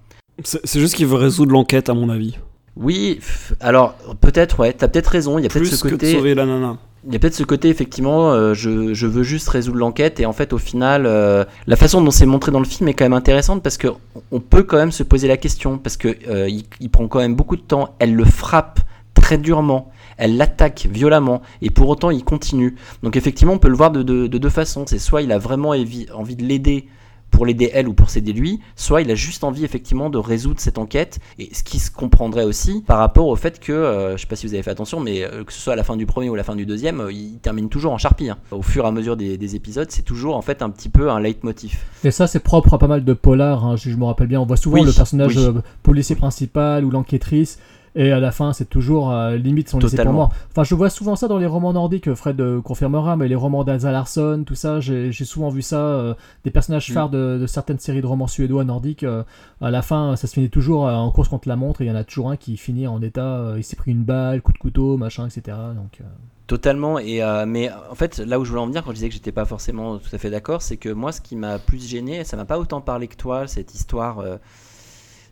C'est 0.42 0.80
juste 0.80 0.94
qu'il 0.94 1.06
veut 1.06 1.16
résoudre 1.16 1.52
l'enquête, 1.52 1.88
à 1.88 1.94
mon 1.94 2.08
avis. 2.08 2.38
Oui, 2.76 3.20
alors 3.60 3.94
peut-être, 4.20 4.60
ouais, 4.60 4.72
t'as 4.72 4.88
peut-être 4.88 5.08
raison, 5.08 5.38
il 5.38 5.42
y 5.42 5.46
a 5.46 5.48
peut-être 5.48 5.66
ce 5.66 5.82
que 5.82 5.88
de 5.88 5.92
côté... 5.92 6.12
sauver 6.12 6.34
la 6.34 6.44
nana. 6.44 6.78
Il 7.06 7.12
y 7.12 7.16
a 7.16 7.18
peut-être 7.18 7.34
ce 7.34 7.44
côté, 7.44 7.68
effectivement, 7.68 8.32
euh, 8.32 8.54
je, 8.54 9.06
veux 9.06 9.22
juste 9.22 9.48
résoudre 9.50 9.76
l'enquête, 9.78 10.20
et 10.20 10.26
en 10.26 10.32
fait, 10.32 10.54
au 10.54 10.58
final, 10.58 11.04
euh, 11.04 11.44
la 11.66 11.76
façon 11.76 12.00
dont 12.00 12.10
c'est 12.10 12.24
montré 12.24 12.50
dans 12.50 12.60
le 12.60 12.64
film 12.64 12.88
est 12.88 12.94
quand 12.94 13.04
même 13.04 13.12
intéressante 13.12 13.62
parce 13.62 13.76
que 13.76 13.88
on 14.32 14.40
peut 14.40 14.62
quand 14.62 14.78
même 14.78 14.92
se 14.92 15.02
poser 15.02 15.28
la 15.28 15.36
question, 15.36 15.76
parce 15.76 15.98
que 15.98 16.16
euh, 16.28 16.48
il, 16.48 16.90
prend 16.90 17.06
quand 17.06 17.18
même 17.18 17.34
beaucoup 17.34 17.56
de 17.56 17.62
temps, 17.62 17.94
elle 17.98 18.14
le 18.14 18.24
frappe 18.24 18.80
très 19.12 19.36
durement, 19.36 19.92
elle 20.16 20.38
l'attaque 20.38 20.88
violemment, 20.90 21.42
et 21.60 21.68
pour 21.68 21.90
autant, 21.90 22.10
il 22.10 22.24
continue. 22.24 22.76
Donc, 23.02 23.16
effectivement, 23.16 23.52
on 23.52 23.58
peut 23.58 23.68
le 23.68 23.76
voir 23.76 23.90
de, 23.90 24.02
de- 24.02 24.26
de 24.26 24.38
deux 24.38 24.48
façons. 24.48 24.84
C'est 24.86 24.98
soit 24.98 25.20
il 25.20 25.30
a 25.32 25.38
vraiment 25.38 25.70
envie 26.14 26.36
de 26.36 26.42
l'aider 26.44 26.88
pour 27.34 27.46
l'aider 27.46 27.68
elle 27.74 27.88
ou 27.88 27.94
pour 27.94 28.10
s'aider 28.10 28.32
lui, 28.32 28.60
soit 28.76 29.02
il 29.02 29.10
a 29.10 29.16
juste 29.16 29.42
envie 29.42 29.64
effectivement 29.64 30.08
de 30.08 30.18
résoudre 30.18 30.60
cette 30.60 30.78
enquête, 30.78 31.18
et 31.40 31.52
ce 31.52 31.64
qui 31.64 31.80
se 31.80 31.90
comprendrait 31.90 32.44
aussi 32.44 32.82
par 32.86 32.98
rapport 32.98 33.26
au 33.26 33.34
fait 33.34 33.58
que, 33.58 33.72
euh, 33.72 34.16
je 34.16 34.20
sais 34.22 34.28
pas 34.28 34.36
si 34.36 34.46
vous 34.46 34.54
avez 34.54 34.62
fait 34.62 34.70
attention, 34.70 35.00
mais 35.00 35.24
euh, 35.24 35.42
que 35.42 35.52
ce 35.52 35.60
soit 35.60 35.72
à 35.72 35.76
la 35.76 35.82
fin 35.82 35.96
du 35.96 36.06
premier 36.06 36.30
ou 36.30 36.34
à 36.34 36.36
la 36.36 36.44
fin 36.44 36.54
du 36.54 36.64
deuxième, 36.64 37.00
euh, 37.00 37.12
il 37.12 37.38
termine 37.40 37.68
toujours 37.68 37.92
en 37.92 37.98
charpie. 37.98 38.30
hein. 38.30 38.38
Au 38.52 38.62
fur 38.62 38.84
et 38.84 38.86
à 38.88 38.92
mesure 38.92 39.16
des, 39.16 39.36
des 39.36 39.56
épisodes, 39.56 39.90
c'est 39.90 40.02
toujours 40.04 40.36
en 40.36 40.42
fait 40.42 40.62
un 40.62 40.70
petit 40.70 40.88
peu 40.88 41.10
un 41.10 41.18
leitmotiv. 41.18 41.76
Et 42.04 42.12
ça, 42.12 42.28
c'est 42.28 42.38
propre 42.38 42.74
à 42.74 42.78
pas 42.78 42.86
mal 42.86 43.04
de 43.04 43.12
polars. 43.14 43.64
hein, 43.64 43.74
je 43.76 43.90
me 43.96 44.04
rappelle 44.04 44.28
bien, 44.28 44.40
on 44.40 44.46
voit 44.46 44.56
souvent 44.56 44.78
Oui, 44.78 44.84
le 44.84 44.92
personnage 44.92 45.36
oui. 45.36 45.44
euh, 45.44 45.52
policier 45.82 46.14
principal 46.14 46.84
ou 46.84 46.90
l'enquêtrice. 46.90 47.58
Et 47.96 48.10
à 48.10 48.18
la 48.18 48.32
fin, 48.32 48.52
c'est 48.52 48.64
toujours 48.68 49.12
euh, 49.12 49.36
limite 49.36 49.68
son 49.68 49.78
laissé 49.78 49.96
pour 49.96 50.12
mort. 50.12 50.32
Enfin, 50.50 50.64
je 50.64 50.74
vois 50.74 50.90
souvent 50.90 51.14
ça 51.14 51.28
dans 51.28 51.38
les 51.38 51.46
romans 51.46 51.72
nordiques. 51.72 52.12
Fred 52.14 52.40
euh, 52.40 52.60
confirmera, 52.60 53.16
mais 53.16 53.28
les 53.28 53.34
romans 53.36 53.62
d'Asa 53.62 53.92
Larsson, 53.92 54.42
tout 54.46 54.56
ça, 54.56 54.80
j'ai 54.80 55.12
souvent 55.12 55.48
vu 55.48 55.62
ça. 55.62 55.78
euh, 55.78 56.14
des 56.44 56.50
personnages 56.50 56.90
Mm. 56.90 56.92
phares 56.94 57.08
de, 57.10 57.38
de 57.40 57.46
certaines 57.46 57.78
séries 57.78 58.00
de 58.02 58.06
romans 58.06 58.26
suédois 58.26 58.64
nordiques. 58.64 59.04
euh, 59.04 59.22
à 59.60 59.70
la 59.70 59.82
fin, 59.82 60.16
ça 60.16 60.26
se 60.26 60.34
finit 60.34 60.50
toujours 60.50 60.88
euh, 60.88 60.92
en 60.92 61.10
course 61.12 61.28
contre 61.28 61.48
la 61.48 61.56
montre. 61.56 61.82
Et 61.82 61.84
il 61.84 61.88
y 61.88 61.90
en 61.90 61.96
a 61.96 62.04
toujours 62.04 62.30
un 62.30 62.36
qui 62.36 62.56
finit 62.56 62.86
en 62.86 63.00
état. 63.00 63.54
il 63.56 63.62
s'est 63.64 63.76
pris 63.76 63.92
une 63.92 64.02
balle, 64.02 64.42
coup 64.42 64.52
de 64.52 64.58
couteau, 64.58 64.96
machin, 64.96 65.26
etc. 65.28 65.56
Donc, 65.76 66.00
Totalement, 66.46 66.98
et 66.98 67.22
euh, 67.22 67.46
mais 67.46 67.70
en 67.90 67.94
fait, 67.94 68.18
là 68.18 68.38
où 68.38 68.44
je 68.44 68.50
voulais 68.50 68.60
en 68.60 68.66
venir 68.66 68.82
quand 68.84 68.90
je 68.90 68.96
disais 68.96 69.08
que 69.08 69.14
j'étais 69.14 69.32
pas 69.32 69.46
forcément 69.46 69.96
tout 69.96 70.14
à 70.14 70.18
fait 70.18 70.28
d'accord, 70.28 70.60
c'est 70.60 70.76
que 70.76 70.90
moi, 70.90 71.10
ce 71.10 71.22
qui 71.22 71.36
m'a 71.36 71.58
plus 71.58 71.82
gêné, 71.88 72.22
ça 72.24 72.36
m'a 72.36 72.44
pas 72.44 72.58
autant 72.58 72.82
parlé 72.82 73.08
que 73.08 73.16
toi, 73.16 73.46
cette 73.46 73.72
histoire, 73.74 74.18
euh, 74.18 74.36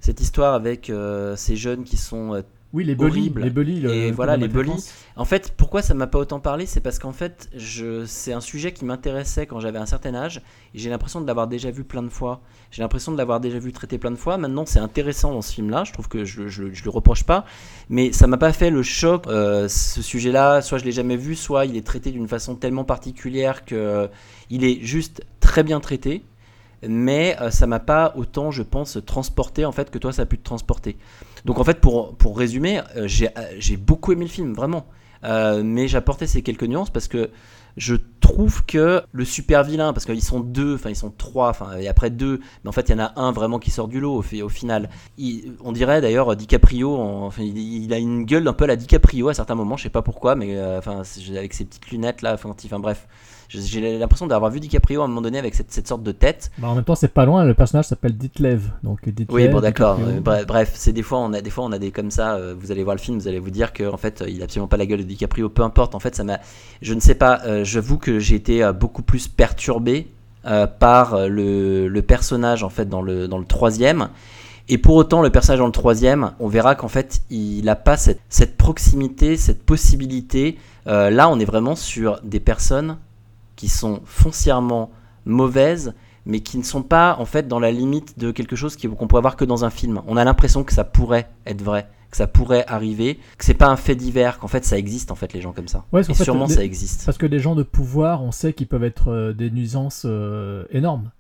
cette 0.03 0.21
histoire 0.21 0.53
avec 0.53 0.91
euh, 0.91 1.35
ces 1.37 1.57
jeunes 1.57 1.85
qui 1.85 1.97
sont 1.97 2.35
euh, 2.35 2.43
oui, 2.75 2.85
les 2.85 2.95
bullies, 2.95 3.31
les 3.45 3.51
bullies, 3.51 3.81
le- 3.81 3.93
et 3.93 4.09
le 4.09 4.15
voilà, 4.17 4.39
les 4.39 4.49
bullies. 4.49 4.71
En 5.17 5.27
fait, 5.27 5.53
pourquoi 5.59 5.83
ça 5.83 5.93
m'a 5.93 6.07
pas 6.07 6.19
autant 6.19 6.41
parlé, 6.41 6.65
c'est 6.65 6.81
parce 6.81 6.99
qu'en 6.99 7.13
fait, 7.13 7.51
je, 7.55 8.07
c'est 8.07 8.33
un 8.33 8.41
sujet 8.41 8.73
qui 8.73 8.87
m'intéressait 8.87 9.45
quand 9.47 9.61
j'avais 9.61 9.79
un 9.79 9.85
certain 9.85 10.15
âge, 10.15 10.39
et 10.75 10.79
j'ai 10.79 10.89
l'impression 10.89 11.21
de 11.21 11.27
l'avoir 11.27 11.49
déjà 11.49 11.71
vu 11.71 11.85
plein 11.85 12.03
de 12.03 12.09
fois. 12.09 12.41
J'ai 12.71 12.81
l'impression 12.81 13.13
de 13.13 13.19
l'avoir 13.19 13.41
déjà 13.41 13.59
vu 13.59 13.73
traité 13.73 13.99
plein 13.99 14.11
de 14.11 14.17
fois. 14.17 14.39
Maintenant, 14.39 14.65
c'est 14.65 14.79
intéressant 14.79 15.33
dans 15.35 15.43
ce 15.43 15.53
film-là. 15.53 15.85
Je 15.85 15.93
trouve 15.93 16.09
que 16.09 16.25
je, 16.25 16.49
je, 16.49 16.73
je 16.73 16.85
le 16.85 16.89
reproche 16.91 17.25
pas, 17.25 17.45
mais 17.91 18.11
ça 18.13 18.27
m'a 18.27 18.39
pas 18.39 18.55
fait 18.55 18.71
le 18.71 18.83
choc. 18.83 19.27
Euh, 19.27 19.69
ce 19.69 20.01
sujet-là, 20.01 20.63
soit 20.63 20.79
je 20.79 20.85
l'ai 20.87 20.93
jamais 20.93 21.19
vu, 21.19 21.35
soit 21.37 21.67
il 21.67 21.77
est 21.77 21.87
traité 21.87 22.11
d'une 22.11 22.27
façon 22.27 22.55
tellement 22.57 22.85
particulière 22.85 23.67
que 23.67 24.09
il 24.49 24.65
est 24.65 24.81
juste 24.81 25.23
très 25.41 25.63
bien 25.63 25.79
traité. 25.81 26.25
Mais 26.89 27.37
euh, 27.41 27.51
ça 27.51 27.67
m'a 27.67 27.81
pas 27.81 28.13
autant, 28.17 28.51
je 28.51 28.63
pense, 28.63 28.99
transporté 29.07 29.65
en 29.65 29.73
fait 29.73 29.91
que 29.91 29.99
toi 29.99 30.13
ça 30.13 30.23
a 30.23 30.27
pu 30.27 30.39
te 30.39 30.45
transporter. 30.45 30.97
Donc 31.45 31.59
en 31.59 31.65
fait, 31.65 31.81
pour, 31.81 32.15
pour 32.17 32.37
résumer, 32.39 32.81
euh, 32.97 33.07
j'ai 33.07 33.29
euh, 33.29 33.43
j'ai 33.59 33.77
beaucoup 33.77 34.13
aimé 34.13 34.25
le 34.25 34.31
film, 34.31 34.53
vraiment. 34.55 34.87
Mais 35.25 35.87
j'apportais 35.87 36.27
ces 36.27 36.43
quelques 36.43 36.65
nuances 36.65 36.91
parce 36.91 37.07
que 37.07 37.31
je 37.77 37.95
trouve 38.21 38.65
que 38.67 39.03
le 39.13 39.25
super 39.25 39.63
vilain, 39.63 39.93
parce 39.93 40.05
qu'ils 40.05 40.21
sont 40.21 40.41
deux, 40.41 40.75
enfin 40.75 40.91
ils 40.91 40.97
sont 40.97 41.13
trois, 41.17 41.49
enfin 41.49 41.77
et 41.79 41.87
après 41.87 42.11
deux, 42.11 42.41
mais 42.65 42.69
en 42.69 42.73
fait 42.73 42.89
il 42.89 42.93
y 42.93 42.95
en 42.97 43.05
a 43.05 43.13
un 43.15 43.31
vraiment 43.31 43.61
qui 43.61 43.71
sort 43.71 43.87
du 43.87 44.01
lot 44.01 44.15
au, 44.21 44.43
au 44.45 44.49
final. 44.49 44.91
On 45.63 45.71
dirait 45.71 46.01
d'ailleurs 46.01 46.35
DiCaprio, 46.35 46.97
en- 46.97 47.27
enfin, 47.27 47.45
il, 47.45 47.95
a 47.95 47.99
une 47.99 48.25
gueule 48.25 48.49
un 48.49 48.53
peu 48.53 48.65
à 48.65 48.67
la 48.67 48.75
DiCaprio 48.77 49.29
à 49.29 49.35
certains 49.35 49.55
moments, 49.55 49.77
je 49.77 49.85
sais 49.85 49.91
pas 49.91 50.03
pourquoi, 50.03 50.35
mais 50.35 50.61
enfin 50.77 51.03
avec 51.37 51.55
ses 51.55 51.67
petites 51.67 51.89
lunettes 51.93 52.23
là, 52.23 52.35
enfin 52.35 52.81
bref, 52.81 53.07
j'ai- 53.53 53.99
l'impression 53.99 54.27
d'avoir 54.27 54.51
vu 54.51 54.61
DiCaprio 54.61 55.03
à 55.03 55.05
un 55.05 55.09
moment 55.09 55.21
donné 55.21 55.39
avec 55.39 55.55
cette, 55.55 55.71
cette 55.73 55.87
sorte 55.89 56.03
de 56.03 56.13
tête. 56.13 56.51
Bah, 56.59 56.69
en 56.69 56.75
même 56.75 56.85
temps, 56.85 56.95
c'est 56.95 57.13
pas 57.13 57.25
loin. 57.25 57.45
Le 57.45 57.55
personnage 57.55 57.87
s'appelle 57.87 58.17
Ditlev. 58.17 58.63
Donc, 58.83 59.09
Ditlev, 59.09 59.35
Oui, 59.35 59.49
bon, 59.49 59.61
d'accord. 59.61 59.99
Bref, 60.47 60.73
c'est 60.75 60.93
des 60.93 61.03
fois 61.03 61.19
on 61.19 61.33
a 61.33 61.41
des 61.41 61.51
fois 61.51 61.65
on 61.65 61.73
a 61.73 61.79
des 61.79 61.91
comme 61.91 62.11
ça. 62.11 62.35
euh, 62.37 62.55
vous 62.59 62.73
allez 62.73 62.83
voir 62.85 62.97
le 62.97 63.01
film, 63.01 63.19
vous 63.19 63.29
allez 63.29 63.39
vous 63.39 63.51
dire 63.51 63.73
que 63.73 63.85
en 63.91 63.97
fait, 63.97 64.23
euh, 64.23 64.29
il 64.29 64.41
a 64.41 64.45
absolument 64.45 64.69
pas 64.69 64.77
la 64.77 64.87
gueule 64.87 65.01
de 65.01 65.05
DiCaprio. 65.05 65.49
Peu 65.49 65.63
importe. 65.63 65.95
En 65.95 66.01
fait, 66.01 66.15
ça 66.15 66.25
m'a. 66.25 66.39
Je 66.81 66.95
ne 66.95 67.01
sais 67.01 67.15
pas. 67.15 67.41
euh, 67.47 67.65
J'avoue 67.65 67.99
que 67.99 68.19
j'ai 68.19 68.35
été 68.37 68.63
euh, 68.65 68.73
beaucoup 68.73 69.03
plus 69.03 69.29
perturbé 69.29 70.09
euh, 70.47 70.67
par 70.67 71.29
le, 71.29 71.87
le 71.89 72.03
personnage 72.03 72.65
en 72.65 72.69
fait 72.71 72.89
dans 72.89 73.03
le 73.03 73.29
dans 73.29 73.39
le 73.39 73.45
troisième. 73.45 74.09
Et 74.69 74.79
pour 74.79 74.95
autant, 74.95 75.23
le 75.23 75.31
personnage 75.31 75.59
dans 75.59 75.67
le 75.67 75.73
troisième, 75.73 76.33
on 76.39 76.47
verra 76.47 76.77
qu'en 76.77 76.89
fait, 76.89 77.23
il 77.31 77.65
n'a 77.65 77.75
pas 77.75 77.97
cette, 77.97 78.21
cette 78.29 78.57
proximité, 78.57 79.37
cette 79.37 79.65
possibilité. 79.65 80.57
Euh, 80.87 81.11
là, 81.11 81.29
on 81.29 81.39
est 81.41 81.45
vraiment 81.45 81.75
sur 81.75 82.21
des 82.23 82.39
personnes 82.41 82.97
qui 83.63 83.69
sont 83.69 84.01
foncièrement 84.05 84.91
mauvaises, 85.25 85.95
mais 86.27 86.41
qui 86.41 86.59
ne 86.59 86.65
sont 86.65 86.83
pas 86.83 87.15
en 87.21 87.25
fait 87.27 87.47
dans 87.47 87.61
la 87.61 87.71
limite 87.71 88.19
de 88.19 88.33
quelque 88.33 88.57
chose 88.57 88.77
qu'on 88.77 89.07
pourrait 89.07 89.23
voir 89.23 89.37
que 89.37 89.45
dans 89.45 89.65
un 89.65 89.71
film. 89.71 90.03
On 90.09 90.17
a 90.17 90.25
l'impression 90.25 90.65
que 90.65 90.73
ça 90.73 90.83
pourrait 90.83 91.29
être 91.47 91.63
vrai, 91.63 91.87
que 92.11 92.17
ça 92.17 92.27
pourrait 92.27 92.65
arriver, 92.67 93.21
que 93.39 93.45
c'est 93.45 93.55
pas 93.55 93.69
un 93.69 93.77
fait 93.77 93.95
divers, 93.95 94.41
qu'en 94.41 94.49
fait 94.49 94.65
ça 94.65 94.77
existe 94.77 95.13
en 95.13 95.15
fait 95.15 95.33
les 95.33 95.41
gens 95.41 95.53
comme 95.53 95.69
ça. 95.69 95.85
Ouais, 95.93 96.01
Et 96.01 96.13
sûrement 96.15 96.47
les- 96.47 96.55
ça 96.55 96.65
existe. 96.65 97.05
Parce 97.07 97.19
que 97.19 97.27
les 97.27 97.39
gens 97.39 97.55
de 97.55 97.63
pouvoir, 97.63 98.25
on 98.25 98.33
sait 98.33 98.53
qu'ils 98.53 98.67
peuvent 98.67 98.83
être 98.83 99.13
euh, 99.13 99.33
des 99.33 99.49
nuisances 99.53 100.03
euh, 100.05 100.65
énormes. 100.71 101.13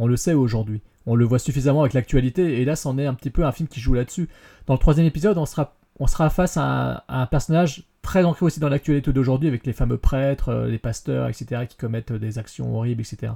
On 0.00 0.08
le 0.08 0.16
sait 0.16 0.34
aujourd'hui. 0.34 0.82
On 1.06 1.14
le 1.14 1.24
voit 1.24 1.38
suffisamment 1.38 1.82
avec 1.82 1.92
l'actualité, 1.92 2.60
et 2.60 2.64
là, 2.64 2.74
c'en 2.74 2.98
est 2.98 3.06
un 3.06 3.14
petit 3.14 3.30
peu 3.30 3.44
un 3.44 3.52
film 3.52 3.68
qui 3.68 3.78
joue 3.78 3.94
là-dessus. 3.94 4.28
Dans 4.66 4.74
le 4.74 4.80
troisième 4.80 5.06
épisode, 5.06 5.38
on 5.38 5.46
sera, 5.46 5.76
on 6.00 6.08
sera 6.08 6.28
face 6.28 6.56
à 6.56 6.62
un, 6.64 6.92
à 7.06 7.22
un 7.22 7.26
personnage 7.26 7.84
très 8.04 8.24
ancré 8.24 8.46
aussi 8.46 8.60
dans 8.60 8.68
l'actualité 8.68 9.12
d'aujourd'hui, 9.12 9.48
avec 9.48 9.66
les 9.66 9.72
fameux 9.72 9.96
prêtres, 9.96 10.50
euh, 10.50 10.68
les 10.68 10.78
pasteurs, 10.78 11.28
etc., 11.28 11.66
qui 11.68 11.76
commettent 11.76 12.12
des 12.12 12.38
actions 12.38 12.76
horribles, 12.76 13.00
etc. 13.00 13.32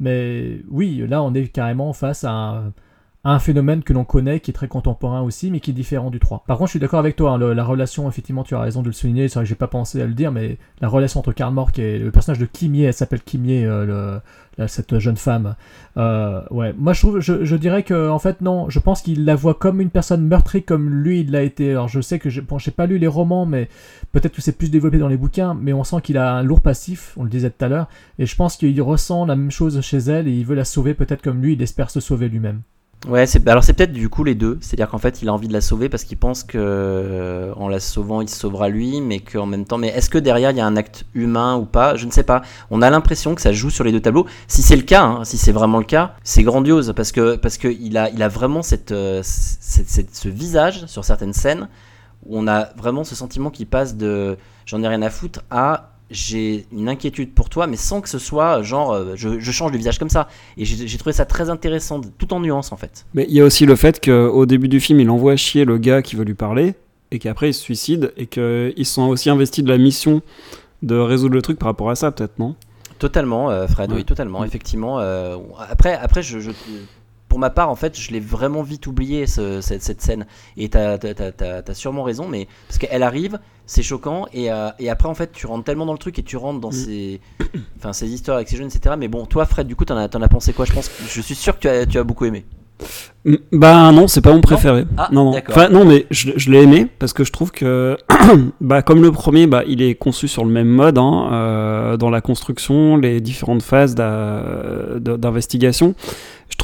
Mais 0.00 0.60
oui, 0.70 1.04
là, 1.06 1.22
on 1.22 1.34
est 1.34 1.48
carrément 1.48 1.92
face 1.92 2.24
à 2.24 2.30
un, 2.30 2.72
un 3.24 3.38
phénomène 3.38 3.82
que 3.82 3.92
l'on 3.92 4.04
connaît, 4.04 4.40
qui 4.40 4.50
est 4.50 4.54
très 4.54 4.68
contemporain 4.68 5.22
aussi, 5.22 5.50
mais 5.50 5.60
qui 5.60 5.70
est 5.70 5.74
différent 5.74 6.10
du 6.10 6.20
3. 6.20 6.44
Par 6.46 6.58
contre, 6.58 6.68
je 6.68 6.72
suis 6.72 6.80
d'accord 6.80 7.00
avec 7.00 7.16
toi, 7.16 7.32
hein, 7.32 7.54
la 7.54 7.64
relation, 7.64 8.08
effectivement, 8.08 8.44
tu 8.44 8.54
as 8.54 8.60
raison 8.60 8.82
de 8.82 8.86
le 8.86 8.92
souligner, 8.92 9.28
c'est 9.28 9.34
vrai 9.34 9.44
que 9.44 9.48
j'ai 9.48 9.54
pas 9.54 9.66
pensé 9.66 10.00
à 10.02 10.06
le 10.06 10.14
dire, 10.14 10.30
mais 10.30 10.58
la 10.80 10.88
relation 10.88 11.20
entre 11.20 11.32
Karl 11.32 11.52
Mork 11.52 11.78
et 11.78 11.98
le 11.98 12.10
personnage 12.10 12.38
de 12.38 12.46
Kimie, 12.46 12.82
elle 12.82 12.92
s'appelle 12.92 13.22
Kimie, 13.22 13.64
euh, 13.64 14.18
cette 14.68 14.98
jeune 14.98 15.16
femme. 15.16 15.56
Euh, 15.96 16.42
ouais, 16.50 16.74
moi 16.76 16.92
je 16.92 17.00
trouve, 17.00 17.20
je, 17.20 17.44
je 17.44 17.56
dirais 17.56 17.82
que 17.82 18.08
en 18.08 18.18
fait 18.18 18.40
non, 18.40 18.68
je 18.70 18.78
pense 18.78 19.02
qu'il 19.02 19.24
la 19.24 19.34
voit 19.34 19.54
comme 19.54 19.80
une 19.80 19.90
personne 19.90 20.26
meurtrie 20.26 20.62
comme 20.62 20.90
lui 20.90 21.20
il 21.20 21.30
l'a 21.30 21.42
été. 21.42 21.70
Alors 21.70 21.88
je 21.88 22.00
sais 22.00 22.18
que 22.18 22.30
j'ai, 22.30 22.40
bon, 22.40 22.58
j'ai 22.58 22.70
pas 22.70 22.86
lu 22.86 22.98
les 22.98 23.06
romans, 23.06 23.46
mais 23.46 23.68
peut-être 24.12 24.34
que 24.34 24.42
c'est 24.42 24.56
plus 24.56 24.70
développé 24.70 24.98
dans 24.98 25.08
les 25.08 25.16
bouquins, 25.16 25.54
mais 25.54 25.72
on 25.72 25.84
sent 25.84 26.00
qu'il 26.02 26.18
a 26.18 26.34
un 26.34 26.42
lourd 26.42 26.60
passif, 26.60 27.14
on 27.16 27.24
le 27.24 27.30
disait 27.30 27.50
tout 27.50 27.64
à 27.64 27.68
l'heure, 27.68 27.88
et 28.18 28.26
je 28.26 28.36
pense 28.36 28.56
qu'il 28.56 28.80
ressent 28.82 29.26
la 29.26 29.36
même 29.36 29.50
chose 29.50 29.80
chez 29.80 29.98
elle 29.98 30.28
et 30.28 30.32
il 30.32 30.44
veut 30.44 30.54
la 30.56 30.64
sauver 30.64 30.94
peut-être 30.94 31.22
comme 31.22 31.42
lui, 31.42 31.54
il 31.54 31.62
espère 31.62 31.90
se 31.90 32.00
sauver 32.00 32.28
lui-même. 32.28 32.60
Ouais, 33.06 33.26
alors 33.46 33.62
c'est 33.62 33.74
peut-être 33.74 33.92
du 33.92 34.08
coup 34.08 34.24
les 34.24 34.34
deux, 34.34 34.56
c'est-à-dire 34.62 34.88
qu'en 34.88 34.96
fait 34.96 35.20
il 35.20 35.28
a 35.28 35.32
envie 35.34 35.46
de 35.46 35.52
la 35.52 35.60
sauver 35.60 35.90
parce 35.90 36.04
qu'il 36.04 36.16
pense 36.16 36.42
que 36.42 36.56
euh, 36.56 37.52
en 37.56 37.68
la 37.68 37.78
sauvant 37.78 38.22
il 38.22 38.30
sauvera 38.30 38.70
lui, 38.70 39.02
mais 39.02 39.18
qu'en 39.18 39.44
même 39.44 39.66
temps, 39.66 39.76
mais 39.76 39.88
est-ce 39.88 40.08
que 40.08 40.16
derrière 40.16 40.52
il 40.52 40.56
y 40.56 40.60
a 40.60 40.66
un 40.66 40.74
acte 40.74 41.04
humain 41.12 41.56
ou 41.56 41.66
pas? 41.66 41.96
Je 41.96 42.06
ne 42.06 42.10
sais 42.10 42.22
pas. 42.22 42.40
On 42.70 42.80
a 42.80 42.88
l'impression 42.88 43.34
que 43.34 43.42
ça 43.42 43.52
joue 43.52 43.68
sur 43.68 43.84
les 43.84 43.92
deux 43.92 44.00
tableaux. 44.00 44.26
Si 44.48 44.62
c'est 44.62 44.76
le 44.76 44.82
cas, 44.84 45.02
hein, 45.02 45.24
si 45.24 45.36
c'est 45.36 45.52
vraiment 45.52 45.76
le 45.78 45.84
cas, 45.84 46.14
c'est 46.24 46.42
grandiose 46.44 46.94
parce 46.96 47.12
que 47.12 47.68
il 47.68 47.98
a 47.98 48.28
vraiment 48.28 48.62
euh, 48.90 49.20
cette- 49.22 50.14
ce 50.14 50.28
visage 50.28 50.86
sur 50.86 51.04
certaines 51.04 51.34
scènes 51.34 51.68
où 52.24 52.38
on 52.38 52.48
a 52.48 52.70
vraiment 52.76 53.04
ce 53.04 53.14
sentiment 53.14 53.50
qui 53.50 53.66
passe 53.66 53.96
de 53.96 54.38
j'en 54.64 54.82
ai 54.82 54.88
rien 54.88 55.02
à 55.02 55.10
foutre 55.10 55.40
à 55.50 55.90
j'ai 56.14 56.66
une 56.72 56.88
inquiétude 56.88 57.32
pour 57.34 57.48
toi, 57.50 57.66
mais 57.66 57.76
sans 57.76 58.00
que 58.00 58.08
ce 58.08 58.18
soit 58.18 58.62
genre 58.62 58.92
euh, 58.92 59.12
je, 59.16 59.38
je 59.40 59.50
change 59.52 59.72
de 59.72 59.76
visage 59.76 59.98
comme 59.98 60.08
ça. 60.08 60.28
Et 60.56 60.64
j'ai 60.64 60.96
trouvé 60.98 61.12
ça 61.12 61.24
très 61.26 61.50
intéressant, 61.50 62.00
tout 62.18 62.32
en 62.32 62.40
nuance 62.40 62.72
en 62.72 62.76
fait. 62.76 63.04
Mais 63.14 63.26
il 63.28 63.34
y 63.34 63.40
a 63.40 63.44
aussi 63.44 63.66
le 63.66 63.76
fait 63.76 64.02
qu'au 64.02 64.46
début 64.46 64.68
du 64.68 64.80
film, 64.80 65.00
il 65.00 65.10
envoie 65.10 65.36
chier 65.36 65.64
le 65.64 65.76
gars 65.78 66.00
qui 66.02 66.16
veut 66.16 66.24
lui 66.24 66.34
parler, 66.34 66.74
et 67.10 67.18
qu'après 67.18 67.50
il 67.50 67.54
se 67.54 67.60
suicide, 67.60 68.12
et 68.16 68.26
qu'ils 68.26 68.86
sont 68.86 69.02
aussi 69.08 69.28
investis 69.28 69.62
de 69.64 69.68
la 69.68 69.78
mission 69.78 70.22
de 70.82 70.96
résoudre 70.96 71.34
le 71.34 71.42
truc 71.42 71.58
par 71.58 71.66
rapport 71.68 71.90
à 71.90 71.94
ça, 71.96 72.10
peut-être, 72.12 72.38
non? 72.38 72.54
Totalement, 72.98 73.50
euh, 73.50 73.66
Fred, 73.66 73.90
oui, 73.90 73.98
Ouais. 73.98 74.04
totalement, 74.04 74.44
effectivement. 74.44 75.00
euh, 75.00 75.36
après, 75.68 75.94
après 75.94 76.22
je, 76.22 76.38
je- 76.38 76.50
pour 77.34 77.40
ma 77.40 77.50
part, 77.50 77.68
en 77.68 77.74
fait, 77.74 77.98
je 77.98 78.12
l'ai 78.12 78.20
vraiment 78.20 78.62
vite 78.62 78.86
oublié, 78.86 79.26
ce- 79.26 79.60
cette, 79.60 79.82
cette 79.82 80.00
scène. 80.00 80.24
Et 80.56 80.68
t'as 80.68 80.98
as, 80.98 81.74
sûrement 81.74 82.04
raison, 82.04 82.28
mais 82.28 82.46
parce 82.68 82.78
qu'elle 82.78 83.02
arrive, 83.02 83.40
c'est 83.66 83.82
choquant, 83.82 84.26
et, 84.32 84.52
euh, 84.52 84.68
et 84.78 84.88
après, 84.88 85.08
en 85.08 85.14
fait, 85.14 85.32
tu 85.32 85.48
rentres 85.48 85.64
tellement 85.64 85.84
dans 85.84 85.94
le 85.94 85.98
truc 85.98 86.16
et 86.20 86.22
tu 86.22 86.36
rentres 86.36 86.60
dans 86.60 86.68
Mm. 86.68 86.72
ces, 86.72 87.20
enfin, 87.76 87.92
ces 87.92 88.06
histoires 88.14 88.36
avec 88.36 88.48
ces 88.48 88.56
jeunes, 88.56 88.68
etc. 88.68 88.94
Mais 88.96 89.08
bon, 89.08 89.26
toi, 89.26 89.46
Fred, 89.46 89.66
du 89.66 89.74
coup, 89.74 89.84
t'en 89.84 89.96
as, 89.96 90.06
t'en 90.08 90.22
as 90.22 90.28
pensé 90.28 90.52
quoi? 90.52 90.64
Je 90.64 90.72
pense, 90.74 90.88
je 91.08 91.20
suis 91.20 91.34
sûr 91.34 91.56
que 91.56 91.62
tu 91.62 91.68
as, 91.68 91.86
tu 91.86 91.98
as 91.98 92.04
beaucoup 92.04 92.24
aimé. 92.24 92.44
Mm, 93.24 93.34
Bah 93.52 93.90
non, 93.90 94.06
c'est 94.06 94.20
pas 94.20 94.32
mon 94.32 94.40
préféré? 94.40 94.84
Ah, 94.96 95.08
non, 95.10 95.32
non. 95.32 95.40
Enfin, 95.48 95.68
non, 95.70 95.84
mais 95.84 96.06
je, 96.12 96.30
je 96.36 96.52
l'ai 96.52 96.62
aimé 96.62 96.86
parce 97.00 97.12
que 97.12 97.24
je 97.24 97.32
trouve 97.32 97.50
que, 97.50 97.96
bah, 98.60 98.82
comme 98.82 99.02
le 99.02 99.10
premier, 99.10 99.48
bah, 99.48 99.64
il 99.66 99.82
est 99.82 99.96
conçu 99.96 100.28
sur 100.28 100.44
le 100.44 100.52
même 100.52 100.68
mode, 100.68 100.98
hein, 100.98 101.28
euh, 101.32 101.96
dans 101.96 102.10
la 102.10 102.20
construction, 102.20 102.96
les 102.96 103.20
différentes 103.20 103.62
phases 103.62 103.96
d'investigation. 103.96 105.96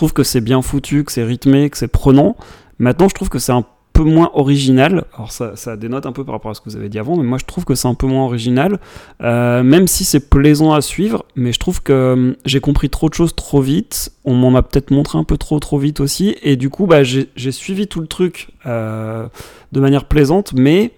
Trouve 0.00 0.14
que 0.14 0.22
c'est 0.22 0.40
bien 0.40 0.62
foutu, 0.62 1.04
que 1.04 1.12
c'est 1.12 1.24
rythmé, 1.24 1.68
que 1.68 1.76
c'est 1.76 1.86
prenant. 1.86 2.34
Maintenant, 2.78 3.06
je 3.06 3.14
trouve 3.14 3.28
que 3.28 3.38
c'est 3.38 3.52
un 3.52 3.66
peu 3.92 4.02
moins 4.02 4.30
original. 4.32 5.04
Alors 5.14 5.30
ça, 5.30 5.56
ça 5.56 5.76
dénote 5.76 6.06
un 6.06 6.12
peu 6.12 6.24
par 6.24 6.36
rapport 6.36 6.50
à 6.50 6.54
ce 6.54 6.62
que 6.62 6.70
vous 6.70 6.76
avez 6.76 6.88
dit 6.88 6.98
avant, 6.98 7.18
mais 7.18 7.22
moi 7.22 7.36
je 7.36 7.44
trouve 7.44 7.66
que 7.66 7.74
c'est 7.74 7.86
un 7.86 7.92
peu 7.92 8.06
moins 8.06 8.24
original, 8.24 8.80
euh, 9.20 9.62
même 9.62 9.86
si 9.86 10.06
c'est 10.06 10.30
plaisant 10.30 10.72
à 10.72 10.80
suivre. 10.80 11.26
Mais 11.36 11.52
je 11.52 11.58
trouve 11.58 11.82
que 11.82 11.92
euh, 11.92 12.32
j'ai 12.46 12.60
compris 12.60 12.88
trop 12.88 13.10
de 13.10 13.14
choses 13.14 13.36
trop 13.36 13.60
vite. 13.60 14.10
On 14.24 14.32
m'en 14.32 14.54
a 14.54 14.62
peut-être 14.62 14.90
montré 14.90 15.18
un 15.18 15.24
peu 15.24 15.36
trop 15.36 15.60
trop 15.60 15.76
vite 15.76 16.00
aussi, 16.00 16.34
et 16.42 16.56
du 16.56 16.70
coup 16.70 16.86
bah 16.86 17.02
j'ai 17.02 17.52
suivi 17.52 17.86
tout 17.86 18.00
le 18.00 18.06
truc 18.06 18.52
euh, 18.64 19.26
de 19.72 19.80
manière 19.80 20.06
plaisante, 20.06 20.54
mais 20.54 20.92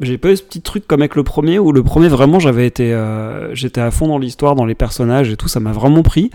j'ai 0.00 0.18
pas 0.18 0.30
eu 0.30 0.36
ce 0.36 0.42
petit 0.42 0.60
truc 0.60 0.86
comme 0.86 1.00
avec 1.00 1.16
le 1.16 1.24
premier 1.24 1.58
où 1.58 1.72
le 1.72 1.82
premier 1.82 2.08
vraiment 2.08 2.38
j'avais 2.38 2.66
été 2.66 2.92
euh, 2.94 3.52
j'étais 3.54 3.80
à 3.80 3.90
fond 3.90 4.06
dans 4.06 4.18
l'histoire 4.18 4.54
dans 4.54 4.64
les 4.64 4.76
personnages 4.76 5.30
et 5.30 5.36
tout 5.36 5.48
ça 5.48 5.60
m'a 5.60 5.72
vraiment 5.72 6.02
pris 6.02 6.30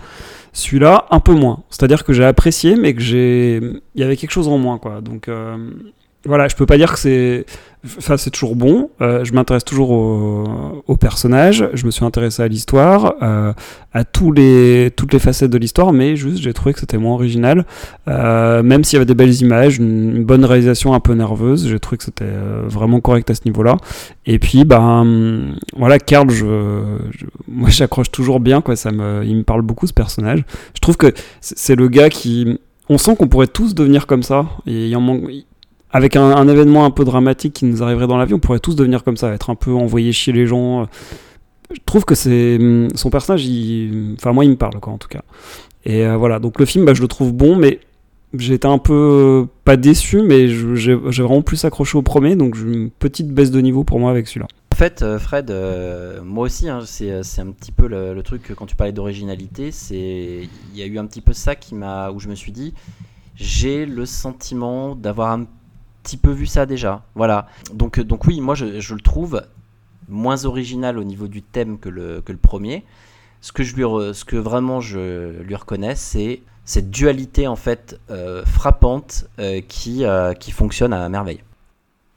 celui-là 0.54 1.06
un 1.10 1.20
peu 1.20 1.34
moins. 1.34 1.64
C'est 1.68 1.82
à 1.82 1.88
dire 1.88 2.04
que 2.04 2.14
j'ai 2.14 2.24
apprécié 2.24 2.76
mais 2.76 2.94
que 2.94 3.02
j'ai 3.02 3.56
il 3.56 4.00
y 4.00 4.02
avait 4.02 4.16
quelque 4.16 4.30
chose 4.30 4.48
en 4.48 4.56
moins 4.56 4.78
quoi. 4.78 5.02
Donc 5.02 5.28
euh, 5.28 5.56
voilà 6.24 6.48
je 6.48 6.56
peux 6.56 6.64
pas 6.64 6.78
dire 6.78 6.92
que 6.92 6.98
c'est 6.98 7.44
enfin 7.98 8.16
c'est 8.16 8.30
toujours 8.30 8.56
bon 8.56 8.90
Euh, 9.00 9.24
je 9.24 9.32
m'intéresse 9.32 9.64
toujours 9.64 9.90
au, 9.90 10.82
au 10.86 10.96
personnage 10.96 11.68
je 11.74 11.86
me 11.86 11.90
suis 11.90 12.04
intéressé 12.04 12.42
à 12.42 12.48
l'histoire 12.48 13.14
euh, 13.22 13.52
à 13.92 14.04
tous 14.04 14.32
les 14.32 14.90
toutes 14.96 15.12
les 15.12 15.18
facettes 15.18 15.50
de 15.50 15.58
l'histoire 15.58 15.92
mais 15.92 16.16
juste 16.16 16.38
j'ai 16.38 16.52
trouvé 16.52 16.72
que 16.72 16.80
c'était 16.80 16.98
moins 16.98 17.14
original 17.14 17.64
euh, 18.08 18.62
même 18.62 18.84
s'il 18.84 18.96
y 18.96 18.98
avait 18.98 19.06
des 19.06 19.14
belles 19.14 19.34
images, 19.40 19.78
une, 19.78 20.24
bonne 20.24 20.44
réalisation 20.44 20.94
un 20.94 21.00
peu 21.00 21.14
nerveuse, 21.14 21.68
j'ai 21.68 21.78
trouvé 21.80 21.98
que 21.98 22.04
c'était 22.04 22.24
euh, 22.26 22.62
vraiment 22.66 23.00
correct 23.00 23.30
à 23.30 23.34
ce 23.34 23.42
niveau-là. 23.44 23.76
Et 24.26 24.38
puis, 24.38 24.64
ben, 24.64 25.54
voilà, 25.76 25.98
Karl, 25.98 26.30
je, 26.30 26.46
moi 27.48 27.68
j'accroche 27.70 28.10
toujours 28.10 28.40
bien, 28.40 28.60
quoi, 28.60 28.76
ça 28.76 28.90
me, 28.90 29.22
il 29.24 29.36
me 29.36 29.42
parle 29.42 29.62
beaucoup 29.62 29.86
ce 29.86 29.92
personnage. 29.92 30.44
Je 30.74 30.80
trouve 30.80 30.96
que 30.96 31.12
c'est 31.40 31.76
le 31.76 31.88
gars 31.88 32.10
qui, 32.10 32.58
on 32.88 32.98
sent 32.98 33.16
qu'on 33.16 33.28
pourrait 33.28 33.46
tous 33.46 33.74
devenir 33.74 34.06
comme 34.06 34.22
ça. 34.22 34.46
Et 34.66 34.88
il 34.88 34.96
en 34.96 35.00
manque, 35.00 35.22
avec 35.94 36.16
un, 36.16 36.48
événement 36.48 36.84
un 36.84 36.90
peu 36.90 37.04
dramatique 37.04 37.54
qui 37.54 37.66
nous 37.66 37.84
arriverait 37.84 38.08
dans 38.08 38.16
la 38.16 38.24
vie, 38.24 38.34
on 38.34 38.40
pourrait 38.40 38.58
tous 38.58 38.74
devenir 38.74 39.04
comme 39.04 39.16
ça, 39.16 39.32
être 39.32 39.48
un 39.48 39.54
peu 39.54 39.72
envoyé 39.72 40.10
chier 40.10 40.32
les 40.32 40.44
gens. 40.44 40.88
Je 41.70 41.78
trouve 41.86 42.04
que 42.04 42.16
c'est 42.16 42.56
hum, 42.60 42.88
son 42.96 43.10
personnage, 43.10 43.48
enfin 44.18 44.32
moi 44.32 44.44
il 44.44 44.50
me 44.50 44.56
parle 44.56 44.80
quoi 44.80 44.92
en 44.92 44.98
tout 44.98 45.06
cas. 45.06 45.22
Et 45.84 46.04
euh, 46.04 46.16
voilà, 46.16 46.40
donc 46.40 46.58
le 46.58 46.66
film, 46.66 46.84
bah, 46.84 46.94
je 46.94 47.00
le 47.00 47.06
trouve 47.06 47.32
bon, 47.32 47.54
mais 47.54 47.78
été 48.36 48.66
un 48.66 48.78
peu 48.78 48.92
euh, 48.92 49.48
pas 49.64 49.76
déçu, 49.76 50.22
mais 50.22 50.48
j'ai 50.48 50.94
vraiment 50.94 51.42
plus 51.42 51.64
accroché 51.64 51.96
au 51.96 52.02
premier, 52.02 52.34
donc 52.34 52.58
une 52.58 52.90
petite 52.90 53.28
baisse 53.28 53.52
de 53.52 53.60
niveau 53.60 53.84
pour 53.84 54.00
moi 54.00 54.10
avec 54.10 54.26
celui-là. 54.26 54.48
En 54.72 54.76
fait, 54.76 55.02
euh, 55.02 55.20
Fred, 55.20 55.54
moi 56.24 56.46
aussi, 56.46 56.68
hein, 56.68 56.80
c'est 56.84 57.12
un 57.40 57.52
petit 57.52 57.70
peu 57.70 57.86
le, 57.86 58.20
truc 58.24 58.52
quand 58.56 58.66
tu 58.66 58.74
parlais 58.74 58.92
d'originalité, 58.92 59.70
c'est 59.70 60.48
il 60.72 60.76
y 60.76 60.82
a 60.82 60.86
eu 60.86 60.98
un 60.98 61.06
petit 61.06 61.20
peu 61.20 61.32
ça 61.32 61.54
qui 61.54 61.76
m'a 61.76 62.10
où 62.10 62.18
je 62.18 62.28
me 62.28 62.34
suis 62.34 62.50
dit, 62.50 62.74
j'ai 63.36 63.86
le 63.86 64.06
sentiment 64.06 64.96
d'avoir 64.96 65.30
un 65.30 65.46
petit 66.04 66.16
peu 66.16 66.30
vu 66.30 66.46
ça 66.46 66.66
déjà. 66.66 67.02
Voilà. 67.16 67.48
Donc 67.72 67.98
euh, 67.98 68.04
donc 68.04 68.24
oui, 68.26 68.40
moi 68.40 68.54
je, 68.54 68.78
je 68.80 68.94
le 68.94 69.00
trouve 69.00 69.42
moins 70.08 70.44
original 70.44 70.98
au 70.98 71.04
niveau 71.04 71.26
du 71.26 71.42
thème 71.42 71.78
que 71.78 71.88
le 71.88 72.20
que 72.20 72.30
le 72.30 72.38
premier. 72.38 72.84
Ce 73.40 73.50
que 73.52 73.62
je 73.64 73.74
lui 73.74 73.82
re- 73.82 74.12
ce 74.12 74.24
que 74.24 74.36
vraiment 74.36 74.80
je 74.80 75.40
lui 75.42 75.56
reconnais, 75.56 75.96
c'est 75.96 76.40
cette 76.64 76.90
dualité 76.90 77.46
en 77.46 77.56
fait 77.56 77.98
euh, 78.10 78.44
frappante 78.44 79.26
euh, 79.38 79.60
qui 79.66 80.04
euh, 80.04 80.32
qui 80.34 80.50
fonctionne 80.52 80.92
à 80.92 81.08
merveille. 81.08 81.40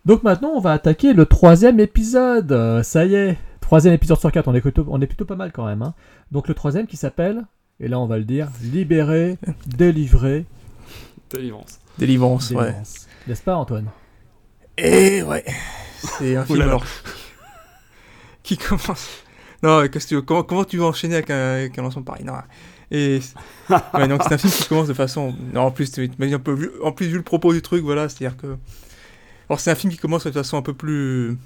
Donc 0.05 0.23
maintenant, 0.23 0.51
on 0.55 0.61
va 0.61 0.71
attaquer 0.71 1.11
le 1.13 1.25
troisième 1.25 1.79
épisode. 1.81 2.51
Euh, 2.53 2.81
ça 2.83 3.03
y 3.05 3.15
est, 3.15 3.37
troisième 3.59 3.93
épisode 3.93 4.19
sur 4.19 4.31
quatre. 4.31 4.47
On 4.47 4.53
est 4.55 4.61
plutôt, 4.61 4.85
on 4.87 5.01
est 5.01 5.07
plutôt 5.07 5.25
pas 5.25 5.35
mal 5.35 5.51
quand 5.51 5.65
même. 5.65 5.81
hein. 5.81 5.93
Donc 6.31 6.47
le 6.47 6.53
troisième 6.53 6.87
qui 6.87 6.95
s'appelle, 6.95 7.43
et 7.81 7.89
là 7.89 7.99
on 7.99 8.05
va 8.05 8.17
le 8.17 8.23
dire, 8.23 8.47
libéré, 8.63 9.37
délivré, 9.65 10.45
Délivrance. 11.29 11.79
Délivrance, 11.99 12.51
ouais. 12.51 12.73
N'est-ce 13.27 13.41
pas, 13.43 13.55
Antoine? 13.55 13.89
Et 14.77 15.21
ouais, 15.23 15.43
c'est 16.19 16.35
un 16.35 16.45
film 16.45 16.61
alors, 16.61 16.85
qui 18.43 18.57
commence? 18.57 19.23
Non, 19.63 19.87
qu'est-ce 19.87 20.05
que 20.05 20.09
tu 20.09 20.15
veux- 20.15 20.21
comment, 20.21 20.43
comment 20.43 20.63
tu 20.63 20.77
veux 20.77 20.83
enchaîner 20.85 21.15
avec 21.15 21.29
un, 21.31 21.53
avec 21.55 21.77
un 21.79 21.83
ensemble 21.85 22.05
pareil? 22.05 22.23
Non. 22.23 22.33
Et 22.91 23.19
ouais, 23.69 24.07
donc 24.07 24.21
c'est 24.23 24.33
un 24.33 24.37
film 24.37 24.53
qui 24.53 24.65
commence 24.67 24.87
de 24.87 24.93
façon. 24.93 25.35
Non, 25.53 25.61
en 25.63 25.71
plus, 25.71 25.91
un 25.99 26.39
peu 26.39 26.53
vu, 26.53 26.69
en 26.83 26.91
plus 26.91 27.07
vu 27.07 27.17
le 27.17 27.23
propos 27.23 27.51
du 27.53 27.61
truc, 27.61 27.83
voilà, 27.83 28.07
c'est-à-dire 28.07 28.37
que. 28.37 28.55
Alors 29.49 29.59
c'est 29.59 29.71
un 29.71 29.75
film 29.75 29.91
qui 29.91 29.99
commence 29.99 30.25
de 30.25 30.31
façon 30.31 30.57
un 30.57 30.61
peu 30.61 30.73
plus, 30.73 31.37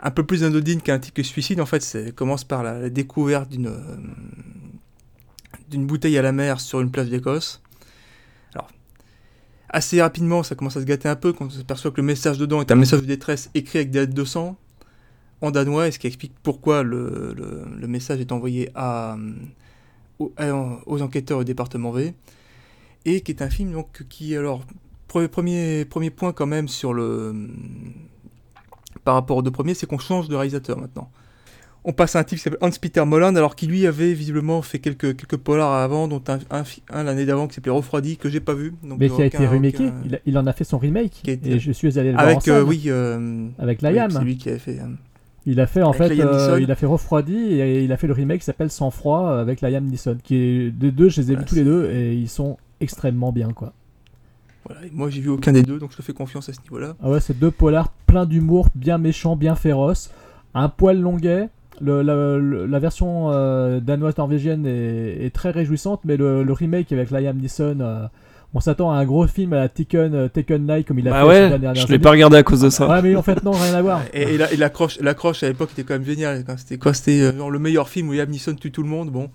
un 0.00 0.10
peu 0.10 0.24
plus 0.24 0.42
anodine 0.44 0.80
qu'un 0.80 0.98
type 0.98 1.14
qui 1.14 1.24
se 1.24 1.30
suicide. 1.30 1.60
En 1.60 1.66
fait, 1.66 1.82
c'est 1.82 2.12
commence 2.14 2.42
par 2.44 2.62
la, 2.62 2.78
la 2.78 2.88
découverte 2.90 3.48
d'une 3.50 3.66
euh, 3.68 3.96
d'une 5.68 5.86
bouteille 5.86 6.18
à 6.18 6.22
la 6.22 6.32
mer 6.32 6.60
sur 6.60 6.80
une 6.80 6.90
plage 6.90 7.08
d'Écosse. 7.10 7.61
Assez 9.74 10.02
rapidement, 10.02 10.42
ça 10.42 10.54
commence 10.54 10.76
à 10.76 10.80
se 10.80 10.84
gâter 10.84 11.08
un 11.08 11.16
peu 11.16 11.32
quand 11.32 11.46
on 11.46 11.50
s'aperçoit 11.50 11.90
que 11.90 11.96
le 11.96 12.02
message 12.06 12.36
dedans 12.36 12.60
est 12.60 12.70
un 12.70 12.74
message 12.74 13.00
de 13.00 13.06
détresse 13.06 13.48
écrit 13.54 13.78
avec 13.78 13.90
des 13.90 14.00
lettres 14.00 14.12
de 14.14 14.24
sang 14.24 14.56
en 15.40 15.50
danois, 15.50 15.88
et 15.88 15.90
ce 15.90 15.98
qui 15.98 16.06
explique 16.06 16.34
pourquoi 16.42 16.82
le, 16.82 17.34
le- 17.34 17.64
le 17.80 17.86
message 17.88 18.20
est 18.20 18.32
envoyé 18.32 18.68
à, 18.74 19.16
aux, 20.18 20.32
aux 20.86 21.02
enquêteurs 21.02 21.38
au 21.38 21.44
département 21.44 21.90
V, 21.90 22.12
et 23.06 23.22
qui 23.22 23.32
est 23.32 23.42
un 23.42 23.48
film 23.50 23.72
donc 23.72 24.04
qui 24.10 24.36
alors 24.36 24.62
pre- 25.08 25.26
premier 25.26 25.84
premier 25.86 26.10
point 26.10 26.32
quand 26.32 26.46
même 26.46 26.68
sur 26.68 26.92
le 26.92 27.34
par 29.04 29.14
rapport 29.14 29.38
aux 29.38 29.42
deux 29.42 29.50
premiers, 29.50 29.74
c'est 29.74 29.86
qu'on 29.86 29.98
change 29.98 30.28
de 30.28 30.36
réalisateur 30.36 30.78
maintenant. 30.78 31.10
On 31.84 31.92
passe 31.92 32.14
à 32.14 32.20
un 32.20 32.24
type 32.24 32.38
qui 32.38 32.44
s'appelle 32.44 32.60
Hans-Peter 32.62 33.04
Molland, 33.04 33.34
alors 33.34 33.56
qui 33.56 33.66
lui 33.66 33.86
avait 33.88 34.12
visiblement 34.14 34.62
fait 34.62 34.78
quelques, 34.78 35.16
quelques 35.16 35.36
polars 35.36 35.72
avant, 35.72 36.06
dont 36.06 36.22
un, 36.28 36.38
un, 36.56 36.62
un 36.90 37.02
l'année 37.02 37.24
d'avant 37.26 37.48
qui 37.48 37.54
s'appelait 37.56 37.72
Refroidi, 37.72 38.16
que 38.18 38.28
j'ai 38.28 38.38
pas 38.38 38.54
vu. 38.54 38.72
Donc 38.84 39.00
Mais 39.00 39.08
qui 39.08 39.14
a 39.14 39.16
aucun- 39.16 39.24
été 39.24 39.46
remaké. 39.48 39.86
aucun- 39.88 40.18
Il, 40.24 40.38
en 40.38 40.46
a 40.46 40.52
fait 40.52 40.62
son 40.62 40.78
remake. 40.78 41.26
Été- 41.28 41.50
Et 41.50 41.58
je 41.58 41.72
suis 41.72 41.98
allé 41.98 42.10
le 42.12 42.14
voir 42.14 42.26
en 42.26 42.30
Avec, 42.30 42.46
euh, 42.46 42.62
oui, 42.62 42.84
euh, 42.86 43.48
Avec 43.58 43.80
oui, 43.82 43.90
Liam. 43.92 44.10
c'est 44.12 44.20
lui 44.20 44.36
qui 44.36 44.48
avait 44.48 44.60
fait. 44.60 44.78
euh, 44.78 44.84
Il 45.44 45.58
a 45.58 45.66
fait 45.66 45.82
en 45.82 45.90
Avec 45.90 46.12
fait, 46.14 46.20
euh, 46.20 46.60
il 46.60 46.70
a 46.70 46.76
fait 46.76 46.86
Refroidi 46.86 47.34
et 47.36 47.82
il 47.82 47.90
a 47.92 47.96
fait 47.96 48.06
le 48.06 48.12
remake 48.12 48.38
qui 48.38 48.44
s'appelle 48.44 48.70
Sans 48.70 48.92
froid 48.92 49.28
euh, 49.30 49.40
avec 49.40 49.60
Liam 49.60 49.84
Neeson. 49.84 50.18
Qui 50.22 50.36
est 50.36 50.70
des 50.70 50.92
deux, 50.92 51.08
je 51.08 51.20
les 51.20 51.32
ai 51.32 51.34
vus 51.36 51.44
tous 51.44 51.56
les 51.56 51.64
deux 51.64 51.90
et 51.90 52.14
ils 52.14 52.28
sont 52.28 52.58
extrêmement 52.80 53.32
bien 53.32 53.48
quoi. 53.52 53.72
Voilà, 54.64 54.86
et 54.86 54.90
moi 54.92 55.10
j'ai 55.10 55.20
vu 55.20 55.30
aucun 55.30 55.50
des 55.52 55.64
deux, 55.64 55.80
donc 55.80 55.90
je 55.90 55.96
te 55.96 56.02
fais 56.02 56.12
confiance 56.12 56.48
à 56.48 56.52
ce 56.52 56.60
niveau-là. 56.60 56.94
Ah 57.02 57.10
ouais, 57.10 57.18
c'est 57.18 57.36
deux 57.36 57.50
polars 57.50 57.88
plein 58.06 58.24
d'humour, 58.24 58.68
bien 58.76 58.98
méchants, 58.98 59.34
bien 59.34 59.56
féroces, 59.56 60.12
un 60.54 60.68
poil 60.68 61.00
longuet. 61.00 61.48
Le- 61.82 62.02
la, 62.02 62.66
la 62.66 62.78
version 62.78 63.30
euh, 63.32 63.80
danoise-norvégienne 63.80 64.66
est, 64.66 65.26
est 65.26 65.34
très 65.34 65.50
réjouissante, 65.50 66.00
mais 66.04 66.16
le, 66.16 66.42
le 66.44 66.52
remake 66.52 66.92
avec 66.92 67.10
Liam 67.10 67.36
Neeson, 67.36 67.78
euh, 67.80 68.06
on 68.54 68.60
s'attend 68.60 68.92
à 68.92 68.96
un 68.98 69.04
gros 69.04 69.26
film 69.26 69.52
à 69.54 69.56
la 69.56 69.68
Taken, 69.68 70.14
euh, 70.14 70.28
Taken 70.28 70.66
Night 70.66 70.86
comme 70.86 70.98
il 70.98 71.08
a 71.08 71.10
Bah 71.10 71.20
fait 71.22 71.26
ouais, 71.26 71.58
dernières 71.58 71.74
je 71.86 71.90
l'ai 71.92 71.98
pas 71.98 72.10
regardé 72.10 72.36
à 72.36 72.42
cause 72.42 72.60
de 72.60 72.70
ça. 72.70 72.88
Ouais, 72.88 73.02
mais 73.02 73.16
en 73.16 73.22
fait, 73.22 73.42
non, 73.42 73.50
rien 73.52 73.74
à 73.74 73.82
voir. 73.82 74.02
Et, 74.12 74.34
et 74.34 74.38
la- 74.38 74.52
et 74.52 74.56
l'accroche, 74.56 74.98
l'accroche 75.00 75.42
à 75.42 75.48
l'époque 75.48 75.70
était 75.72 75.82
quand 75.84 75.94
même 75.94 76.04
géniale. 76.04 76.44
quand 76.46 76.56
C'était 76.58 76.78
quoi 76.78 76.94
C'était 76.94 77.20
euh, 77.20 77.36
genre 77.36 77.50
le 77.50 77.58
meilleur 77.58 77.88
film 77.88 78.08
où 78.10 78.12
Liam 78.12 78.28
Neeson 78.28 78.54
tue 78.54 78.70
tout 78.70 78.82
le 78.82 78.88
monde. 78.88 79.10
Bon, 79.10 79.28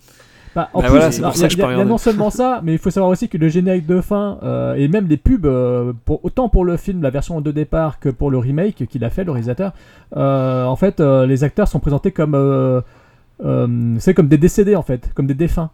Bah, 0.57 0.69
en 0.73 0.79
Bah 0.81 0.87
plus, 0.87 0.89
voilà, 0.95 1.11
c'est 1.11 1.19
alors, 1.19 1.31
pour 1.33 1.37
ça 1.37 1.41
il 1.41 1.43
y 1.43 1.45
a- 1.45 1.47
que 1.49 1.53
je 1.53 1.57
il 1.57 1.59
y 1.59 1.61
a- 1.61 1.65
peux 1.67 1.71
il 1.71 1.71
y 1.71 1.73
a 1.73 1.77
regarder. 1.77 1.89
non 1.91 1.97
seulement 1.99 2.29
ça, 2.31 2.61
mais 2.63 2.73
il 2.73 2.77
faut 2.79 2.89
savoir 2.89 3.11
aussi 3.11 3.29
que 3.29 3.37
le 3.37 3.47
générique 3.47 3.85
de 3.85 4.01
fin 4.01 4.39
euh, 4.41 4.73
et 4.73 4.87
même 4.87 5.07
les 5.07 5.17
pubs, 5.17 5.45
euh, 5.45 5.93
pour, 6.03 6.25
autant 6.25 6.49
pour 6.49 6.65
le 6.65 6.77
film, 6.77 7.03
la 7.03 7.11
version 7.11 7.39
de 7.41 7.51
départ, 7.51 7.99
que 7.99 8.09
pour 8.09 8.31
le 8.31 8.39
remake 8.39 8.87
qu'il 8.89 9.03
a 9.05 9.09
fait, 9.11 9.23
le 9.23 9.31
réalisateur, 9.31 9.71
euh, 10.15 10.65
en 10.65 10.75
fait, 10.75 10.99
les 10.99 11.43
acteurs 11.43 11.67
sont 11.67 11.79
présentés 11.79 12.11
comme, 12.11 12.35
c'est 13.99 14.13
comme 14.15 14.27
des 14.27 14.37
décédés 14.39 14.75
en 14.75 14.81
fait, 14.81 15.11
comme 15.13 15.27
des 15.27 15.35
défunts. 15.35 15.69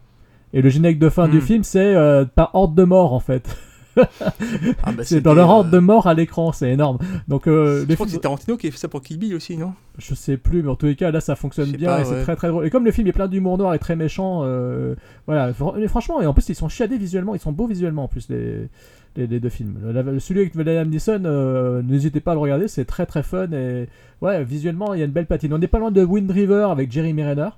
Et 0.54 0.62
le 0.62 0.70
générique 0.70 1.00
de 1.00 1.10
fin 1.10 1.28
du 1.30 1.38
Hmm. 1.38 1.42
film, 1.42 1.64
c'est 1.64 1.96
par 2.36 2.52
ordre 2.54 2.76
de 2.76 2.84
mort 2.84 3.14
en 3.14 3.20
fait. 3.22 3.56
Ah, 3.98 4.92
bah, 4.92 5.04
c'est 5.04 5.22
dans 5.22 5.34
leur 5.34 5.50
ordre 5.50 5.70
euh, 5.70 5.74
de 5.74 5.80
mort 5.80 6.08
à 6.08 6.14
l'écran, 6.14 6.52
c'est 6.52 6.72
énorme. 6.72 6.98
Donc, 7.28 7.48
euh, 7.48 7.82
je 7.84 7.86
les 7.88 7.96
crois 7.96 8.06
que 8.06 8.12
c'est 8.12 8.20
Tarantino 8.20 8.58
qui 8.58 8.68
a 8.68 8.72
fait 8.72 8.78
ça 8.78 8.88
pour 8.88 9.02
Kill 9.02 9.18
Bill 9.20 9.36
aussi, 9.36 9.58
non? 9.58 9.74
Je 9.98 10.16
sais 10.16 10.38
plus, 10.38 10.64
mais 10.64 10.70
en 10.70 10.76
tous 10.76 10.88
les 10.88 10.96
cas, 10.96 11.12
là, 11.12 11.22
ça 11.22 11.36
fonctionne 11.36 11.72
bien 11.72 11.90
pas, 11.90 12.02
et 12.02 12.06
c'est 12.06 12.24
très 12.24 12.36
très 12.36 12.48
drôle. 12.48 12.66
Et 12.66 12.70
comme 12.70 12.86
le 12.86 12.92
film 12.92 13.08
est 13.08 13.12
plein 13.12 13.28
d'humour 13.28 13.58
noir 13.58 13.74
et 13.76 13.80
très 13.80 13.96
méchant, 13.96 14.42
euh, 14.44 14.96
voilà. 15.28 15.52
Mais 15.78 15.88
franchement, 15.88 16.22
et 16.22 16.26
en 16.26 16.34
plus, 16.34 16.50
ils 16.50 16.56
sont 16.56 16.70
chiadés 16.70 16.98
visuellement, 16.98 17.36
ils 17.36 17.40
sont 17.40 17.52
beaux 17.52 17.68
visuellement 17.68 18.06
en 18.06 18.08
plus, 18.08 18.28
les, 18.30 18.68
les, 19.16 19.28
les 19.28 19.40
deux 19.40 19.50
films. 19.50 19.78
La- 19.94 20.20
celui 20.20 20.42
avec 20.42 20.56
Liam 20.56 20.90
Neeson, 20.90 21.22
euh, 21.26 21.82
n'hésitez 21.84 22.20
pas 22.22 22.32
à 22.32 22.34
le 22.34 22.40
regarder, 22.40 22.68
c'est 22.68 22.86
très 22.86 23.06
très 23.06 23.22
fun 23.22 23.52
et 23.52 23.88
ouais, 24.22 24.44
visuellement, 24.44 24.94
il 24.96 25.00
y 25.00 25.04
a 25.04 25.06
une 25.06 25.12
belle 25.12 25.28
patine. 25.28 25.54
On 25.54 25.60
n'est 25.60 25.68
pas 25.68 25.78
loin 25.80 25.92
de 25.92 26.04
Wind 26.04 26.32
River 26.32 26.68
avec 26.72 26.92
Jeremy 26.92 27.24
Renner, 27.24 27.50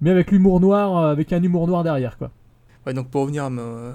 mais 0.00 0.10
avec 0.10 0.30
l'humour 0.30 0.60
noir, 0.60 0.96
avec 1.04 1.32
un 1.34 1.42
humour 1.42 1.66
noir 1.68 1.84
derrière, 1.84 2.16
quoi. 2.16 2.30
Ouais, 2.86 2.94
donc 2.94 3.08
pour 3.08 3.22
revenir 3.22 3.44
à, 3.44 3.50
me- 3.50 3.92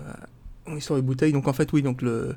à 0.65 0.69
mon 0.69 0.77
histoire 0.77 0.99
de 0.99 1.05
bouteille, 1.05 1.33
donc 1.33 1.47
en 1.47 1.53
fait, 1.53 1.71
oui, 1.73 1.81
donc 1.81 2.01
le. 2.01 2.35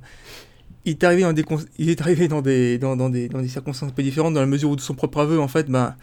Il 0.85 0.91
est 0.93 1.05
arrivé 1.05 1.23
dans 1.23 1.33
des, 1.33 1.45
il 1.79 1.91
est 1.91 2.01
arrivé 2.01 2.29
dans 2.29 2.43
des, 2.43 2.79
dans, 2.79 2.97
des, 3.11 3.29
dans 3.29 3.41
des 3.41 3.49
circonstances 3.49 3.91
un 3.91 3.93
peu 3.93 4.03
différentes, 4.05 4.35
dans 4.35 4.41
la 4.41 4.47
mesure 4.47 4.71
où 4.71 4.77
de 4.77 4.81
son 4.81 4.95
propre 4.95 5.19
aveu, 5.19 5.41
en 5.41 5.49
fait, 5.49 5.69
ben, 5.69 5.97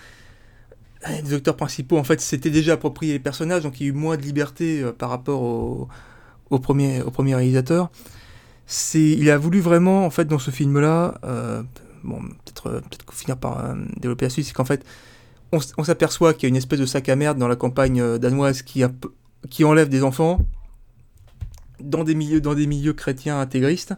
les 1.24 1.34
acteurs 1.34 1.56
principaux, 1.56 1.98
en 1.98 2.04
fait, 2.04 2.20
s'étaient 2.22 2.50
déjà 2.50 2.74
approprié 2.74 3.14
les 3.14 3.20
personnages, 3.20 3.64
donc 3.64 3.80
il 3.80 3.84
y 3.84 3.86
a 3.88 3.90
eu 3.90 3.94
moins 3.94 4.18
de 4.18 4.22
liberté 4.22 4.82
euh, 4.82 4.92
par 4.92 5.10
rapport 5.10 5.42
au, 5.42 5.88
au, 6.50 6.60
premier, 6.60 7.02
au 7.02 7.12
premier 7.12 7.36
réalisateur. 7.36 7.92
C'est, 8.66 9.02
il 9.02 9.30
a 9.30 9.38
voulu 9.38 9.60
vraiment, 9.60 10.06
en 10.06 10.10
fait, 10.10 10.26
dans 10.26 10.40
ce 10.40 10.52
film-là, 10.52 11.16
euh, 11.24 11.64
bon, 12.04 12.20
peut-être, 12.22 12.68
euh, 12.68 12.80
peut-être 12.82 13.14
finir 13.14 13.38
par 13.38 13.76
développer 13.98 14.26
la 14.26 14.30
suite, 14.30 14.46
c'est 14.46 14.54
qu'en 14.54 14.66
fait, 14.66 14.86
on, 15.52 15.60
on 15.78 15.84
s'aperçoit 15.84 16.34
qu'il 16.34 16.44
y 16.44 16.48
a 16.48 16.50
une 16.50 16.56
espèce 16.56 16.80
de 16.80 16.86
sac 16.86 17.08
à 17.10 17.16
merde 17.16 17.38
dans 17.38 17.48
la 17.48 17.56
campagne 17.56 18.18
danoise 18.18 18.62
qui, 18.64 18.84
qui 19.50 19.64
enlève 19.64 19.90
des 19.90 20.04
enfants 20.04 20.40
dans 21.84 22.04
des 22.04 22.16
milieux, 22.16 22.42
dans 22.42 22.56
des 22.56 22.68
milieux 22.68 22.94
chrétiens 22.94 23.40
intégristes 23.40 23.94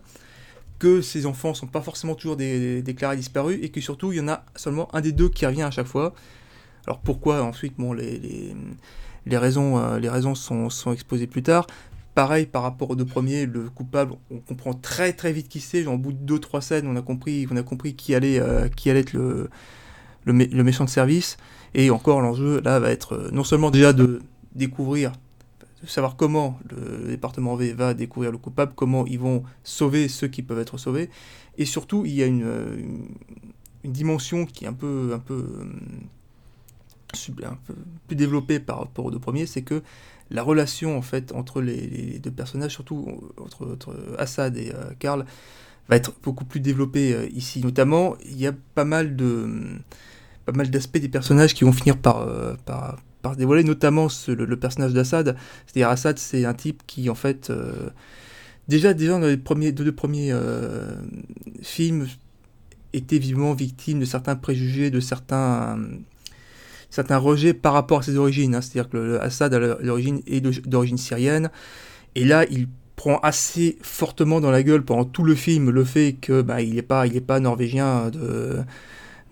que 0.80 1.02
ces 1.02 1.26
enfants 1.26 1.54
sont 1.54 1.68
pas 1.68 1.82
forcément 1.82 2.16
toujours 2.16 2.36
des, 2.36 2.82
déclarés 2.82 3.16
disparus 3.16 3.60
et 3.62 3.70
que 3.70 3.82
surtout 3.82 4.12
il 4.12 4.18
y 4.18 4.22
en 4.22 4.28
a 4.28 4.44
seulement 4.56 4.94
un 4.94 5.02
des 5.02 5.12
deux 5.12 5.30
qui 5.30 5.46
revient 5.46 5.64
à 5.64 5.72
chaque 5.72 5.88
fois. 5.88 6.14
Alors 6.86 7.00
pourquoi 7.00 7.44
ensuite 7.44 7.76
bon 7.78 7.94
les, 7.94 8.20
les, 8.20 8.56
les 9.26 9.38
raisons 9.38 9.78
euh, 9.78 10.00
les 10.00 10.10
raisons 10.10 10.36
sont, 10.36 10.70
sont, 10.70 10.92
exposées 10.92 11.28
plus 11.28 11.44
tard. 11.44 11.68
Pareil 12.14 12.46
par 12.46 12.62
rapport 12.64 12.92
aux 12.92 12.96
deux 12.96 13.06
premiers, 13.06 13.46
le 13.46 13.70
coupable, 13.70 14.14
on 14.32 14.40
comprend 14.40 14.74
très 14.74 15.14
très 15.14 15.34
vite 15.34 15.50
qui 15.50 15.60
c'est. 15.60 15.86
Au 15.86 15.98
bout 15.98 16.14
de 16.14 16.18
deux 16.18 16.40
trois 16.40 16.62
scènes, 16.62 16.88
on 16.88 16.96
a 16.96 17.02
compris 17.02 17.48
on 17.52 17.58
a 17.58 17.64
compris 17.64 17.96
qui 17.96 18.14
allait 18.16 18.40
euh, 18.40 18.68
qui 18.68 18.90
allait 18.90 19.02
être 19.02 19.14
le, 19.14 19.50
le, 20.26 20.34
le 20.34 20.64
méchant 20.64 20.86
de 20.86 20.90
service. 20.90 21.38
Et 21.74 21.90
encore 21.90 22.22
l'enjeu 22.22 22.62
là 22.62 22.80
va 22.80 22.92
être 22.92 23.14
euh, 23.14 23.30
non 23.32 23.44
seulement 23.44 23.72
déjà 23.72 23.94
de 23.94 24.22
découvrir 24.54 25.14
savoir 25.88 26.16
comment 26.16 26.60
le 26.70 27.08
département 27.08 27.56
V 27.56 27.74
va 27.74 27.94
découvrir 27.94 28.32
le 28.32 28.38
coupable, 28.38 28.74
comment 28.76 29.06
ils 29.06 29.20
vont 29.20 29.44
sauver 29.64 30.08
ceux 30.08 30.28
qui 30.28 30.42
peuvent 30.42 30.60
être 30.60 30.78
sauvés. 30.78 31.10
Et 31.58 31.66
surtout, 31.66 32.06
il 32.06 32.14
y 32.14 32.24
a 32.24 32.26
une, 32.26 33.08
une, 33.84 33.92
dimension 33.92 34.46
qui 34.46 34.66
est 34.66 34.68
un 34.68 34.74
peu, 34.74 35.16
peu, 35.26 35.46
un 37.44 37.58
peu 37.66 37.76
plus 38.08 38.16
développée 38.16 38.60
par 38.60 38.80
rapport 38.80 39.06
aux 39.06 39.12
deux 39.12 39.20
premiers, 39.20 39.46
c'est 39.46 39.62
que 39.62 39.84
la 40.32 40.44
relation 40.44 40.98
en 40.98 41.02
fait 41.02 41.32
entre 41.32 41.62
les, 41.62 42.20
deux 42.20 42.32
personnages, 42.32 42.72
surtout 42.72 43.32
entre, 43.38 43.96
Assad 44.18 44.58
et 44.58 44.72
euh, 44.74 44.92
Karl, 45.00 45.26
va 45.88 45.96
être 45.96 46.14
beaucoup 46.24 46.46
plus 46.46 46.60
développée 46.60 47.14
euh, 47.14 47.28
ici. 47.32 47.62
Notamment, 47.62 48.16
il 48.26 48.38
y 48.38 48.48
a 48.48 48.54
pas 48.74 48.86
mal 48.86 49.16
de 49.16 49.78
pas 50.46 50.52
mal 50.52 50.70
d'aspects 50.70 51.00
des 51.00 51.10
personnages 51.10 51.54
qui 51.54 51.64
vont 51.64 51.72
finir 51.72 51.96
euh, 52.06 52.56
par, 52.66 52.98
par 53.26 53.36
dévoiler, 53.36 53.64
notamment 53.64 54.08
le, 54.28 54.56
personnage 54.56 54.94
d'Assad. 54.94 55.36
C'est-à-dire 55.66 55.90
Assad, 55.90 56.20
c'est 56.20 56.46
un 56.46 56.54
type 56.54 56.84
qui 56.86 57.10
en 57.10 57.16
fait 57.16 57.50
euh, 57.50 57.90
déjà 58.68 58.94
déjà 58.94 59.14
dans 59.14 59.26
les 59.26 59.36
premiers 59.36 59.72
deux, 59.72 59.92
premiers 59.92 60.32
euh, 60.32 60.94
films 61.64 62.06
était 62.94 63.18
vivement 63.18 63.56
victime 63.56 64.00
de 64.00 64.06
certains 64.06 64.36
préjugés, 64.36 64.92
de 64.92 65.00
certains 65.00 65.80
certains 66.92 67.18
rejets 67.18 67.56
par 67.56 67.74
rapport 67.74 68.02
à 68.02 68.04
ses 68.04 68.16
origines. 68.16 68.54
Hein. 68.54 68.62
C'est-à-dire 68.62 68.92
que 68.92 69.18
Assad 69.18 69.56
à 69.56 69.60
l'origine 69.60 70.22
est 70.28 70.42
d'origine 70.68 71.00
syrienne 71.00 71.50
et 72.14 72.26
là 72.26 72.46
il 72.52 72.68
prend 72.96 73.18
assez 73.24 73.80
fortement 73.82 74.40
dans 74.40 74.52
la 74.52 74.62
gueule 74.62 74.86
pendant 74.86 75.06
tout 75.06 75.24
le 75.24 75.34
film 75.34 75.72
le 75.72 75.84
fait 75.84 76.14
que 76.14 76.44
bah, 76.44 76.62
il 76.62 76.76
n'est 76.76 76.84
pas 76.84 77.06
pas 77.26 77.40
norvégien 77.40 78.12
de 78.12 78.60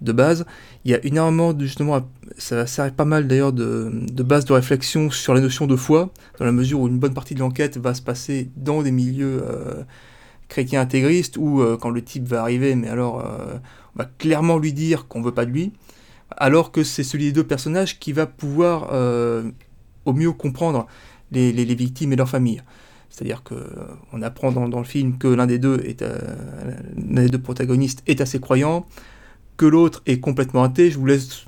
de 0.03 0.11
base. 0.11 0.45
Il 0.85 0.91
y 0.91 0.93
a 0.93 1.03
énormément, 1.05 1.53
de, 1.53 1.63
justement, 1.65 2.07
ça 2.37 2.67
sert 2.67 2.91
pas 2.93 3.05
mal 3.05 3.27
d'ailleurs 3.27 3.53
de, 3.53 3.89
de 3.93 4.23
base 4.23 4.45
de 4.45 4.53
réflexion 4.53 5.09
sur 5.09 5.33
la 5.33 5.41
notion 5.41 5.65
de 5.65 5.75
foi, 5.75 6.11
dans 6.39 6.45
la 6.45 6.51
mesure 6.51 6.81
où 6.81 6.87
une 6.87 6.99
bonne 6.99 7.13
partie 7.13 7.33
de 7.33 7.39
l'enquête 7.39 7.77
va 7.77 7.93
se 7.93 8.01
passer 8.01 8.49
dans 8.57 8.83
des 8.83 8.91
milieux 8.91 9.41
euh, 9.43 9.83
chrétiens 10.49 10.81
intégristes, 10.81 11.37
où 11.37 11.61
euh, 11.61 11.77
quand 11.77 11.89
le 11.89 12.03
type 12.03 12.27
va 12.27 12.41
arriver, 12.41 12.75
mais 12.75 12.89
alors 12.89 13.21
euh, 13.21 13.57
on 13.95 13.99
va 13.99 14.05
clairement 14.17 14.57
lui 14.57 14.73
dire 14.73 15.07
qu'on 15.07 15.21
veut 15.21 15.33
pas 15.33 15.45
de 15.45 15.51
lui, 15.51 15.71
alors 16.35 16.71
que 16.71 16.83
c'est 16.83 17.03
celui 17.03 17.25
des 17.25 17.31
deux 17.31 17.43
personnages 17.43 17.99
qui 17.99 18.11
va 18.11 18.25
pouvoir 18.25 18.89
au 20.05 20.13
mieux 20.13 20.31
comprendre 20.31 20.87
les, 21.31 21.51
les, 21.53 21.75
victimes 21.75 22.11
et 22.11 22.15
leurs 22.15 22.29
familles. 22.29 22.63
C'est-à-dire 23.11 23.43
que 23.43 23.53
on 24.13 24.23
apprend 24.23 24.51
dans, 24.51 24.79
le 24.79 24.83
film 24.83 25.19
que 25.19 25.27
l'un 25.27 25.45
des 25.45 25.59
deux 25.59 25.79
est 25.85 26.01
l'un 26.01 27.21
des 27.21 27.29
deux 27.29 27.39
protagonistes 27.39 28.01
est 28.07 28.19
assez 28.19 28.39
croyant, 28.39 28.87
que 29.57 29.65
l'autre 29.65 30.01
est 30.05 30.19
complètement 30.19 30.63
athée. 30.63 30.91
Je 30.91 30.97
vous 30.97 31.05
laisse 31.05 31.45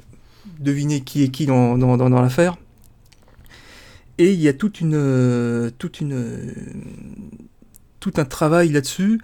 deviner 0.59 1.01
qui 1.01 1.23
est 1.23 1.29
qui 1.29 1.45
dans, 1.45 1.77
dans, 1.77 1.97
dans, 1.97 2.21
l'affaire. 2.21 2.57
Et 4.17 4.33
il 4.33 4.39
y 4.39 4.47
a 4.47 4.53
toute 4.53 4.79
une, 4.79 5.71
toute 5.77 5.99
une, 5.99 6.53
tout 7.99 8.13
un 8.17 8.25
travail 8.25 8.69
là-dessus 8.69 9.19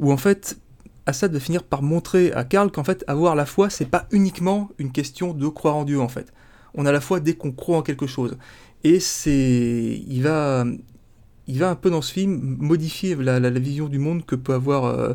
où 0.00 0.12
en 0.12 0.16
fait 0.16 0.58
Assad 1.06 1.32
va 1.32 1.40
finir 1.40 1.62
par 1.62 1.82
montrer 1.82 2.32
à 2.32 2.44
Karl 2.44 2.70
qu'en 2.70 2.84
fait 2.84 3.04
avoir 3.06 3.34
la 3.34 3.46
foi 3.46 3.70
c'est 3.70 3.88
pas 3.88 4.06
uniquement 4.10 4.70
une 4.78 4.92
question 4.92 5.32
de 5.32 5.48
croire 5.48 5.76
en 5.76 5.84
Dieu 5.84 6.00
en 6.00 6.08
fait. 6.08 6.32
On 6.74 6.86
a 6.86 6.92
la 6.92 7.00
foi 7.00 7.20
dès 7.20 7.34
qu'on 7.34 7.52
croit 7.52 7.78
en 7.78 7.82
quelque 7.82 8.06
chose. 8.06 8.36
Et 8.82 9.00
c'est, 9.00 10.02
il 10.06 10.22
va, 10.22 10.64
il 11.46 11.58
va 11.58 11.70
un 11.70 11.74
peu 11.74 11.88
dans 11.88 12.02
ce 12.02 12.12
film 12.12 12.56
modifier 12.58 13.14
la, 13.14 13.40
la, 13.40 13.50
vision 13.50 13.88
du 13.88 13.98
monde 13.98 14.26
que 14.26 14.34
peut 14.34 14.52
avoir 14.52 14.84
euh, 14.84 15.14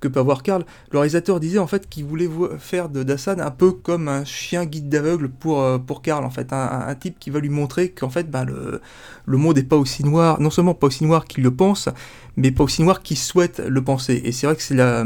que, 0.00 0.08
peut 0.08 0.20
avoir 0.20 0.42
Karl. 0.42 0.64
Le 0.90 0.98
réalisateur 0.98 1.40
disait 1.40 1.58
en 1.58 1.66
fait 1.66 1.88
qu'il 1.88 2.04
voulait 2.04 2.28
faire 2.58 2.88
de 2.88 3.02
d'Assad 3.02 3.40
un 3.40 3.50
peu 3.50 3.72
comme 3.72 4.08
un 4.08 4.24
chien 4.24 4.64
guide 4.64 4.88
d'aveugle 4.88 5.28
pour, 5.28 5.60
euh, 5.60 5.78
pour 5.78 6.02
Karl, 6.02 6.24
en 6.24 6.30
fait, 6.30 6.52
un, 6.52 6.94
type 6.94 7.18
qui 7.18 7.30
va 7.30 7.40
lui 7.40 7.48
montrer 7.48 7.90
qu'en 7.90 8.10
fait 8.10 8.30
bah, 8.30 8.44
le, 8.44 8.80
le 9.26 9.36
monde 9.38 9.56
n'est 9.56 9.62
pas 9.62 9.76
aussi 9.76 10.04
noir, 10.04 10.40
non 10.40 10.50
seulement 10.50 10.74
pas 10.74 10.86
aussi 10.86 11.04
noir 11.04 11.24
qu'il 11.24 11.42
le 11.42 11.50
pense, 11.50 11.88
mais 12.36 12.50
pas 12.50 12.64
aussi 12.64 12.82
noir 12.82 13.02
qu'il 13.02 13.18
souhaite 13.18 13.60
le 13.60 13.82
penser. 13.82 14.20
Et 14.24 14.32
c'est 14.32 14.46
vrai 14.46 14.56
que 14.56 14.62
c'est 14.62 14.74
la... 14.74 15.04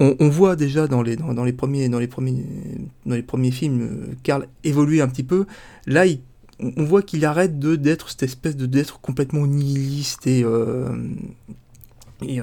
On, 0.00 0.28
voit 0.28 0.56
déjà 0.56 0.88
dans 0.88 1.02
les, 1.02 1.14
dans, 1.14 1.44
les 1.44 1.52
premiers, 1.52 1.88
dans, 1.88 2.00
les 2.00 2.08
premiers, 2.08 2.44
dans 3.06 3.14
les 3.14 3.22
premiers 3.22 3.52
films 3.52 3.82
euh, 3.82 4.14
Karl 4.24 4.48
évoluer 4.64 5.00
un 5.00 5.06
petit 5.06 5.22
peu. 5.22 5.46
Là, 5.86 6.04
on 6.60 6.84
voit 6.84 7.02
qu'il 7.02 7.24
arrête 7.24 7.60
de 7.60 7.76
d'être 7.76 8.10
cette 8.10 8.24
espèce 8.24 8.56
de 8.56 8.66
d'être 8.66 9.00
complètement 9.00 9.46
nihiliste 9.46 10.26
et, 10.26 10.42
euh, 10.44 10.88
et 12.26 12.40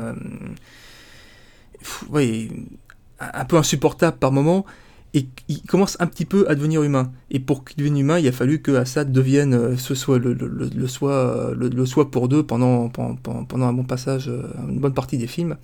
un 3.20 3.46
peu 3.46 3.58
insupportable 3.58 4.18
par 4.18 4.32
moment, 4.32 4.66
et 5.14 5.28
il 5.50 5.62
commence 5.64 5.98
un 6.00 6.08
petit 6.08 6.26
peu 6.26 6.50
à 6.50 6.56
devenir 6.56 6.84
humain. 6.84 7.12
Et 7.30 7.40
pour 7.40 7.66
qu'il 7.66 7.78
devienne 7.78 7.98
humain, 7.98 8.20
il 8.20 8.28
a 8.28 8.32
fallu 8.32 8.62
que 8.62 8.72
Assad 8.72 9.12
devienne 9.12 9.54
euh, 9.54 9.76
ce 9.76 9.94
soit 9.94 10.20
le, 10.20 10.34
le, 10.34 10.48
le, 10.48 10.88
soit 10.88 11.54
le, 11.54 11.86
soit 11.86 12.10
pour 12.10 12.30
deux 12.30 12.44
pendant, 12.44 12.88
pendant, 12.88 13.16
pendant 13.44 13.66
un 13.66 13.74
bon 13.74 13.84
passage, 13.84 14.30
euh, 14.30 14.44
une 14.70 14.80
bonne 14.80 14.94
partie 14.94 15.18
des 15.18 15.28
films. 15.28 15.58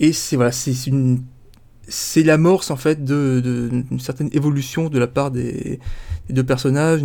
Et 0.00 0.12
c'est 0.12 0.36
voilà, 0.36 0.52
c'est 0.52 0.86
une 0.86 1.22
c'est 1.88 2.22
l'amorce 2.22 2.70
en 2.70 2.76
fait 2.76 3.04
d'une 3.04 3.40
de, 3.90 3.98
certaine 3.98 4.28
évolution 4.32 4.88
de 4.88 4.98
la 4.98 5.06
part 5.06 5.30
des, 5.30 5.80
deux 6.30 6.44
personnages. 6.44 7.02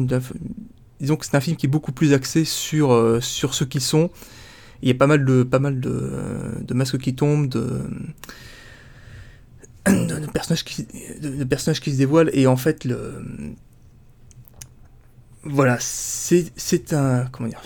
disons 1.00 1.16
que 1.16 1.26
c'est 1.26 1.36
un 1.36 1.42
film 1.42 1.56
qui 1.56 1.66
est 1.66 1.70
beaucoup 1.70 1.92
plus 1.92 2.14
axé 2.14 2.46
sur, 2.46 2.92
euh, 2.92 3.20
sur 3.20 3.54
ce 3.54 3.64
qu'ils 3.64 3.82
sont 3.82 4.10
il 4.82 4.88
y 4.90 4.92
a 4.92 4.96
pas 4.96 5.08
mal 5.08 5.26
de, 5.26 5.44
pas 5.44 5.60
mal 5.60 5.80
de, 5.80 6.74
masques 6.74 6.98
qui 6.98 7.16
tombent, 7.16 7.50
de, 7.50 7.82
de, 9.86 10.26
personnages 10.32 10.64
qui, 10.64 10.88
de, 11.22 11.44
personnages 11.44 11.82
qui 11.82 11.92
se 11.92 11.98
dévoilent, 11.98 12.32
et 12.34 12.48
en 12.48 12.58
fait, 12.58 12.86
le. 12.86 13.24
Voilà, 15.44 15.78
c'est 15.80 16.94
un. 16.94 17.26
Comment 17.32 17.50
dire 17.50 17.62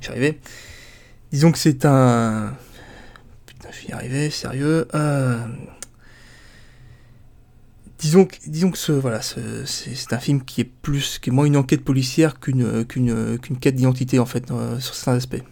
J'y 0.00 0.08
arrivé. 0.08 0.40
Disons 1.32 1.52
que 1.52 1.58
c'est 1.58 1.84
un. 1.84 2.54
Putain, 3.46 3.68
je 3.70 3.76
suis 3.76 3.92
arrivé, 3.92 4.30
sérieux. 4.30 4.86
Euh, 4.94 5.38
disons 8.04 8.26
que, 8.26 8.36
disons 8.46 8.70
que 8.70 8.76
ce, 8.76 8.92
voilà, 8.92 9.20
c'est 9.22 10.12
un 10.12 10.18
film 10.18 10.44
qui 10.44 10.60
est 10.60 10.70
plus, 10.82 11.18
qui 11.18 11.30
est 11.30 11.32
moins 11.32 11.46
une 11.46 11.56
enquête 11.56 11.82
policière 11.82 12.38
qu'une 12.38 12.84
qu'une 12.84 13.38
qu'une 13.38 13.56
quête 13.56 13.76
d'identité 13.76 14.18
en 14.18 14.26
fait 14.26 14.50
euh, 14.50 14.78
sur 14.78 14.94
certains 14.94 15.16
aspects. 15.16 15.42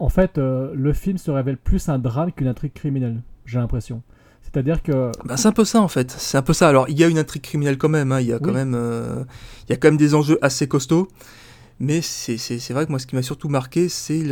En 0.00 0.08
fait, 0.08 0.36
euh, 0.38 0.72
le 0.74 0.92
film 0.92 1.18
se 1.18 1.30
révèle 1.30 1.56
plus 1.56 1.88
un 1.88 2.00
drame 2.00 2.32
qu'une 2.32 2.48
intrigue 2.48 2.72
criminelle. 2.72 3.22
J'ai 3.46 3.58
l'impression. 3.58 4.02
C'est-à-dire 4.42 4.82
que. 4.82 5.12
Bah, 5.24 5.36
c'est 5.36 5.46
un 5.46 5.52
peu 5.52 5.64
ça 5.64 5.80
en 5.80 5.88
fait. 5.88 6.10
C'est 6.10 6.36
un 6.36 6.42
peu 6.42 6.52
ça. 6.52 6.68
Alors 6.68 6.88
il 6.88 6.98
y 6.98 7.04
a 7.04 7.06
une 7.06 7.18
intrigue 7.18 7.42
criminelle 7.42 7.78
quand 7.78 7.88
même. 7.88 8.10
Hein. 8.10 8.20
Il 8.20 8.26
y 8.26 8.32
a 8.32 8.40
quand 8.40 8.52
même, 8.52 8.74
euh, 8.74 9.22
il 9.68 9.70
y 9.70 9.72
a 9.72 9.76
quand 9.76 9.88
même 9.88 9.98
des 9.98 10.16
enjeux 10.16 10.38
assez 10.42 10.66
costauds. 10.66 11.06
Mais 11.80 12.02
c'est 12.02 12.70
vrai 12.70 12.86
que 12.86 12.90
moi, 12.90 12.98
ce 12.98 13.06
qui 13.06 13.14
m'a 13.14 13.22
surtout 13.22 13.48
marqué, 13.48 13.88
c'est 13.88 14.24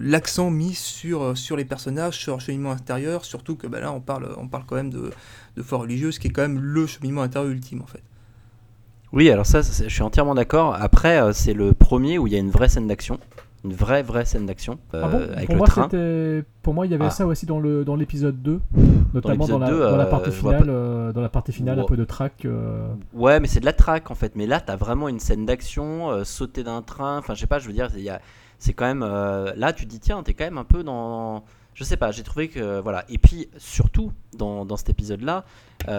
l'accent 0.00 0.50
mis 0.50 0.74
sur, 0.74 1.34
les 1.56 1.64
personnages, 1.64 2.18
sur 2.18 2.32
leur 2.32 2.40
cheminement 2.40 2.70
intérieur, 2.70 3.24
surtout 3.24 3.56
que 3.56 3.66
bah, 3.66 3.80
là, 3.80 3.92
on 3.92 4.00
parle, 4.00 4.34
on 4.38 4.46
parle 4.46 4.64
quand 4.66 4.76
même 4.76 4.90
de, 4.90 5.10
de 5.56 5.62
foi 5.62 5.78
religieuse, 5.78 6.18
qui 6.18 6.28
est 6.28 6.30
quand 6.30 6.42
même 6.42 6.60
le 6.60 6.86
cheminement 6.86 7.22
intérieur 7.22 7.50
ultime, 7.50 7.82
en 7.82 7.86
fait. 7.86 8.02
Oui, 9.14 9.30
alors 9.30 9.46
ça, 9.46 9.62
je 9.62 9.88
suis 9.88 10.02
entièrement 10.02 10.34
d'accord. 10.34 10.74
Après, 10.74 11.22
euh, 11.22 11.32
c'est 11.32 11.54
le 11.54 11.72
premier 11.72 12.18
où 12.18 12.26
il 12.26 12.32
y 12.32 12.36
a 12.36 12.40
une 12.40 12.50
vraie 12.50 12.68
scène 12.68 12.88
d'action 12.88 13.20
une 13.64 13.72
vraie 13.72 14.02
vraie 14.02 14.26
scène 14.26 14.44
d'action 14.44 14.78
ah 14.92 14.96
euh, 14.96 15.32
avec 15.34 15.46
pour 15.46 15.54
le 15.54 15.58
moi, 15.58 15.66
train. 15.66 15.88
Pour 16.62 16.74
moi, 16.74 16.86
il 16.86 16.92
y 16.92 16.94
avait 16.94 17.06
ah. 17.06 17.10
ça 17.10 17.26
aussi 17.26 17.46
dans 17.46 17.58
le 17.58 17.84
dans 17.84 17.96
l'épisode 17.96 18.42
2, 18.42 18.60
notamment 19.14 19.46
dans, 19.46 19.58
la, 19.58 19.70
dans 19.70 19.96
la, 19.96 20.06
partie 20.06 20.30
finale, 20.30 20.64
euh, 20.68 21.12
dans 21.12 21.22
la 21.22 21.28
partie 21.30 21.52
finale, 21.52 21.80
un 21.80 21.84
peu 21.84 21.96
de 21.96 22.04
track. 22.04 22.44
Euh. 22.44 22.86
Ouais, 23.14 23.40
mais 23.40 23.48
c'est 23.48 23.60
de 23.60 23.64
la 23.64 23.72
track 23.72 24.10
en 24.10 24.14
fait. 24.14 24.36
Mais 24.36 24.46
là, 24.46 24.60
t'as 24.60 24.76
vraiment 24.76 25.08
une 25.08 25.18
scène 25.18 25.46
d'action, 25.46 26.24
sauter 26.24 26.62
d'un 26.62 26.82
train. 26.82 27.18
Enfin, 27.18 27.34
je 27.34 27.40
sais 27.40 27.46
pas, 27.46 27.58
je 27.58 27.66
veux 27.66 27.72
dire, 27.72 27.88
c'est 28.58 28.74
quand 28.74 28.86
même 28.86 29.00
là, 29.00 29.72
tu 29.72 29.86
te 29.86 29.90
dis 29.90 30.00
tiens, 30.00 30.22
t'es 30.22 30.34
quand 30.34 30.44
même 30.44 30.58
un 30.58 30.64
peu 30.64 30.84
dans 30.84 31.44
je 31.72 31.82
sais 31.82 31.96
pas, 31.96 32.12
j'ai 32.12 32.22
trouvé 32.22 32.48
que 32.48 32.80
voilà. 32.80 33.04
Et 33.08 33.18
puis 33.18 33.48
surtout 33.56 34.12
dans, 34.36 34.64
dans 34.64 34.76
cet 34.76 34.90
épisode-là, 34.90 35.44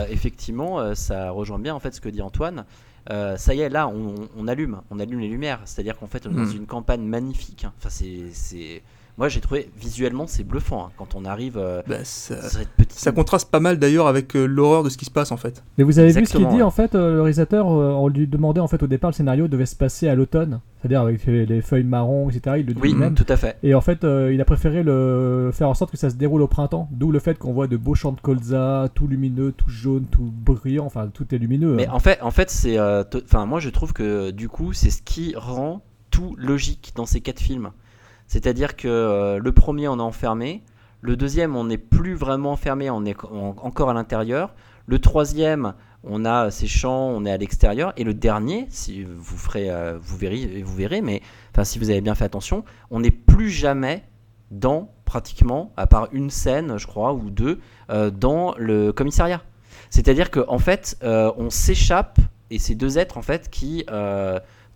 effectivement, 0.10 0.94
ça 0.94 1.32
rejoint 1.32 1.60
bien 1.60 1.74
en 1.74 1.80
fait 1.80 1.96
ce 1.96 2.02
que 2.02 2.10
dit 2.10 2.22
Antoine. 2.22 2.66
Euh, 3.12 3.38
ça 3.38 3.54
y 3.54 3.62
est, 3.62 3.70
là, 3.70 3.88
on, 3.88 4.48
allume, 4.48 4.82
on 4.90 5.00
allume 5.00 5.20
les 5.20 5.28
lumières. 5.28 5.62
C'est-à-dire 5.66 5.98
qu'en 5.98 6.08
fait, 6.08 6.26
on 6.26 6.32
est 6.32 6.36
dans 6.36 6.42
hmm. 6.42 6.58
une 6.58 6.66
campagne 6.66 7.04
magnifique. 7.04 7.66
Hein. 7.66 7.74
Enfin, 7.78 7.90
c'est, 7.90 8.82
moi 9.18 9.30
j'ai 9.30 9.40
trouvé 9.42 9.70
visuellement 9.78 10.28
c'est 10.28 10.44
bluffant 10.44 10.86
hein, 10.86 10.92
quand 10.98 11.16
on 11.16 11.26
arrive 11.26 11.58
euh, 11.58 11.82
Bah, 11.88 12.04
ça, 12.04 12.42
sur 12.42 12.60
cette 12.60 12.70
petite 12.70 13.00
ça 13.00 13.12
contraste 13.12 13.50
pas 13.50 13.60
mal 13.60 13.78
d'ailleurs 13.80 14.08
avec 14.08 14.36
euh, 14.36 14.46
l'horreur 14.46 14.84
de 14.84 14.90
ce 14.90 14.98
qui 14.98 15.06
se 15.06 15.12
passe 15.12 15.32
en 15.32 15.38
fait. 15.38 15.64
Mais 15.78 15.84
vous 15.84 16.00
avez 16.00 16.12
vu 16.12 16.26
ce 16.26 16.32
qu'il 16.32 16.48
dit 16.48 16.56
ouais. 16.58 16.62
en 16.62 16.72
fait, 16.72 16.96
euh, 16.96 17.16
le 17.16 17.22
réalisateur, 17.22 17.68
euh, 17.68 17.92
on 17.92 18.08
lui 18.08 18.28
demandait 18.28 18.60
en 18.62 18.68
fait 18.68 18.82
au 18.84 18.88
départ 18.88 19.10
le 19.12 19.16
scénario 19.16 19.48
devait 19.48 19.66
se 19.66 19.76
passer 19.76 20.08
à 20.08 20.16
l'automne, 20.16 20.60
c'est-à-dire 20.80 21.02
avec 21.02 21.26
les, 21.26 21.46
les 21.46 21.62
feuilles 21.62 21.84
marron, 21.84 22.30
etc. 22.30 22.58
Il 22.60 22.66
le 22.66 22.74
dit 22.74 22.80
oui 22.82 22.92
lui-même. 22.92 23.16
tout 23.16 23.26
à 23.28 23.38
fait 23.38 23.58
Et 23.64 23.74
en 23.74 23.82
fait, 23.82 24.04
euh, 24.04 24.34
il 24.34 24.42
a 24.42 24.46
préféré 24.46 24.84
le 24.84 25.52
faire 25.54 25.70
en 25.70 25.74
sorte 25.74 25.92
que 25.92 25.98
ça 25.98 26.10
se 26.10 26.16
déroule 26.16 26.42
au 26.42 26.48
printemps, 26.48 26.90
d'où 26.92 27.12
le 27.12 27.20
fait 27.20 27.38
qu'on 27.38 27.54
voit 27.54 27.68
de 27.68 27.78
beaux 27.78 27.96
champs 27.96 28.12
de 28.12 28.22
colza, 28.22 28.90
tout 28.94 29.08
lumineux, 29.08 29.52
tout 29.52 29.70
jaune, 29.70 30.06
tout 30.10 30.32
brillant, 30.32 30.86
enfin 30.86 31.10
tout 31.14 31.34
est 31.34 31.38
lumineux. 31.38 31.76
mais 31.76 31.88
hein. 31.88 31.92
en 31.94 32.00
fait 32.00 32.22
en 32.22 32.32
fait 32.32 32.50
c'est 32.50 32.78
euh, 32.78 33.04
enfin 33.24 33.46
moi 33.46 33.60
je 33.60 33.70
trouve 33.70 33.94
que 33.94 34.32
du 34.32 34.50
coup 34.50 34.74
c'est 34.74 34.90
ce 34.90 35.02
qui 35.02 35.34
rend 35.36 35.82
tout 36.12 36.36
logique 36.38 36.94
dans 36.96 37.06
ces 37.06 37.22
quatre 37.22 37.40
films 37.40 37.72
c'est-à-dire 38.28 38.76
que 38.76 38.88
euh, 38.88 39.40
le 39.40 39.52
premier 39.52 39.88
on 39.88 39.98
est 39.98 40.02
enfermé. 40.02 40.64
Le 41.02 41.16
deuxième 41.16 41.56
on 41.56 41.66
n'est 41.66 41.78
plus 41.78 42.16
vraiment 42.16 42.52
enfermé 42.54 42.90
on 42.90 43.06
est 43.06 43.16
en- 43.26 43.56
encore 43.62 43.90
à 43.90 43.94
l'intérieur. 43.94 44.54
Le 44.88 45.00
troisième 45.00 45.74
on 46.04 46.26
a 46.26 46.52
ces 46.52 46.68
champs 46.68 47.08
on 47.10 47.26
est 47.26 47.32
à 47.32 47.38
l'extérieur. 47.38 47.94
Et 47.98 48.04
le 48.04 48.14
dernier 48.14 48.66
si 48.70 49.04
vous 49.04 49.38
ferez 49.38 49.70
euh, 49.70 49.98
vous 50.02 50.18
verrez 50.18 50.64
vous 50.64 50.76
verrez 50.76 51.02
mais 51.02 51.22
si 51.64 51.80
vous 51.80 51.90
avez 51.90 52.02
bien 52.02 52.16
fait 52.16 52.26
attention 52.26 52.64
on 52.92 53.00
n'est 53.02 53.12
plus 53.12 53.50
jamais 53.50 54.04
dans 54.52 54.92
pratiquement 55.06 55.72
à 55.78 55.86
part 55.88 56.08
une 56.12 56.30
scène 56.30 56.78
je 56.78 56.88
crois 56.88 57.14
ou 57.14 57.30
deux 57.30 57.60
euh, 57.90 58.10
dans 58.10 58.56
le 58.58 58.92
commissariat. 58.92 59.42
C'est-à-dire 59.92 60.32
qu'en 60.32 60.46
en 60.48 60.60
fait 60.60 60.98
on 61.04 61.50
s'échappe 61.50 62.20
et 62.50 62.58
ces 62.60 62.76
deux 62.76 62.98
êtres 62.98 63.18
en 63.18 63.22
fait 63.22 63.50
qui 63.50 63.86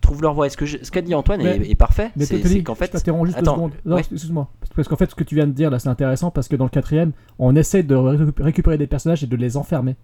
trouvent 0.01 0.21
leur 0.21 0.33
voie 0.33 0.47
et 0.47 0.49
ce 0.49 0.57
que 0.57 0.65
je- 0.65 0.77
ce 0.81 0.91
qu'a 0.91 1.01
dit 1.01 1.13
Antoine 1.13 1.41
Mais- 1.43 1.57
est, 1.57 1.71
est 1.71 1.75
parfait 1.75 2.11
Mais 2.15 2.25
c'est 2.25 2.39
qu'en 2.63 2.75
fait 2.75 2.91
je 2.93 2.97
juste 3.25 3.37
Attends, 3.37 3.51
deux 3.51 3.55
secondes. 3.57 3.71
Non, 3.85 3.95
ouais. 3.95 4.01
excuse-moi. 4.01 4.49
Parce 4.75 4.87
qu'en 4.87 4.95
fait, 4.95 5.09
ce 5.09 5.15
que 5.15 5.23
tu 5.23 5.35
viens 5.35 5.47
de 5.47 5.51
dire 5.51 5.69
là, 5.69 5.79
c'est 5.79 5.89
intéressant 5.89 6.31
parce 6.31 6.47
que 6.47 6.55
dans 6.55 6.65
le 6.65 6.69
quatrième, 6.69 7.11
on 7.37 7.55
essaie 7.55 7.83
de 7.83 7.95
ré- 7.95 8.17
récupérer 8.39 8.77
des 8.77 8.87
personnages 8.87 9.23
et 9.23 9.27
de 9.27 9.35
les 9.35 9.57
enfermer. 9.57 9.95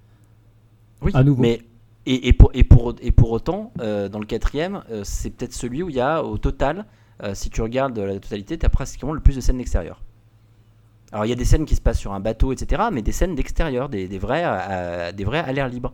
Oui, 1.02 1.12
à 1.14 1.24
nouveau. 1.24 1.42
Mais 1.42 1.62
et, 2.06 2.28
et 2.28 2.34
pour, 2.34 2.52
et, 2.54 2.64
pour, 2.64 2.94
et 3.02 3.12
pour 3.12 3.32
autant, 3.32 3.72
euh, 3.80 4.10
dans 4.10 4.20
le 4.20 4.26
quatrième, 4.26 4.84
euh, 4.92 5.02
c'est 5.04 5.30
peut-être 5.32 5.54
celui 5.54 5.82
où 5.84 5.90
il 5.90 5.96
y 5.96 6.00
a 6.02 6.24
au 6.24 6.38
total, 6.38 6.86
euh, 7.24 7.32
si 7.34 7.50
tu 7.50 7.62
regardes 7.62 7.98
la 7.98 8.14
totalité, 8.20 8.58
tu 8.58 8.66
as 8.66 8.70
pratiquement 8.70 9.12
le 9.14 9.20
plus 9.20 9.36
de 9.36 9.42
scènes 9.42 9.58
d'extérieur. 9.58 10.04
Alors 11.16 11.26
il 11.26 11.30
y 11.30 11.32
a 11.32 11.36
des 11.38 11.46
scènes 11.46 11.64
qui 11.64 11.76
se 11.76 11.82
passent 11.82 12.00
sur 12.00 12.12
un 12.12 12.20
bateau, 12.20 12.52
etc., 12.52 12.90
mais 12.92 13.02
des 13.02 13.14
scènes 13.14 13.36
d'extérieur, 13.36 13.88
des, 13.88 14.06
vrais, 14.20 14.44
euh, 14.46 15.14
des 15.14 15.24
vrais 15.24 15.40
à 15.40 15.54
l'air 15.54 15.70
libre. 15.70 15.94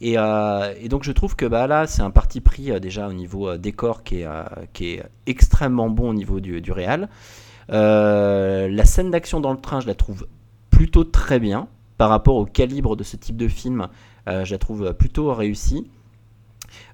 Et, 0.00 0.14
euh, 0.16 0.72
et 0.80 0.88
donc 0.88 1.02
je 1.02 1.10
trouve 1.10 1.34
que 1.34 1.44
bah, 1.44 1.66
là, 1.66 1.88
c'est 1.88 2.02
un 2.02 2.12
parti 2.12 2.40
pris 2.40 2.70
euh, 2.70 2.78
déjà 2.78 3.08
au 3.08 3.12
niveau 3.12 3.48
euh, 3.48 3.58
décor 3.58 4.04
qui 4.04 4.20
est, 4.20 4.26
euh, 4.26 5.02
extrêmement 5.26 5.90
bon 5.90 6.10
au 6.10 6.14
niveau 6.14 6.38
du, 6.38 6.60
du 6.60 6.70
réal. 6.70 7.08
Euh, 7.72 8.68
la 8.68 8.84
scène 8.84 9.10
d'action 9.10 9.40
dans 9.40 9.50
le 9.50 9.58
train, 9.58 9.80
je 9.80 9.88
la 9.88 9.96
trouve 9.96 10.28
plutôt 10.70 11.02
très 11.02 11.40
bien 11.40 11.66
par 11.98 12.08
rapport 12.08 12.36
au 12.36 12.44
calibre 12.44 12.94
de 12.94 13.02
ce 13.02 13.16
type 13.16 13.36
de 13.36 13.48
film. 13.48 13.88
euh, 14.28 14.44
je 14.44 14.52
la 14.52 14.58
trouve 14.58 14.94
plutôt 14.94 15.34
réussie. 15.34 15.90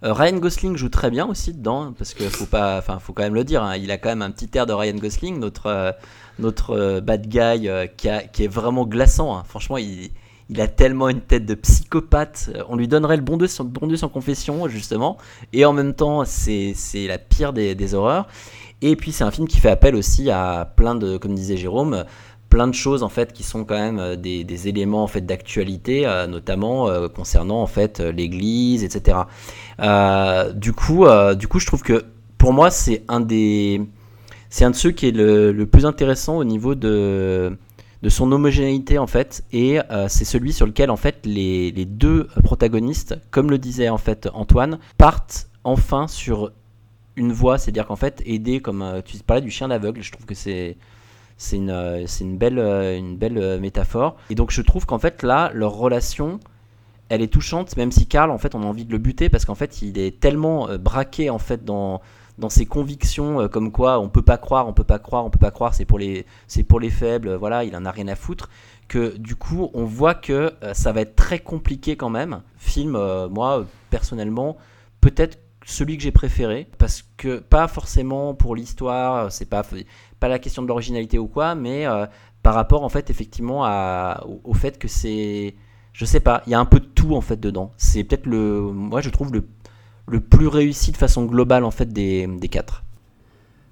Euh, 0.04 0.12
Ryan 0.12 0.36
Gosling 0.36 0.76
joue 0.76 0.88
très 0.88 1.10
bien 1.10 1.26
aussi 1.26 1.52
dedans, 1.52 1.92
parce 1.96 2.14
qu'il 2.14 2.28
faut 2.30 2.46
faut 2.46 3.12
quand 3.12 3.22
même 3.22 3.34
le 3.34 3.44
dire. 3.44 3.62
hein, 3.62 3.76
il 3.76 3.90
a 3.90 3.98
quand 3.98 4.08
même 4.08 4.22
un 4.22 4.30
petit 4.30 4.48
air 4.54 4.66
de 4.66 4.72
Ryan 4.72 4.96
Gosling, 4.96 5.38
notre 5.38 5.66
euh, 5.66 5.92
notre 6.38 6.70
euh, 6.76 7.00
bad 7.00 7.26
guy 7.26 7.68
qui, 7.96 8.08
est 8.08 8.48
vraiment 8.48 8.86
glaçant. 8.86 9.36
hein. 9.36 9.42
Franchement, 9.48 9.78
il, 9.78 10.10
a 10.60 10.68
tellement 10.68 11.08
une 11.08 11.20
tête 11.20 11.46
de 11.46 11.54
psychopathe. 11.54 12.50
On 12.68 12.76
lui 12.76 12.88
donnerait 12.88 13.16
le 13.16 13.22
bon 13.22 13.36
Dieu 13.36 13.48
sans, 13.48 13.64
bon 13.64 13.86
Dieu 13.86 13.96
sans 13.96 14.08
confession, 14.08 14.68
justement. 14.68 15.16
Et 15.52 15.64
en 15.64 15.72
même 15.72 15.94
temps, 15.94 16.24
c'est 16.24 16.72
c'est 16.74 17.06
la 17.06 17.18
pire 17.18 17.52
des, 17.52 17.74
des 17.74 17.94
horreurs. 17.94 18.28
Et 18.82 18.94
puis, 18.94 19.10
c'est 19.10 19.24
un 19.24 19.30
film 19.30 19.48
qui 19.48 19.58
fait 19.58 19.70
appel 19.70 19.96
aussi 19.96 20.30
à 20.30 20.70
plein 20.76 20.94
de, 20.94 21.16
comme 21.16 21.34
disait 21.34 21.56
Jérôme, 21.56 22.04
plein 22.48 22.68
de 22.68 22.74
choses 22.74 23.02
en 23.02 23.08
fait 23.08 23.32
qui 23.32 23.42
sont 23.42 23.64
quand 23.64 23.78
même 23.78 23.98
euh, 23.98 24.16
des, 24.16 24.68
éléments 24.68 25.02
en 25.02 25.06
fait 25.06 25.20
d'actualité, 25.20 26.06
euh, 26.06 26.26
notamment 26.26 26.88
euh, 26.88 27.08
concernant 27.08 27.62
en 27.62 27.66
fait 27.66 28.00
l'Église, 28.00 28.84
etc. 28.84 29.18
Du 30.54 30.72
coup, 30.72 31.04
du 31.36 31.48
coup, 31.48 31.58
je 31.58 31.66
trouve 31.66 31.82
que 31.82 32.04
pour 32.38 32.52
moi, 32.52 32.70
c'est 32.70 33.02
un 33.08 33.20
des, 33.20 33.82
c'est 34.50 34.64
un 34.64 34.70
de 34.70 34.76
ceux 34.76 34.90
qui 34.90 35.08
est 35.08 35.12
le, 35.12 35.52
le 35.52 35.66
plus 35.66 35.86
intéressant 35.86 36.38
au 36.38 36.44
niveau 36.44 36.74
de 36.74 37.56
de 38.02 38.10
son 38.10 38.30
homogénéité 38.30 38.98
en 38.98 39.06
fait 39.06 39.42
et 39.52 39.78
c'est 40.08 40.26
celui 40.26 40.52
sur 40.52 40.66
lequel 40.66 40.90
en 40.90 40.96
fait 40.96 41.24
les, 41.24 41.72
les 41.72 41.86
deux 41.86 42.28
protagonistes 42.44 43.18
comme 43.30 43.50
le 43.50 43.56
disait 43.56 43.88
en 43.88 43.96
fait 43.96 44.28
Antoine 44.34 44.78
partent 44.98 45.48
enfin 45.64 46.06
sur 46.06 46.52
une 47.16 47.32
voie 47.32 47.56
c'est 47.56 47.70
à 47.70 47.72
dire 47.72 47.86
qu'en 47.86 47.96
fait 47.96 48.22
aider 48.26 48.60
comme 48.60 49.02
tu 49.06 49.16
parlais 49.18 49.40
du 49.40 49.50
chien 49.50 49.68
d'aveugle 49.68 50.02
je 50.02 50.12
trouve 50.12 50.26
que 50.26 50.34
c'est 50.34 50.76
c'est 51.36 51.56
une, 51.56 51.70
euh, 51.70 52.06
c'est 52.06 52.24
une 52.24 52.38
belle, 52.38 52.58
euh, 52.58 52.96
une 52.96 53.16
belle 53.16 53.38
euh, 53.38 53.60
métaphore. 53.60 54.16
Et 54.30 54.34
donc 54.34 54.50
je 54.50 54.62
trouve 54.62 54.86
qu'en 54.86 54.98
fait 54.98 55.22
là, 55.22 55.50
leur 55.54 55.72
relation, 55.72 56.40
elle 57.08 57.22
est 57.22 57.32
touchante, 57.32 57.76
même 57.76 57.92
si 57.92 58.06
Karl, 58.06 58.30
en 58.30 58.38
fait, 58.38 58.54
on 58.54 58.62
a 58.62 58.66
envie 58.66 58.84
de 58.84 58.92
le 58.92 58.98
buter 58.98 59.28
parce 59.28 59.44
qu'en 59.44 59.54
fait, 59.54 59.82
il 59.82 59.98
est 59.98 60.18
tellement 60.18 60.68
braqué 60.78 61.30
en 61.30 61.38
fait 61.38 61.64
dans 61.64 62.00
dans 62.38 62.50
ses 62.50 62.66
convictions, 62.66 63.48
comme 63.48 63.72
quoi 63.72 63.98
on 63.98 64.10
peut 64.10 64.20
pas 64.20 64.36
croire, 64.36 64.68
on 64.68 64.74
peut 64.74 64.84
pas 64.84 64.98
croire, 64.98 65.24
on 65.24 65.30
peut 65.30 65.38
pas 65.38 65.50
croire, 65.50 65.72
c'est 65.72 65.86
pour 65.86 65.98
les, 65.98 66.26
c'est 66.48 66.64
pour 66.64 66.80
les 66.80 66.90
faibles, 66.90 67.34
voilà, 67.34 67.64
il 67.64 67.74
en 67.74 67.86
a 67.86 67.90
rien 67.90 68.08
à 68.08 68.14
foutre. 68.14 68.50
Que 68.88 69.16
du 69.16 69.36
coup, 69.36 69.70
on 69.72 69.84
voit 69.84 70.14
que 70.14 70.52
ça 70.74 70.92
va 70.92 71.00
être 71.00 71.16
très 71.16 71.38
compliqué 71.38 71.96
quand 71.96 72.10
même. 72.10 72.42
Film, 72.58 72.92
moi, 73.30 73.64
personnellement, 73.88 74.58
peut-être 75.00 75.38
celui 75.66 75.96
que 75.96 76.02
j'ai 76.02 76.12
préféré 76.12 76.68
parce 76.78 77.04
que 77.16 77.40
pas 77.40 77.66
forcément 77.66 78.34
pour 78.34 78.54
l'histoire, 78.54 79.30
c'est 79.32 79.50
pas 79.50 79.64
pas 80.20 80.28
la 80.28 80.38
question 80.38 80.62
de 80.62 80.68
l'originalité 80.68 81.18
ou 81.18 81.26
quoi, 81.26 81.54
mais 81.56 81.86
euh, 81.86 82.06
par 82.42 82.54
rapport 82.54 82.84
en 82.84 82.88
fait 82.88 83.10
effectivement 83.10 83.64
à, 83.64 84.24
au, 84.26 84.40
au 84.44 84.54
fait 84.54 84.78
que 84.78 84.86
c'est, 84.86 85.56
je 85.92 86.04
sais 86.04 86.20
pas, 86.20 86.42
il 86.46 86.50
y 86.50 86.54
a 86.54 86.60
un 86.60 86.64
peu 86.64 86.78
de 86.78 86.86
tout 86.86 87.14
en 87.16 87.20
fait 87.20 87.38
dedans. 87.38 87.72
C'est 87.76 88.04
peut-être 88.04 88.26
le, 88.26 88.60
moi 88.60 89.00
je 89.00 89.10
trouve 89.10 89.32
le, 89.32 89.44
le 90.06 90.20
plus 90.20 90.46
réussi 90.46 90.92
de 90.92 90.96
façon 90.96 91.24
globale 91.24 91.64
en 91.64 91.72
fait 91.72 91.92
des, 91.92 92.28
des 92.28 92.48
quatre. 92.48 92.84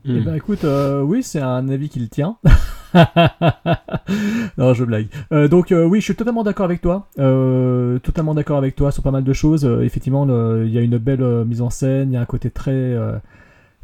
Eh 0.04 0.20
ben 0.20 0.34
écoute, 0.34 0.64
euh, 0.64 1.00
oui, 1.00 1.22
c'est 1.22 1.40
un 1.40 1.68
avis 1.68 1.88
qui 1.88 2.00
le 2.00 2.08
tient. 2.08 2.36
non, 4.58 4.74
je 4.74 4.84
blague. 4.84 5.08
Euh, 5.32 5.48
donc 5.48 5.72
euh, 5.72 5.84
oui, 5.84 6.00
je 6.00 6.04
suis 6.04 6.14
totalement 6.14 6.44
d'accord 6.44 6.64
avec 6.64 6.80
toi. 6.80 7.08
Euh, 7.18 7.98
totalement 7.98 8.34
d'accord 8.34 8.58
avec 8.58 8.76
toi 8.76 8.92
sur 8.92 9.02
pas 9.02 9.10
mal 9.10 9.24
de 9.24 9.32
choses. 9.32 9.64
Effectivement, 9.82 10.26
il 10.62 10.70
y 10.70 10.78
a 10.78 10.80
une 10.80 10.98
belle 10.98 11.44
mise 11.44 11.62
en 11.62 11.70
scène, 11.70 12.10
il 12.10 12.14
y 12.14 12.16
a 12.16 12.20
un 12.20 12.26
côté 12.26 12.50
très 12.50 12.96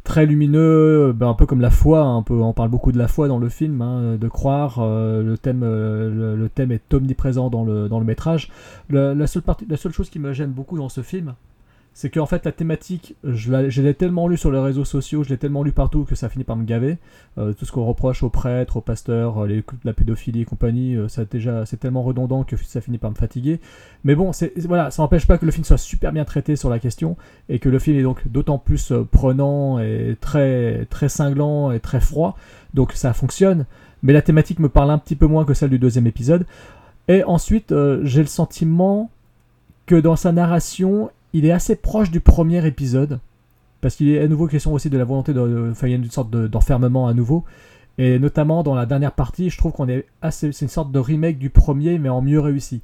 très 0.03 0.25
lumineux, 0.25 1.13
ben, 1.13 1.29
un 1.29 1.33
peu 1.35 1.45
comme 1.45 1.61
la 1.61 1.69
foi. 1.69 2.01
hein, 2.01 2.17
un 2.17 2.23
peu, 2.23 2.33
on 2.33 2.53
parle 2.53 2.69
beaucoup 2.69 2.91
de 2.91 2.97
la 2.97 3.07
foi 3.07 3.27
dans 3.27 3.37
le 3.37 3.49
film, 3.49 3.81
hein, 3.81 4.15
de 4.19 4.27
croire. 4.27 4.79
le 4.79 5.35
thème, 5.37 5.61
le, 5.61 6.49
thème 6.53 6.71
est 6.71 6.93
omniprésent 6.93 7.49
dans 7.49 7.63
le 7.63 7.89
dans 7.89 7.99
le 7.99 8.05
métrage. 8.05 8.49
La 8.89 9.27
seule 9.27 9.43
partie, 9.43 9.65
la 9.69 9.77
seule 9.77 9.93
chose 9.93 10.09
qui 10.09 10.19
me 10.19 10.33
gêne 10.33 10.51
beaucoup 10.51 10.77
dans 10.77 10.89
ce 10.89 11.01
film, 11.01 11.33
c'est 11.93 12.09
qu'en 12.09 12.25
fait 12.25 12.45
la 12.45 12.53
thématique, 12.53 13.15
je 13.23 13.81
l'ai 13.81 13.93
tellement 13.93 14.29
lu 14.29 14.37
sur 14.37 14.49
les 14.49 14.59
réseaux 14.59 14.85
sociaux, 14.85 15.23
je 15.23 15.29
l'ai 15.29 15.37
tellement 15.37 15.61
lu 15.61 15.73
partout 15.73 16.05
que 16.05 16.15
ça 16.15 16.29
finit 16.29 16.45
par 16.45 16.55
me 16.55 16.63
gaver. 16.63 16.97
Euh, 17.37 17.51
tout 17.53 17.65
ce 17.65 17.71
qu'on 17.71 17.85
reproche 17.85 18.23
aux 18.23 18.29
prêtres, 18.29 18.77
aux 18.77 18.81
pasteurs, 18.81 19.43
euh, 19.43 19.47
les, 19.47 19.63
la 19.83 19.91
pédophilie 19.91 20.41
et 20.41 20.45
compagnie, 20.45 20.95
euh, 20.95 21.09
ça 21.09 21.25
déjà 21.25 21.65
c'est 21.65 21.77
tellement 21.77 22.01
redondant 22.01 22.43
que 22.43 22.55
ça 22.55 22.79
finit 22.79 22.97
par 22.97 23.11
me 23.11 23.15
fatiguer. 23.15 23.59
Mais 24.05 24.15
bon, 24.15 24.31
c'est 24.31 24.53
voilà, 24.65 24.89
ça 24.89 25.03
n'empêche 25.03 25.27
pas 25.27 25.37
que 25.37 25.45
le 25.45 25.51
film 25.51 25.65
soit 25.65 25.77
super 25.77 26.13
bien 26.13 26.23
traité 26.23 26.55
sur 26.55 26.69
la 26.69 26.79
question 26.79 27.17
et 27.49 27.59
que 27.59 27.67
le 27.67 27.77
film 27.77 27.99
est 27.99 28.03
donc 28.03 28.25
d'autant 28.25 28.57
plus 28.57 28.93
prenant 29.11 29.79
et 29.79 30.15
très 30.21 30.85
très 30.89 31.09
cinglant 31.09 31.71
et 31.71 31.81
très 31.81 31.99
froid. 31.99 32.37
Donc 32.73 32.93
ça 32.93 33.11
fonctionne. 33.13 33.65
Mais 34.01 34.13
la 34.13 34.21
thématique 34.21 34.59
me 34.59 34.69
parle 34.69 34.91
un 34.91 34.97
petit 34.97 35.15
peu 35.15 35.27
moins 35.27 35.43
que 35.43 35.53
celle 35.53 35.69
du 35.69 35.77
deuxième 35.77 36.07
épisode. 36.07 36.45
Et 37.07 37.23
ensuite, 37.23 37.73
j'ai 38.03 38.21
le 38.21 38.27
sentiment 38.27 39.11
que 39.85 39.95
dans 39.95 40.15
sa 40.15 40.31
narration, 40.31 41.11
il 41.33 41.45
est 41.45 41.51
assez 41.51 41.75
proche 41.75 42.11
du 42.11 42.19
premier 42.19 42.65
épisode. 42.65 43.19
Parce 43.81 43.95
qu'il 43.95 44.09
est 44.09 44.19
à 44.21 44.27
nouveau 44.27 44.47
question 44.47 44.73
aussi 44.73 44.89
de 44.91 44.97
la 44.97 45.05
volonté 45.05 45.33
de. 45.33 45.69
Enfin, 45.71 45.87
il 45.87 45.91
y 45.91 45.93
a 45.93 45.97
une 45.97 46.11
sorte 46.11 46.29
de- 46.29 46.47
d'enfermement 46.47 47.07
à 47.07 47.13
nouveau. 47.13 47.43
Et 47.97 48.19
notamment 48.19 48.63
dans 48.63 48.75
la 48.75 48.85
dernière 48.85 49.11
partie, 49.11 49.49
je 49.49 49.57
trouve 49.57 49.71
qu'on 49.71 49.89
est 49.89 50.05
assez. 50.21 50.51
C'est 50.51 50.65
une 50.65 50.69
sorte 50.69 50.91
de 50.91 50.99
remake 50.99 51.39
du 51.39 51.49
premier, 51.49 51.97
mais 51.97 52.09
en 52.09 52.21
mieux 52.21 52.39
réussi. 52.39 52.81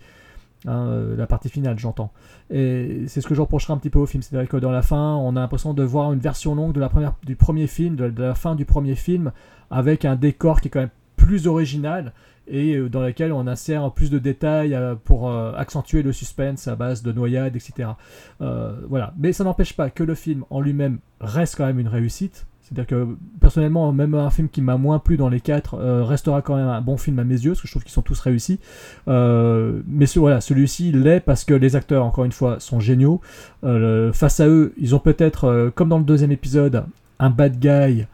Hein, 0.65 0.87
euh, 0.87 1.15
la 1.15 1.27
partie 1.27 1.49
finale, 1.49 1.77
j'entends. 1.77 2.11
Et 2.49 3.03
c'est 3.07 3.21
ce 3.21 3.27
que 3.27 3.35
je 3.35 3.41
reprocherai 3.41 3.73
un 3.73 3.77
petit 3.77 3.91
peu 3.91 3.99
au 3.99 4.07
film. 4.07 4.23
C'est-à-dire 4.23 4.49
que 4.49 4.57
dans 4.57 4.71
la 4.71 4.81
fin, 4.81 5.15
on 5.15 5.35
a 5.35 5.39
l'impression 5.39 5.75
de 5.75 5.83
voir 5.83 6.11
une 6.13 6.19
version 6.19 6.55
longue 6.55 6.73
de 6.73 6.79
la 6.79 6.89
première, 6.89 7.13
du 7.25 7.35
premier 7.35 7.67
film, 7.67 7.95
de, 7.95 8.09
de 8.09 8.23
la 8.23 8.33
fin 8.33 8.55
du 8.55 8.65
premier 8.65 8.95
film, 8.95 9.31
avec 9.69 10.03
un 10.03 10.15
décor 10.15 10.61
qui 10.61 10.67
est 10.69 10.71
quand 10.71 10.79
même 10.79 10.89
plus 11.15 11.45
original 11.47 12.11
et 12.47 12.75
euh, 12.75 12.89
dans 12.89 13.01
lequel 13.01 13.31
on 13.31 13.47
insère 13.47 13.91
plus 13.91 14.09
de 14.09 14.19
détails 14.19 14.73
euh, 14.73 14.95
pour 14.95 15.29
euh, 15.29 15.53
accentuer 15.55 16.01
le 16.01 16.11
suspense 16.11 16.67
à 16.67 16.75
base 16.75 17.03
de 17.03 17.11
noyades, 17.11 17.55
etc. 17.55 17.89
Voilà. 18.39 19.13
Mais 19.17 19.33
ça 19.33 19.43
n'empêche 19.43 19.73
pas 19.73 19.89
que 19.89 20.03
le 20.03 20.15
film 20.15 20.43
en 20.49 20.61
lui-même 20.61 20.99
reste 21.19 21.55
quand 21.55 21.65
même 21.65 21.79
une 21.79 21.87
réussite. 21.87 22.45
C'est-à-dire 22.61 22.87
que 22.87 23.07
personnellement, 23.39 23.93
même 23.93 24.13
un 24.13 24.29
film 24.29 24.49
qui 24.49 24.61
m'a 24.61 24.75
moins 24.75 24.99
plu 24.99 25.15
dans 25.15 25.29
les 25.29 25.39
quatre 25.39 25.77
restera 25.77 26.41
quand 26.41 26.57
même 26.57 26.67
un 26.67 26.81
bon 26.81 26.97
film 26.97 27.17
à 27.19 27.23
mes 27.23 27.35
yeux, 27.35 27.51
parce 27.51 27.61
que 27.61 27.67
je 27.67 27.71
trouve 27.71 27.83
qu'ils 27.83 27.93
sont 27.93 28.01
tous 28.01 28.19
réussis. 28.19 28.59
Mais 29.07 30.05
voilà, 30.17 30.41
celui-ci 30.41 30.91
l'est 30.91 31.21
parce 31.21 31.45
que 31.45 31.53
les 31.53 31.77
acteurs, 31.77 32.03
encore 32.03 32.25
une 32.25 32.33
fois, 32.33 32.59
sont 32.59 32.81
géniaux. 32.81 33.21
Face 33.61 34.41
à 34.41 34.49
eux, 34.49 34.73
ils 34.77 34.95
ont 34.95 34.99
peut-être, 34.99 35.71
comme 35.75 35.87
dans 35.87 35.97
le 35.97 36.03
deuxième 36.03 36.33
épisode, 36.33 36.83
un 37.19 37.29
bad 37.29 37.57
guy 37.57 38.05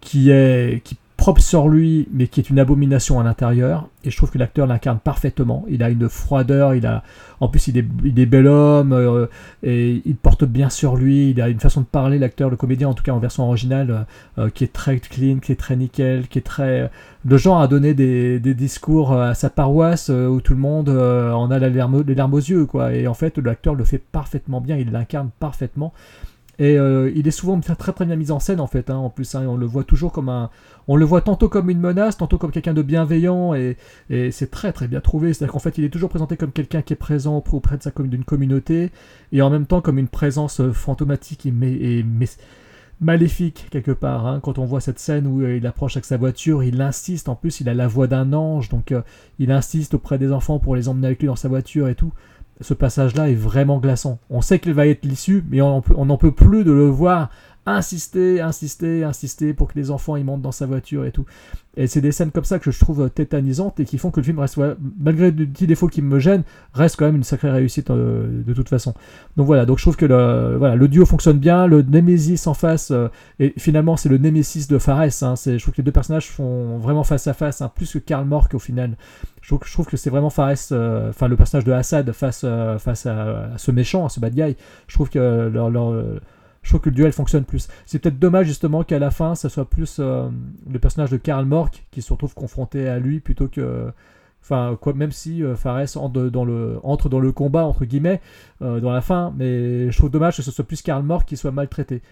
qui 0.00 0.30
est 0.30 0.82
qui 0.84 0.98
propre 1.28 1.42
sur 1.42 1.68
lui, 1.68 2.08
mais 2.10 2.26
qui 2.26 2.40
est 2.40 2.48
une 2.48 2.58
abomination 2.58 3.20
à 3.20 3.22
l'intérieur. 3.22 3.90
Et 4.02 4.10
je 4.10 4.16
trouve 4.16 4.30
que 4.30 4.38
l'acteur 4.38 4.66
l'incarne 4.66 4.98
parfaitement. 4.98 5.66
Il 5.68 5.82
a 5.82 5.90
une 5.90 6.08
froideur, 6.08 6.74
il 6.74 6.86
a, 6.86 7.02
en 7.40 7.48
plus, 7.48 7.68
il 7.68 7.76
est, 7.76 8.24
bel 8.24 8.46
homme, 8.46 8.94
euh, 8.94 9.26
et 9.62 10.00
il 10.06 10.16
porte 10.16 10.46
bien 10.46 10.70
sur 10.70 10.96
lui. 10.96 11.28
Il 11.28 11.42
a 11.42 11.50
une 11.50 11.60
façon 11.60 11.82
de 11.82 11.86
parler, 11.86 12.18
l'acteur, 12.18 12.48
le 12.48 12.56
comédien, 12.56 12.88
en 12.88 12.94
tout 12.94 13.02
cas 13.02 13.12
en 13.12 13.18
version 13.18 13.44
originale, 13.44 14.06
euh, 14.38 14.48
qui 14.48 14.64
est 14.64 14.72
très 14.72 15.00
clean, 15.00 15.36
qui 15.40 15.52
est 15.52 15.56
très 15.56 15.76
nickel, 15.76 16.28
qui 16.28 16.38
est 16.38 16.46
très. 16.46 16.90
Le 17.26 17.36
genre 17.36 17.60
à 17.60 17.68
donner 17.68 17.92
des, 17.92 18.40
discours 18.40 19.12
à 19.12 19.34
sa 19.34 19.50
paroisse 19.50 20.08
euh, 20.08 20.28
où 20.28 20.40
tout 20.40 20.54
le 20.54 20.60
monde 20.60 20.88
en 20.88 21.50
a 21.50 21.58
larmes, 21.58 22.04
les 22.06 22.14
larmes 22.14 22.32
aux 22.32 22.38
yeux, 22.38 22.64
quoi. 22.64 22.94
Et 22.94 23.06
en 23.06 23.12
fait, 23.12 23.36
l'acteur 23.36 23.74
le 23.74 23.84
fait 23.84 23.98
parfaitement 23.98 24.62
bien, 24.62 24.78
il 24.78 24.92
l'incarne 24.92 25.28
parfaitement. 25.38 25.92
Et 26.58 26.76
euh, 26.76 27.12
il 27.14 27.28
est 27.28 27.32
souvent 27.32 27.58
très 27.60 27.92
très 27.92 28.04
bien 28.04 28.16
mis 28.16 28.32
en 28.32 28.40
scène 28.40 28.60
en 28.60 28.66
fait. 28.66 28.90
Hein, 28.90 28.96
en 28.96 29.10
plus, 29.10 29.34
hein, 29.34 29.46
on 29.48 29.56
le 29.56 29.66
voit 29.66 29.84
toujours 29.84 30.10
comme 30.10 30.28
un, 30.28 30.50
on 30.88 30.96
le 30.96 31.04
voit 31.04 31.20
tantôt 31.20 31.48
comme 31.48 31.70
une 31.70 31.78
menace, 31.78 32.16
tantôt 32.16 32.36
comme 32.36 32.50
quelqu'un 32.50 32.74
de 32.74 32.82
bienveillant, 32.82 33.54
et, 33.54 33.76
c'est 34.32 34.50
très 34.50 34.72
très 34.72 34.88
bien 34.88 35.00
trouvé. 35.00 35.32
C'est-à-dire 35.32 35.52
qu'en 35.52 35.60
fait, 35.60 35.78
il 35.78 35.84
est 35.84 35.90
toujours 35.90 36.08
présenté 36.08 36.36
comme 36.36 36.50
quelqu'un 36.50 36.82
qui 36.82 36.94
est 36.94 36.96
présent 36.96 37.42
auprès 37.52 37.76
de 37.76 37.82
sa 37.82 37.92
d'une 37.96 38.24
communauté, 38.24 38.90
et 39.32 39.40
en 39.42 39.50
même 39.50 39.66
temps 39.66 39.80
comme 39.80 39.98
une 39.98 40.08
présence 40.08 40.60
euh, 40.60 40.72
fantomatique 40.72 41.46
et, 41.46 41.52
et, 41.98 42.04
maléfique 43.00 43.68
quelque 43.70 43.92
part. 43.92 44.26
Hein. 44.26 44.40
Quand 44.42 44.58
on 44.58 44.64
voit 44.64 44.80
cette 44.80 44.98
scène 44.98 45.28
où 45.28 45.42
euh, 45.42 45.56
il 45.58 45.66
approche 45.68 45.96
avec 45.96 46.06
sa 46.06 46.16
voiture, 46.16 46.64
il 46.64 46.80
insiste. 46.82 47.28
En 47.28 47.36
plus, 47.36 47.60
il 47.60 47.68
a 47.68 47.74
la 47.74 47.86
voix 47.86 48.08
d'un 48.08 48.32
ange, 48.32 48.68
donc 48.68 48.92
il 49.38 49.52
insiste 49.52 49.94
auprès 49.94 50.18
des 50.18 50.32
enfants 50.32 50.58
pour 50.58 50.74
les 50.74 50.88
emmener 50.88 51.06
avec 51.06 51.20
lui 51.20 51.28
dans 51.28 51.36
sa 51.36 51.48
voiture 51.48 51.86
et 51.88 51.94
tout 51.94 52.12
ce 52.60 52.74
passage-là 52.74 53.30
est 53.30 53.34
vraiment 53.34 53.78
glaçant. 53.78 54.18
On 54.30 54.40
sait 54.40 54.58
qu'il 54.58 54.74
va 54.74 54.86
être 54.86 55.04
l'issue, 55.04 55.44
mais 55.48 55.60
on 55.60 55.82
n'en 56.04 56.16
peut 56.16 56.32
plus 56.32 56.64
de 56.64 56.72
le 56.72 56.86
voir 56.86 57.30
insister, 57.66 58.40
insister, 58.40 59.04
insister 59.04 59.52
pour 59.52 59.68
que 59.68 59.78
les 59.78 59.90
enfants 59.90 60.16
y 60.16 60.24
montent 60.24 60.42
dans 60.42 60.52
sa 60.52 60.66
voiture 60.66 61.04
et 61.04 61.12
tout. 61.12 61.26
Et 61.78 61.86
c'est 61.86 62.00
des 62.00 62.10
scènes 62.10 62.32
comme 62.32 62.44
ça 62.44 62.58
que 62.58 62.72
je 62.72 62.78
trouve 62.80 63.08
tétanisantes 63.08 63.78
et 63.78 63.84
qui 63.84 63.98
font 63.98 64.10
que 64.10 64.18
le 64.18 64.24
film 64.24 64.40
reste, 64.40 64.58
malgré 64.98 65.30
des 65.30 65.46
petits 65.46 65.68
défauts 65.68 65.86
qui 65.86 66.02
me 66.02 66.18
gênent, 66.18 66.42
reste 66.74 66.96
quand 66.96 67.06
même 67.06 67.14
une 67.14 67.22
sacrée 67.22 67.52
réussite 67.52 67.90
euh, 67.90 68.42
de 68.44 68.52
toute 68.52 68.68
façon. 68.68 68.94
Donc 69.36 69.46
voilà, 69.46 69.64
donc 69.64 69.78
je 69.78 69.84
trouve 69.84 69.96
que 69.96 70.04
le, 70.04 70.88
duo 70.88 71.06
fonctionne 71.06 71.38
bien, 71.38 71.68
le 71.68 71.82
Nemesis 71.82 72.48
en 72.48 72.54
face, 72.54 72.90
euh, 72.90 73.06
et 73.38 73.54
finalement 73.58 73.96
c'est 73.96 74.08
le 74.08 74.18
Nemesis 74.18 74.66
de 74.66 74.76
Fares, 74.78 75.22
hein, 75.22 75.34
je 75.36 75.56
trouve 75.62 75.72
que 75.72 75.78
les 75.78 75.84
deux 75.84 75.92
personnages 75.92 76.26
font 76.26 76.78
vraiment 76.78 77.04
face 77.04 77.28
à 77.28 77.32
face, 77.32 77.62
hein, 77.62 77.70
plus 77.72 77.92
que 77.92 77.98
Karl 77.98 78.26
Mork 78.26 78.52
au 78.54 78.58
final. 78.58 78.96
Je 79.40 79.54
trouve, 79.54 79.86
que 79.86 79.96
c'est 79.96 80.10
vraiment 80.10 80.30
Fares, 80.30 80.56
euh, 80.72 81.10
enfin 81.10 81.28
le 81.28 81.36
personnage 81.36 81.64
de 81.64 81.72
Assad 81.72 82.10
face, 82.10 82.44
face 82.78 83.06
à, 83.06 83.50
ce 83.56 83.70
méchant, 83.70 84.04
à 84.04 84.08
ce 84.08 84.18
bad 84.18 84.34
guy. 84.34 84.56
Je 84.88 84.94
trouve 84.94 85.08
que 85.08 85.48
leur 85.48 85.70
je 86.68 86.72
trouve 86.74 86.82
que 86.82 86.90
le 86.90 86.96
duel 86.96 87.12
fonctionne 87.12 87.46
plus. 87.46 87.66
C'est 87.86 87.98
peut-être 87.98 88.18
dommage 88.18 88.46
justement 88.46 88.84
qu'à 88.84 88.98
la 88.98 89.10
fin, 89.10 89.34
ça 89.34 89.48
soit 89.48 89.64
plus 89.64 89.96
euh, 90.00 90.28
le 90.70 90.78
personnage 90.78 91.08
de 91.08 91.16
Karl 91.16 91.46
Mork 91.46 91.86
qui 91.90 92.02
se 92.02 92.12
retrouve 92.12 92.34
confronté 92.34 92.86
à 92.86 92.98
lui 92.98 93.20
plutôt 93.20 93.48
que. 93.48 93.90
Enfin, 94.42 94.76
quoi, 94.78 94.92
même 94.92 95.10
si 95.10 95.42
euh, 95.42 95.56
Fares 95.56 95.96
entre 95.96 96.28
dans, 96.28 96.44
le, 96.44 97.32
combat, 97.32 97.64
entre 97.64 97.86
guillemets, 97.86 98.20
euh, 98.60 98.80
dans 98.80 98.92
la 98.92 99.00
fin, 99.00 99.32
mais 99.34 99.90
je 99.90 99.96
trouve 99.96 100.10
dommage 100.10 100.36
que 100.36 100.42
ce 100.42 100.50
soit 100.50 100.64
plus 100.64 100.82
Karl 100.82 101.02
Mork 101.02 101.26
qui 101.26 101.38
soit 101.38 101.52
maltraité. 101.52 102.02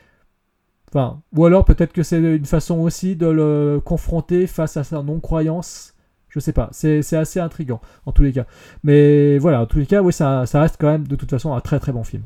Enfin, 0.89 1.21
ou 1.35 1.45
alors 1.45 1.67
peut-être 1.67 1.93
que 1.93 2.03
c'est 2.03 2.17
une 2.17 2.47
façon 2.47 2.79
aussi 2.79 3.15
de 3.15 3.27
le 3.27 3.83
confronter 3.85 4.47
face 4.47 4.79
à 4.79 4.85
sa 4.85 5.03
non-croyance. 5.03 5.93
Je 6.31 6.41
sais 6.41 6.53
pas, 6.53 6.71
c'est 6.73 7.01
assez 7.15 7.41
intriguant 7.41 7.83
en 8.07 8.13
tous 8.13 8.23
les 8.23 8.33
cas. 8.33 8.47
Mais 8.85 9.37
voilà, 9.37 9.61
en 9.61 9.67
tous 9.67 9.79
les 9.79 9.87
cas, 9.87 10.01
oui, 10.01 10.15
ça, 10.15 10.47
ça 10.47 10.63
reste 10.63 10.77
quand 10.81 10.91
même 10.91 11.07
de 11.07 11.17
toute 11.17 11.31
façon 11.31 11.53
un 11.53 11.61
très 11.61 11.79
très 11.79 11.93
bon 11.93 12.05
film. 12.05 12.23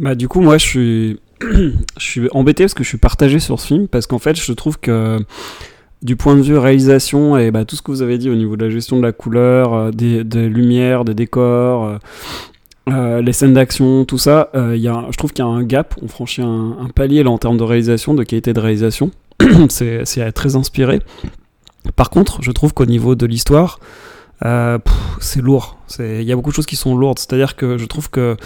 Bah 0.00 0.14
du 0.14 0.26
coup 0.28 0.40
moi 0.40 0.58
je 0.58 0.66
suis 0.66 1.20
je 1.40 1.72
suis 1.98 2.28
embêté 2.32 2.64
parce 2.64 2.74
que 2.74 2.82
je 2.82 2.88
suis 2.88 2.98
partagé 2.98 3.38
sur 3.38 3.60
ce 3.60 3.66
film 3.66 3.86
parce 3.86 4.06
qu'en 4.06 4.18
fait 4.18 4.34
je 4.34 4.52
trouve 4.52 4.78
que 4.80 5.18
du 6.02 6.16
point 6.16 6.36
de 6.36 6.42
vue 6.42 6.56
réalisation 6.56 7.36
et 7.36 7.50
bah, 7.50 7.64
tout 7.64 7.76
ce 7.76 7.82
que 7.82 7.90
vous 7.90 8.02
avez 8.02 8.18
dit 8.18 8.30
au 8.30 8.34
niveau 8.34 8.56
de 8.56 8.64
la 8.64 8.70
gestion 8.70 8.96
de 8.96 9.02
la 9.02 9.12
couleur, 9.12 9.74
euh, 9.74 9.90
des, 9.90 10.48
lumières, 10.48 11.04
des 11.04 11.14
décors, 11.14 11.84
euh, 11.84 11.98
euh, 12.88 13.22
les 13.22 13.32
scènes 13.32 13.52
d'action, 13.52 14.04
tout 14.04 14.18
ça, 14.18 14.50
y 14.54 14.88
a, 14.88 15.06
je 15.10 15.16
trouve 15.16 15.32
qu'il 15.32 15.44
y 15.44 15.48
a 15.48 15.50
un 15.50 15.62
gap, 15.62 15.94
on 16.02 16.08
franchit 16.08 16.42
un, 16.42 16.76
un, 16.80 16.88
palier 16.88 17.22
là 17.22 17.30
en 17.30 17.38
termes 17.38 17.58
de 17.58 17.62
réalisation, 17.62 18.14
de 18.14 18.24
qualité 18.24 18.52
de 18.52 18.60
réalisation. 18.60 19.10
c'est 19.68 20.32
très 20.32 20.56
inspiré. 20.56 21.00
Par 21.96 22.10
contre, 22.10 22.42
je 22.42 22.50
trouve 22.50 22.72
qu'au 22.72 22.86
niveau 22.86 23.14
de 23.14 23.26
l'histoire, 23.26 23.78
euh, 24.44 24.78
c'est 25.20 25.40
lourd. 25.40 25.78
Il 25.98 26.22
y 26.22 26.32
a 26.32 26.36
beaucoup 26.36 26.50
de 26.50 26.54
choses 26.54 26.66
qui 26.66 26.76
sont 26.76 26.96
lourdes. 26.96 27.18
C'est-à-dire 27.18 27.56
que 27.56 27.78
je 27.78 27.86
trouve 27.86 28.10
que. 28.10 28.36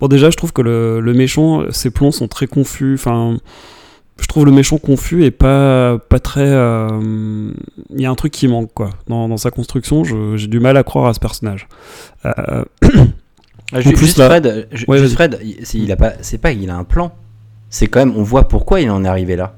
Bon, 0.00 0.08
déjà, 0.08 0.30
je 0.30 0.36
trouve 0.36 0.52
que 0.52 0.62
le, 0.62 1.00
le 1.00 1.14
méchant, 1.14 1.64
ses 1.70 1.90
plombs 1.90 2.12
sont 2.12 2.28
très 2.28 2.46
confus. 2.46 2.94
Enfin. 2.94 3.36
Je 4.20 4.26
trouve 4.26 4.46
le 4.46 4.50
méchant 4.50 4.78
confus 4.78 5.24
et 5.24 5.30
pas, 5.30 5.96
pas 6.08 6.18
très. 6.18 6.48
Euh, 6.48 7.52
il 7.94 8.00
y 8.00 8.04
a 8.04 8.10
un 8.10 8.16
truc 8.16 8.32
qui 8.32 8.48
manque, 8.48 8.72
quoi. 8.74 8.90
Dans, 9.06 9.28
dans 9.28 9.36
sa 9.36 9.52
construction, 9.52 10.02
j'ai 10.36 10.48
du 10.48 10.58
mal 10.58 10.76
à 10.76 10.82
croire 10.82 11.06
à 11.06 11.14
ce 11.14 11.20
personnage. 11.20 11.68
Euh... 12.24 12.64
Ah, 13.70 13.82
juste, 13.82 14.14
Fred, 14.14 14.66
Fred, 15.12 15.40
il 15.74 15.92
a 15.92 15.96
pas, 15.96 16.14
c'est 16.22 16.38
pas, 16.38 16.52
il 16.52 16.70
a 16.70 16.76
un 16.76 16.84
plan. 16.84 17.12
C'est 17.68 17.86
quand 17.86 17.98
même, 17.98 18.16
on 18.16 18.22
voit 18.22 18.48
pourquoi 18.48 18.80
il 18.80 18.90
en 18.90 19.04
est 19.04 19.08
arrivé 19.08 19.36
là. 19.36 19.57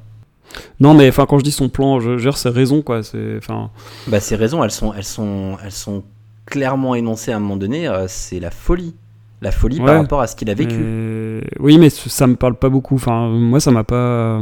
Non, 0.81 0.95
mais 0.95 1.09
enfin, 1.09 1.27
quand 1.27 1.39
je 1.39 1.45
dis 1.45 1.53
son 1.53 1.69
plan, 1.69 2.01
je 2.01 2.19
gère 2.19 2.37
ses 2.37 2.49
raisons, 2.49 2.83
quoi. 2.83 3.03
C'est, 3.03 3.37
enfin. 3.37 3.71
Bah, 4.09 4.21
ses 4.21 4.37
raisons, 4.37 4.65
elles 4.65 4.71
sont, 4.71 4.93
elles 4.95 5.05
sont, 5.05 5.57
elles 5.65 5.73
sont 5.73 6.03
clairement 6.47 6.95
énoncées 6.95 7.33
à 7.33 7.37
un 7.37 7.41
moment 7.41 7.57
donné. 7.57 7.89
Euh, 7.89 8.07
c'est 8.09 8.41
la 8.41 8.51
folie, 8.51 8.95
la 9.43 9.53
folie 9.53 9.79
par 9.79 9.97
rapport 9.97 10.21
à 10.21 10.27
ce 10.27 10.37
qu'il 10.37 10.51
a 10.51 10.55
vécu. 10.55 11.43
Oui, 11.59 11.79
mais 11.79 11.91
ça 11.91 12.27
me 12.27 12.37
parle 12.37 12.55
pas 12.55 12.69
beaucoup. 12.69 12.97
Enfin, 12.97 13.29
moi, 13.29 13.61
ça 13.61 13.71
m'a 13.71 13.85
pas. 13.85 14.41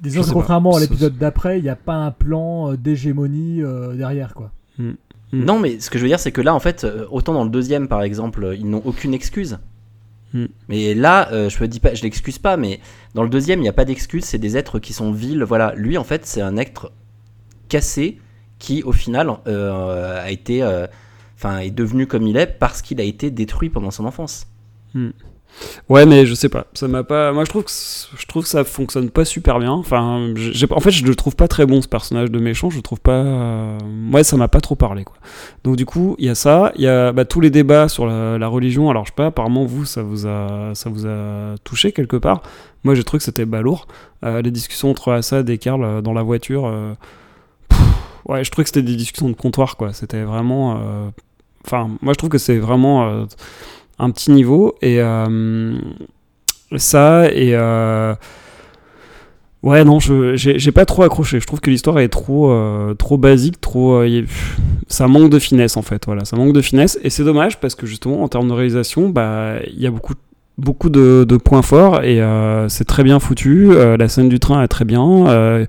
Disons 0.00 0.22
que 0.22 0.30
contrairement 0.30 0.76
à 0.76 0.80
l'épisode 0.80 1.18
d'après, 1.18 1.58
il 1.58 1.62
n'y 1.62 1.68
a 1.68 1.76
pas 1.76 1.94
un 1.94 2.10
plan 2.10 2.72
euh, 2.72 2.76
d'hégémonie 2.78 3.62
euh, 3.62 3.94
derrière, 3.94 4.32
quoi. 4.32 4.50
Hmm. 4.78 4.92
Hmm. 5.32 5.44
Non, 5.44 5.60
mais 5.60 5.78
ce 5.78 5.90
que 5.90 5.98
je 5.98 6.04
veux 6.04 6.08
dire, 6.08 6.18
c'est 6.18 6.32
que 6.32 6.40
là, 6.40 6.54
en 6.54 6.60
fait, 6.60 6.86
autant 7.10 7.34
dans 7.34 7.44
le 7.44 7.50
deuxième, 7.50 7.86
par 7.86 8.02
exemple, 8.02 8.56
ils 8.58 8.68
n'ont 8.68 8.82
aucune 8.84 9.12
excuse. 9.14 9.58
Hmm. 10.32 10.46
Mais 10.68 10.94
là, 10.94 11.30
euh, 11.32 11.48
je 11.48 11.60
me 11.60 11.68
dis 11.68 11.80
pas, 11.80 11.94
je 11.94 12.02
l'excuse 12.02 12.38
pas, 12.38 12.56
mais 12.56 12.80
dans 13.14 13.22
le 13.22 13.28
deuxième, 13.28 13.58
il 13.60 13.62
n'y 13.62 13.68
a 13.68 13.72
pas 13.72 13.84
d'excuse, 13.84 14.24
c'est 14.24 14.38
des 14.38 14.56
êtres 14.56 14.78
qui 14.78 14.92
sont 14.92 15.12
vils. 15.12 15.42
Voilà, 15.42 15.74
lui 15.76 15.98
en 15.98 16.04
fait, 16.04 16.26
c'est 16.26 16.40
un 16.40 16.56
être 16.56 16.92
cassé 17.68 18.18
qui, 18.58 18.82
au 18.82 18.92
final, 18.92 19.30
euh, 19.46 20.22
a 20.22 20.30
été, 20.30 20.62
euh, 20.62 20.86
enfin, 21.36 21.58
est 21.58 21.70
devenu 21.70 22.06
comme 22.06 22.26
il 22.26 22.36
est 22.36 22.46
parce 22.46 22.82
qu'il 22.82 23.00
a 23.00 23.04
été 23.04 23.30
détruit 23.30 23.70
pendant 23.70 23.90
son 23.90 24.04
enfance. 24.04 24.46
Hmm. 24.94 25.10
Ouais, 25.88 26.06
mais 26.06 26.26
je 26.26 26.34
sais 26.34 26.48
pas. 26.48 26.66
Ça 26.74 26.88
m'a 26.88 27.04
pas. 27.04 27.32
Moi, 27.32 27.44
je 27.44 27.50
trouve 27.50 27.64
que 27.64 27.70
je 27.70 28.26
trouve 28.26 28.44
que 28.44 28.48
ça 28.48 28.64
fonctionne 28.64 29.10
pas 29.10 29.24
super 29.24 29.58
bien. 29.58 29.72
Enfin, 29.72 30.32
en 30.70 30.80
fait, 30.80 30.90
je 30.90 31.04
le 31.04 31.14
trouve 31.14 31.36
pas 31.36 31.48
très 31.48 31.66
bon 31.66 31.82
ce 31.82 31.88
personnage 31.88 32.30
de 32.30 32.38
méchant. 32.38 32.70
Je 32.70 32.80
trouve 32.80 33.00
pas. 33.00 33.12
Euh, 33.12 33.78
ouais, 34.12 34.24
ça 34.24 34.36
m'a 34.36 34.48
pas 34.48 34.60
trop 34.60 34.74
parlé 34.74 35.04
quoi. 35.04 35.16
Donc 35.64 35.76
du 35.76 35.86
coup, 35.86 36.16
il 36.18 36.26
y 36.26 36.28
a 36.28 36.34
ça. 36.34 36.72
Il 36.76 36.82
y 36.82 36.88
a 36.88 37.12
bah, 37.12 37.24
tous 37.24 37.40
les 37.40 37.50
débats 37.50 37.88
sur 37.88 38.06
la, 38.06 38.48
religion. 38.48 38.90
Alors 38.90 39.04
je 39.04 39.10
sais 39.10 39.16
pas. 39.16 39.26
Apparemment, 39.26 39.64
vous, 39.64 39.84
ça 39.84 40.02
vous 40.02 40.26
a 40.26 40.70
ça 40.74 40.90
vous 40.90 41.06
a 41.06 41.54
touché 41.64 41.92
quelque 41.92 42.16
part. 42.16 42.42
Moi, 42.84 42.94
j'ai 42.94 43.04
trouvé 43.04 43.18
que 43.18 43.24
c'était 43.24 43.46
balourd. 43.46 43.86
Euh, 44.24 44.42
les 44.42 44.50
discussions 44.50 44.90
entre 44.90 45.12
Assad 45.12 45.48
et 45.50 45.58
Karl 45.58 45.84
euh, 45.84 46.00
dans 46.00 46.12
la 46.12 46.22
voiture. 46.22 46.64
ouais, 48.26 48.44
je 48.44 48.50
trouvais 48.50 48.64
que 48.64 48.70
c'était 48.70 48.82
des 48.82 48.96
discussions 48.96 49.28
de 49.28 49.34
comptoir 49.34 49.76
quoi. 49.76 49.92
C'était 49.92 50.22
vraiment. 50.22 50.80
Enfin, 51.66 51.90
moi, 52.00 52.14
je 52.14 52.18
trouve 52.18 52.30
que 52.30 52.38
c'est 52.38 52.58
vraiment 52.58 53.26
un 54.00 54.10
petit 54.10 54.30
niveau. 54.30 54.74
Et 54.82 55.00
euh, 55.00 55.78
ça, 56.76 57.26
et. 57.32 57.54
Euh, 57.54 58.14
ouais, 59.62 59.84
non, 59.84 60.00
je 60.00 60.34
j'ai 60.36 60.72
pas 60.72 60.86
trop 60.86 61.02
accroché. 61.02 61.40
Je 61.40 61.46
trouve 61.46 61.60
que 61.60 61.70
l'histoire 61.70 61.98
est 62.00 62.08
trop, 62.08 62.50
euh, 62.50 62.94
trop 62.94 63.18
basique, 63.18 63.60
trop. 63.60 64.02
ça 64.88 65.06
manque 65.06 65.30
de 65.30 65.38
finesse 65.38 65.76
en 65.76 65.82
fait. 65.82 66.06
Voilà, 66.06 66.24
ça 66.24 66.36
manque 66.36 66.52
de 66.52 66.62
finesse. 66.62 66.98
Et 67.04 67.10
c'est 67.10 67.24
dommage 67.24 67.60
parce 67.60 67.74
que 67.74 67.86
justement, 67.86 68.22
en 68.22 68.28
termes 68.28 68.48
de 68.48 68.54
réalisation, 68.54 69.08
bah, 69.08 69.54
il 69.66 69.80
y 69.80 69.86
a 69.86 69.90
beaucoup 69.90 70.14
beaucoup 70.58 70.90
de, 70.90 71.24
points 71.42 71.62
forts 71.62 72.04
et 72.04 72.20
c'est 72.68 72.84
très 72.84 73.02
bien 73.02 73.18
foutu. 73.18 73.70
la 73.72 74.08
scène 74.08 74.28
du 74.28 74.40
train 74.40 74.62
est 74.62 74.68
très 74.68 74.84
bien. 74.84 75.66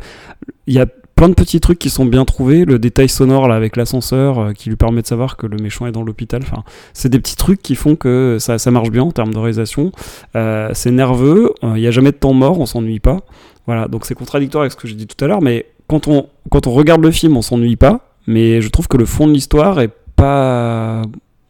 Il 0.68 0.74
y 0.74 0.80
a 0.80 0.86
plein 1.16 1.30
de 1.30 1.36
petits 1.36 1.60
trucs 1.60 1.78
qui 1.78 1.90
sont 1.90 2.06
bien 2.06 2.26
trouvés. 2.26 2.66
Le 2.66 2.80
détail 2.80 3.08
sonore 3.08 3.48
là 3.48 3.56
avec 3.56 3.76
l'ascenseur 3.76 4.40
euh, 4.40 4.54
qui 4.54 4.70
lui 4.70 4.76
permet 4.76 5.04
de 5.04 5.08
savoir 5.08 5.38
que 5.38 5.46
le 5.46 5.58
méchant 5.58 5.86
est 5.86 5.92
dans 5.92 6.04
l'hôpital. 6.04 6.42
Enfin, 6.44 6.64
c'est 6.94 7.10
des 7.10 7.20
petits 7.20 7.36
trucs 7.36 7.62
qui 7.62 7.76
font 7.76 7.96
que 7.96 8.38
ça, 8.40 8.58
ça 8.58 8.72
marche 8.72 8.90
bien 8.90 9.04
en 9.04 9.12
termes 9.12 9.32
de 9.34 9.38
réalisation. 9.38 9.92
Euh, 10.36 10.70
c'est 10.74 10.92
nerveux. 10.92 11.54
Il 11.64 11.74
n'y 11.74 11.88
a 11.88 11.92
jamais 11.92 12.12
de 12.12 12.18
temps 12.18 12.34
mort. 12.34 12.60
On 12.60 12.66
s'ennuie 12.66 13.00
pas. 13.00 13.20
Voilà. 13.68 13.88
Donc 13.88 14.06
c'est 14.06 14.16
contradictoire 14.16 14.64
avec 14.64 14.72
ce 14.72 14.78
que 14.78 14.88
j'ai 14.88 14.96
dit 14.96 15.08
tout 15.08 15.24
à 15.24 15.28
l'heure. 15.28 15.42
Mais 15.42 15.68
quand 15.88 16.08
on 16.08 16.28
quand 16.50 16.66
on 16.66 16.72
regarde 16.72 17.04
le 17.04 17.12
film, 17.12 17.38
on 17.38 17.44
s'ennuie 17.44 17.76
pas. 17.76 18.16
Mais 18.26 18.62
je 18.62 18.70
trouve 18.70 18.88
que 18.88 18.98
le 18.98 19.06
fond 19.06 19.28
de 19.28 19.34
l'histoire 19.34 19.80
est 19.80 19.92
pas 20.16 21.04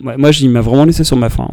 moi, 0.03 0.31
il 0.31 0.49
m'a 0.49 0.61
vraiment 0.61 0.85
laissé 0.85 1.03
sur 1.03 1.15
ma 1.15 1.29
faim. 1.29 1.47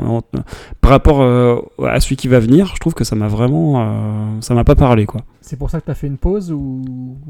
Par 0.80 0.90
rapport 0.90 1.20
euh, 1.20 1.60
à 1.86 2.00
celui 2.00 2.16
qui 2.16 2.28
va 2.28 2.40
venir, 2.40 2.72
je 2.74 2.80
trouve 2.80 2.94
que 2.94 3.04
ça 3.04 3.14
m'a 3.14 3.28
vraiment, 3.28 4.40
ça 4.40 4.54
m'a 4.54 4.64
pas 4.64 4.74
parlé 4.74 5.04
quoi. 5.04 5.20
C'est 5.42 5.58
pour 5.58 5.70
ça 5.70 5.80
que 5.80 5.84
tu 5.84 5.90
as 5.90 5.94
fait 5.94 6.06
une 6.06 6.16
pause 6.16 6.50
ou 6.50 6.82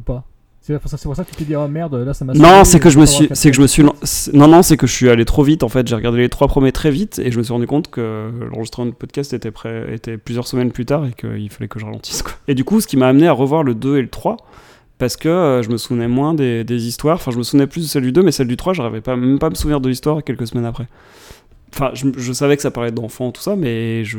pas? 0.07 0.25
C'est 0.75 0.79
pour, 0.79 0.91
ça- 0.91 0.97
c'est 0.99 1.05
pour 1.09 1.17
ça 1.17 1.25
que 1.25 1.31
tu 1.31 1.37
t'es 1.37 1.45
dit, 1.45 1.57
oh 1.57 1.67
merde, 1.67 1.95
là 1.95 2.13
ça 2.13 2.25
m'a 2.25 2.35
Non, 2.35 2.63
c'est 2.65 2.79
que 2.79 2.91
je 2.91 2.99
me 2.99 3.07
suis, 3.07 3.29
c'est 3.33 3.51
que 3.51 3.57
je 3.57 3.63
me 3.63 3.67
suis, 3.67 3.83
non, 3.83 4.49
non, 4.49 4.63
c'est 4.63 4.77
que 4.77 4.87
je 4.87 4.93
suis 4.93 5.09
allé 5.09 5.25
trop 5.25 5.43
vite. 5.43 5.63
En 5.63 5.69
fait, 5.69 5.89
j'ai 5.89 5.95
regardé 5.95 6.19
les 6.19 6.29
trois 6.29 6.47
premiers 6.47 6.73
très 6.73 6.91
vite 6.91 7.19
et 7.19 7.33
je 7.33 7.39
me 7.39 7.43
suis 7.43 7.53
rendu 7.53 7.67
compte 7.67 7.91
que 7.91 8.31
l'enregistrement 8.51 8.87
de 8.87 8.91
podcast 8.95 9.33
était 9.33 9.51
prêt, 9.51 9.87
était 9.95 10.19
plusieurs 10.19 10.47
semaines 10.47 10.71
plus 10.71 10.85
tard 10.85 11.07
et 11.07 11.13
qu'il 11.13 11.49
fallait 11.51 11.69
que 11.69 11.79
je 11.79 11.85
ralentisse. 11.87 12.21
Quoi. 12.23 12.33
Et 12.49 12.55
du 12.55 12.65
coup, 12.65 12.81
ce 12.83 12.87
qui 12.87 12.97
m'a 12.99 13.09
amené 13.09 13.27
à 13.29 13.33
revoir 13.33 13.63
le 13.63 13.75
2 13.75 13.97
et 13.97 14.03
le 14.03 14.09
3 14.11 14.37
parce 14.99 15.17
que 15.17 15.29
euh, 15.29 15.63
je 15.63 15.71
me 15.71 15.77
souvenais 15.79 16.09
moins 16.09 16.35
des, 16.35 16.65
des 16.65 16.87
histoires. 16.87 17.17
Enfin, 17.17 17.31
je 17.31 17.39
me 17.39 17.45
souvenais 17.45 17.67
plus 17.67 17.83
de 17.83 17.87
celle 17.87 18.03
du 18.03 18.13
2, 18.13 18.23
mais 18.23 18.33
celle 18.33 18.49
du 18.49 18.57
3, 18.57 18.75
j'arrivais 18.75 19.01
pas 19.01 19.17
même 19.17 19.39
pas 19.39 19.47
à 19.47 19.51
me 19.51 19.55
souvenir 19.55 19.81
de 19.81 19.89
l'histoire 19.89 20.23
quelques 20.23 20.47
semaines 20.49 20.67
après. 20.67 20.87
Enfin, 21.73 21.93
je, 21.95 22.07
je 22.17 22.33
savais 22.33 22.57
que 22.57 22.63
ça 22.63 22.71
parlait 22.71 22.91
d'enfants 22.91 23.31
tout 23.31 23.41
ça, 23.43 23.55
mais 23.57 24.05
je 24.05 24.19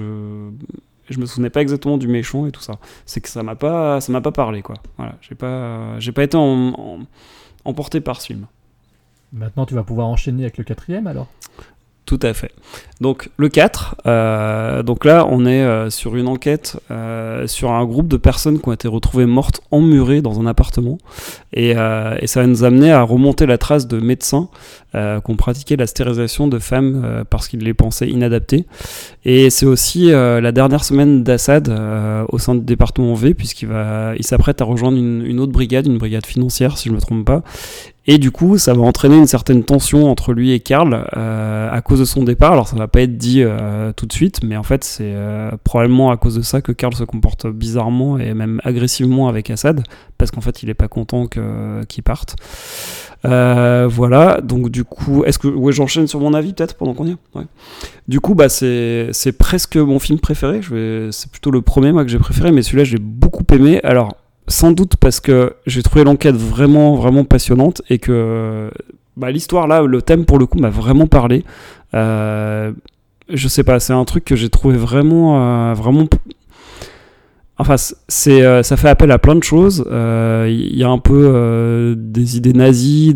je 1.14 1.20
me 1.20 1.26
souvenais 1.26 1.50
pas 1.50 1.62
exactement 1.62 1.98
du 1.98 2.08
méchant 2.08 2.46
et 2.46 2.52
tout 2.52 2.62
ça. 2.62 2.80
C'est 3.06 3.22
que 3.22 3.30
ça 3.30 3.44
m'a 3.44 3.56
pas 3.56 4.02
ça 4.02 4.12
m'a 4.12 4.22
pas 4.22 4.32
parlé 4.32 4.62
quoi. 4.62 4.76
Voilà, 4.98 5.16
j'ai 5.22 5.36
pas 5.36 6.00
j'ai 6.00 6.12
pas 6.12 6.24
été 6.24 6.38
emporté 7.66 8.02
par 8.02 8.22
ce 8.22 8.28
film. 8.28 8.48
Maintenant, 9.32 9.66
tu 9.66 9.76
vas 9.76 9.84
pouvoir 9.84 10.08
enchaîner 10.08 10.44
avec 10.44 10.58
le 10.58 10.64
quatrième 10.64 11.06
alors? 11.08 11.28
Tout 12.10 12.18
à 12.24 12.34
fait. 12.34 12.50
Donc 13.02 13.30
le 13.38 13.50
4, 13.50 13.98
euh, 14.08 14.82
donc 14.82 15.06
là 15.06 15.28
on 15.30 15.46
est 15.46 15.62
euh, 15.62 15.92
sur 15.92 16.16
une 16.16 16.28
enquête 16.28 16.76
euh, 16.90 17.46
sur 17.46 17.72
un 17.72 17.86
groupe 17.86 18.08
de 18.08 18.18
personnes 18.18 18.60
qui 18.60 18.68
ont 18.68 18.72
été 18.72 18.88
retrouvées 18.88 19.28
mortes 19.28 19.62
emmurées 19.70 20.24
dans 20.24 20.40
un 20.42 20.48
appartement 20.48 20.98
et, 21.54 21.76
ça 21.76 22.42
va 22.42 22.48
nous 22.48 22.64
amener 22.64 22.92
à 22.92 23.04
remonter 23.04 23.46
la 23.46 23.60
trace 23.60 23.88
de 23.88 24.00
médecins 24.00 24.50
qui 24.94 25.32
ont 25.32 25.36
pratiqué 25.36 25.76
la 25.78 25.86
stérilisation 25.86 26.48
de 26.48 26.58
femmes 26.58 27.24
parce 27.30 27.48
qu'ils 27.48 27.64
les 27.64 27.74
pensaient 27.74 28.08
inadaptées. 28.08 28.66
Et 29.26 29.50
c'est 29.50 29.66
aussi 29.66 30.08
la 30.12 30.52
dernière 30.52 30.84
semaine 30.84 31.24
d'Assad 31.24 31.70
au 32.30 32.38
sein 32.38 32.56
du 32.56 32.62
département 32.62 33.14
V 33.16 33.34
puisqu'il 33.34 33.68
va, 33.68 34.14
il 34.16 34.24
s'apprête 34.24 34.62
à 34.62 34.66
rejoindre 34.66 34.98
une, 34.98 35.26
une 35.26 35.40
autre 35.40 35.52
brigade, 35.52 35.88
une 35.88 35.98
brigade 35.98 36.26
financière 36.26 36.78
si 36.78 36.90
je 36.90 36.94
me 36.94 37.02
trompe 37.02 37.26
pas. 37.26 37.44
Et 38.12 38.18
du 38.18 38.32
coup, 38.32 38.58
ça 38.58 38.74
va 38.74 38.82
entraîner 38.82 39.18
une 39.18 39.28
certaine 39.28 39.64
tension 39.64 40.10
entre 40.10 40.34
lui 40.34 40.52
et 40.52 40.60
Karl 40.60 41.06
euh, 41.16 41.70
à 41.72 41.82
cause 41.82 42.00
de 42.00 42.06
son 42.06 42.24
départ. 42.24 42.54
Alors, 42.54 42.68
ça 42.68 42.76
va 42.76 42.88
pas 42.88 43.02
être 43.02 43.18
dit 43.18 43.44
euh, 43.44 43.94
tout 43.96 44.08
de 44.08 44.14
suite, 44.14 44.40
mais 44.44 44.58
en 44.58 44.64
fait, 44.64 44.84
c'est 44.84 45.14
euh, 45.14 45.52
probablement 45.64 46.10
à 46.10 46.18
cause 46.18 46.34
de 46.34 46.42
ça 46.42 46.64
que 46.64 46.72
Karl 46.72 46.96
se 46.96 47.04
comporte 47.04 47.46
bizarrement 47.46 48.18
et 48.18 48.34
même 48.34 48.62
agressivement 48.64 49.28
avec 49.28 49.52
Assad, 49.52 49.84
parce 50.18 50.32
qu'en 50.32 50.42
fait, 50.42 50.64
il 50.64 50.72
est 50.72 50.74
pas 50.74 50.88
content 50.88 51.28
qu'il 51.28 52.02
parte. 52.02 52.36
Voilà, 53.24 54.42
donc 54.42 54.70
du 54.70 54.86
coup, 54.86 55.24
est-ce 55.26 55.38
que 55.38 55.48
ouais, 55.48 55.72
j'enchaîne 55.72 56.08
sur 56.08 56.20
mon 56.20 56.34
avis 56.34 56.54
peut-être 56.54 56.74
pendant 56.78 56.96
qu'on 56.96 57.06
y 57.06 57.12
est? 57.12 57.18
Ouais. 57.36 57.46
Du 58.08 58.20
coup, 58.20 58.34
bah 58.34 58.50
c'est 58.50 59.10
c'est 59.12 59.34
presque 59.34 59.78
mon 59.78 60.00
film 60.00 60.18
préféré. 60.18 60.62
C'est 61.12 61.30
plutôt 61.30 61.52
le 61.52 61.62
premier 61.62 61.92
moi 61.92 62.04
que 62.06 62.10
j'ai 62.10 62.18
préféré, 62.18 62.52
mais 62.52 62.64
celui-là 62.64 62.86
j'ai 62.86 62.98
beaucoup 62.98 63.44
aimé. 63.54 63.80
Alors 63.84 64.16
sans 64.50 64.72
doute 64.72 64.98
parce 64.98 65.20
que 65.20 65.54
j'ai 65.66 65.84
trouvé 65.84 66.04
l'enquête 66.04 66.36
vraiment 66.36 66.96
vraiment 66.96 67.24
passionnante 67.24 67.82
et 67.90 68.00
que 68.00 68.70
bah, 69.16 69.32
l'histoire 69.32 69.68
là, 69.68 69.82
le 69.82 70.02
thème 70.02 70.26
pour 70.26 70.40
le 70.40 70.46
coup 70.46 70.60
m'a 70.60 70.70
vraiment 70.70 71.08
parlé. 71.08 71.44
Euh, 71.94 72.72
je 73.30 73.48
sais 73.48 73.64
pas, 73.64 73.80
c'est 73.80 73.94
un 73.94 74.06
truc 74.06 74.26
que 74.26 74.36
j'ai 74.36 74.50
trouvé 74.50 74.78
vraiment 74.78 75.70
euh, 75.70 75.74
vraiment 75.74 76.06
Enfin, 77.62 77.76
c'est, 78.08 78.42
euh, 78.42 78.64
ça 78.64 78.78
fait 78.78 78.88
appel 78.88 79.12
à 79.12 79.20
plein 79.20 79.36
de 79.36 79.44
choses. 79.44 79.84
Euh, 79.92 80.48
Il 80.50 80.78
y 80.78 80.84
a 80.86 80.90
un 80.90 80.98
peu 80.98 81.30
euh, 81.34 81.94
des 81.98 82.38
idées 82.38 82.54
nazies. 82.54 83.14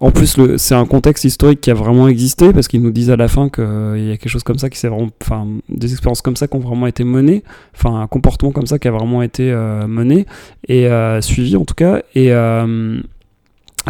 En 0.00 0.10
plus, 0.10 0.38
c'est 0.58 0.74
un 0.74 0.84
contexte 0.84 1.24
historique 1.24 1.62
qui 1.62 1.70
a 1.70 1.74
vraiment 1.74 2.06
existé 2.06 2.52
parce 2.52 2.68
qu'ils 2.68 2.82
nous 2.82 2.90
disent 2.90 3.10
à 3.10 3.16
la 3.16 3.26
fin 3.26 3.48
qu'il 3.48 3.64
y 3.64 4.12
a 4.12 4.18
quelque 4.18 4.28
chose 4.28 4.42
comme 4.42 4.58
ça 4.58 4.68
qui 4.68 4.78
s'est 4.78 4.88
vraiment, 4.88 5.08
enfin, 5.22 5.46
des 5.70 5.92
expériences 5.92 6.20
comme 6.20 6.36
ça 6.36 6.46
qui 6.46 6.54
ont 6.56 6.60
vraiment 6.60 6.86
été 6.86 7.04
menées, 7.04 7.42
enfin, 7.74 8.02
un 8.02 8.06
comportement 8.06 8.52
comme 8.52 8.66
ça 8.66 8.78
qui 8.78 8.86
a 8.86 8.90
vraiment 8.90 9.22
été 9.22 9.50
mené 9.88 10.26
et 10.68 10.86
suivi 11.22 11.56
en 11.56 11.64
tout 11.64 11.74
cas. 11.74 12.02
Et 12.14 12.30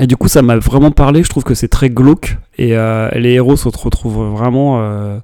du 0.06 0.16
coup, 0.16 0.28
ça 0.28 0.42
m'a 0.42 0.56
vraiment 0.56 0.92
parlé. 0.92 1.24
Je 1.24 1.30
trouve 1.30 1.42
que 1.42 1.54
c'est 1.54 1.66
très 1.68 1.90
glauque 1.90 2.36
et 2.58 2.76
les 3.16 3.32
héros 3.32 3.56
se 3.56 3.68
retrouvent 3.68 4.30
vraiment 4.36 5.20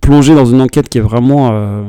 plongés 0.00 0.34
dans 0.34 0.46
une 0.46 0.60
enquête 0.60 0.88
qui 0.88 0.98
est 0.98 1.02
vraiment 1.02 1.84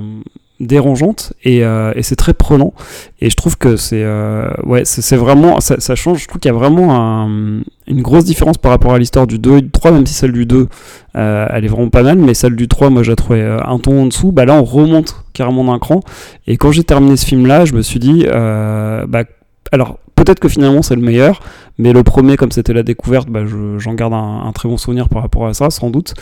dérangeante 0.60 1.34
et, 1.44 1.64
euh, 1.64 1.92
et 1.96 2.04
c'est 2.04 2.16
très 2.16 2.34
prenant. 2.34 2.74
Et 3.22 3.30
je 3.30 3.36
trouve 3.36 3.58
que 3.58 3.76
c'est 3.76 4.04
euh, 4.04 4.48
ouais, 4.66 4.84
c'est 4.86 5.16
vraiment 5.16 5.60
ça, 5.60 5.78
change. 5.96 6.22
Je 6.24 6.28
trouve 6.28 6.40
qu'il 6.40 6.50
y 6.52 6.54
a 6.54 6.58
vraiment 6.58 6.96
un- 6.96 7.62
une 7.88 8.02
grosse 8.02 8.26
différence 8.26 8.58
par 8.58 8.72
rapport 8.72 8.94
à 8.94 9.00
l'histoire 9.00 9.28
du 9.28 9.40
2 9.40 9.58
et 9.58 9.62
du 9.62 9.70
3, 9.72 9.92
même 9.92 10.06
si 10.06 10.14
celle 10.14 10.32
du 10.34 10.46
2 10.46 10.68
euh, 11.16 11.48
elle 11.52 11.66
est 11.66 11.70
vraiment 11.70 11.90
pas 11.90 12.04
mal, 12.04 12.18
mais 12.18 12.34
celle 12.34 12.56
du 12.56 12.68
3, 12.68 12.90
moi 12.90 13.04
j'ai 13.04 13.16
trouvé 13.16 13.42
un 13.44 13.80
ton 13.80 14.04
en 14.04 14.06
dessous. 14.08 14.32
Bah 14.32 14.46
là, 14.46 14.56
on 14.56 14.64
remonte 14.64 15.16
carrément 15.34 15.64
d'un 15.64 15.80
cran. 15.80 16.02
Et 16.48 16.58
quand 16.58 16.72
j'ai 16.72 16.84
terminé 16.84 17.18
ce 17.18 17.26
film 17.26 17.46
là, 17.46 17.66
je 17.66 17.74
me 17.74 17.82
suis 17.82 18.00
dit, 18.00 18.26
bah 18.28 19.24
alors 19.72 19.98
peut-être 20.15 20.39
que 20.39 20.48
finalement 20.49 20.81
c'est 20.81 20.95
le 20.95 21.02
meilleur, 21.02 21.39
mais 21.77 21.94
le 21.94 22.02
premier, 22.03 22.38
comme 22.38 22.52
c'était 22.52 22.73
la 22.73 22.84
découverte, 22.84 23.30
bah, 23.30 23.45
je- 23.45 23.77
j'en 23.77 23.94
garde 23.94 24.14
un, 24.14 24.52
très 24.53 24.68
bon 24.68 24.77
souvenir 24.77 25.10
par 25.10 25.22
rapport 25.22 25.45
à 25.45 25.53
ça, 25.53 25.69
sans 25.69 25.89
doute. 25.89 26.14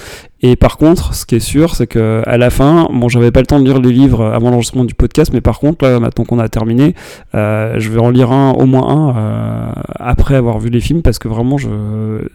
Et 0.41 0.55
par 0.57 0.77
contre, 0.77 1.13
ce 1.13 1.26
qui 1.26 1.35
est 1.35 1.39
sûr, 1.39 1.76
c'est 1.76 1.88
que 1.88 2.22
à 2.26 2.38
la 2.38 2.49
fin, 2.49 2.88
bon, 2.91 3.07
j'avais 3.07 3.31
pas 3.31 3.39
le 3.39 3.45
temps 3.45 3.59
de 3.59 3.65
lire 3.65 3.80
les 3.80 3.91
livres 3.93 4.26
avant 4.26 4.49
l'enregistrement 4.49 4.84
du 4.84 4.93
podcast, 4.93 5.31
mais 5.34 5.41
par 5.41 5.59
contre, 5.59 5.85
là, 5.85 5.99
maintenant 5.99 6.26
qu'on 6.26 6.39
a 6.39 6.49
terminé, 6.49 6.93
euh, 7.35 7.76
je 7.80 7.89
vais 7.89 7.99
en 7.99 8.09
lire 8.09 8.31
un, 8.31 8.51
au 8.53 8.65
moins 8.65 8.88
un, 8.88 9.17
euh, 9.17 9.72
après 9.95 10.35
avoir 10.35 10.59
vu 10.59 10.69
les 10.69 10.81
films, 10.81 11.01
parce 11.01 11.19
que 11.19 11.27
vraiment, 11.30 11.57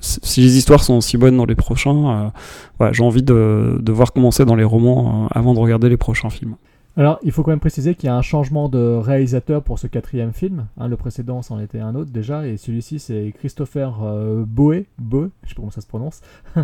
si 0.00 0.40
les 0.40 0.56
histoires 0.56 0.82
sont 0.82 0.94
aussi 0.94 1.18
bonnes 1.18 1.36
dans 1.36 1.44
les 1.46 1.54
prochains, 1.54 2.32
euh, 2.80 2.88
j'ai 2.92 3.04
envie 3.04 3.22
de, 3.22 3.78
de 3.80 3.92
voir 3.92 4.12
comment 4.12 4.30
c'est 4.30 4.46
dans 4.46 4.56
les 4.56 4.64
romans 4.64 5.28
avant 5.32 5.52
de 5.54 5.58
regarder 5.58 5.88
les 5.88 5.96
prochains 5.98 6.30
films. 6.30 6.54
Alors, 6.96 7.18
il 7.22 7.30
faut 7.32 7.42
quand 7.42 7.52
même 7.52 7.60
préciser 7.60 7.94
qu'il 7.94 8.08
y 8.08 8.10
a 8.10 8.16
un 8.16 8.22
changement 8.22 8.68
de 8.68 8.78
réalisateur 8.96 9.62
pour 9.62 9.78
ce 9.78 9.86
quatrième 9.86 10.32
film. 10.32 10.66
hein. 10.76 10.88
le 10.88 10.96
précédent, 10.96 11.40
c'en 11.40 11.60
était 11.60 11.78
un 11.80 11.94
autre 11.94 12.10
déjà, 12.10 12.46
et 12.46 12.56
celui-ci, 12.56 12.98
c'est 12.98 13.32
Christopher 13.38 14.00
euh, 14.02 14.44
Boé, 14.46 14.86
Boé, 14.98 15.28
je 15.44 15.48
sais 15.50 15.54
pas 15.54 15.60
comment 15.60 15.70
ça 15.70 15.80
se 15.80 15.86
prononce. 15.86 16.20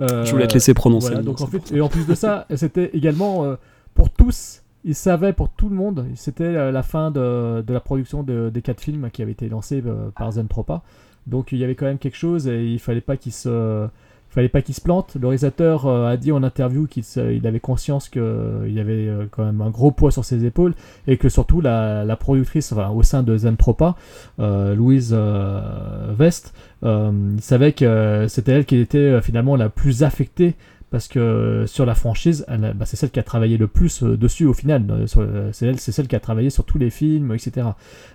Euh, 0.00 0.24
Je 0.24 0.32
voulais 0.32 0.46
te 0.48 0.54
laisser 0.54 0.74
prononcer 0.74 1.08
voilà, 1.08 1.22
donc 1.22 1.40
en 1.40 1.46
fait, 1.46 1.72
et 1.72 1.80
en 1.80 1.88
plus 1.88 2.06
de 2.06 2.14
ça, 2.14 2.46
c'était 2.56 2.90
également 2.94 3.44
euh, 3.44 3.56
pour 3.94 4.10
tous. 4.10 4.62
Ils 4.84 4.94
savaient 4.94 5.32
pour 5.34 5.50
tout 5.50 5.68
le 5.68 5.76
monde, 5.76 6.06
c'était 6.14 6.44
euh, 6.44 6.72
la 6.72 6.82
fin 6.82 7.10
de, 7.10 7.62
de 7.66 7.72
la 7.72 7.80
production 7.80 8.22
de- 8.22 8.50
des 8.52 8.62
quatre 8.62 8.80
films 8.80 9.10
qui 9.12 9.22
avaient 9.22 9.32
été 9.32 9.48
lancés 9.48 9.82
par 10.16 10.32
Zentropa. 10.32 10.82
Donc 11.26 11.52
il 11.52 11.58
y 11.58 11.64
avait 11.64 11.74
quand 11.74 11.84
même 11.86 11.98
quelque 11.98 12.16
chose 12.16 12.48
et 12.48 12.64
il 12.64 12.78
fallait 12.78 13.02
pas 13.02 13.16
qu'il 13.18 13.32
se, 13.32 13.84
il 13.86 13.90
fallait 14.30 14.48
pas 14.48 14.62
qu'il 14.62 14.74
se 14.74 14.80
plante. 14.80 15.16
Le 15.20 15.26
réalisateur 15.26 15.86
euh, 15.86 16.08
a 16.08 16.16
dit 16.16 16.32
en 16.32 16.42
interview 16.42 16.86
qu'il 16.86 17.46
avait 17.46 17.60
conscience 17.60 18.08
qu'il 18.08 18.22
y 18.68 18.80
avait 18.80 19.08
euh, 19.08 19.26
quand 19.30 19.44
même 19.44 19.60
un 19.60 19.70
gros 19.70 19.90
poids 19.90 20.10
sur 20.10 20.24
ses 20.24 20.44
épaules 20.44 20.74
et 21.06 21.16
que 21.16 21.28
surtout 21.28 21.60
la, 21.60 22.16
productrice 22.18 22.72
au 22.72 23.02
sein 23.02 23.22
de 23.22 23.36
Zentropa, 23.36 23.96
euh, 24.38 24.74
Louise 24.74 25.10
euh, 25.12 26.12
Vest, 26.16 26.54
euh, 26.82 27.10
il 27.36 27.42
savait 27.42 27.72
que 27.72 28.26
c'était 28.28 28.52
elle 28.52 28.64
qui 28.64 28.76
était 28.76 28.98
euh, 28.98 29.20
finalement 29.20 29.56
la 29.56 29.68
plus 29.68 30.02
affectée 30.02 30.54
parce 30.90 31.06
que 31.08 31.64
sur 31.66 31.86
la 31.86 31.94
franchise, 31.94 32.44
bah, 32.48 32.84
c'est 32.84 32.96
celle 32.96 33.10
qui 33.10 33.20
a 33.20 33.22
travaillé 33.22 33.56
le 33.56 33.68
plus 33.68 34.02
euh, 34.02 34.16
dessus 34.16 34.46
au 34.46 34.52
final. 34.54 34.84
Euh, 34.90 35.06
euh, 35.18 35.50
C'est 35.52 35.66
elle, 35.66 35.78
c'est 35.78 35.92
celle 35.92 36.08
qui 36.08 36.16
a 36.16 36.20
travaillé 36.20 36.50
sur 36.50 36.64
tous 36.64 36.78
les 36.78 36.90
films, 36.90 37.32
etc. 37.32 37.68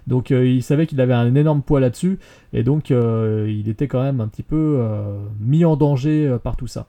Donc 0.07 0.31
euh, 0.31 0.45
il 0.45 0.61
savait 0.61 0.85
qu'il 0.85 0.99
avait 0.99 1.13
un 1.13 1.33
énorme 1.35 1.61
poids 1.61 1.79
là-dessus, 1.79 2.19
et 2.53 2.63
donc 2.63 2.91
euh, 2.91 3.45
il 3.49 3.69
était 3.69 3.87
quand 3.87 4.03
même 4.03 4.19
un 4.21 4.27
petit 4.27 4.43
peu 4.43 4.77
euh, 4.79 5.17
mis 5.39 5.63
en 5.65 5.77
danger 5.77 6.27
euh, 6.27 6.37
par 6.37 6.55
tout 6.57 6.67
ça. 6.67 6.87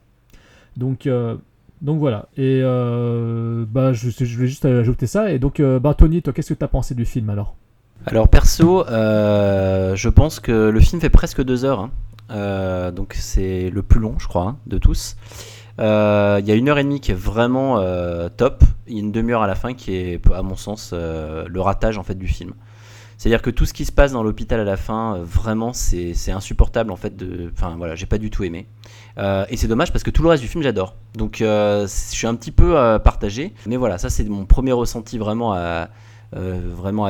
Donc, 0.75 1.07
euh, 1.07 1.35
donc 1.81 1.99
voilà. 1.99 2.27
Et 2.37 2.59
euh, 2.63 3.65
bah, 3.67 3.93
je, 3.93 4.09
je 4.09 4.35
voulais 4.35 4.47
juste 4.47 4.65
ajouter 4.65 5.07
ça. 5.07 5.31
Et 5.31 5.39
donc, 5.39 5.59
euh, 5.59 5.79
bah, 5.79 5.93
Tony, 5.93 6.21
toi, 6.21 6.33
qu'est-ce 6.33 6.53
que 6.53 6.59
tu 6.59 6.63
as 6.65 6.67
pensé 6.67 6.93
du 6.95 7.05
film 7.05 7.29
alors? 7.29 7.55
Alors 8.05 8.27
perso, 8.27 8.85
euh, 8.87 9.95
je 9.95 10.09
pense 10.09 10.39
que 10.39 10.69
le 10.69 10.79
film 10.79 11.01
fait 11.01 11.09
presque 11.09 11.43
deux 11.43 11.65
heures. 11.65 11.79
hein. 11.79 11.91
Euh, 12.29 12.91
donc 12.91 13.15
c'est 13.17 13.69
le 13.69 13.81
plus 13.81 13.99
long, 13.99 14.15
je 14.19 14.27
crois, 14.27 14.43
hein, 14.43 14.57
de 14.67 14.77
tous. 14.77 15.15
Euh, 15.79 16.39
Il 16.41 16.47
y 16.47 16.51
a 16.51 16.55
une 16.55 16.69
heure 16.69 16.77
et 16.77 16.83
demie 16.83 16.99
qui 16.99 17.11
est 17.11 17.15
vraiment 17.15 17.79
euh, 17.79 18.29
top. 18.29 18.63
Il 18.87 18.93
y 18.93 18.97
a 18.97 18.99
une 18.99 19.11
demi-heure 19.11 19.43
à 19.43 19.47
la 19.47 19.55
fin 19.55 19.73
qui 19.73 19.95
est, 19.95 20.21
à 20.31 20.41
mon 20.41 20.55
sens, 20.55 20.91
euh, 20.93 21.45
le 21.47 21.61
ratage 21.61 21.97
en 21.97 22.03
fait 22.03 22.15
du 22.15 22.27
film. 22.27 22.53
C'est-à-dire 23.17 23.41
que 23.41 23.49
tout 23.49 23.65
ce 23.65 23.73
qui 23.73 23.83
se 23.83 23.91
passe 23.91 24.11
dans 24.11 24.21
l'hôpital 24.21 24.59
à 24.59 24.63
la 24.63 24.77
fin, 24.77 25.17
vraiment, 25.23 25.73
c'est 25.73 26.31
insupportable 26.31 26.91
en 26.91 26.95
fait. 26.95 27.13
Enfin 27.51 27.73
voilà, 27.75 27.95
j'ai 27.95 28.05
pas 28.05 28.19
du 28.19 28.29
tout 28.29 28.43
aimé. 28.43 28.67
Et 29.17 29.57
c'est 29.57 29.67
dommage 29.67 29.91
parce 29.91 30.03
que 30.03 30.11
tout 30.11 30.21
le 30.21 30.29
reste 30.29 30.43
du 30.43 30.47
film, 30.47 30.63
j'adore. 30.63 30.95
Donc 31.15 31.37
je 31.39 31.85
suis 31.87 32.27
un 32.27 32.35
petit 32.35 32.51
peu 32.51 32.73
partagé. 33.03 33.55
Mais 33.65 33.75
voilà, 33.75 33.97
ça 33.97 34.11
c'est 34.11 34.23
mon 34.25 34.45
premier 34.45 34.71
ressenti 34.71 35.17
vraiment 35.17 35.53
à, 35.53 35.89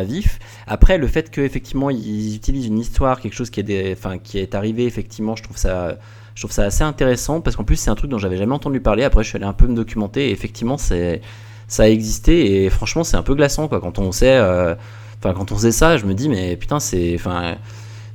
vif. 0.06 0.40
Après, 0.66 0.98
le 0.98 1.08
fait 1.08 1.30
qu'effectivement 1.30 1.90
ils 1.90 2.38
utilisent 2.38 2.68
une 2.68 2.80
histoire, 2.80 3.20
quelque 3.20 3.36
chose 3.36 3.50
qui 3.50 3.60
est, 3.60 4.24
qui 4.24 4.40
est 4.40 4.56
arrivé, 4.56 4.86
effectivement, 4.86 5.36
je 5.36 5.44
trouve 5.44 5.58
ça. 5.58 5.98
Je 6.38 6.44
trouve 6.44 6.52
ça 6.52 6.66
assez 6.66 6.84
intéressant 6.84 7.42
parce 7.42 7.56
qu'en 7.56 7.64
plus 7.64 7.78
c'est 7.78 7.90
un 7.90 7.96
truc 7.96 8.12
dont 8.12 8.20
j'avais 8.20 8.38
jamais 8.38 8.54
entendu 8.54 8.80
parler. 8.80 9.04
Après 9.04 9.24
je 9.24 9.30
suis 9.30 9.38
allé 9.38 9.46
un 9.48 9.54
peu 9.54 9.66
me 9.66 9.74
documenter 9.74 10.28
et 10.28 10.32
effectivement 10.32 10.78
c'est 10.78 11.20
ça 11.68 11.82
a 11.82 11.88
existé 11.88 12.64
et 12.64 12.70
franchement 12.70 13.04
c'est 13.04 13.18
un 13.18 13.24
peu 13.24 13.34
glaçant 13.34 13.68
quoi 13.68 13.82
quand 13.82 13.98
on 13.98 14.12
sait 14.12 14.38
euh, 14.38 14.76
enfin 15.18 15.34
quand 15.34 15.52
on 15.52 15.58
sait 15.58 15.72
ça 15.72 15.98
je 15.98 16.06
me 16.06 16.14
dis 16.14 16.30
mais 16.30 16.56
putain 16.56 16.80
c'est 16.80 17.16
enfin 17.16 17.56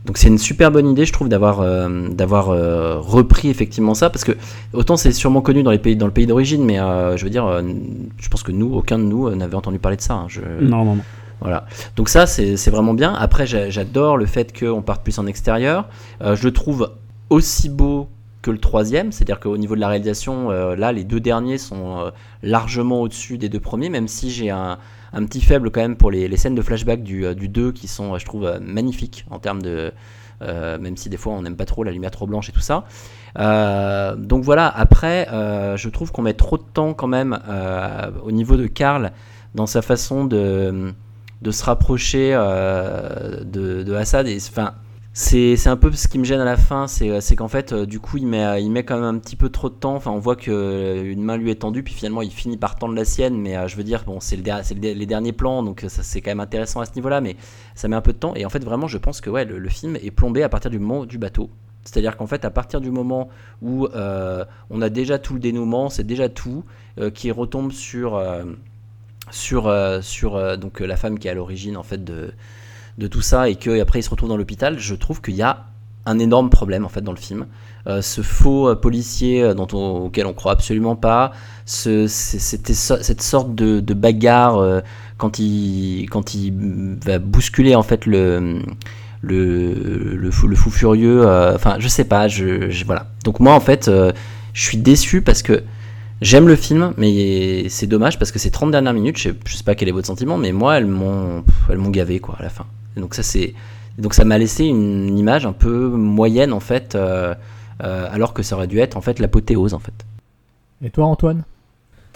donc 0.06 0.18
c'est 0.18 0.28
une 0.28 0.38
super 0.38 0.70
bonne 0.70 0.88
idée 0.88 1.04
je 1.04 1.12
trouve 1.12 1.28
d'avoir 1.28 1.62
euh, 1.62 2.08
d'avoir 2.10 2.50
euh, 2.50 3.00
repris 3.00 3.48
effectivement 3.50 3.94
ça 3.94 4.08
parce 4.08 4.22
que 4.22 4.36
autant 4.72 4.96
c'est 4.96 5.10
sûrement 5.10 5.40
connu 5.40 5.64
dans 5.64 5.72
les 5.72 5.80
pays 5.80 5.96
dans 5.96 6.06
le 6.06 6.12
pays 6.12 6.28
d'origine 6.28 6.64
mais 6.64 6.78
euh, 6.78 7.16
je 7.16 7.24
veux 7.24 7.30
dire 7.30 7.60
je 8.18 8.28
pense 8.28 8.44
que 8.44 8.52
nous 8.52 8.72
aucun 8.72 9.00
de 9.00 9.04
nous 9.04 9.34
n'avait 9.34 9.56
entendu 9.56 9.80
parler 9.80 9.96
de 9.96 10.02
ça 10.02 10.14
hein. 10.14 10.26
je... 10.28 10.42
Non, 10.60 10.84
non, 10.84 10.94
non. 10.94 11.02
Voilà. 11.40 11.66
Donc 11.96 12.08
ça, 12.08 12.26
c'est 12.26 12.70
vraiment 12.70 12.94
bien. 12.94 13.12
Après, 13.14 13.48
j'a- 13.48 13.68
j'adore 13.68 14.16
le 14.16 14.26
fait 14.26 14.56
qu'on 14.56 14.80
parte 14.80 15.02
plus 15.02 15.18
en 15.18 15.26
extérieur. 15.26 15.88
Je 16.20 16.40
le 16.44 16.52
trouve 16.52 16.92
aussi 17.30 17.68
beau 17.68 18.08
que 18.42 18.50
le 18.50 18.58
troisième, 18.58 19.12
c'est-à-dire 19.12 19.40
qu'au 19.40 19.56
niveau 19.56 19.76
de 19.76 19.80
la 19.80 19.88
réalisation, 19.88 20.50
euh, 20.50 20.74
là, 20.74 20.92
les 20.92 21.04
deux 21.04 21.20
derniers 21.20 21.58
sont 21.58 22.00
euh, 22.00 22.10
largement 22.42 23.00
au-dessus 23.00 23.38
des 23.38 23.48
deux 23.48 23.60
premiers, 23.60 23.88
même 23.88 24.08
si 24.08 24.30
j'ai 24.30 24.50
un, 24.50 24.78
un 25.12 25.24
petit 25.24 25.40
faible 25.40 25.70
quand 25.70 25.80
même 25.80 25.96
pour 25.96 26.10
les, 26.10 26.26
les 26.26 26.36
scènes 26.36 26.56
de 26.56 26.62
flashback 26.62 27.04
du, 27.04 27.24
euh, 27.24 27.34
du 27.34 27.48
2 27.48 27.70
qui 27.70 27.86
sont, 27.86 28.18
je 28.18 28.26
trouve, 28.26 28.58
magnifiques 28.60 29.24
en 29.30 29.38
termes 29.38 29.62
de... 29.62 29.92
même 30.40 30.96
si 30.96 31.08
des 31.08 31.16
fois 31.16 31.32
on 31.34 31.42
n'aime 31.42 31.56
pas 31.56 31.66
trop 31.66 31.84
la 31.84 31.92
lumière 31.92 32.10
trop 32.10 32.26
blanche 32.26 32.48
et 32.48 32.52
tout 32.52 32.60
ça. 32.60 32.84
Donc 33.36 34.42
voilà, 34.42 34.66
après, 34.68 35.28
je 35.30 35.88
trouve 35.88 36.10
qu'on 36.10 36.22
met 36.22 36.34
trop 36.34 36.58
de 36.58 36.64
temps 36.64 36.94
quand 36.94 37.06
même 37.06 37.38
au 38.24 38.32
niveau 38.32 38.56
de 38.56 38.66
Karl 38.66 39.12
dans 39.54 39.66
sa 39.66 39.82
façon 39.82 40.24
de, 40.24 40.92
de 41.42 41.50
se 41.52 41.64
rapprocher 41.64 42.32
de, 42.32 43.84
de 43.84 43.94
Assad. 43.94 44.26
Et, 44.26 44.36
enfin, 44.36 44.74
c'est 45.14 45.66
un 45.66 45.76
peu 45.76 45.92
ce 45.92 46.08
qui 46.08 46.18
me 46.18 46.24
gêne 46.24 46.40
à 46.40 46.44
la 46.44 46.56
fin, 46.56 46.86
c'est 46.86 47.20
c'est 47.20 47.36
qu'en 47.36 47.48
fait, 47.48 47.72
euh, 47.72 47.84
du 47.84 48.00
coup, 48.00 48.16
il 48.16 48.26
met, 48.26 48.62
il 48.62 48.70
met 48.70 48.82
quand 48.82 48.94
même 48.94 49.04
un 49.04 49.18
petit 49.18 49.36
peu 49.36 49.50
trop 49.50 49.68
de 49.68 49.74
temps. 49.74 49.94
Enfin, 49.94 50.10
on 50.10 50.18
voit 50.18 50.36
que 50.36 51.02
une 51.04 51.22
main 51.22 51.36
lui 51.36 51.50
est 51.50 51.56
tendue, 51.56 51.82
puis 51.82 51.92
finalement, 51.92 52.22
il 52.22 52.30
finit 52.30 52.56
par 52.56 52.76
tendre 52.76 52.94
la 52.94 53.04
sienne. 53.04 53.38
Mais 53.38 53.56
euh, 53.56 53.68
je 53.68 53.76
veux 53.76 53.84
dire, 53.84 54.04
bon, 54.06 54.20
c'est 54.20 54.36
le, 54.36 54.42
le 54.42 54.92
les 54.94 55.06
derniers 55.06 55.32
plans, 55.32 55.62
donc 55.62 55.84
c'est 55.88 56.20
quand 56.22 56.30
même 56.30 56.40
intéressant 56.40 56.80
à 56.80 56.86
ce 56.86 56.94
niveau-là, 56.96 57.20
mais 57.20 57.36
ça 57.74 57.88
met 57.88 57.96
un 57.96 58.00
peu 58.00 58.14
de 58.14 58.18
temps. 58.18 58.34
Et 58.36 58.46
en 58.46 58.50
fait, 58.50 58.64
vraiment, 58.64 58.86
je 58.86 58.98
pense 58.98 59.20
que 59.20 59.28
ouais, 59.28 59.44
le, 59.44 59.68
film 59.68 59.96
est 59.96 60.10
plombé 60.10 60.42
à 60.42 60.48
partir 60.48 60.70
du 60.70 60.78
moment 60.78 61.04
du 61.04 61.18
bateau. 61.18 61.50
C'est-à-dire 61.84 62.16
qu'en 62.16 62.26
fait, 62.26 62.44
à 62.44 62.50
partir 62.50 62.80
du 62.80 62.90
moment 62.90 63.28
où 63.60 63.86
euh, 63.86 64.44
on 64.70 64.80
a 64.80 64.88
déjà 64.88 65.18
tout 65.18 65.34
le 65.34 65.40
dénouement, 65.40 65.90
c'est 65.90 66.06
déjà 66.06 66.28
tout, 66.28 66.64
euh, 66.98 67.10
qui 67.10 67.30
retombe 67.30 67.72
sur, 67.72 68.14
euh, 68.14 68.44
sur, 69.30 69.66
euh, 69.66 70.00
sur 70.00 70.36
euh, 70.36 70.56
donc, 70.56 70.80
euh, 70.80 70.86
la 70.86 70.96
femme 70.96 71.18
qui 71.18 71.28
est 71.28 71.30
à 71.30 71.34
l'origine 71.34 71.76
en 71.76 71.82
fait 71.82 72.04
de, 72.04 72.32
de 72.98 73.06
tout 73.06 73.22
ça, 73.22 73.48
et 73.48 73.54
qu'après 73.56 74.00
il 74.00 74.02
se 74.02 74.10
retrouve 74.10 74.28
dans 74.28 74.36
l'hôpital, 74.36 74.78
je 74.78 74.94
trouve 74.94 75.20
qu'il 75.20 75.34
y 75.34 75.42
a 75.42 75.66
un 76.04 76.18
énorme 76.18 76.50
problème 76.50 76.84
en 76.84 76.88
fait 76.88 77.00
dans 77.00 77.12
le 77.12 77.18
film. 77.18 77.46
Euh, 77.86 78.00
ce 78.02 78.20
faux 78.22 78.68
euh, 78.68 78.74
policier 78.76 79.42
euh, 79.42 79.54
dont 79.54 79.66
on- 79.72 80.04
auquel 80.06 80.26
on 80.26 80.32
croit 80.34 80.52
absolument 80.52 80.94
pas, 80.96 81.32
ce, 81.64 82.06
cette 82.06 83.22
sorte 83.22 83.54
de, 83.54 83.80
bagarre 83.94 84.82
quand 85.16 85.38
il 85.38 86.06
quand 86.10 86.34
il 86.34 86.52
va 87.04 87.18
bousculer 87.18 87.74
en 87.74 87.82
fait 87.82 88.06
le 88.06 88.60
le, 89.22 90.30
fou, 90.32 90.70
furieux. 90.70 91.22
euh, 91.26 91.54
Enfin, 91.54 91.76
je 91.78 91.86
sais 91.88 92.04
pas. 92.04 92.26
Je, 92.28 92.84
voilà. 92.84 93.06
Donc 93.24 93.38
moi 93.40 93.54
en 93.54 93.60
fait, 93.60 93.88
je 94.52 94.62
suis 94.62 94.78
déçu 94.78 95.22
parce 95.22 95.42
que 95.42 95.62
J'aime 96.20 96.46
le 96.46 96.54
film, 96.54 96.94
mais 96.98 97.68
c'est 97.68 97.88
dommage 97.88 98.16
parce 98.16 98.30
que 98.30 98.38
ces 98.38 98.52
30 98.52 98.70
dernières 98.70 98.92
minutes, 98.94 99.18
je 99.18 99.30
sais, 99.30 99.34
sais 99.56 99.64
pas 99.64 99.74
quel 99.74 99.88
est 99.88 99.92
votre 99.92 100.06
sentiment, 100.06 100.38
mais 100.38 100.52
moi, 100.52 100.78
elles 100.78 100.86
m'ont, 100.86 101.42
elles 101.68 101.78
m'ont 101.78 101.90
gavé 101.90 102.20
quoi 102.20 102.36
à 102.38 102.44
la 102.44 102.48
fin. 102.48 102.64
Et 102.96 103.00
donc 103.00 103.14
ça, 103.14 103.22
c'est, 103.22 103.54
donc 103.98 104.14
ça 104.14 104.24
m'a 104.24 104.38
laissé 104.38 104.64
une 104.64 105.16
image 105.18 105.46
un 105.46 105.52
peu 105.52 105.88
moyenne 105.88 106.52
en 106.52 106.60
fait, 106.60 106.94
euh, 106.94 107.34
euh, 107.82 108.08
alors 108.10 108.34
que 108.34 108.42
ça 108.42 108.56
aurait 108.56 108.66
dû 108.66 108.78
être 108.78 108.96
en 108.96 109.00
fait 109.00 109.18
l'apothéose 109.18 109.74
en 109.74 109.78
fait. 109.78 109.94
Et 110.84 110.90
toi, 110.90 111.06
Antoine? 111.06 111.44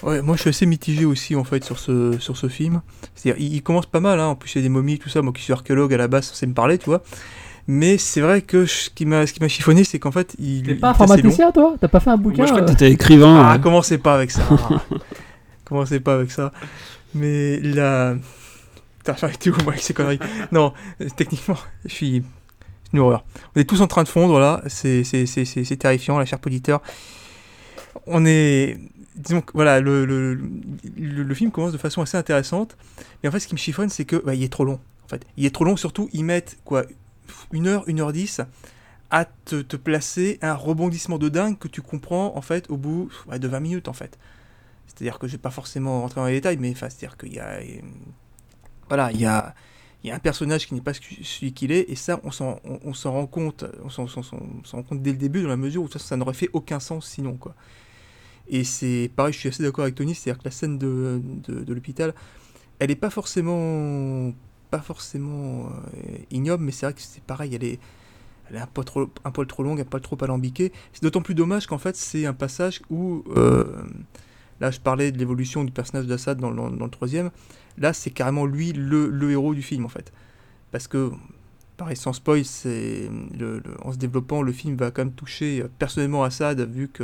Ouais, 0.03 0.21
moi 0.21 0.37
je 0.37 0.43
suis 0.43 0.51
assez 0.51 0.67
mitigé 0.67 1.07
aussi 1.07 1.35
en 1.37 1.45
fait 1.45 1.65
sur 1.65 1.79
ce, 1.79 2.19
sur 2.19 2.37
ce 2.37 2.49
film. 2.49 2.83
C'est-à-dire, 3.15 3.43
il, 3.43 3.55
il 3.55 3.63
commence 3.63 3.87
pas 3.87 4.01
mal, 4.01 4.21
hein. 4.21 4.27
en 4.27 4.35
plus 4.35 4.55
il 4.55 4.59
y 4.59 4.61
a 4.61 4.63
des 4.63 4.69
momies, 4.69 4.99
tout 4.99 5.09
ça, 5.09 5.23
moi 5.23 5.33
qui 5.33 5.43
suis 5.43 5.53
archéologue 5.55 5.95
à 5.95 5.97
la 5.97 6.09
base, 6.09 6.31
ça 6.33 6.47
me 6.47 6.53
parler, 6.53 6.77
tu 6.77 6.87
vois. 6.87 7.03
Mais 7.69 7.99
c'est 7.99 8.21
vrai 8.21 8.43
que 8.43 8.65
je- 8.65 8.73
ce 8.73 8.91
qui 8.91 9.07
m'a 9.07 9.27
ce 9.27 9.33
qui 9.33 9.41
m'a 9.41 9.49
chiffonné, 9.49 9.83
c'est 9.85 9.99
qu'en 9.99 10.13
fait, 10.13 10.37
il. 10.39 10.63
T'es 10.63 10.75
pas 10.77 10.91
informaticien, 10.91 11.51
toi? 11.51 11.75
T'as 11.81 11.89
pas 11.89 11.99
fait 11.99 12.11
un 12.11 12.17
bouquin 12.17 12.37
Moi, 12.37 12.47
je 12.47 12.53
crois 12.53 12.63
que 12.65 12.71
euh 12.71 12.75
t'étais 12.75 12.93
écrivain. 12.93 13.45
Ah, 13.45 13.59
commencez 13.59 13.99
pas 13.99 14.15
avec 14.15 14.31
ça. 14.31 14.43
commencez 15.65 15.99
pas 16.01 16.15
avec 16.15 16.31
ça. 16.31 16.53
Mais 17.15 17.59
la. 17.61 18.15
Putain, 19.07 19.17
j'arrête 19.21 19.39
tout, 19.39 19.51
moi, 19.63 19.73
avec 19.73 19.83
ces 19.83 19.95
conneries. 19.95 20.19
Non, 20.51 20.73
euh, 21.01 21.09
techniquement, 21.17 21.57
je 21.85 21.95
suis. 21.95 22.23
Une 22.93 23.01
horreur. 23.01 23.25
On 23.55 23.61
est 23.61 23.65
tous 23.65 23.81
en 23.81 23.89
train 23.89 24.05
de 24.05 24.09
fondre 24.09 24.39
là, 24.39 24.63
c'est 24.69 25.03
terrifiant, 25.79 26.19
la 26.19 26.25
chère 26.25 26.39
auditeur. 26.45 26.83
On 28.07 28.25
est. 28.25 28.79
Disons 29.17 29.41
que 29.41 29.53
voilà, 29.55 29.81
le, 29.81 30.39
film 31.35 31.51
commence 31.51 31.73
de 31.73 31.79
façon 31.79 32.03
assez 32.03 32.17
intéressante. 32.17 32.77
Mais 33.23 33.29
en 33.29 33.33
fait, 33.33 33.41
ce 33.41 33.49
qui 33.49 33.55
me 33.55 33.59
chiffonne, 33.59 33.89
c'est 33.89 34.05
que 34.05 34.17
bah, 34.17 34.35
il 34.35 34.43
est 34.43 34.53
trop 34.53 34.65
long. 34.65 34.79
En 35.05 35.09
fait, 35.09 35.25
il 35.37 35.47
est 35.47 35.55
trop 35.55 35.65
long, 35.65 35.77
surtout, 35.77 36.09
ils 36.13 36.25
mettent 36.25 36.59
quoi 36.65 36.85
Une 37.53 37.67
heure, 37.67 37.85
une 37.89 38.01
heure 38.01 38.13
dix 38.13 38.41
à 39.11 39.25
te, 39.25 39.77
placer 39.77 40.39
un 40.43 40.55
rebondissement 40.55 41.19
de 41.19 41.29
dingue 41.29 41.59
que 41.59 41.69
tu 41.69 41.81
comprends 41.81 42.37
en 42.37 42.43
fait 42.43 42.69
au 42.71 42.77
bout 42.77 43.09
de 43.31 43.49
20 43.49 43.61
minutes 43.61 43.89
en 43.89 43.93
fait. 43.93 44.19
C'est-à-dire 44.87 45.19
que 45.19 45.27
je 45.27 45.33
vais 45.33 45.39
pas 45.39 45.51
forcément 45.51 46.03
rentrer 46.03 46.21
dans 46.21 46.27
les 46.27 46.35
détails, 46.35 46.57
mais 46.59 46.71
enfin, 46.71 46.89
c'est-à-dire 46.89 47.17
qu'il 47.17 47.35
y 47.35 47.41
a. 47.41 47.59
Voilà, 48.89 49.11
il 49.13 49.21
y 49.21 49.27
a, 49.27 49.55
y 50.05 50.11
a 50.11 50.15
un 50.15 50.21
personnage 50.21 50.67
qui 50.67 50.75
n'est 50.75 50.81
pas 50.81 50.95
celui 50.95 51.53
qu'il 51.53 51.73
est, 51.73 51.91
et 51.91 51.97
ça, 51.97 52.21
on 52.25 52.31
s'en 52.31 52.61
on, 52.65 52.93
rend 53.11 53.27
compte, 53.27 53.65
rend 53.85 54.83
compte 54.83 55.03
dès 55.03 55.13
le 55.13 55.19
début, 55.19 55.43
dans 55.43 55.49
la 55.49 55.57
mesure 55.57 55.83
où 55.83 55.91
ça, 55.91 55.99
ça 55.99 56.17
n'aurait 56.17 56.35
fait 56.35 56.51
aucun 56.53 56.81
sens 56.81 57.07
sinon, 57.07 57.37
quoi. 57.37 57.55
Et 58.49 58.63
c'est 58.65 59.11
pareil, 59.17 59.33
je 59.33 59.39
suis 59.39 59.49
assez 59.49 59.63
d'accord 59.63 59.83
avec 59.83 59.97
Tony, 59.97 60.15
c'est-à-dire 60.15 60.39
que 60.39 60.45
la 60.45 60.53
scène 60.53 60.79
de, 60.79 61.21
de, 61.49 61.75
l'hôpital, 61.75 62.15
elle 62.79 62.91
est 62.91 62.97
pas 62.97 63.11
forcément, 63.11 64.33
pas 64.71 64.81
forcément 64.81 65.67
euh, 65.67 66.19
ignoble, 66.31 66.63
mais 66.63 66.73
c'est 66.73 66.87
vrai 66.87 66.95
que 66.95 67.01
c'est 67.01 67.23
pareil, 67.23 67.55
elle 67.57 67.65
est, 67.65 67.81
elle 68.49 68.57
est 68.57 68.61
un, 68.61 68.69
peu 68.69 68.85
trop, 68.85 69.11
un 69.25 69.31
poil 69.33 69.49
trop 69.49 69.65
longue, 69.65 69.81
un 69.81 69.85
poil 69.85 70.01
trop 70.01 70.17
alambiquée. 70.23 70.73
C'est 70.93 71.03
d'autant 71.03 71.23
plus 71.23 71.35
dommage 71.35 71.67
qu'en 71.67 71.79
fait, 71.79 71.97
c'est 71.97 72.27
un 72.27 72.35
passage 72.35 72.83
où, 72.91 73.25
euh, 73.37 73.83
là, 74.61 74.71
je 74.71 74.81
parlais 74.81 75.13
de 75.13 75.19
l'évolution 75.19 75.65
du 75.65 75.73
personnage 75.73 76.07
d'Assad 76.07 76.39
dans, 76.39 76.51
le- 76.51 76.77
dans 76.77 76.85
le 76.85 76.91
troisième, 76.91 77.31
là, 77.79 77.93
c'est 77.93 78.11
carrément 78.11 78.47
lui 78.47 78.73
le, 78.73 79.09
le 79.09 79.31
héros 79.31 79.55
du 79.55 79.63
film, 79.63 79.85
en 79.85 79.89
fait. 79.89 80.13
Parce 80.73 80.89
que, 80.89 81.11
pareil, 81.77 81.97
sans 81.97 82.13
spoil, 82.13 82.45
c'est 82.45 83.09
le, 83.39 83.59
le- 83.59 83.77
en 83.83 83.93
se 83.93 83.99
développant, 83.99 84.43
le 84.43 84.53
film 84.53 84.77
va 84.77 84.91
quand 84.91 85.05
même 85.05 85.13
toucher 85.15 85.63
euh, 85.63 85.69
personnellement 85.79 86.25
Assad, 86.25 86.61
vu 86.61 86.89
que 86.89 87.03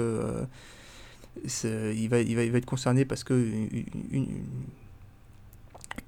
euh, 1.65 1.93
il, 1.97 2.09
va, 2.09 2.21
il, 2.21 2.37
va, 2.37 2.43
il 2.45 2.53
va 2.53 2.59
être 2.59 2.67
concerné 2.67 3.05
parce 3.05 3.25
que 3.25 3.35
une- 3.35 3.69
une- 3.73 3.87
une- 4.13 4.45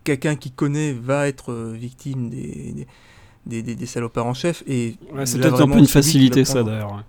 quelqu'un 0.05 0.37
qui 0.37 0.51
connaît 0.51 0.93
va 0.93 1.29
être 1.29 1.53
euh, 1.53 1.73
victime 1.73 2.31
des, 2.31 2.87
des, 3.47 3.63
des, 3.63 3.75
des 3.75 3.87
salopards 3.87 4.27
en 4.27 4.35
chef. 4.35 4.63
Et 4.67 4.97
Ouais, 5.13 5.27
c'est 5.27 5.39
peut-être 5.39 5.61
un 5.63 5.69
peu 5.69 5.79
une 5.79 5.87
facilité, 5.87 6.45
ça, 6.45 6.63
d'ailleurs. 6.63 6.93
ouais. 6.97 7.03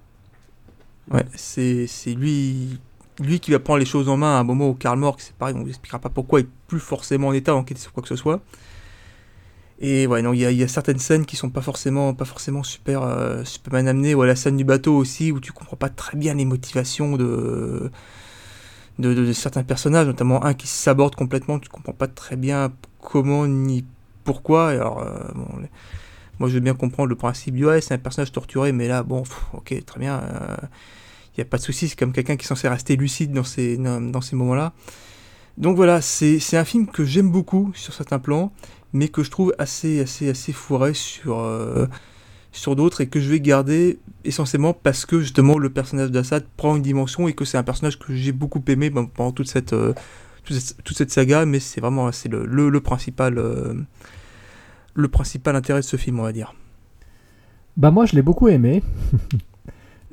Ouais, 1.12 1.26
c'est 1.36 2.14
lui, 2.14 2.80
lui 3.20 3.40
qui 3.40 3.52
va 3.52 3.60
prendre 3.60 3.80
les 3.80 3.86
choses 3.86 4.10
en 4.10 4.18
main 4.18 4.38
à 4.38 4.40
un 4.40 4.44
moment 4.44 4.70
où 4.70 4.74
Karl 4.74 5.00
Marx, 5.00 5.26
c'est 5.28 5.36
pareil, 5.36 5.56
on 5.58 5.64
vous 5.64 5.70
expliquera 5.70 6.00
pas 6.00 6.10
pourquoi 6.10 6.42
est 6.42 6.48
plus 6.68 6.80
forcément 6.80 7.30
en 7.30 7.34
état 7.34 7.52
d'enquêter 7.52 7.80
sur 7.80 7.94
quoi 7.94 8.04
que 8.04 8.10
ce 8.10 8.16
soit. 8.16 8.42
Et 9.80 10.08
ouais, 10.08 10.22
non, 10.22 10.32
il 10.34 10.40
y 10.40 10.64
a, 10.64 10.68
certaines 10.68 11.00
scènes 11.00 11.26
qui 11.26 11.36
sont 11.36 11.50
pas 11.50 11.62
forcément, 11.62 12.14
pas 12.14 12.26
forcément 12.26 12.64
super, 12.64 13.04
euh, 13.04 13.44
super 13.44 13.74
bien 13.74 13.88
amenées. 13.88 14.16
Ouais, 14.16 14.26
la 14.26 14.36
scène 14.36 14.56
du 14.56 14.64
bateau 14.64 14.96
aussi, 14.96 15.32
où 15.32 15.40
tu 15.40 15.52
comprends 15.52 15.76
pas 15.76 15.90
très 15.90 16.18
bien 16.18 16.34
les 16.34 16.46
motivations 16.46 17.18
de, 17.18 17.92
de, 19.00 19.34
certains 19.34 19.64
personnages, 19.64 20.08
notamment 20.08 20.44
un 20.46 20.54
qui 20.54 20.68
s'aborde 20.68 21.16
complètement, 21.16 21.60
tu 21.60 21.68
comprends 21.70 21.94
pas 21.94 22.08
très 22.08 22.38
bien 22.38 22.72
comment 23.02 23.48
ni 23.48 23.86
pourquoi. 24.24 24.70
Alors, 24.70 25.02
euh, 25.02 25.12
moi 26.40 26.50
je 26.50 26.56
veux 26.56 26.62
bien 26.62 26.74
comprendre 26.74 27.10
le 27.10 27.16
principe 27.16 27.56
du 27.56 27.66
ouais, 27.66 27.82
c'est 27.82 27.94
un 27.94 27.98
personnage 27.98 28.32
torturé, 28.32 28.72
mais 28.72 28.88
là, 28.88 29.04
bon, 29.04 29.24
ok, 29.54 29.76
très 29.86 30.00
bien. 30.00 30.22
Il 31.36 31.42
n'y 31.42 31.48
a 31.48 31.50
pas 31.50 31.58
de 31.58 31.64
souci, 31.64 31.90
c'est 31.90 32.00
comme 32.00 32.14
quelqu'un 32.14 32.38
qui 32.38 32.46
est 32.46 32.48
censé 32.48 32.70
rester 32.70 32.96
lucide 32.96 33.34
dans 33.34 33.44
ces, 33.44 33.78
dans, 33.78 34.22
ces 34.22 34.38
moments-là. 34.38 34.74
Donc 35.58 35.76
voilà, 35.76 36.00
c'est 36.02 36.40
un 36.54 36.64
film 36.64 36.88
que 36.88 37.04
j'aime 37.04 37.30
beaucoup 37.30 37.72
sur 37.76 37.94
certains 37.94 38.20
plans, 38.20 38.54
mais 38.94 39.10
que 39.10 39.22
je 39.22 39.32
trouve 39.32 39.54
assez, 39.58 40.00
assez, 40.00 40.30
assez 40.30 40.54
fourré 40.54 40.94
sur, 40.94 41.40
euh, 41.40 41.88
sur 42.54 42.78
d'autres 42.78 43.02
et 43.02 43.08
que 43.08 43.20
je 43.20 43.30
vais 43.30 43.42
garder 43.42 44.00
essentiellement 44.24 44.74
parce 44.74 45.06
que 45.06 45.20
justement 45.20 45.58
le 45.58 45.70
personnage 45.70 46.10
d'Assad 46.10 46.46
prend 46.56 46.78
une 46.78 46.82
dimension 46.82 47.28
et 47.28 47.34
que 47.34 47.44
c'est 47.44 47.58
un 47.58 47.64
personnage 47.64 48.00
que 48.00 48.14
j'ai 48.16 48.32
beaucoup 48.32 48.64
aimé 48.68 48.90
ben, 48.90 49.06
pendant 49.06 49.34
toute 49.34 49.50
cette, 49.50 49.74
euh, 49.74 49.94
toute 50.46 51.10
saga, 51.10 51.46
mais 51.46 51.60
c'est 51.60 51.82
vraiment 51.82 52.10
le, 52.30 52.70
le 52.70 52.80
principal, 52.80 53.38
euh, 53.38 53.74
le 54.94 55.08
principal 55.10 55.56
intérêt 55.58 55.82
de 55.82 55.86
ce 55.86 55.98
film, 55.98 56.20
on 56.20 56.24
va 56.24 56.32
dire. 56.32 56.54
Bah 57.76 57.92
moi 57.92 58.06
je 58.06 58.16
l'ai 58.16 58.22
beaucoup 58.22 58.48
aimé. 58.48 58.82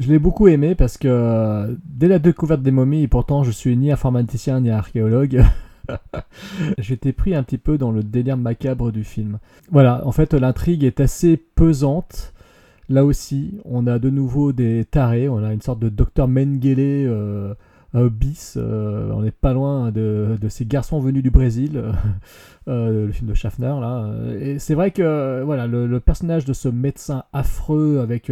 je 0.02 0.10
l'ai 0.10 0.18
beaucoup 0.18 0.48
aimé 0.48 0.74
parce 0.74 0.98
que 0.98 1.08
euh, 1.08 1.74
dès 1.84 2.08
la 2.08 2.18
découverte 2.18 2.62
des 2.62 2.70
momies, 2.70 3.02
et 3.02 3.08
pourtant 3.08 3.44
je 3.44 3.50
suis 3.50 3.76
ni 3.76 3.92
informaticien 3.92 4.60
ni 4.60 4.70
archéologue, 4.70 5.42
j'étais 6.78 7.12
pris 7.12 7.34
un 7.34 7.42
petit 7.42 7.58
peu 7.58 7.78
dans 7.78 7.92
le 7.92 8.02
délire 8.02 8.36
macabre 8.36 8.90
du 8.90 9.04
film. 9.04 9.38
Voilà, 9.70 10.06
en 10.06 10.12
fait 10.12 10.34
l'intrigue 10.34 10.84
est 10.84 11.00
assez 11.00 11.36
pesante. 11.36 12.34
Là 12.88 13.04
aussi, 13.04 13.60
on 13.64 13.86
a 13.86 13.98
de 13.98 14.10
nouveau 14.10 14.52
des 14.52 14.84
tarés, 14.84 15.28
on 15.28 15.42
a 15.42 15.52
une 15.52 15.62
sorte 15.62 15.78
de 15.78 15.88
docteur 15.88 16.26
Mengele 16.26 17.06
euh, 17.08 17.54
euh, 17.94 18.10
bis, 18.10 18.58
on 18.58 19.22
n'est 19.22 19.30
pas 19.30 19.52
loin 19.52 19.92
de, 19.92 20.36
ces 20.48 20.66
garçons 20.66 20.98
venus 20.98 21.22
du 21.22 21.30
Brésil, 21.30 21.80
le 22.66 23.10
film 23.12 23.30
de 23.30 23.34
Schaffner 23.34 23.74
là. 23.80 24.10
Et 24.40 24.58
c'est 24.58 24.74
vrai 24.74 24.90
que 24.90 25.42
voilà, 25.44 25.68
le, 25.68 26.00
personnage 26.00 26.44
de 26.44 26.52
ce 26.52 26.68
médecin 26.68 27.22
affreux 27.32 28.00
avec 28.00 28.30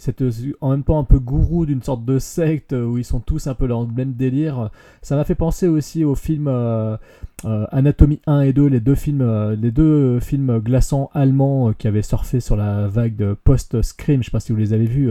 cette, 0.00 0.24
en 0.62 0.70
même 0.70 0.82
temps 0.82 0.98
un 0.98 1.04
peu 1.04 1.18
gourou 1.18 1.66
d'une 1.66 1.82
sorte 1.82 2.06
de 2.06 2.18
secte 2.18 2.72
où 2.72 2.96
ils 2.96 3.04
sont 3.04 3.20
tous 3.20 3.46
un 3.48 3.54
peu 3.54 3.68
dans 3.68 3.82
le 3.82 3.92
même 3.92 4.14
délire. 4.14 4.70
Ça 5.02 5.14
m'a 5.14 5.24
fait 5.24 5.34
penser 5.34 5.68
aussi 5.68 6.04
au 6.04 6.14
film 6.14 6.48
euh, 6.48 6.96
euh, 7.44 7.66
Anatomie 7.70 8.20
1 8.26 8.40
et 8.40 8.52
2, 8.54 8.66
les 8.66 8.80
deux 8.80 8.94
films, 8.94 9.20
euh, 9.20 9.54
les 9.56 9.70
deux 9.70 10.18
films 10.18 10.58
glaçants 10.60 11.10
allemands 11.12 11.74
qui 11.74 11.86
avaient 11.86 12.00
surfé 12.00 12.40
sur 12.40 12.56
la 12.56 12.86
vague 12.88 13.14
de 13.14 13.36
post-scream. 13.44 14.22
Je 14.22 14.26
sais 14.26 14.30
pas 14.30 14.40
si 14.40 14.52
vous 14.52 14.58
les 14.58 14.72
avez 14.72 14.86
vus. 14.86 15.10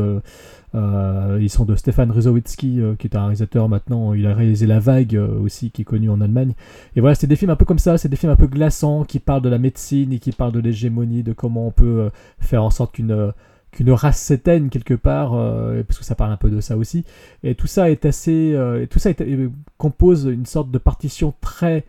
ils 0.74 1.50
sont 1.50 1.66
de 1.66 1.76
Stefan 1.76 2.10
Ryzowitzki, 2.10 2.82
qui 2.98 3.08
est 3.08 3.16
un 3.16 3.22
réalisateur 3.22 3.70
maintenant. 3.70 4.16
Il 4.16 4.26
a 4.26 4.34
réalisé 4.34 4.66
La 4.66 4.80
Vague 4.80 5.22
aussi, 5.44 5.70
qui 5.70 5.84
est 5.84 5.86
connu 5.86 6.10
en 6.10 6.20
Allemagne. 6.20 6.54
Et 6.96 7.00
voilà, 7.00 7.14
c'est 7.14 7.28
des 7.28 7.36
films 7.36 7.52
un 7.52 7.56
peu 7.56 7.66
comme 7.66 7.80
ça. 7.80 8.00
C'est 8.00 8.10
des 8.10 8.16
films 8.18 8.32
un 8.32 8.38
peu 8.38 8.48
glaçants 8.48 9.04
qui 9.04 9.20
parlent 9.20 9.44
de 9.44 9.50
la 9.50 9.60
médecine 9.60 10.14
et 10.14 10.18
qui 10.18 10.32
parlent 10.32 10.52
de 10.52 10.60
l'hégémonie, 10.60 11.22
de 11.22 11.34
comment 11.34 11.68
on 11.68 11.72
peut 11.72 12.10
faire 12.40 12.64
en 12.64 12.72
sorte 12.72 12.94
qu'une 12.94 13.34
qu'une 13.72 13.92
race 13.92 14.20
s'éteigne 14.20 14.70
quelque 14.70 14.94
part, 14.94 15.34
euh, 15.34 15.84
parce 15.84 16.00
que 16.00 16.06
ça 16.06 16.16
parle 16.16 16.32
un 16.32 16.38
peu 16.38 16.50
de 16.50 16.62
ça 16.62 16.78
aussi. 16.78 17.06
Et 17.44 17.56
tout 17.56 17.68
ça 17.68 17.90
est 17.90 18.06
assez, 18.06 18.54
euh, 18.54 18.84
et 18.84 18.88
tout 18.88 19.00
ça 19.00 19.12
euh, 19.22 19.50
compose 19.78 20.26
une 20.26 20.46
sorte 20.46 20.72
de 20.72 20.78
partition 20.78 21.34
très 21.42 21.86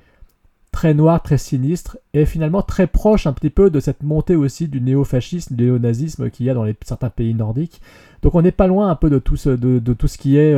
très 0.73 0.95
noire, 0.95 1.21
très 1.21 1.37
sinistre, 1.37 1.99
et 2.15 2.25
finalement 2.25 2.63
très 2.63 2.87
proche 2.87 3.27
un 3.27 3.33
petit 3.33 3.51
peu 3.51 3.71
de 3.71 3.81
cette 3.81 4.05
montée 4.05 4.37
aussi 4.37 4.69
du 4.69 4.81
néofascisme, 4.81 5.57
du 5.57 5.65
néonazisme 5.65 6.31
qu'il 6.31 6.47
y 6.47 6.51
a 6.51 6.55
dans 6.55 6.65
certains 6.85 7.11
pays 7.11 7.35
nordiques. 7.35 7.81
Donc 8.23 8.37
on 8.37 8.43
n'est 8.43 8.53
pas 8.53 8.69
loin 8.69 8.89
un 8.89 8.95
peu 8.95 9.11
de 9.11 9.19
tout 9.19 9.35
ce, 9.35 9.51
de, 9.51 9.81
de 9.81 9.93
tout 9.95 10.07
ce 10.07 10.17
qui 10.17 10.37
est 10.37 10.55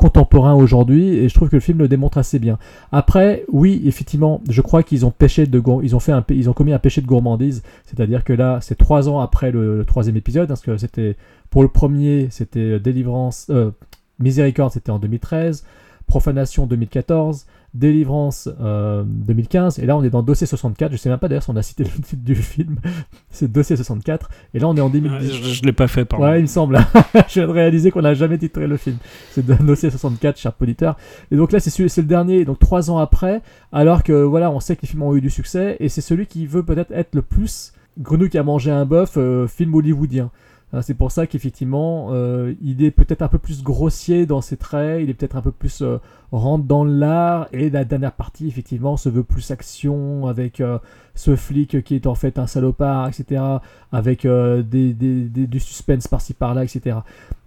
contemporain 0.00 0.54
aujourd'hui 0.54 1.08
et 1.08 1.28
je 1.28 1.34
trouve 1.34 1.50
que 1.50 1.56
le 1.56 1.60
film 1.60 1.78
le 1.78 1.86
démontre 1.86 2.16
assez 2.16 2.38
bien. 2.38 2.58
Après, 2.90 3.44
oui, 3.52 3.82
effectivement, 3.84 4.40
je 4.48 4.62
crois 4.62 4.82
qu'ils 4.82 5.04
ont 5.04 5.10
péché 5.10 5.46
de 5.46 5.62
ils 5.82 5.94
ont 5.94 6.00
fait 6.00 6.12
ils 6.30 6.48
commis 6.54 6.72
un 6.72 6.78
péché 6.78 7.02
de 7.02 7.06
gourmandise, 7.06 7.62
c'est-à-dire 7.84 8.24
que 8.24 8.32
là, 8.32 8.60
c'est 8.62 8.76
trois 8.76 9.10
ans 9.10 9.20
après 9.20 9.50
le, 9.50 9.84
troisième 9.86 10.16
épisode, 10.16 10.48
parce 10.48 10.62
que 10.62 10.78
c'était 10.78 11.16
pour 11.50 11.62
le 11.62 11.68
premier, 11.68 12.28
c'était 12.30 12.80
délivrance, 12.80 13.48
euh, 13.50 13.72
miséricorde, 14.18 14.72
c'était 14.72 14.90
en 14.90 14.98
2013, 14.98 15.66
profanation 16.06 16.66
2014. 16.66 17.44
Délivrance 17.74 18.48
2015, 18.48 19.78
euh, 19.78 19.82
et 19.82 19.86
là 19.86 19.96
on 19.96 20.02
est 20.02 20.10
dans 20.10 20.22
Dossier 20.22 20.46
64, 20.46 20.92
je 20.92 20.96
sais 20.96 21.08
même 21.08 21.18
pas 21.18 21.28
d'ailleurs 21.28 21.42
si 21.42 21.50
on 21.50 21.56
a 21.56 21.62
cité 21.62 21.84
le 21.84 21.90
titre 22.02 22.24
du 22.24 22.34
film, 22.34 22.76
c'est 23.30 23.50
Dossier 23.50 23.76
64, 23.76 24.28
et 24.54 24.58
là 24.58 24.68
on 24.68 24.76
est 24.76 24.80
en 24.80 24.90
2010. 24.90 25.32
je, 25.32 25.62
l'ai 25.62 25.72
pas 25.72 25.86
fait, 25.86 26.04
pardon. 26.04 26.26
Ouais, 26.26 26.40
il 26.40 26.42
me 26.42 26.46
semble, 26.46 26.78
je 27.28 27.34
viens 27.34 27.46
de 27.46 27.52
réaliser 27.52 27.90
qu'on 27.90 28.02
n'a 28.02 28.14
jamais 28.14 28.38
titré 28.38 28.66
le 28.66 28.76
film, 28.76 28.96
c'est 29.30 29.46
Dossier 29.46 29.90
64, 29.90 30.38
cher 30.38 30.52
poditeur, 30.52 30.96
et 31.30 31.36
donc 31.36 31.52
là 31.52 31.60
c'est 31.60 31.78
le 31.78 32.02
dernier, 32.02 32.44
donc 32.44 32.58
trois 32.58 32.90
ans 32.90 32.98
après, 32.98 33.40
alors 33.72 34.02
que 34.02 34.12
voilà, 34.12 34.50
on 34.50 34.60
sait 34.60 34.76
que 34.76 34.82
les 34.82 34.88
films 34.88 35.02
ont 35.02 35.14
eu 35.14 35.20
du 35.20 35.30
succès, 35.30 35.76
et 35.78 35.88
c'est 35.88 36.00
celui 36.00 36.26
qui 36.26 36.46
veut 36.46 36.62
peut-être 36.62 36.92
être 36.92 37.14
le 37.14 37.22
plus 37.22 37.72
Grenouille 37.98 38.30
qui 38.30 38.38
a 38.38 38.42
mangé 38.42 38.70
un 38.70 38.84
bœuf, 38.84 39.14
euh, 39.16 39.46
film 39.46 39.74
hollywoodien. 39.74 40.30
Hein, 40.72 40.82
c'est 40.82 40.94
pour 40.94 41.10
ça 41.10 41.26
qu'effectivement, 41.26 42.08
euh, 42.12 42.54
il 42.62 42.84
est 42.84 42.92
peut-être 42.92 43.22
un 43.22 43.28
peu 43.28 43.38
plus 43.38 43.62
grossier 43.62 44.24
dans 44.24 44.40
ses 44.40 44.56
traits, 44.56 45.02
il 45.02 45.10
est 45.10 45.14
peut-être 45.14 45.36
un 45.36 45.42
peu 45.42 45.50
plus 45.50 45.82
euh, 45.82 45.98
rentre 46.30 46.64
dans 46.64 46.84
l'art, 46.84 47.48
et 47.52 47.70
la 47.70 47.84
dernière 47.84 48.12
partie, 48.12 48.46
effectivement, 48.46 48.96
se 48.96 49.08
veut 49.08 49.24
plus 49.24 49.50
action, 49.50 50.28
avec 50.28 50.60
euh, 50.60 50.78
ce 51.16 51.34
flic 51.34 51.82
qui 51.82 51.96
est 51.96 52.06
en 52.06 52.14
fait 52.14 52.38
un 52.38 52.46
salopard, 52.46 53.08
etc., 53.08 53.42
avec 53.90 54.26
des, 54.26 54.94
du 54.94 55.60
suspense 55.60 56.06
par-ci 56.06 56.34
par-là, 56.34 56.62
etc. 56.62 56.98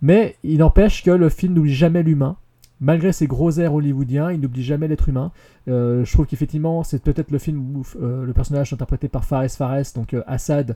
Mais 0.01 0.35
il 0.43 0.59
n'empêche 0.59 1.03
que 1.03 1.11
le 1.11 1.29
film 1.29 1.53
n'oublie 1.53 1.73
jamais 1.73 2.03
l'humain, 2.03 2.35
malgré 2.81 3.13
ses 3.13 3.27
gros 3.27 3.51
airs 3.51 3.73
hollywoodiens, 3.73 4.33
il 4.33 4.41
n'oublie 4.41 4.63
jamais 4.63 4.89
l'être 4.89 5.07
humain. 5.07 5.31
je 5.67 6.11
trouve 6.11 6.25
qu'effectivement, 6.25 6.83
c'est 6.83 7.01
peut-être 7.01 7.31
le 7.31 7.39
film 7.39 7.77
où 7.77 7.83
le 8.01 8.33
personnage 8.33 8.73
interprété 8.73 9.07
par 9.07 9.23
Fares 9.23 9.49
Fares, 9.49 9.93
donc 9.95 10.13
Assad, 10.27 10.75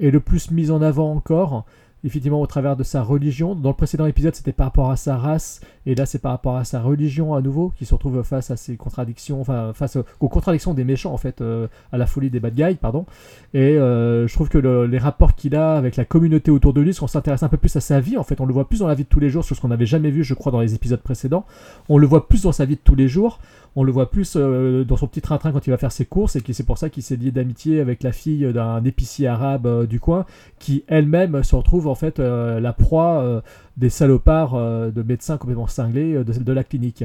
est 0.00 0.10
le 0.10 0.20
plus 0.20 0.52
mis 0.52 0.70
en 0.70 0.80
avant 0.80 1.12
encore 1.12 1.64
effectivement 2.04 2.40
au 2.40 2.46
travers 2.46 2.76
de 2.76 2.84
sa 2.84 3.02
religion. 3.02 3.54
Dans 3.54 3.70
le 3.70 3.76
précédent 3.76 4.06
épisode, 4.06 4.34
c'était 4.34 4.52
par 4.52 4.66
rapport 4.66 4.90
à 4.90 4.96
sa 4.96 5.16
race, 5.16 5.60
et 5.86 5.94
là, 5.94 6.06
c'est 6.06 6.20
par 6.20 6.32
rapport 6.32 6.56
à 6.56 6.64
sa 6.64 6.80
religion 6.80 7.34
à 7.34 7.40
nouveau, 7.40 7.72
qui 7.76 7.84
se 7.84 7.94
retrouve 7.94 8.22
face 8.22 8.50
à 8.50 8.56
ces 8.56 8.76
contradictions, 8.76 9.40
enfin, 9.40 9.72
face 9.74 9.96
aux 10.20 10.28
contradictions 10.28 10.74
des 10.74 10.84
méchants, 10.84 11.12
en 11.12 11.16
fait, 11.16 11.40
euh, 11.40 11.66
à 11.92 11.98
la 11.98 12.06
folie 12.06 12.30
des 12.30 12.40
bad 12.40 12.54
guys, 12.54 12.76
pardon. 12.76 13.06
Et 13.54 13.76
euh, 13.76 14.26
je 14.26 14.34
trouve 14.34 14.48
que 14.48 14.58
les 14.58 14.98
rapports 14.98 15.34
qu'il 15.34 15.56
a 15.56 15.76
avec 15.76 15.96
la 15.96 16.04
communauté 16.04 16.50
autour 16.50 16.72
de 16.72 16.80
lui, 16.80 16.94
si 16.94 17.02
on 17.02 17.06
s'intéresse 17.06 17.42
un 17.42 17.48
peu 17.48 17.56
plus 17.56 17.74
à 17.76 17.80
sa 17.80 18.00
vie, 18.00 18.16
en 18.16 18.24
fait, 18.24 18.40
on 18.40 18.46
le 18.46 18.52
voit 18.52 18.68
plus 18.68 18.80
dans 18.80 18.88
la 18.88 18.94
vie 18.94 19.04
de 19.04 19.08
tous 19.08 19.20
les 19.20 19.30
jours, 19.30 19.44
ce 19.44 19.54
qu'on 19.54 19.68
n'avait 19.68 19.86
jamais 19.86 20.10
vu, 20.10 20.24
je 20.24 20.34
crois, 20.34 20.52
dans 20.52 20.60
les 20.60 20.74
épisodes 20.74 21.00
précédents. 21.00 21.46
On 21.88 21.98
le 21.98 22.06
voit 22.06 22.28
plus 22.28 22.42
dans 22.42 22.52
sa 22.52 22.64
vie 22.64 22.76
de 22.76 22.80
tous 22.82 22.94
les 22.94 23.08
jours 23.08 23.38
on 23.78 23.84
le 23.84 23.92
voit 23.92 24.10
plus 24.10 24.32
euh, 24.34 24.82
dans 24.82 24.96
son 24.96 25.06
petit 25.06 25.20
train-train 25.20 25.52
quand 25.52 25.64
il 25.68 25.70
va 25.70 25.76
faire 25.76 25.92
ses 25.92 26.04
courses 26.04 26.34
et 26.34 26.42
c'est 26.50 26.66
pour 26.66 26.78
ça 26.78 26.90
qu'il 26.90 27.04
s'est 27.04 27.14
lié 27.14 27.30
d'amitié 27.30 27.80
avec 27.80 28.02
la 28.02 28.10
fille 28.10 28.52
d'un 28.52 28.82
épicier 28.82 29.28
arabe 29.28 29.66
euh, 29.66 29.86
du 29.86 30.00
coin 30.00 30.26
qui 30.58 30.82
elle-même 30.88 31.44
se 31.44 31.54
retrouve 31.54 31.86
en 31.86 31.94
fait 31.94 32.18
euh, 32.18 32.58
la 32.58 32.72
proie 32.72 33.42
des 33.76 33.88
salopards 33.88 34.54
de 34.90 35.02
médecins 35.02 35.36
complètement 35.36 35.68
cinglés 35.68 36.24
de, 36.24 36.52
la 36.52 36.64
clinique. 36.64 37.04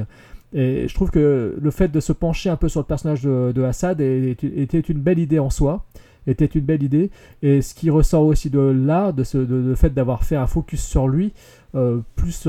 Et 0.52 0.88
je 0.88 0.94
trouve 0.94 1.10
que 1.10 1.56
le 1.60 1.70
fait 1.70 1.88
de 1.88 2.00
se 2.00 2.12
pencher 2.12 2.50
un 2.50 2.56
peu 2.56 2.68
sur 2.68 2.80
le 2.80 2.86
personnage 2.86 3.22
de, 3.22 3.62
Assad 3.62 4.00
était 4.00 4.80
une 4.80 4.98
belle 4.98 5.20
idée 5.20 5.38
en 5.38 5.50
soi 5.50 5.84
était 6.26 6.46
une 6.46 6.62
belle 6.62 6.82
idée. 6.82 7.10
Et 7.42 7.60
ce 7.60 7.74
qui 7.74 7.90
ressort 7.90 8.24
aussi 8.24 8.48
de 8.48 8.58
là, 8.58 9.12
de 9.12 9.24
ce 9.24 9.36
de, 9.36 9.74
fait 9.74 9.92
d'avoir 9.92 10.24
fait 10.24 10.36
un 10.36 10.46
focus 10.46 10.82
sur 10.82 11.06
lui, 11.06 11.32
plus, 12.16 12.48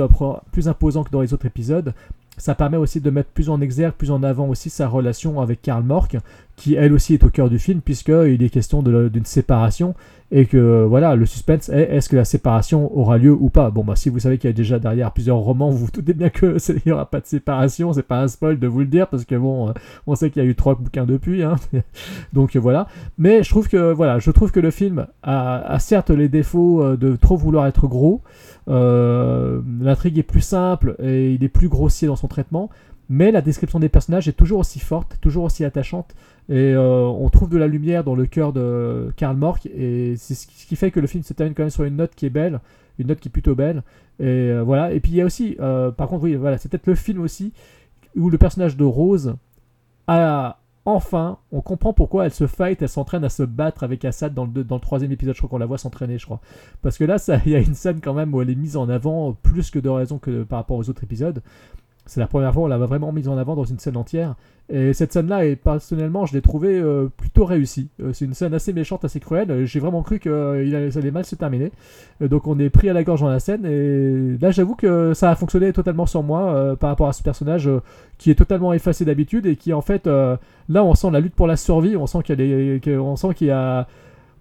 plus 0.52 0.68
imposant 0.68 1.03
que 1.03 1.11
dans 1.11 1.22
les 1.22 1.34
autres 1.34 1.45
épisodes, 1.45 1.93
ça 2.38 2.56
permet 2.56 2.78
aussi 2.78 3.02
de 3.02 3.10
mettre 3.10 3.30
plus 3.30 3.49
en 3.49 3.62
exergue, 3.62 3.94
plus 3.94 4.12
en 4.12 4.24
avant 4.24 4.48
aussi 4.48 4.70
sa 4.70 4.88
relation 4.88 5.41
avec 5.41 5.62
Karl 5.62 5.84
Mork, 5.84 6.18
qui 6.56 6.76
elle 6.76 6.94
aussi 6.94 7.14
est 7.14 7.24
au 7.24 7.30
cœur 7.30 7.49
du 7.49 7.60
film, 7.60 7.82
puisqu'il 7.82 8.41
est 8.41 8.49
question 8.49 8.82
d'une 8.82 9.26
séparation, 9.26 9.94
et 10.32 10.45
que 10.45 10.84
voilà, 10.86 11.16
le 11.16 11.26
suspense 11.26 11.70
est 11.70 11.84
est-ce 11.95 12.10
que 12.10 12.16
la 12.16 12.26
séparation 12.26 12.98
aura 12.98 13.18
lieu 13.18 13.32
ou 13.32 13.49
pas? 13.49 13.70
Bon, 13.70 13.84
bah 13.84 13.95
si 13.95 14.10
vous 14.10 14.20
savez 14.20 14.38
qu'il 14.38 14.49
y 14.49 14.53
a 14.53 14.56
déjà 14.56 14.80
derrière 14.80 15.12
plusieurs 15.12 15.38
romans, 15.38 15.70
vous 15.70 15.86
vous 15.86 15.91
doutez 15.91 16.14
bien 16.14 16.30
qu'il 16.30 16.57
n'y 16.86 16.91
aura 16.91 17.10
pas 17.10 17.20
de 17.20 17.26
séparation, 17.26 17.94
c'est 17.94 18.03
pas 18.03 18.22
un 18.22 18.28
spoil 18.28 18.57
de 18.57 18.68
vous 18.68 18.80
le 18.80 18.88
dire, 18.88 19.07
parce 19.07 19.26
que 19.26 19.36
bon, 19.36 19.70
euh, 19.70 19.74
on 20.07 20.16
sait 20.16 20.30
qu'il 20.30 20.41
y 20.41 20.45
a 20.45 20.49
eu 20.49 20.56
trois 20.56 20.76
bouquins 20.76 21.06
depuis, 21.06 21.44
hein. 21.44 21.56
donc 22.34 22.56
voilà. 22.56 22.88
Mais 23.18 23.44
je 23.44 23.49
trouve 23.49 23.68
que 23.68 23.94
voilà, 23.94 24.20
je 24.20 24.32
trouve 24.32 24.52
que 24.52 24.60
le 24.60 24.72
film 24.72 25.07
a, 25.24 25.57
a 25.60 25.80
certes 25.80 26.10
les 26.10 26.30
défauts 26.30 26.84
euh, 26.84 26.98
de 26.98 27.16
trop 27.16 27.38
vouloir 27.38 27.68
être 27.68 27.88
gros, 27.88 28.22
l'intrigue 28.68 30.18
est 30.18 30.24
plus 30.24 30.42
simple 30.42 30.96
et 31.00 31.34
il 31.34 31.44
est 31.44 31.50
plus 31.50 31.70
grossier 31.70 32.08
dans 32.08 32.16
son 32.16 32.28
traitement, 32.28 32.70
mais 33.10 33.32
la 33.32 33.42
description 33.42 33.80
des 33.80 33.90
personnages 33.90 34.28
est 34.28 34.34
toujours 34.34 34.60
aussi 34.60 34.80
forte, 34.80 35.18
toujours 35.22 35.44
aussi 35.44 35.64
attachante, 35.64 36.16
et 36.50 36.74
euh, 36.74 37.06
on 37.06 37.30
trouve 37.30 37.50
de 37.50 37.58
la 37.58 37.68
lumière 37.68 38.04
dans 38.04 38.16
le 38.16 38.26
cœur 38.26 38.54
de 38.54 39.12
Karl 39.16 39.38
Mork, 39.38 39.68
et 39.68 40.16
c'est 40.18 40.34
ce 40.34 40.48
qui 40.48 40.76
fait 40.76 40.92
que 40.92 41.00
le 41.00 41.08
film 41.08 41.24
se 41.24 41.34
termine 41.34 41.54
quand 41.54 41.64
même 41.64 41.70
sur 41.70 41.84
une 41.84 41.98
note 41.98 42.16
qui 42.16 42.26
est 42.26 42.32
belle, 42.32 42.60
une 42.98 43.08
note 43.08 43.20
qui 43.20 43.28
est 43.28 43.32
plutôt 43.32 43.56
belle, 43.56 43.84
et 44.20 44.26
euh, 44.26 44.64
voilà. 44.64 44.92
Et 44.94 45.00
puis 45.00 45.12
il 45.12 45.16
y 45.18 45.22
a 45.22 45.26
aussi, 45.26 45.58
par 45.98 46.08
contre, 46.08 46.24
oui, 46.24 46.36
voilà, 46.36 46.58
c'est 46.58 46.70
peut-être 46.70 46.88
le 46.88 46.96
film 46.96 47.22
aussi 47.22 47.54
où 48.16 48.30
le 48.30 48.38
personnage 48.38 48.78
de 48.78 48.86
Rose 48.86 49.36
a 50.08 50.60
enfin, 50.86 51.40
on 51.52 51.62
comprend 51.62 51.94
pourquoi 51.94 52.26
elle 52.26 52.34
se 52.34 52.48
fight, 52.48 52.82
elle 52.82 52.90
s'entraîne 52.90 53.24
à 53.24 53.30
se 53.30 53.44
battre 53.44 53.84
avec 53.84 54.06
Assad 54.06 54.34
dans 54.34 54.45
le, 54.45 54.80
troisième 54.80 55.12
épisode. 55.12 55.34
Je 55.34 55.40
crois 55.40 55.49
qu'on 55.49 55.57
la 55.57 55.66
voit 55.66 55.80
s'entraîner, 55.80 56.18
je 56.18 56.26
crois. 56.26 56.40
Parce 56.82 56.98
que 56.98 57.03
là, 57.03 57.18
il 57.45 57.52
y 57.52 57.56
a 57.56 57.60
une 57.60 57.74
scène 57.74 57.99
quand 58.02 58.14
même 58.14 58.34
où 58.34 58.41
elle 58.41 58.49
est 58.49 58.56
mise 58.56 58.78
en 58.78 58.88
avant 58.88 59.34
plus 59.34 59.72
que 59.72 59.80
de 59.80 59.90
raison 59.90 60.20
que 60.20 60.44
par 60.44 60.60
rapport 60.60 60.78
aux 60.78 60.90
autres 60.90 61.03
épisodes. 61.03 61.41
C'est 62.06 62.19
la 62.19 62.27
première 62.27 62.53
fois 62.53 62.64
où 62.64 62.65
on 62.65 62.69
l'a 62.69 62.77
vraiment 62.77 63.11
mise 63.11 63.27
en 63.27 63.38
avant 63.38 63.56
dans 63.56 63.64
une 63.64 63.80
scène 63.80 63.98
entière. 63.98 64.36
Et 64.69 64.94
cette 64.94 65.14
scène-là, 65.14 65.56
personnellement, 65.56 66.26
je 66.26 66.34
l'ai 66.34 66.41
trouvée 66.41 66.80
euh, 66.80 67.07
plutôt 67.18 67.45
réussie. 67.45 67.90
Euh, 68.02 68.14
c'est 68.14 68.26
une 68.26 68.34
scène 68.34 68.53
assez 68.53 68.73
méchante, 68.73 69.06
assez 69.06 69.19
cruelle. 69.19 69.65
J'ai 69.65 69.80
vraiment 69.80 70.02
cru 70.02 70.19
que 70.19 70.90
ça 70.91 70.99
allait 70.99 71.11
mal 71.11 71.26
se 71.26 71.36
terminer. 71.36 71.72
Euh, 72.22 72.27
donc 72.27 72.48
on 72.48 72.57
est 72.57 72.72
pris 72.72 72.90
à 72.90 72.94
la 72.94 73.03
gorge 73.03 73.22
dans 73.22 73.30
la 73.30 73.40
scène. 73.40 73.65
Et 73.65 74.38
là, 74.40 74.52
j'avoue 74.52 74.76
que 74.76 75.14
ça 75.14 75.30
a 75.30 75.36
fonctionné 75.36 75.72
totalement 75.72 76.06
sur 76.06 76.23
moi 76.23 76.76
par 76.77 76.90
rapport 76.90 77.07
à 77.07 77.14
ce 77.14 77.22
personnage 77.22 77.69
qui 78.18 78.32
est 78.32 78.36
totalement 78.36 78.73
effacé 78.73 79.06
d'habitude 79.06 79.45
et 79.45 79.56
qui, 79.56 79.73
en 79.73 79.82
fait, 79.82 80.07
là, 80.07 80.40
on 80.69 80.95
sent 80.95 81.11
la 81.11 81.19
lutte 81.19 81.36
pour 81.36 81.48
la 81.48 81.57
survie. 81.57 81.95
On 81.95 82.07
sent 82.07 82.19
est, 82.30 82.98
on 82.98 83.15
sent 83.15 83.34
qu'il 83.36 83.52
a 83.52 83.88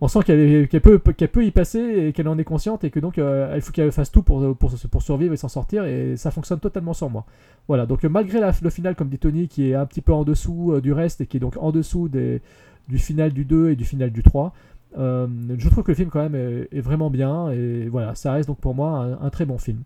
on 0.05 0.09
sent 0.09 0.21
qu'elle 0.23 0.69
peut, 0.83 0.99
peut, 0.99 1.45
y 1.47 1.51
passer 1.51 1.79
et 1.79 2.13
qu'elle 2.13 2.29
en 2.29 2.37
est 2.37 2.45
consciente 2.45 2.85
et 2.85 2.91
que 2.91 3.01
donc 3.01 3.17
il 3.17 3.61
faut 3.63 3.73
qu'elle 3.73 3.91
fasse 3.91 4.13
tout 4.13 4.23
pour, 4.23 4.55
pour, 4.55 5.03
survivre 5.03 5.33
et 5.33 5.39
s'en 5.39 5.49
sortir 5.49 5.87
et 5.87 6.19
ça 6.19 6.31
fonctionne 6.31 6.61
totalement 6.61 6.93
sur 6.93 7.09
moi. 7.09 7.25
Voilà, 7.69 7.87
donc 7.87 8.05
malgré 8.05 8.39
le 8.39 8.71
final, 8.71 8.97
comme 8.97 9.09
dit 9.09 9.17
Tony, 9.17 9.49
qui 9.49 9.71
est 9.71 9.75
un 9.75 9.87
petit 9.87 10.03
peu 10.03 10.13
en 10.13 10.25
dessous 10.25 10.73
euh, 10.73 10.83
du 10.83 10.93
reste 10.93 11.23
et 11.23 11.27
qui 11.27 11.39
est 11.39 11.41
donc 11.41 11.57
en 11.59 11.73
dessous 11.73 12.09
des, 12.09 12.43
du 12.87 12.99
final 12.99 13.33
du 13.33 13.47
2 13.47 13.71
et 13.71 13.77
du 13.77 13.87
final 13.87 14.11
du 14.11 14.23
3, 14.23 14.53
euh, 14.99 15.27
je 15.57 15.69
trouve 15.71 15.83
que 15.83 15.93
le 15.93 15.97
film 15.97 16.11
quand 16.11 16.29
même 16.29 16.67
est, 16.71 16.81
vraiment 16.83 17.09
bien 17.09 17.49
et 17.51 17.89
voilà, 17.89 18.15
ça 18.15 18.33
reste 18.33 18.49
donc 18.49 18.59
pour 18.59 18.75
moi 18.75 19.17
un, 19.23 19.31
très 19.31 19.47
bon 19.47 19.57
film. 19.57 19.79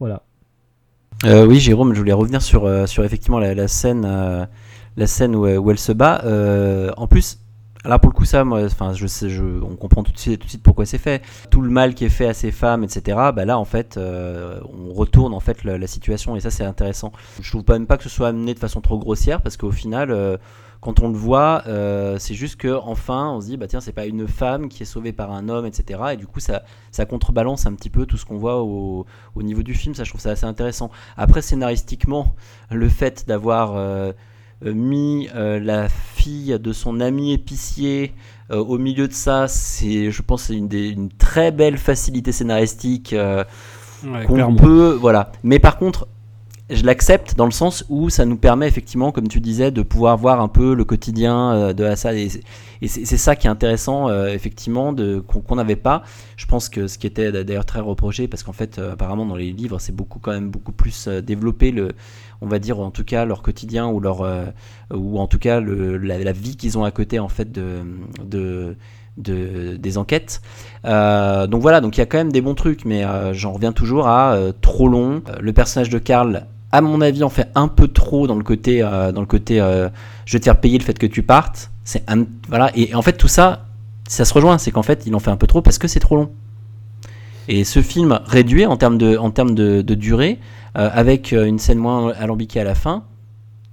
Voilà. 0.00 0.22
Euh, 1.24 1.46
oui, 1.46 1.58
Jérôme, 1.60 1.94
je 1.94 1.98
voulais 1.98 2.12
revenir 2.12 2.42
sur, 2.42 2.68
effectivement 3.02 3.38
la, 3.38 3.68
scène, 3.68 4.02
la 4.02 5.06
scène 5.06 5.34
où, 5.34 5.70
elle 5.70 5.78
se 5.78 5.92
bat. 5.92 6.22
en 6.98 7.06
plus, 7.06 7.38
Là 7.84 7.98
pour 7.98 8.10
le 8.10 8.14
coup 8.14 8.24
ça, 8.24 8.44
moi, 8.44 8.64
enfin 8.64 8.92
je 8.92 9.06
sais, 9.08 9.28
on 9.40 9.74
comprend 9.74 10.04
tout 10.04 10.12
de 10.12 10.18
suite, 10.18 10.62
pourquoi 10.62 10.86
c'est 10.86 10.98
fait. 10.98 11.22
Tout 11.50 11.60
le 11.60 11.68
mal 11.68 11.94
qui 11.94 12.04
est 12.04 12.10
fait 12.10 12.28
à 12.28 12.34
ces 12.34 12.52
femmes, 12.52 12.84
etc. 12.84 13.18
Bah 13.34 13.44
là 13.44 13.58
en 13.58 13.64
fait, 13.64 13.96
euh, 13.96 14.60
on 14.72 14.92
retourne 14.92 15.34
en 15.34 15.40
fait 15.40 15.64
la, 15.64 15.86
situation 15.88 16.36
et 16.36 16.40
ça 16.40 16.50
c'est 16.50 16.64
intéressant. 16.64 17.10
Je 17.40 17.50
trouve 17.50 17.64
pas 17.64 17.72
même 17.72 17.88
pas 17.88 17.96
que 17.96 18.04
ce 18.04 18.08
soit 18.08 18.28
amené 18.28 18.54
de 18.54 18.60
façon 18.60 18.80
trop 18.80 18.98
grossière 18.98 19.42
parce 19.42 19.56
qu'au 19.56 19.72
final, 19.72 20.12
euh, 20.12 20.36
quand 20.80 21.00
on 21.00 21.08
le 21.08 21.16
voit, 21.16 21.64
euh, 21.66 22.18
c'est 22.20 22.34
juste 22.34 22.54
que 22.54 22.78
enfin 22.84 23.30
on 23.30 23.40
se 23.40 23.46
dit 23.46 23.56
bah 23.56 23.66
tiens 23.66 23.80
c'est 23.80 23.92
pas 23.92 24.06
une 24.06 24.28
femme 24.28 24.68
qui 24.68 24.84
est 24.84 24.86
sauvée 24.86 25.12
par 25.12 25.32
un 25.32 25.48
homme, 25.48 25.66
etc. 25.66 26.00
Et 26.12 26.16
du 26.16 26.28
coup 26.28 26.38
ça, 26.38 26.62
ça 26.92 27.04
contrebalance 27.04 27.66
un 27.66 27.74
petit 27.74 27.90
peu 27.90 28.06
tout 28.06 28.16
ce 28.16 28.24
qu'on 28.24 28.38
voit 28.38 28.62
au, 28.62 29.06
au 29.34 29.42
niveau 29.42 29.64
du 29.64 29.74
film. 29.74 29.96
Ça 29.96 30.04
je 30.04 30.10
trouve 30.10 30.20
ça 30.20 30.30
assez 30.30 30.46
intéressant. 30.46 30.92
Après 31.16 31.42
scénaristiquement, 31.42 32.36
le 32.70 32.88
fait 32.88 33.26
d'avoir 33.26 33.74
mis 34.72 35.28
euh, 35.34 35.58
la 35.58 35.88
fille 35.88 36.56
de 36.60 36.72
son 36.72 37.00
ami 37.00 37.32
épicier 37.32 38.12
euh, 38.50 38.58
au 38.58 38.78
milieu 38.78 39.08
de 39.08 39.12
ça, 39.12 39.48
c'est, 39.48 40.10
je 40.10 40.22
pense, 40.22 40.44
c'est 40.44 40.54
une, 40.54 40.68
des- 40.68 40.88
une 40.90 41.08
très 41.10 41.50
belle 41.50 41.78
facilité 41.78 42.32
scénaristique 42.32 43.12
euh, 43.12 43.44
Ouais, 44.04 44.24
qu'on 44.26 44.54
peut, 44.56 44.98
voilà. 45.00 45.30
Mais 45.44 45.58
par 45.60 45.78
contre, 45.78 46.08
je 46.74 46.84
l'accepte 46.84 47.36
dans 47.36 47.44
le 47.44 47.50
sens 47.52 47.84
où 47.88 48.10
ça 48.10 48.24
nous 48.24 48.36
permet 48.36 48.66
effectivement, 48.66 49.12
comme 49.12 49.28
tu 49.28 49.40
disais, 49.40 49.70
de 49.70 49.82
pouvoir 49.82 50.16
voir 50.16 50.40
un 50.40 50.48
peu 50.48 50.74
le 50.74 50.84
quotidien 50.84 51.52
euh, 51.52 51.72
de 51.72 51.84
Assad. 51.84 52.16
Et, 52.16 52.28
c'est- 52.28 53.16
ça 53.16 53.36
qui 53.36 53.46
est 53.46 53.50
intéressant, 53.50 54.08
euh, 54.08 54.26
effectivement, 54.28 54.94
qu'on 55.46 55.54
n'avait 55.56 55.76
pas. 55.76 56.02
Je 56.36 56.46
pense 56.46 56.68
que 56.68 56.88
ce 56.88 56.98
qui 56.98 57.06
était 57.06 57.30
d'ailleurs 57.44 57.64
très 57.64 57.78
reproché, 57.80 58.26
parce 58.26 58.42
qu'en 58.42 58.52
fait, 58.52 58.78
euh, 58.78 58.94
apparemment, 58.94 59.24
dans 59.24 59.36
les 59.36 59.52
livres, 59.52 59.78
c'est 59.78 59.94
beaucoup, 59.94 60.18
quand 60.18 60.32
même 60.32 60.50
beaucoup 60.50 60.72
plus 60.72 61.06
euh, 61.06 61.20
développé, 61.22 61.70
le, 61.70 61.92
on 62.40 62.48
va 62.48 62.58
dire, 62.58 62.80
en 62.80 62.90
tout 62.90 63.04
cas, 63.04 63.24
leur 63.24 63.42
quotidien 63.42 63.86
ou 63.86 64.00
leur, 64.00 64.26
ou 64.92 65.18
en 65.20 65.26
tout 65.28 65.38
cas, 65.38 65.60
la, 65.60 66.32
vie 66.32 66.56
qu'ils 66.56 66.76
ont 66.76 66.82
à 66.82 66.90
côté, 66.90 67.20
en 67.20 67.28
fait, 67.28 67.52
de, 67.52 67.82
de, 68.24 68.76
de- 69.16 69.76
des 69.76 69.96
enquêtes. 69.98 70.40
Donc 70.84 71.62
voilà, 71.62 71.80
donc 71.80 71.96
il 71.96 72.00
y 72.00 72.02
a 72.02 72.06
quand 72.06 72.18
même 72.18 72.32
des 72.32 72.40
bons 72.40 72.56
trucs, 72.56 72.84
mais 72.84 73.04
j'en 73.32 73.52
reviens 73.52 73.70
toujours 73.72 74.08
à 74.08 74.36
trop 74.60 74.88
long. 74.88 75.22
Le 75.40 75.52
personnage 75.52 75.88
de 75.88 75.98
Karl, 75.98 76.46
à 76.72 76.80
mon 76.80 77.00
avis, 77.02 77.22
en 77.22 77.28
fait 77.28 77.48
un 77.54 77.68
peu 77.68 77.86
trop 77.88 78.26
dans 78.26 78.34
le 78.34 78.42
côté, 78.42 78.82
euh, 78.82 79.12
dans 79.12 79.20
le 79.20 79.26
côté, 79.26 79.60
euh, 79.60 79.88
je 80.24 80.32
vais 80.32 80.40
te 80.40 80.44
faire 80.44 80.60
payer 80.60 80.78
le 80.78 80.84
fait 80.84 80.98
que 80.98 81.06
tu 81.06 81.22
partes. 81.22 81.70
Voilà, 82.48 82.70
et 82.74 82.94
en 82.94 83.02
fait 83.02 83.12
tout 83.12 83.28
ça, 83.28 83.66
ça 84.08 84.24
se 84.24 84.32
rejoint, 84.32 84.58
c'est 84.58 84.70
qu'en 84.70 84.82
fait 84.82 85.04
il 85.06 85.14
en 85.14 85.18
fait 85.18 85.30
un 85.30 85.36
peu 85.36 85.46
trop 85.46 85.62
parce 85.62 85.78
que 85.78 85.86
c'est 85.86 86.00
trop 86.00 86.16
long. 86.16 86.30
Et 87.48 87.64
ce 87.64 87.82
film 87.82 88.20
réduit 88.24 88.66
en 88.66 88.76
termes 88.76 88.98
de, 88.98 89.16
en 89.16 89.30
termes 89.30 89.54
de, 89.54 89.82
durée, 89.94 90.38
euh, 90.78 90.88
avec 90.92 91.32
une 91.32 91.58
scène 91.58 91.78
moins 91.78 92.12
alambiquée 92.12 92.60
à 92.60 92.64
la 92.64 92.74
fin, 92.74 93.04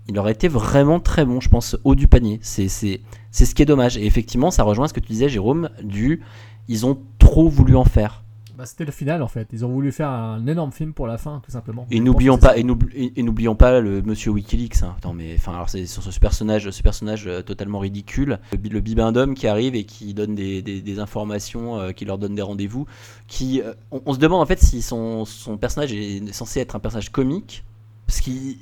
il 0.08 0.18
aurait 0.18 0.32
été 0.32 0.48
vraiment 0.48 1.00
très 1.00 1.24
bon, 1.24 1.40
je 1.40 1.50
pense, 1.50 1.78
haut 1.84 1.94
du 1.94 2.08
panier. 2.08 2.40
C'est 2.42 2.68
ce 2.68 3.56
qui 3.56 3.62
est 3.62 3.66
dommage. 3.66 3.96
Et 3.98 4.06
effectivement, 4.08 4.50
ça 4.50 4.64
rejoint 4.64 4.88
ce 4.88 4.94
que 4.94 5.00
tu 5.00 5.12
disais, 5.12 5.30
Jérôme, 5.30 5.70
du 5.84 6.22
ils 6.68 6.86
ont 6.86 6.98
trop 7.20 7.48
voulu 7.48 7.76
en 7.76 7.86
faire. 7.86 8.24
Bah, 8.60 8.66
c'était 8.66 8.84
le 8.84 8.92
final 8.92 9.24
en 9.24 9.30
fait. 9.30 9.48
Ils 9.54 9.64
ont 9.64 9.70
voulu 9.70 9.90
faire 9.94 10.10
un 10.10 10.46
énorme 10.46 10.74
film 10.74 10.92
pour 10.94 11.08
la 11.08 11.18
fin, 11.18 11.42
tout 11.46 11.50
simplement. 11.52 11.88
Et 11.92 12.02
n'oublions 12.02 12.38
pas, 12.38 12.58
et 12.58 12.64
n'oubli- 12.66 12.94
et- 12.94 13.18
et 13.18 13.24
n'oublions 13.24 13.56
pas 13.56 13.80
le 13.80 14.02
monsieur 14.02 14.32
WikiLeaks. 14.32 14.84
hein. 14.84 14.96
Attends, 14.98 15.14
mais 15.14 15.34
enfin, 15.38 15.54
alors 15.54 15.70
c'est 15.70 15.86
sur 15.86 16.04
ce 16.04 16.20
personnage, 16.20 16.70
ce 16.70 16.84
personnage 16.84 17.26
euh, 17.26 17.42
totalement 17.42 17.80
ridicule, 17.80 18.38
le, 18.52 18.70
le 18.70 18.82
bibendum 18.82 19.34
qui 19.34 19.48
arrive 19.48 19.76
et 19.76 19.86
qui 19.86 20.14
donne 20.14 20.36
des, 20.36 20.62
des- 20.62 20.82
des 20.82 21.00
informations, 21.00 21.80
euh, 21.80 21.92
qui 21.94 22.04
leur 22.04 22.18
donne 22.18 22.36
des 22.36 22.42
rendez-vous. 22.42 22.86
Qui, 23.28 23.62
euh, 23.62 23.74
on, 23.92 24.02
on 24.06 24.14
se 24.14 24.20
demande 24.20 24.42
en 24.42 24.46
fait 24.46 24.60
si 24.60 24.82
son, 24.82 25.24
son 25.24 25.58
personnage 25.58 25.94
est 25.94 26.34
censé 26.34 26.60
être 26.60 26.76
un 26.76 26.80
personnage 26.80 27.12
comique, 27.14 27.64
parce 28.08 28.20
qu'il 28.20 28.58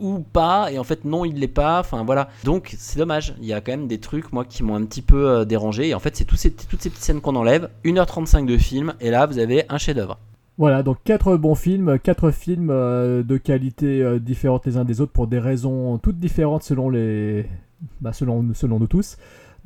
ou 0.00 0.20
pas, 0.20 0.70
et 0.70 0.78
en 0.78 0.84
fait 0.84 1.04
non, 1.04 1.24
il 1.24 1.38
l'est 1.38 1.48
pas. 1.48 1.80
Enfin 1.80 2.04
voilà. 2.04 2.28
Donc 2.44 2.74
c'est 2.78 2.98
dommage. 2.98 3.34
Il 3.40 3.46
y 3.46 3.52
a 3.52 3.60
quand 3.60 3.72
même 3.72 3.88
des 3.88 3.98
trucs 3.98 4.32
moi 4.32 4.44
qui 4.44 4.62
m'ont 4.62 4.74
un 4.74 4.84
petit 4.84 5.02
peu 5.02 5.28
euh, 5.28 5.44
dérangé. 5.44 5.88
Et 5.88 5.94
en 5.94 6.00
fait, 6.00 6.16
c'est 6.16 6.24
toutes 6.24 6.38
ces 6.38 6.50
petites 6.50 6.96
scènes 6.96 7.20
qu'on 7.20 7.36
enlève. 7.36 7.70
1h35 7.84 8.46
de 8.46 8.56
film, 8.56 8.94
et 9.00 9.10
là 9.10 9.26
vous 9.26 9.38
avez 9.38 9.64
un 9.68 9.78
chef-d'œuvre. 9.78 10.18
Voilà, 10.58 10.82
donc 10.82 10.98
quatre 11.04 11.36
bons 11.36 11.54
films, 11.54 11.98
quatre 11.98 12.30
films 12.30 12.70
euh, 12.70 13.22
de 13.22 13.36
qualité 13.36 14.02
euh, 14.02 14.18
différentes 14.18 14.64
les 14.64 14.78
uns 14.78 14.86
des 14.86 15.02
autres 15.02 15.12
pour 15.12 15.26
des 15.26 15.38
raisons 15.38 15.98
toutes 15.98 16.18
différentes 16.18 16.62
selon 16.62 16.88
les, 16.88 17.44
bah, 18.00 18.14
selon, 18.14 18.54
selon 18.54 18.78
nous 18.78 18.86
tous. 18.86 19.16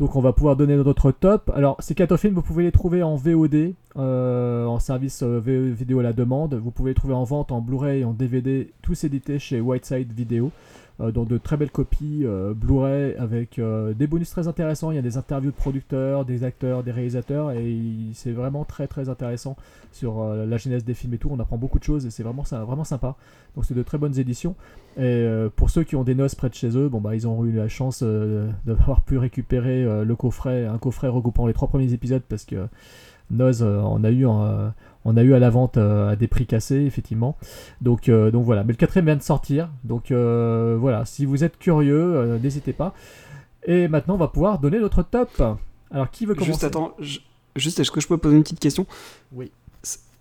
Donc 0.01 0.17
on 0.17 0.23
va 0.23 0.33
pouvoir 0.33 0.57
donner 0.57 0.77
notre 0.77 1.13
top. 1.13 1.53
Alors 1.55 1.77
ces 1.81 1.95
quatre 1.95 2.17
films, 2.17 2.33
vous 2.33 2.41
pouvez 2.41 2.65
les 2.65 2.73
trouver 2.73 3.03
en 3.03 3.17
VOD, 3.17 3.75
euh, 3.99 4.65
en 4.65 4.79
service 4.79 5.23
euh, 5.23 5.39
vidéo 5.45 5.99
à 5.99 6.03
la 6.03 6.15
demande. 6.15 6.55
Vous 6.55 6.71
pouvez 6.71 6.93
les 6.93 6.95
trouver 6.95 7.13
en 7.13 7.25
vente 7.25 7.53
en 7.53 7.61
Blu-ray 7.61 8.03
en 8.03 8.15
DVD, 8.15 8.73
tous 8.81 9.05
édités 9.05 9.39
chez 9.39 9.61
Whiteside 9.61 10.11
Video. 10.11 10.53
Euh, 11.01 11.13
donc 11.13 11.29
de 11.29 11.39
très 11.39 11.57
belles 11.57 11.71
copies 11.71 12.23
euh, 12.25 12.53
Blu-ray 12.55 13.15
avec 13.17 13.59
euh, 13.59 13.95
des 13.95 14.07
bonus 14.07 14.31
très 14.31 14.49
intéressants. 14.49 14.91
Il 14.91 14.97
y 14.97 14.99
a 14.99 15.03
des 15.03 15.17
interviews 15.17 15.51
de 15.51 15.57
producteurs, 15.57 16.25
des 16.25 16.45
acteurs, 16.45 16.83
des 16.83 16.91
réalisateurs 16.91 17.53
et 17.53 17.79
c'est 18.15 18.33
vraiment 18.33 18.65
très 18.65 18.87
très 18.87 19.09
intéressant 19.09 19.57
sur 19.93 20.25
la 20.25 20.57
genèse 20.57 20.85
des 20.85 20.95
films 20.95 21.15
et 21.15 21.19
tout. 21.19 21.31
On 21.33 21.39
apprend 21.41 21.57
beaucoup 21.57 21.79
de 21.79 21.85
choses 21.85 22.07
et 22.07 22.11
c'est 22.11 22.23
vraiment, 22.23 22.43
vraiment 22.43 22.85
sympa. 22.85 23.17
Donc 23.55 23.65
c'est 23.65 23.75
de 23.75 23.83
très 23.83 23.99
bonnes 23.99 24.19
éditions. 24.19 24.55
Et 24.99 25.27
pour 25.57 25.71
ceux 25.71 25.83
qui 25.83 25.97
ont 25.97 26.05
des 26.05 26.15
noces 26.15 26.35
près 26.35 26.49
de 26.49 26.55
chez 26.55 26.77
eux, 26.77 26.89
bon 26.89 27.01
bah 27.01 27.15
ils 27.15 27.27
ont 27.27 27.45
eu 27.45 27.53
la 27.53 27.69
chance 27.69 28.03
d'avoir 28.65 29.01
pu 29.01 29.19
récupérer 29.19 30.05
le 30.05 30.17
coffret, 30.17 30.67
un 30.67 30.79
coffret 30.79 31.09
regroupant 31.09 31.47
les 31.47 31.55
trois 31.55 31.69
premiers 31.69 31.93
épisodes 31.93 32.23
parce 32.29 32.45
que 32.45 32.69
Noz 33.31 33.63
on 33.63 34.05
a 34.05 34.11
eu 34.11 34.27
euh, 34.27 34.69
on 35.05 35.17
a 35.17 35.23
eu 35.23 35.35
à 35.35 35.39
la 35.39 35.51
vente 35.51 35.77
euh, 35.77 36.11
à 36.11 36.17
des 36.17 36.29
prix 36.29 36.47
cassés 36.47 36.81
effectivement. 36.85 37.37
Donc 37.81 38.09
euh, 38.09 38.31
donc 38.31 38.45
voilà. 38.45 38.65
Mais 38.65 38.73
le 38.73 38.77
quatrième 38.77 39.07
vient 39.07 39.17
de 39.17 39.23
sortir. 39.23 39.69
Donc 39.85 40.11
euh, 40.11 40.77
voilà. 40.79 41.05
Si 41.05 41.25
vous 41.25 41.43
êtes 41.45 41.59
curieux, 41.59 42.39
n'hésitez 42.43 42.73
pas. 42.73 42.95
Et 43.67 43.89
maintenant 43.89 44.15
on 44.15 44.19
va 44.19 44.29
pouvoir 44.29 44.59
donner 44.59 44.79
notre 44.79 45.03
top. 45.03 45.43
Alors 45.91 46.11
qui 46.11 46.27
veut 46.27 46.35
commencer? 46.35 46.53
Juste 46.53 46.65
attends, 46.65 46.93
je- 47.01 47.19
juste 47.57 47.81
est-ce 47.81 47.91
que 47.91 48.01
je 48.01 48.07
peux 48.09 48.19
poser 48.19 48.37
une 48.37 48.43
petite 48.43 48.61
question? 48.61 48.87
Oui. 49.33 49.51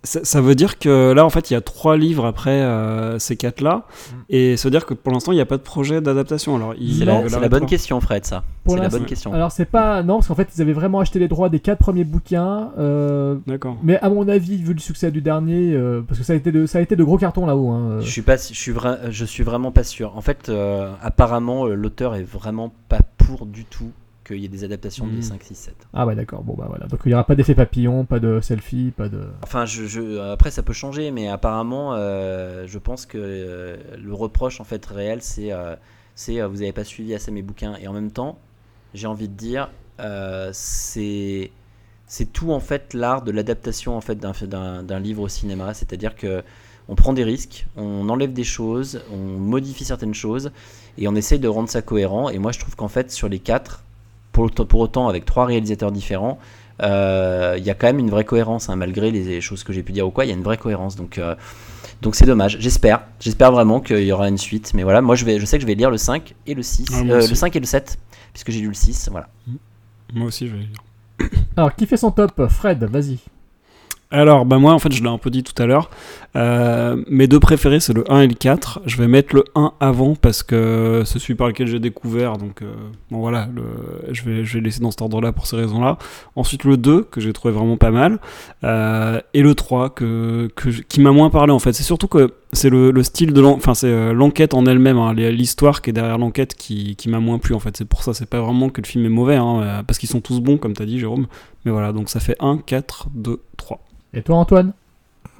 Ça, 0.03 0.21
ça 0.23 0.39
veut 0.39 0.55
dire 0.55 0.79
que 0.79 1.11
là, 1.11 1.25
en 1.25 1.29
fait, 1.29 1.51
il 1.51 1.55
y 1.55 1.57
a 1.57 1.61
trois 1.61 1.97
livres 1.97 2.25
après 2.25 2.61
euh, 2.61 3.19
ces 3.19 3.35
quatre-là, 3.35 3.83
Mm. 3.89 4.15
et 4.29 4.55
ça 4.55 4.67
veut 4.69 4.71
dire 4.71 4.85
que 4.85 4.93
pour 4.93 5.11
l'instant, 5.11 5.33
il 5.33 5.35
n'y 5.35 5.41
a 5.41 5.45
pas 5.45 5.57
de 5.57 5.61
projet 5.61 5.99
d'adaptation. 5.99 6.55
Alors, 6.55 6.73
il- 6.79 6.99
C'est 6.99 7.05
la, 7.05 7.49
bonne 7.49 7.65
question, 7.65 7.99
Fred, 7.99 8.25
ça. 8.25 8.43
Pour 8.63 8.75
C'est 8.75 8.81
la 8.81 8.87
bonne 8.87 9.03
question. 9.05 9.33
Alors 9.33 9.51
c'est 9.51 9.65
pas 9.65 10.01
non 10.03 10.15
parce 10.17 10.27
qu'en 10.27 10.35
fait 10.35 10.47
ils 10.55 10.61
avaient 10.61 10.73
vraiment 10.73 10.99
acheté 10.99 11.17
les 11.19 11.27
droits 11.27 11.49
des 11.49 11.59
quatre 11.59 11.79
premiers 11.79 12.03
bouquins. 12.03 12.71
euh, 12.77 13.35
D'accord. 13.47 13.77
mais 13.83 13.97
à 13.99 14.09
mon 14.09 14.27
avis 14.29 14.57
vu 14.61 14.73
le 14.73 14.79
succès 14.79 15.11
du 15.11 15.21
dernier, 15.21 15.73
euh, 15.73 16.01
parce 16.07 16.19
que 16.19 16.25
ça 16.25 16.33
a 16.33 16.35
été 16.35 16.51
de 16.51 16.65
ça 16.65 16.77
a 16.77 16.81
été 16.81 16.95
de 16.95 17.03
gros 17.03 17.17
cartons 17.17 17.45
là-haut. 17.45 17.69
hein, 17.71 17.81
euh. 17.93 18.01
Je 18.01 18.09
suis 18.11 18.21
pas, 18.21 18.35
je 18.37 18.53
suis 18.53 18.71
vra- 18.71 18.99
je 19.09 19.25
suis 19.25 19.43
vraiment 19.43 19.71
pas 19.71 19.83
sûr. 19.83 20.15
En 20.15 20.21
fait, 20.21 20.49
euh, 20.49 20.91
apparemment, 21.01 21.65
l'auteur 21.65 22.15
est 22.15 22.23
vraiment 22.23 22.71
pas 22.89 22.99
pour 23.17 23.45
du 23.47 23.65
tout 23.65 23.91
qu'il 24.29 24.37
y 24.39 24.45
ait 24.45 24.49
des 24.49 24.63
adaptations 24.63 25.05
Mhm. 25.05 25.15
des 25.15 25.21
5, 25.21 25.43
6, 25.43 25.55
7. 25.55 25.75
Ah 25.93 26.05
ouais 26.05 26.15
d'accord 26.15 26.43
bon 26.43 26.53
bah 26.55 26.65
voilà 26.69 26.87
donc 26.87 27.01
il 27.05 27.11
y 27.11 27.13
aura 27.13 27.25
pas 27.25 27.35
d'effet 27.35 27.55
papillon, 27.55 28.05
pas 28.05 28.19
de 28.19 28.39
selfie, 28.41 28.93
pas 28.95 29.09
de. 29.09 29.21
Enfin, 29.43 29.65
je, 29.65 29.85
je- 29.85 30.19
après, 30.31 30.51
ça 30.51 30.63
peut 30.63 30.73
changer, 30.73 31.11
mais 31.11 31.27
apparemment, 31.27 31.93
euh, 31.95 32.65
je 32.67 32.77
pense 32.79 33.05
que 33.05 33.17
euh, 33.19 33.77
le 34.01 34.13
reproche 34.13 34.61
en 34.61 34.63
fait 34.63 34.85
réel, 34.85 35.21
c'est, 35.21 35.51
euh, 35.51 35.75
c'est 36.15 36.39
euh, 36.41 36.47
vous 36.47 36.61
avez 36.61 36.71
pas 36.71 36.83
suivi 36.85 37.13
assez 37.13 37.31
mes 37.31 37.41
bouquins. 37.41 37.75
Et 37.81 37.87
en 37.87 37.93
même 37.93 38.11
temps, 38.11 38.37
j'ai 38.93 39.07
envie 39.07 39.27
de 39.27 39.33
dire, 39.35 39.69
euh, 39.99 40.49
c'est, 40.53 41.51
c'est 42.07 42.31
tout 42.31 42.51
en 42.51 42.59
fait 42.59 42.93
l'art 42.93 43.21
de 43.23 43.31
l'adaptation 43.31 43.95
en 43.97 44.01
fait 44.01 44.15
d'un 44.15 44.99
livre 44.99 45.23
au 45.23 45.27
cinéma. 45.27 45.73
C'est-à-dire 45.73 46.15
que 46.15 46.43
on 46.91 46.95
prend 46.95 47.13
des 47.13 47.23
risques, 47.23 47.67
on 47.77 48.09
enlève 48.09 48.33
des 48.33 48.43
choses, 48.43 49.01
on 49.11 49.17
modifie 49.37 49.85
certaines 49.85 50.15
choses, 50.15 50.51
et 50.97 51.07
on 51.07 51.13
essaye 51.13 51.37
de 51.37 51.47
rendre 51.47 51.69
ça 51.69 51.83
cohérent. 51.83 52.29
Et 52.29 52.39
moi, 52.39 52.51
je 52.51 52.57
trouve 52.59 52.75
qu'en 52.75 52.87
fait, 52.87 53.11
sur 53.11 53.29
les 53.29 53.37
quatre, 53.37 53.83
pour, 54.39 54.45
autant- 54.45 54.65
pour 54.65 54.79
autant, 54.79 55.07
avec 55.09 55.25
trois 55.25 55.45
réalisateurs 55.45 55.91
différents, 55.91 56.39
euh, 56.81 57.55
il 57.57 57.63
y 57.65 57.69
a 57.69 57.73
quand 57.73 57.87
même 57.87 57.99
une 57.99 58.09
vraie 58.09 58.23
cohérence, 58.23 58.69
hein, 58.69 58.77
malgré 58.77 59.11
les 59.11 59.41
choses 59.41 59.63
que 59.65 59.73
j'ai 59.73 59.83
pu 59.83 59.91
dire 59.91 60.07
ou 60.07 60.11
quoi, 60.11 60.23
il 60.25 60.29
y 60.29 60.31
a 60.31 60.35
une 60.35 60.43
vraie 60.43 60.57
cohérence. 60.57 60.95
Donc, 60.95 61.17
euh, 61.17 61.35
donc 62.01 62.15
c'est 62.15 62.25
dommage. 62.25 62.55
J'espère, 62.59 63.01
j'espère 63.19 63.51
vraiment 63.51 63.81
qu'il 63.81 64.03
y 64.03 64.11
aura 64.13 64.29
une 64.29 64.37
suite. 64.37 64.71
Mais 64.73 64.83
voilà, 64.83 65.01
moi 65.01 65.15
je, 65.15 65.25
vais, 65.25 65.39
je 65.39 65.45
sais 65.45 65.57
que 65.57 65.61
je 65.61 65.67
vais 65.67 65.75
lire 65.75 65.91
le 65.91 65.97
5 65.97 66.35
et 66.47 66.53
le 66.53 66.63
6, 66.63 66.85
Ah, 66.93 66.99
euh, 67.01 67.27
le 67.27 67.35
5 67.35 67.53
et 67.55 67.59
le 67.59 67.65
7, 67.65 67.99
puisque 68.31 68.51
j'ai 68.51 68.61
lu 68.61 68.69
le 68.69 68.73
6. 68.73 69.09
Voilà. 69.11 69.27
Moi 70.13 70.27
aussi, 70.27 70.47
je 70.47 70.53
vais 70.53 70.59
lire. 70.59 71.29
Alors 71.57 71.75
qui 71.75 71.85
fait 71.85 71.97
son 71.97 72.11
top? 72.11 72.47
Fred, 72.47 72.81
vas-y. 72.85 73.19
Alors, 74.11 74.43
bah 74.43 74.57
moi, 74.57 74.73
en 74.73 74.79
fait, 74.79 74.91
je 74.91 75.03
l'ai 75.03 75.09
un 75.09 75.19
peu 75.19 75.29
dit 75.29 75.43
tout 75.43 75.61
à 75.61 75.67
l'heure. 75.67 75.91
Euh, 76.35 77.03
mes 77.07 77.27
deux 77.27 77.39
préférés, 77.39 77.79
c'est 77.79 77.93
le 77.93 78.11
1 78.11 78.21
et 78.21 78.27
le 78.27 78.33
4. 78.33 78.81
Je 78.87 78.97
vais 78.97 79.07
mettre 79.07 79.35
le 79.35 79.43
1 79.53 79.73
avant 79.79 80.15
parce 80.15 80.41
que 80.41 81.03
c'est 81.05 81.19
celui 81.19 81.35
par 81.35 81.47
lequel 81.47 81.67
j'ai 81.67 81.77
découvert. 81.77 82.37
Donc, 82.37 82.63
euh, 82.63 82.73
bon, 83.11 83.19
voilà, 83.19 83.47
je, 84.09 84.23
vais, 84.23 84.43
je 84.45 84.57
laisser 84.57 84.79
dans 84.79 84.89
cet 84.89 85.03
ordre-là 85.03 85.31
pour 85.31 85.45
ces 85.45 85.57
raisons-là. 85.57 85.99
Ensuite, 86.35 86.63
le 86.63 86.75
2, 86.75 87.03
que 87.03 87.21
j'ai 87.21 87.33
trouvé 87.33 87.53
vraiment 87.53 87.77
pas 87.77 87.91
mal. 87.91 88.17
Euh, 88.63 89.21
et 89.35 89.43
le 89.43 89.53
3, 89.53 89.91
que, 89.91 90.49
qui 90.87 91.01
m'a 91.01 91.11
moins 91.11 91.29
parlé, 91.29 91.51
en 91.53 91.59
fait. 91.59 91.73
C'est 91.73 91.83
surtout 91.83 92.07
que 92.07 92.33
c'est 92.51 92.71
le, 92.71 92.89
le 92.89 93.03
style 93.03 93.31
de 93.31 93.41
l'enquête 94.11 94.55
en 94.55 94.65
elle-même, 94.65 94.97
hein, 94.97 95.13
l'histoire 95.13 95.83
qui 95.83 95.91
est 95.91 95.93
derrière 95.93 96.17
l'enquête 96.17 96.55
qui, 96.55 96.95
qui 96.95 97.09
m'a 97.09 97.19
moins 97.19 97.37
plu, 97.37 97.53
en 97.53 97.59
fait. 97.59 97.77
C'est 97.77 97.85
pour 97.85 98.01
ça, 98.01 98.15
c'est 98.15 98.27
pas 98.27 98.41
vraiment 98.41 98.69
que 98.69 98.81
le 98.81 98.87
film 98.87 99.05
est 99.05 99.09
mauvais, 99.09 99.35
hein, 99.35 99.83
parce 99.85 99.99
qu'ils 99.99 100.09
sont 100.09 100.21
tous 100.21 100.39
bons, 100.39 100.57
comme 100.57 100.73
t'as 100.73 100.85
dit, 100.85 100.97
Jérôme. 100.97 101.27
Mais 101.63 101.71
voilà, 101.71 101.93
donc 101.93 102.09
ça 102.09 102.19
fait 102.19 102.37
1, 102.39 102.57
4, 102.65 103.09
2, 103.13 103.39
3. 103.55 103.81
Et 104.13 104.21
toi 104.21 104.37
Antoine? 104.37 104.73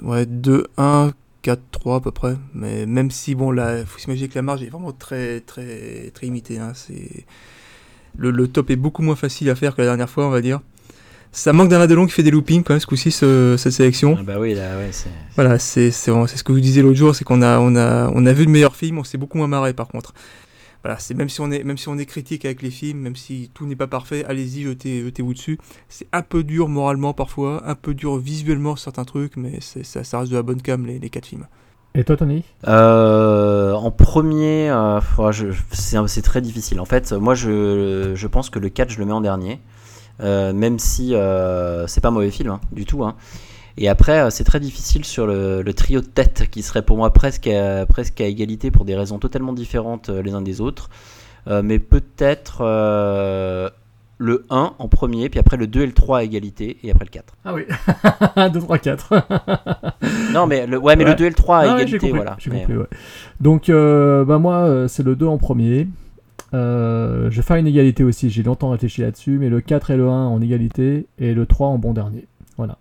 Ouais, 0.03 0.25
2, 0.25 0.67
1, 0.77 1.11
4, 1.41 1.61
3 1.71 1.97
à 1.97 1.99
peu 2.01 2.11
près. 2.11 2.35
Mais 2.53 2.85
même 2.85 3.11
si, 3.11 3.35
bon, 3.35 3.51
là, 3.51 3.85
faut 3.85 3.99
s'imaginer 3.99 4.27
que 4.29 4.35
la 4.35 4.41
marge 4.41 4.63
est 4.63 4.69
vraiment 4.69 4.91
très, 4.91 5.41
très, 5.41 6.11
très 6.13 6.25
limitée. 6.25 6.59
Hein. 6.59 6.71
C'est... 6.75 7.25
le, 8.17 8.31
le 8.31 8.47
top 8.47 8.69
est 8.69 8.75
beaucoup 8.75 9.01
moins 9.01 9.15
facile 9.15 9.49
à 9.49 9.55
faire 9.55 9.75
que 9.75 9.81
la 9.81 9.87
dernière 9.87 10.09
fois, 10.09 10.25
on 10.27 10.29
va 10.29 10.41
dire. 10.41 10.61
Ça 11.31 11.53
manque 11.53 11.69
d'un 11.69 11.79
Adelon 11.79 12.07
qui 12.07 12.13
fait 12.13 12.23
des 12.23 12.31
loopings 12.31 12.63
quand 12.63 12.73
même 12.73 12.79
ce 12.79 12.87
coup-ci, 12.87 13.11
ce- 13.11 13.55
cette 13.57 13.73
sélection. 13.73 14.15
Ah 14.19 14.23
bah 14.23 14.39
oui, 14.39 14.55
là, 14.55 14.77
ouais, 14.77 14.89
c'est. 14.91 15.09
Voilà, 15.35 15.59
c'est 15.59 15.91
c'est 15.91 16.11
c'est 16.27 16.37
ce 16.37 16.43
que 16.43 16.51
vous 16.51 16.59
disiez 16.59 16.81
l'autre 16.81 16.97
jour, 16.97 17.13
c'est 17.15 17.23
qu'on 17.23 17.43
a, 17.43 17.59
on 17.59 17.75
a, 17.75 18.09
on 18.15 18.25
a 18.25 18.33
vu 18.33 18.47
de 18.47 18.51
meilleurs 18.51 18.75
films, 18.75 18.97
on 18.97 19.03
s'est 19.03 19.19
beaucoup 19.19 19.37
moins 19.37 19.47
marré 19.47 19.73
par 19.73 19.87
contre. 19.89 20.13
Voilà, 20.83 20.97
c'est 20.97 21.13
même 21.13 21.27
si 21.29 21.41
on 21.41 21.51
est, 21.51 21.63
même 21.63 21.77
si 21.77 21.89
on 21.89 21.97
est 21.97 22.05
critique 22.05 22.45
avec 22.45 22.61
les 22.61 22.71
films, 22.71 22.99
même 22.99 23.15
si 23.15 23.51
tout 23.53 23.65
n'est 23.65 23.75
pas 23.75 23.87
parfait, 23.87 24.23
allez-y, 24.25 24.63
jetez, 24.63 25.03
jetez-vous 25.03 25.33
dessus. 25.33 25.57
C'est 25.89 26.07
un 26.13 26.21
peu 26.21 26.43
dur 26.43 26.69
moralement 26.69 27.13
parfois, 27.13 27.67
un 27.67 27.75
peu 27.75 27.93
dur 27.93 28.17
visuellement 28.17 28.75
certains 28.77 29.03
trucs, 29.03 29.35
mais 29.35 29.59
c'est- 29.59 29.83
ça, 29.83 30.03
ça 30.03 30.19
reste 30.19 30.31
de 30.31 30.37
la 30.37 30.43
bonne 30.43 30.61
cam 30.61 30.85
les, 30.85 30.97
les 30.99 31.09
quatre 31.09 31.25
films. 31.25 31.47
Et 31.95 32.03
toi, 32.03 32.15
Tony? 32.15 32.43
Euh, 32.67 33.73
en 33.73 33.91
premier, 33.91 34.69
euh, 34.69 34.99
c'est 35.73 36.21
très 36.21 36.39
difficile. 36.41 36.79
En 36.79 36.85
fait, 36.85 37.11
moi, 37.11 37.35
je, 37.35 38.13
je 38.15 38.27
pense 38.27 38.49
que 38.49 38.59
le 38.59 38.69
4, 38.69 38.91
je 38.91 38.99
le 38.99 39.05
mets 39.05 39.11
en 39.11 39.21
dernier. 39.21 39.59
Euh, 40.21 40.53
même 40.53 40.79
si 40.79 41.15
euh, 41.15 41.87
c'est 41.87 42.01
pas 42.01 42.09
un 42.09 42.11
mauvais 42.11 42.31
film, 42.31 42.49
hein, 42.51 42.61
du 42.71 42.85
tout. 42.85 43.03
hein. 43.03 43.15
Et 43.81 43.87
après, 43.87 44.19
euh, 44.19 44.29
c'est 44.29 44.43
très 44.43 44.59
difficile 44.59 45.05
sur 45.05 45.25
le, 45.25 45.61
le 45.61 45.73
trio 45.73 46.01
de 46.01 46.05
tête, 46.05 46.49
qui 46.51 46.61
serait 46.63 46.81
pour 46.81 46.97
moi 46.97 47.11
presque 47.13 47.47
à, 47.47 47.85
presque 47.85 48.19
à 48.19 48.25
égalité 48.25 48.71
pour 48.71 48.83
des 48.83 48.93
raisons 48.93 49.19
totalement 49.19 49.53
différentes 49.53 50.09
euh, 50.09 50.21
les 50.21 50.33
uns 50.33 50.41
des 50.41 50.59
autres. 50.59 50.89
Euh, 51.47 51.61
mais 51.63 51.79
peut-être 51.79 52.57
euh, 52.59 53.69
le 54.17 54.45
1 54.49 54.73
en 54.77 54.87
premier, 54.89 55.29
puis 55.29 55.39
après 55.39 55.55
le 55.55 55.65
2 55.65 55.81
et 55.81 55.85
le 55.85 55.93
3 55.93 56.19
à 56.19 56.23
égalité, 56.23 56.77
et 56.83 56.91
après 56.91 57.05
le 57.05 57.09
4. 57.09 57.33
Ah 57.45 57.53
oui 57.53 57.63
1, 58.35 58.49
2, 58.49 58.59
3, 58.59 58.77
4. 58.79 59.13
Non, 60.33 60.45
mais 60.45 60.67
le, 60.67 60.77
ouais, 60.77 60.97
mais 60.97 61.05
le 61.05 61.15
2 61.15 61.23
et 61.25 61.29
le 61.29 61.35
3 61.35 61.57
à 61.57 61.59
Ah 61.61 61.75
égalité, 61.75 61.99
compris, 61.99 62.11
voilà. 62.17 62.35
J'ai 62.37 62.51
Mais- 62.51 62.59
compris, 62.59 62.75
ouais. 62.77 62.87
Donc, 63.39 63.69
euh, 63.69 64.25
bah 64.25 64.39
moi, 64.39 64.87
c'est 64.89 65.03
le 65.03 65.15
2 65.15 65.25
en 65.25 65.37
premier. 65.37 65.87
Je 66.51 67.29
vais 67.33 67.41
faire 67.41 67.55
une 67.55 67.67
égalité 67.67 68.03
aussi, 68.03 68.29
j'ai 68.29 68.43
longtemps 68.43 68.71
réfléchi 68.71 68.99
là-dessus, 69.01 69.37
mais 69.39 69.47
le 69.47 69.61
4 69.61 69.91
et 69.91 69.95
le 69.95 70.09
1 70.09 70.27
en 70.27 70.41
égalité, 70.41 71.05
et 71.17 71.33
le 71.33 71.45
3 71.45 71.67
en 71.67 71.77
bon 71.77 71.93
dernier. 71.93 72.25
Voilà. 72.57 72.77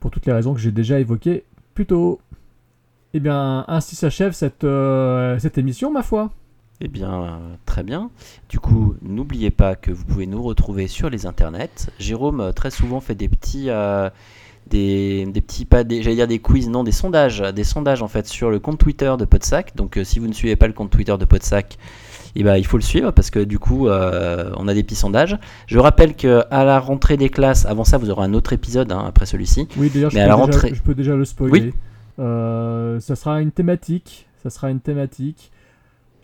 Pour 0.00 0.10
toutes 0.10 0.26
les 0.26 0.32
raisons 0.32 0.54
que 0.54 0.60
j'ai 0.60 0.70
déjà 0.70 1.00
évoquées 1.00 1.44
plus 1.74 1.86
tôt. 1.86 2.20
Eh 3.14 3.20
bien, 3.20 3.64
ainsi 3.68 3.96
s'achève 3.96 4.32
cette, 4.32 4.64
euh, 4.64 5.38
émission, 5.56 5.90
ma 5.90 6.02
foi. 6.02 6.30
Eh 6.80 6.88
bien, 6.88 7.22
euh, 7.22 7.36
très 7.66 7.82
bien. 7.82 8.10
Du 8.48 8.60
coup, 8.60 8.94
n'oubliez 9.02 9.50
pas 9.50 9.74
que 9.74 9.90
vous 9.90 10.04
pouvez 10.04 10.26
nous 10.26 10.42
retrouver 10.42 10.86
sur 10.86 11.10
les 11.10 11.26
internets. 11.26 11.90
Jérôme 11.98 12.40
euh, 12.40 12.52
très 12.52 12.70
souvent 12.70 13.00
fait 13.00 13.14
des 13.14 13.28
petits, 13.28 13.70
des, 14.68 15.26
petits 15.34 15.64
pas, 15.64 15.84
des- 15.84 16.02
j'allais 16.02 16.16
dire 16.16 16.28
des 16.28 16.38
quiz, 16.38 16.68
non, 16.68 16.84
des 16.84 16.92
sondages, 16.92 17.40
des 17.40 17.64
sondages 17.64 18.02
en 18.02 18.08
fait 18.08 18.26
sur 18.26 18.50
le 18.50 18.60
compte 18.60 18.78
Twitter 18.78 19.12
de 19.18 19.24
Podsac. 19.24 19.74
Donc, 19.74 19.98
si 20.04 20.18
vous 20.18 20.28
ne 20.28 20.32
suivez 20.34 20.56
pas 20.56 20.66
le 20.66 20.74
compte 20.74 20.90
Twitter 20.90 21.16
de 21.18 21.24
Podsac, 21.24 21.78
eh 22.40 22.44
ben, 22.44 22.56
il 22.56 22.64
faut 22.66 22.76
le 22.76 22.82
suivre 22.82 23.10
parce 23.10 23.30
que 23.30 23.40
du 23.40 23.58
coup, 23.58 23.88
euh, 23.88 24.50
on 24.56 24.68
a 24.68 24.74
des 24.74 24.82
petits 24.82 24.94
sondages. 24.94 25.36
Je 25.66 25.78
rappelle 25.78 26.14
que 26.16 26.42
à 26.50 26.64
la 26.64 26.78
rentrée 26.78 27.16
des 27.16 27.28
classes, 27.30 27.66
avant 27.66 27.84
ça, 27.84 27.98
vous 27.98 28.10
aurez 28.10 28.24
un 28.24 28.34
autre 28.34 28.52
épisode 28.52 28.92
hein, 28.92 29.04
après 29.06 29.26
celui-ci. 29.26 29.66
Oui, 29.76 29.90
d'ailleurs, 29.92 30.10
je, 30.10 30.16
Mais 30.16 30.22
peux 30.22 30.26
déjà- 30.30 30.34
rentrée, 30.36 30.74
je 30.74 30.82
peux 30.82 30.94
déjà 30.94 31.16
le 31.16 31.24
spoiler. 31.24 31.60
Oui. 31.60 31.72
Euh, 32.20 33.00
ça 33.00 33.16
sera 33.16 33.40
une 33.40 33.50
thématique. 33.52 34.26
Ça 34.42 34.50
sera 34.50 34.70
une 34.70 34.80
thématique. 34.80 35.50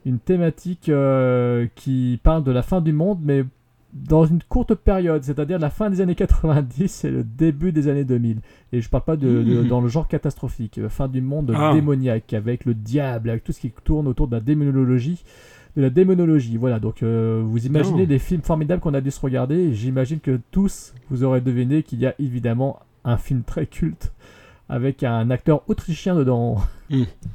Une 0.07 0.19
thématique 0.19 0.89
euh, 0.89 1.67
qui 1.75 2.21
parle 2.23 2.45
de 2.45 2.53
la 2.53 2.63
fin 2.63 2.81
du 2.81 2.93
monde, 2.93 3.19
mais 3.23 3.45
dans 3.93 4.25
une 4.25 4.43
courte 4.43 4.75
période, 4.75 5.23
c'est-à-dire 5.23 5.59
la 5.59 5.71
fin 5.71 5.89
des 5.89 6.01
années 6.01 6.17
90 6.17 7.05
et 7.05 7.11
le 7.11 7.23
début 7.25 7.71
des 7.73 7.89
années 7.89 8.05
2000. 8.05 8.39
Et 8.73 8.81
je 8.81 8.89
parle 8.91 9.05
pas 9.05 9.17
de, 9.17 9.43
de- 9.43 9.63
Mhm. 9.63 9.69
dans 9.69 9.81
le 9.81 9.89
genre 9.89 10.09
catastrophique, 10.09 10.81
fin 10.89 11.07
du 11.09 11.21
monde 11.23 11.53
Ah. 11.57 11.73
démoniaque, 11.73 12.35
avec 12.35 12.65
le 12.67 12.75
diable, 12.75 13.31
avec 13.31 13.45
tout 13.45 13.53
ce 13.53 13.61
qui 13.61 13.73
tourne 13.85 14.07
autour 14.09 14.27
de 14.29 14.35
la 14.35 14.41
démonologie. 14.41 15.23
De 15.77 15.83
la 15.83 15.91
démonologie, 15.91 16.57
voilà. 16.57 16.79
Donc, 16.79 17.03
euh, 17.03 17.43
vous 17.45 17.67
imaginez 17.67 18.03
Oh. 18.05 18.07
des 18.07 18.19
films 18.19 18.43
formidables 18.43 18.81
qu'on 18.81 18.95
a 18.95 19.01
dû 19.01 19.11
se 19.11 19.21
regarder. 19.21 19.75
J'imagine 19.75 20.21
que 20.21 20.41
tous, 20.53 20.95
vous 21.11 21.25
aurez 21.25 21.41
deviné 21.41 21.83
qu'il 21.83 21.99
y 22.01 22.07
a 22.07 22.15
évidemment 22.21 22.79
un 23.05 23.17
film 23.17 23.43
très 23.43 23.67
culte 23.67 24.13
avec 24.69 25.03
un 25.03 25.31
acteur 25.31 25.63
autrichien 25.69 26.15
dedans. 26.15 26.57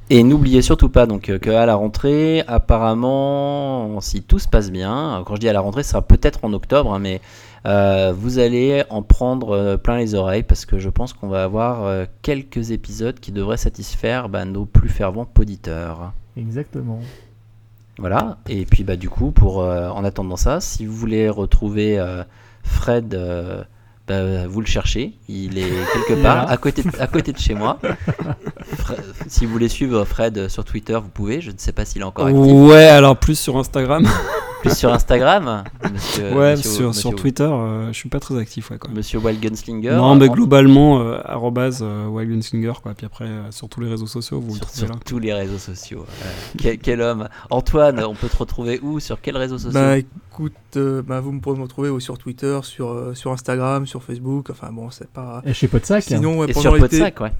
Et 0.08 0.22
n'oubliez 0.22 0.62
surtout 0.62 0.88
pas 0.88 1.06
donc 1.06 1.38
qu'à 1.38 1.66
la 1.66 1.74
rentrée, 1.74 2.42
apparemment, 2.46 4.00
si 4.00 4.22
tout 4.22 4.38
se 4.38 4.48
passe 4.48 4.70
bien, 4.70 5.22
quand 5.26 5.36
je 5.36 5.40
dis 5.40 5.48
à 5.48 5.52
la 5.52 5.60
rentrée, 5.60 5.82
ce 5.82 5.90
sera 5.90 6.02
peut-être 6.02 6.44
en 6.44 6.52
octobre, 6.52 6.92
hein, 6.94 6.98
mais 6.98 7.20
euh, 7.66 8.12
vous 8.16 8.38
allez 8.38 8.82
en 8.90 9.02
prendre 9.02 9.50
euh, 9.50 9.76
plein 9.76 9.98
les 9.98 10.14
oreilles 10.14 10.42
parce 10.42 10.64
que 10.64 10.78
je 10.78 10.88
pense 10.88 11.12
qu'on 11.12 11.28
va 11.28 11.44
avoir 11.44 11.84
euh, 11.84 12.06
quelques 12.22 12.70
épisodes 12.70 13.20
qui 13.20 13.32
devraient 13.32 13.56
satisfaire 13.58 14.28
bah, 14.28 14.44
nos 14.44 14.64
plus 14.64 14.88
fervents 14.88 15.28
auditeurs. 15.38 16.12
Exactement. 16.36 17.00
Voilà. 18.00 18.38
Et 18.48 18.64
puis 18.64 18.82
bah 18.82 18.96
du 18.96 19.10
coup, 19.10 19.30
pour 19.30 19.62
euh, 19.62 19.90
en 19.90 20.04
attendant 20.04 20.36
ça, 20.36 20.60
si 20.60 20.86
vous 20.86 20.94
voulez 20.94 21.28
retrouver 21.28 21.98
euh, 21.98 22.24
Fred, 22.62 23.14
euh, 23.14 23.62
bah, 24.08 24.46
vous 24.48 24.60
le 24.60 24.66
cherchez. 24.66 25.12
Il 25.28 25.58
est 25.58 25.70
quelque 25.92 26.22
part 26.22 26.50
à 26.50 26.56
côté, 26.56 26.82
de, 26.82 26.90
à 26.98 27.06
côté 27.06 27.32
de 27.32 27.38
chez 27.38 27.54
moi. 27.54 27.78
Si 29.28 29.46
vous 29.46 29.52
voulez 29.52 29.68
suivre 29.68 30.04
Fred 30.04 30.48
sur 30.48 30.64
Twitter, 30.64 30.94
vous 30.94 31.08
pouvez. 31.08 31.40
Je 31.40 31.50
ne 31.50 31.58
sais 31.58 31.72
pas 31.72 31.84
s'il 31.84 32.02
est 32.02 32.04
encore 32.04 32.26
actif. 32.26 32.42
Ouais, 32.42 32.86
alors 32.86 33.16
plus 33.16 33.38
sur 33.38 33.56
Instagram. 33.56 34.06
Plus 34.60 34.76
sur 34.76 34.92
Instagram, 34.92 35.64
monsieur, 35.92 36.32
ouais, 36.34 36.50
monsieur- 36.52 36.70
sur, 36.70 36.88
monsieur- 36.88 37.00
sur 37.00 37.14
Twitter, 37.16 37.44
euh, 37.44 37.88
je 37.88 37.92
suis 37.96 38.08
pas 38.10 38.20
très 38.20 38.36
actif, 38.38 38.70
ouais, 38.70 38.78
quoi. 38.78 38.90
Monsieur 38.90 39.18
Wild 39.18 39.40
Gunslinger. 39.40 39.92
Non, 39.96 40.14
mais 40.16 40.28
En- 40.28 40.32
globalement, 40.32 41.00
euh, 41.00 41.18
arrobase, 41.24 41.80
euh, 41.82 42.06
Wild 42.06 42.30
Gunslinger, 42.30 42.74
quoi. 42.82 42.92
Puis 42.94 43.06
après, 43.06 43.24
euh, 43.24 43.50
sur 43.50 43.68
tous 43.70 43.80
les 43.80 43.88
réseaux 43.88 44.06
sociaux, 44.06 44.38
vous 44.38 44.48
le 44.52 44.56
sur, 44.56 44.66
trouvez 44.66 44.86
sur 44.86 44.88
là. 44.94 45.00
tous 45.04 45.18
les 45.18 45.32
réseaux 45.32 45.56
sociaux. 45.58 46.04
Euh, 46.06 46.26
quel, 46.58 46.78
quel 46.78 47.00
homme. 47.00 47.28
Antoine, 47.48 48.04
on 48.04 48.14
peut 48.14 48.28
te 48.28 48.36
retrouver 48.36 48.80
où? 48.82 49.00
Sur 49.00 49.20
quels 49.20 49.36
réseaux 49.38 49.56
sociaux? 49.58 49.72
Bah 49.80 49.96
écoute, 49.96 50.52
euh, 50.76 51.00
bah, 51.02 51.20
vous 51.20 51.32
me 51.32 51.40
pourrez 51.40 51.56
me 51.56 51.62
retrouver 51.62 51.98
sur 52.00 52.18
Twitter, 52.18 52.58
sur, 52.62 52.90
euh, 52.90 53.14
sur 53.14 53.32
Instagram, 53.32 53.86
sur 53.86 54.02
Facebook, 54.02 54.50
enfin 54.50 54.70
bon, 54.72 54.90
c'est 54.90 55.08
pas... 55.08 55.40
Et 55.46 55.54
chez 55.54 55.68
Podsac 55.68 56.02
Sinon, 56.04 56.38
ouais, 56.38 56.50
Et 56.50 56.52
pendant 56.52 56.60
sur 56.62 56.74
l'été... 56.74 56.88
Podsac, 56.98 57.20
ouais. 57.20 57.32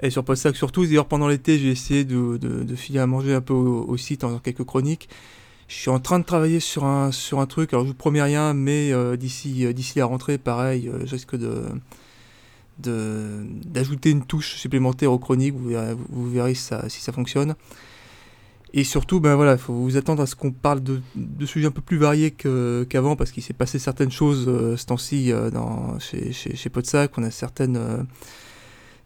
Et 0.00 0.10
sur 0.10 0.22
Podsac 0.22 0.54
surtout, 0.54 0.86
d'ailleurs 0.86 1.06
pendant 1.06 1.26
l'été, 1.26 1.58
j'ai 1.58 1.70
essayé 1.70 2.04
de, 2.04 2.36
de, 2.36 2.62
de 2.62 2.74
filer 2.76 3.00
à 3.00 3.06
manger 3.08 3.34
un 3.34 3.40
peu 3.40 3.52
au, 3.54 3.84
au 3.88 3.96
site 3.96 4.22
en 4.22 4.38
quelques 4.38 4.62
chroniques. 4.62 5.08
Je 5.68 5.74
suis 5.74 5.90
en 5.90 6.00
train 6.00 6.18
de 6.18 6.24
travailler 6.24 6.60
sur 6.60 6.86
un, 6.86 7.12
sur 7.12 7.40
un 7.40 7.46
truc, 7.46 7.74
alors 7.74 7.84
je 7.84 7.90
vous 7.90 7.94
promets 7.94 8.22
rien, 8.22 8.54
mais 8.54 8.90
euh, 8.90 9.16
d'ici 9.16 9.66
euh, 9.66 9.74
d'ici 9.74 9.98
la 9.98 10.06
rentrée, 10.06 10.38
pareil, 10.38 10.88
euh, 10.88 11.04
je 11.04 11.12
risque 11.12 11.36
de 11.36 11.66
d'ajouter 12.78 14.10
une 14.10 14.24
touche 14.24 14.54
supplémentaire 14.54 15.10
aux 15.12 15.18
chroniques, 15.18 15.52
vous 15.52 16.30
verrez, 16.30 16.54
si, 16.54 16.62
ça, 16.62 16.88
si 16.88 17.00
ça 17.00 17.10
fonctionne. 17.10 17.56
Et 18.72 18.84
surtout, 18.84 19.18
ben 19.18 19.34
voilà, 19.34 19.52
il 19.54 19.58
faut 19.58 19.74
vous 19.74 19.96
attendre 19.96 20.22
à 20.22 20.26
ce 20.26 20.36
qu'on 20.36 20.52
parle 20.52 20.80
de, 20.80 21.00
de 21.16 21.44
sujets 21.44 21.66
un 21.66 21.72
peu 21.72 21.80
plus 21.80 21.96
variés 21.96 22.30
qu'avant, 22.30 23.16
parce 23.16 23.32
qu'il 23.32 23.42
s'est 23.42 23.52
passé 23.52 23.80
certaines 23.80 24.12
choses 24.12 24.44
ce 24.76 24.86
temps-ci 24.86 25.32
chez, 25.98 26.32
chez, 26.32 26.54
chez 26.54 26.70
Podsac, 26.70 27.18
on 27.18 27.24
a 27.24 27.32
certaines, 27.32 28.06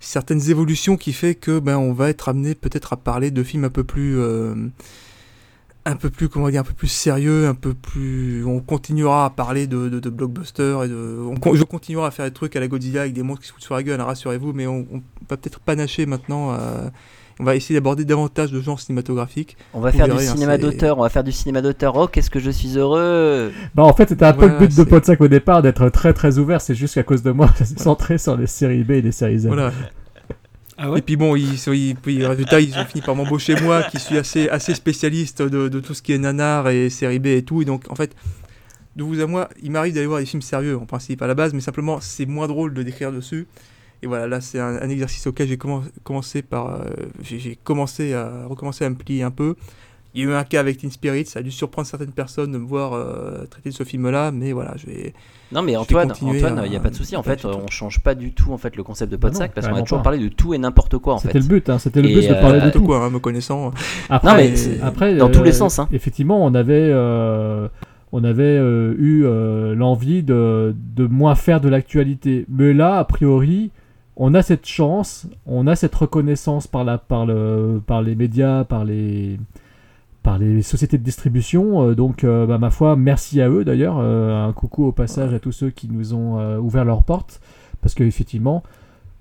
certaines 0.01 0.51
évolutions 0.51 0.99
qui 0.99 1.15
fait 1.15 1.35
que 1.35 1.59
ben, 1.59 1.79
on 1.79 1.95
va 1.95 2.11
être 2.11 2.29
amené 2.29 2.55
peut-être 2.55 2.93
à 2.93 2.99
parler 2.99 3.31
de 3.31 3.43
films 3.43 3.65
un 3.65 3.71
peu 3.71 3.85
plus... 3.85 4.21
un 5.85 5.97
peu 5.97 6.11
plus 6.11 6.29
comment 6.29 6.49
dire 6.49 6.61
un 6.61 6.65
peu 6.65 6.75
plus 6.75 6.87
sérieux 6.89 7.47
un 7.49 7.55
peu 7.55 7.75
plus 7.75 8.45
on 8.45 8.61
continuera 8.61 9.25
à 9.27 9.31
parler 9.31 9.67
de, 9.67 9.89
de, 9.89 9.99
de 9.99 10.11
blockbusters 10.11 10.85
et 10.85 10.89
de 10.89 11.19
on, 11.45 11.55
je 11.55 11.65
continuerai 11.65 12.07
à 12.07 12.11
faire 12.13 12.25
des 12.27 12.31
trucs 12.33 12.55
à 12.55 12.61
la 12.61 12.69
Godzilla 12.69 13.01
avec 13.03 13.13
des 13.15 13.23
monstres 13.25 13.43
qui 13.43 13.49
se 13.49 13.53
foutent 13.53 13.65
sur 13.65 13.75
la 13.75 13.83
gueule 13.83 14.01
hein, 14.01 14.05
rassurez-vous 14.05 14.53
mais 14.53 14.67
on, 14.69 14.87
on 14.93 15.03
va 15.29 15.37
peut-être 15.37 15.59
panacher 15.61 16.07
maintenant 16.07 16.53
euh, 16.53 16.89
on 17.41 17.45
va 17.45 17.57
essayer 17.57 17.75
d'aborder 17.75 18.05
davantage 18.05 18.53
de 18.53 18.61
genres 18.61 18.79
cinématographiques. 18.79 19.57
On 19.73 19.81
va 19.81 19.91
Vous 19.91 19.97
faire 19.97 20.07
du 20.07 20.13
verrez, 20.13 20.29
hein, 20.29 20.33
cinéma 20.35 20.53
c'est- 20.57 20.59
d'auteur, 20.63 20.99
on 20.99 21.03
va 21.03 21.09
faire 21.09 21.25
du 21.25 21.33
cinéma 21.33 21.63
d'auteur. 21.63 21.97
Oh, 21.97 22.07
qu'est-ce 22.07 22.29
que 22.31 22.39
je 22.39 22.51
suis 22.51 22.77
heureux. 22.77 23.51
Bah 23.75 23.83
en 23.85 23.93
fait 23.95 24.11
c'était 24.11 24.27
un 24.27 24.35
peu 24.35 24.47
le 24.49 24.59
but 24.59 24.69
de 24.69 24.73
c'est- 24.73 24.85
Podsac 24.85 25.21
au 25.21 25.29
départ 25.29 25.63
d'être 25.63 25.89
très 25.89 26.13
très 26.13 26.39
ouvert, 26.39 26.61
c'est 26.61 26.75
juste 26.75 26.95
qu'à 26.95 27.03
cause 27.03 27.23
de 27.23 27.31
moi 27.33 27.49
ça 27.57 27.65
s'est 27.65 27.79
centré 27.83 28.19
sur 28.19 28.37
les 28.37 28.47
séries 28.47 28.85
B 28.85 28.93
et 28.93 29.03
les 29.03 29.13
séries 29.13 29.41
Z. 29.41 29.47
voilà 29.47 29.73
Ah 30.79 30.91
Et 30.97 31.03
puis 31.03 31.17
bon, 31.17 31.37
ils, 31.37 31.55
ils, 31.55 31.95
puis, 31.97 32.25
résultat, 32.25 32.61
ils 32.61 32.77
ont 32.79 32.85
fini 32.85 33.03
par 33.03 33.15
m'embaucher 33.15 33.55
moi, 33.61 33.83
qui 33.85 33.99
suis 33.99 34.17
assez, 34.17 34.49
assez 34.49 34.75
spécialiste 34.75 35.43
de, 35.43 35.81
tout 35.81 35.95
ce 35.95 36.03
qui 36.03 36.13
est 36.13 36.19
nanar 36.19 36.69
et 36.69 36.91
série 36.91 37.19
B 37.19 37.27
et 37.27 37.43
tout. 37.43 37.63
Et 37.63 37.65
donc, 37.65 37.91
en 37.91 37.95
fait, 37.95 38.17
de 38.97 39.05
vous 39.05 39.21
à 39.21 39.27
moi, 39.27 39.49
il 39.63 39.71
m'arrive 39.71 39.95
d'aller 39.95 40.07
voir 40.07 40.21
des 40.21 40.27
films 40.27 40.43
sérieux 40.43 40.79
en 40.79 40.87
principe 40.87 41.23
à 41.23 41.27
la 41.27 41.35
base, 41.35 41.55
mais 41.55 41.61
simplement 41.61 42.01
c'est 42.01 42.27
moins 42.27 42.47
drôle 42.47 42.75
de 42.75 42.83
décrire 42.83 43.13
dessus. 43.13 43.47
Et 44.03 44.07
voilà, 44.07 44.27
là 44.27 44.41
c'est 44.41 44.59
un, 44.59 44.89
exercice 44.89 45.27
auquel 45.27 45.49
j'ai 45.49 45.57
commen- 45.57 45.85
commencé 46.03 46.43
par, 46.43 46.81
euh, 46.81 46.91
j'ai 47.23 47.57
commencé 47.63 48.15
à 48.15 48.47
recommencer 48.47 48.85
à 48.85 48.91
me 48.91 48.97
plier 48.97 49.23
un 49.23 49.31
peu. 49.31 49.55
Il 50.15 50.23
y 50.23 50.27
a 50.27 50.31
eu 50.31 50.35
un 50.35 50.45
cas 50.45 50.61
avec 50.61 50.77
Teen 50.77 50.91
Spirit, 50.91 51.25
ça 51.25 51.39
a 51.39 51.43
dû 51.43 51.51
surprendre 51.51 51.89
certaines 51.89 52.13
personnes 52.13 52.53
de 52.53 52.59
me 52.59 52.67
voir 52.67 52.93
euh, 52.93 53.47
traiter 53.47 53.71
de 53.71 53.75
ce 53.75 53.83
film-là, 53.85 54.31
mais 54.31 54.53
voilà, 54.53 54.75
je 54.77 54.87
vais. 54.87 55.15
Non 55.53 55.63
mais 55.63 55.75
Antoine, 55.77 56.13
il 56.23 56.29
n'y 56.71 56.77
a 56.77 56.81
pas 56.81 56.91
de 56.91 56.95
souci. 56.95 57.17
En 57.17 57.23
fait, 57.23 57.45
on 57.45 57.67
change 57.69 58.03
pas 58.03 58.15
du 58.15 58.33
tout 58.33 58.53
en 58.53 58.59
fait 58.59 58.77
le 58.77 58.83
concept 58.83 59.11
de 59.13 59.17
Podsac 59.17 59.51
non, 59.51 59.55
parce 59.55 59.69
qu'on 59.69 59.77
a 59.77 59.83
toujours 59.83 59.99
pas. 59.99 60.05
parlé 60.05 60.19
de 60.19 60.29
tout 60.29 60.53
et 60.55 60.59
n'importe 60.59 60.99
quoi 60.99 61.15
en 61.15 61.19
fait. 61.19 61.29
C'était 61.29 61.39
le 61.41 61.47
but, 61.47 61.69
hein, 61.71 61.79
c'était 61.79 62.03
le 62.03 62.09
Et, 62.11 62.15
but 62.15 62.29
de 62.29 62.35
parler 62.35 62.59
euh, 62.61 62.67
de 62.67 62.71
Tout 62.71 62.79
tout. 62.81 62.85
quoi, 62.87 63.05
hein, 63.05 63.11
me 63.11 63.19
connaissant. 63.19 63.73
Après, 64.11 64.29
Non, 64.31 64.37
mais 64.37 64.57
c'est 64.57 64.81
après, 64.83 65.17
dans 65.17 65.29
euh, 65.29 65.33
tous 65.33 65.43
les 65.43 65.53
sens, 65.53 65.79
hein. 65.79 65.89
Effectivement, 65.93 66.45
on 66.45 66.55
avait, 66.55 66.91
euh, 66.93 67.69
on 68.13 68.23
avait 68.25 68.43
euh, 68.45 68.95
eu 68.99 69.25
euh, 69.25 69.75
l'envie 69.75 70.23
de, 70.23 70.75
de 70.95 71.07
moins 71.07 71.35
faire 71.35 71.61
de 71.61 71.69
l'actualité. 71.71 72.45
Mais 72.51 72.73
là, 72.75 72.99
a 72.99 73.05
priori, 73.05 73.71
on 74.17 74.35
a 74.35 74.43
cette 74.43 74.67
chance, 74.67 75.27
on 75.47 75.67
a 75.67 75.75
cette 75.77 75.95
reconnaissance 75.95 76.67
par, 76.67 76.85
la, 76.85 76.99
par, 76.99 77.25
le, 77.27 77.81
par 77.87 78.03
les 78.03 78.15
médias, 78.15 78.65
par 78.65 78.85
les, 78.85 79.39
par 80.23 80.39
les 80.39 80.63
sociétés 80.63 80.99
de 80.99 81.03
distribution. 81.03 81.89
Euh, 81.89 81.95
donc, 81.95 82.25
euh, 82.25 82.47
bah, 82.47 82.59
ma 82.59 82.71
foi, 82.71 82.97
merci 82.97 83.41
à 83.41 83.49
eux 83.49 83.65
d'ailleurs. 83.65 83.97
Euh, 83.99 84.47
un 84.49 84.53
coucou 84.53 84.85
au 84.87 84.93
passage 84.93 85.35
à 85.35 85.39
tous 85.41 85.53
ceux 85.53 85.71
qui 85.71 85.89
nous 85.89 86.15
ont 86.15 86.59
ouvert 86.59 86.85
leurs 86.85 87.03
portes. 87.03 87.41
Parce 87.81 87.95
qu'effectivement, 87.95 88.63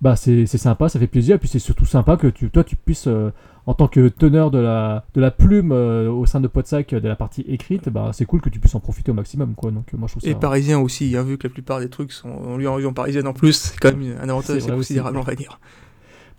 bah, 0.02 0.16
c'est 0.16 0.46
sympa, 0.46 0.90
ça 0.90 1.00
fait 1.00 1.08
plaisir. 1.08 1.36
Et 1.36 1.40
puis 1.40 1.48
c'est 1.50 1.60
surtout 1.60 1.86
sympa 1.86 2.18
que 2.18 2.28
tu, 2.28 2.50
toi, 2.52 2.64
tu 2.64 2.76
puisses, 2.76 3.08
euh, 3.08 3.32
en 3.66 3.74
tant 3.74 3.88
que 3.88 4.08
teneur 4.08 4.52
de 4.52 4.60
la, 4.60 5.04
de 5.16 5.22
la 5.22 5.32
plume 5.32 5.72
euh, 5.72 6.10
au 6.12 6.26
sein 6.28 6.42
de 6.42 6.48
Podsac, 6.48 6.94
de 6.94 7.08
la 7.08 7.16
partie 7.16 7.42
écrite, 7.42 7.90
bah, 7.90 8.12
c'est 8.14 8.26
cool 8.26 8.42
que 8.42 8.50
tu 8.50 8.60
puisses 8.60 8.76
en 8.76 8.80
profiter 8.80 9.10
au 9.12 9.16
maximum. 9.16 9.54
Quoi. 9.56 9.72
Donc, 9.72 9.92
moi, 9.94 10.08
je 10.08 10.18
trouve 10.20 10.30
Et 10.30 10.36
parisien 10.36 10.80
aussi, 10.80 11.16
hein, 11.18 11.24
vu 11.24 11.38
que 11.40 11.48
la 11.48 11.54
plupart 11.54 11.80
des 11.80 11.90
trucs 11.90 12.12
sont 12.12 12.30
en 12.30 12.58
lui 12.58 12.68
en 12.68 12.76
région 12.76 12.94
parisienne 12.94 13.26
en 13.28 13.34
plus, 13.34 13.54
c'est 13.54 13.80
quand 13.80 13.96
même 13.96 14.16
un 14.22 14.30
avantage 14.30 14.66
considérable, 14.68 15.18
on 15.18 15.22
va 15.24 15.34
dire. 15.36 15.60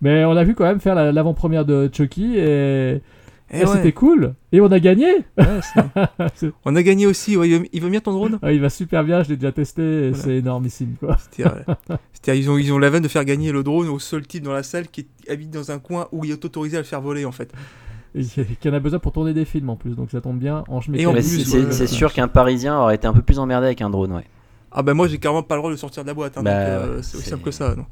Mais 0.01 0.25
on 0.25 0.31
a 0.31 0.43
vu 0.43 0.55
quand 0.55 0.65
même 0.65 0.81
faire 0.81 0.95
la- 0.95 1.11
l'avant-première 1.13 1.63
de 1.65 1.89
Chucky 1.91 2.37
et, 2.37 3.01
et 3.53 3.65
ouais. 3.65 3.67
c'était 3.67 3.91
cool. 3.91 4.33
Et 4.51 4.61
on 4.61 4.71
a 4.71 4.79
gagné. 4.79 5.07
On 6.65 6.75
a 6.75 6.83
gagné 6.83 7.05
aussi, 7.05 7.37
ouais, 7.37 7.49
il 7.71 7.81
va- 7.81 7.89
bien 7.89 7.99
ton 7.99 8.11
drone? 8.13 8.39
Ah, 8.41 8.51
il 8.51 8.59
va 8.61 8.69
super 8.69 9.03
bien, 9.03 9.23
je 9.23 9.29
l'ai 9.29 9.37
déjà 9.37 9.51
testé, 9.51 10.09
Voilà. 10.09 10.23
c'est 10.23 10.35
énormissime 10.37 10.95
quoi. 10.99 11.17
C'est-à-dire, 11.17 11.55
euh, 11.67 11.73
c'est-à-dire, 12.13 12.43
ils 12.43 12.49
ont, 12.49 12.57
ils 12.57 12.71
ont 12.73 12.79
la 12.79 12.89
veine 12.89 13.03
de 13.03 13.07
faire 13.07 13.25
gagner 13.25 13.51
le 13.51 13.63
drone 13.63 13.87
au 13.89 13.99
seul 13.99 14.25
type 14.25 14.43
dans 14.43 14.53
la 14.53 14.63
salle 14.63 14.87
qui 14.87 15.07
habite 15.29 15.51
dans 15.51 15.71
un 15.71 15.79
coin 15.79 16.07
où 16.11 16.25
il 16.25 16.31
est 16.31 16.45
autorisé 16.45 16.77
à 16.77 16.79
le 16.79 16.85
faire 16.85 17.01
voler 17.01 17.25
en 17.25 17.31
fait. 17.31 17.51
Et 18.15 18.23
qui 18.59 18.69
en 18.69 18.73
a 18.73 18.79
besoin 18.79 18.99
pour 18.99 19.11
tourner 19.11 19.33
des 19.33 19.45
films 19.45 19.69
en 19.69 19.75
plus, 19.75 19.95
donc 19.95 20.11
ça 20.11 20.21
tombe 20.21 20.37
bien. 20.39 20.63
En 20.67 20.81
c'est 20.81 21.87
sûr 21.87 22.13
qu'un 22.13 22.27
Parisien 22.27 22.79
aurait 22.79 22.95
été 22.95 23.07
un 23.07 23.13
peu 23.13 23.21
plus 23.21 23.39
emmerdé 23.39 23.67
avec 23.67 23.81
un 23.81 23.89
drone, 23.89 24.11
ouais. 24.13 24.25
Ah 24.71 24.81
bah 24.81 24.95
moi 24.95 25.07
j'ai 25.07 25.19
carrément 25.19 25.43
pas 25.43 25.55
le 25.55 25.61
droit 25.61 25.71
de 25.71 25.75
sortir 25.75 26.03
de 26.03 26.07
la 26.07 26.15
boîte, 26.15 26.35
hein, 26.37 26.41
Bah, 26.43 26.51
donc, 26.79 26.89
euh, 26.89 26.99
c'est 27.03 27.17
aussi 27.17 27.29
simple 27.29 27.43
que 27.43 27.51
ça. 27.51 27.75
Donc. 27.75 27.85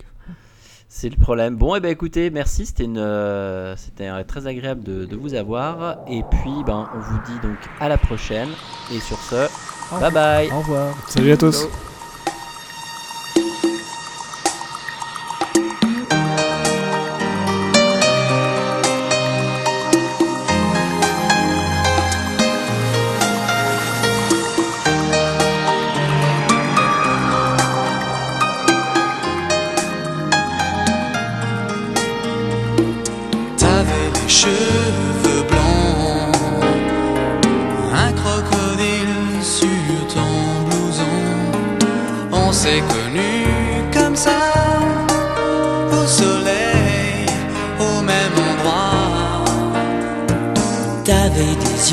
C'est 0.94 1.08
le 1.08 1.16
problème. 1.16 1.56
Bon, 1.56 1.74
et 1.74 1.80
ben 1.80 1.90
écoutez, 1.90 2.30
merci, 2.30 2.66
c'était 2.66 2.84
une, 2.84 2.98
euh, 2.98 3.78
c'était 3.78 4.10
euh, 4.10 4.24
très 4.26 4.46
agréable 4.46 4.84
de, 4.84 5.06
de 5.06 5.16
vous 5.16 5.36
avoir. 5.36 6.00
Et 6.06 6.22
puis, 6.30 6.52
ben, 6.66 6.90
on 6.94 7.00
vous 7.00 7.18
dit 7.26 7.40
donc 7.42 7.58
à 7.80 7.88
la 7.88 7.98
prochaine. 7.98 8.50
Et 8.94 9.00
sur 9.00 9.18
ce, 9.18 9.48
bye 10.02 10.12
bye. 10.12 10.52
Au 10.52 10.60
revoir. 10.60 10.94
Salut 11.08 11.32
à 11.32 11.38
tous. 11.38 11.66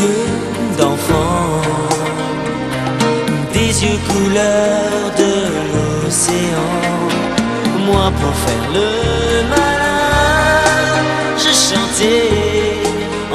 Yeux 0.00 0.26
d'enfant, 0.78 1.60
des 3.52 3.70
yeux 3.84 4.00
couleur 4.08 5.12
de 5.22 5.32
l'océan. 5.72 6.72
Moi 7.86 8.06
pour 8.20 8.34
faire 8.44 8.66
le 8.76 8.90
malin, 9.52 10.94
je 11.42 11.52
chantais 11.66 12.30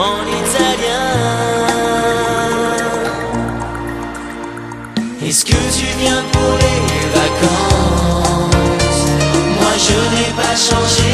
en 0.09 0.19
italien. 0.41 1.09
Est-ce 5.25 5.43
que 5.45 5.61
tu 5.77 5.87
viens 5.99 6.23
pour 6.33 6.53
les 6.63 6.83
vacances? 7.19 9.01
Moi 9.59 9.73
je 9.87 9.97
n'ai 10.13 10.31
pas 10.41 10.55
changé 10.69 11.12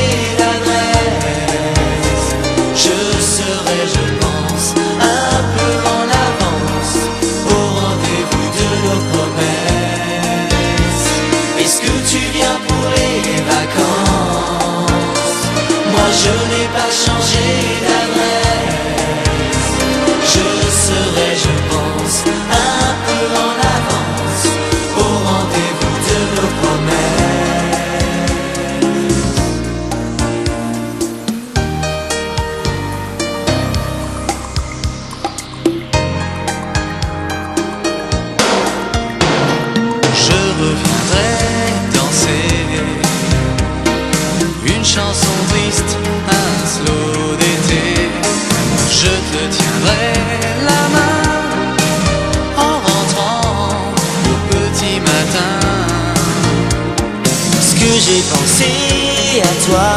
à 59.38 59.54
toi, 59.66 59.92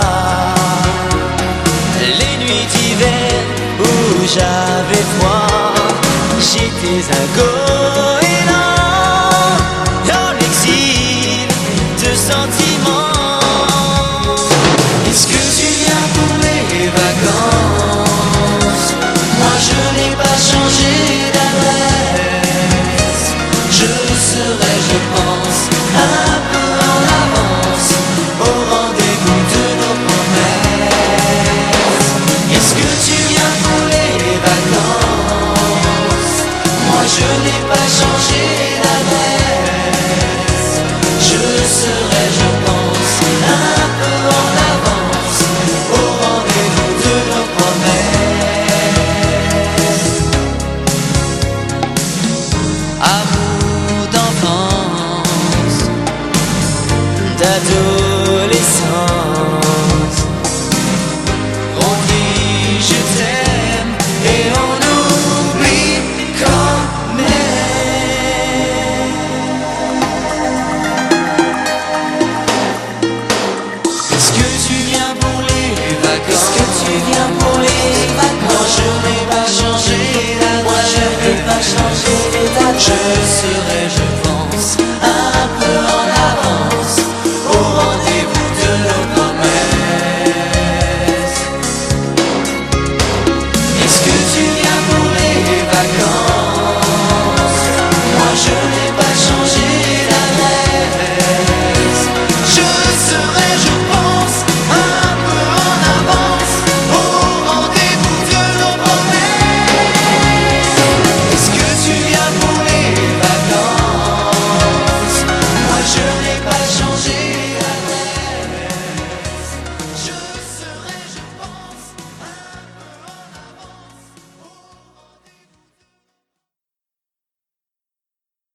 les 2.20 2.36
nuits 2.44 2.66
d'hiver 2.72 3.32
où 3.80 4.26
j'avais 4.26 5.04
froid, 5.16 5.74
j'étais 6.38 7.02
un 7.10 7.26
goéland 7.36 8.11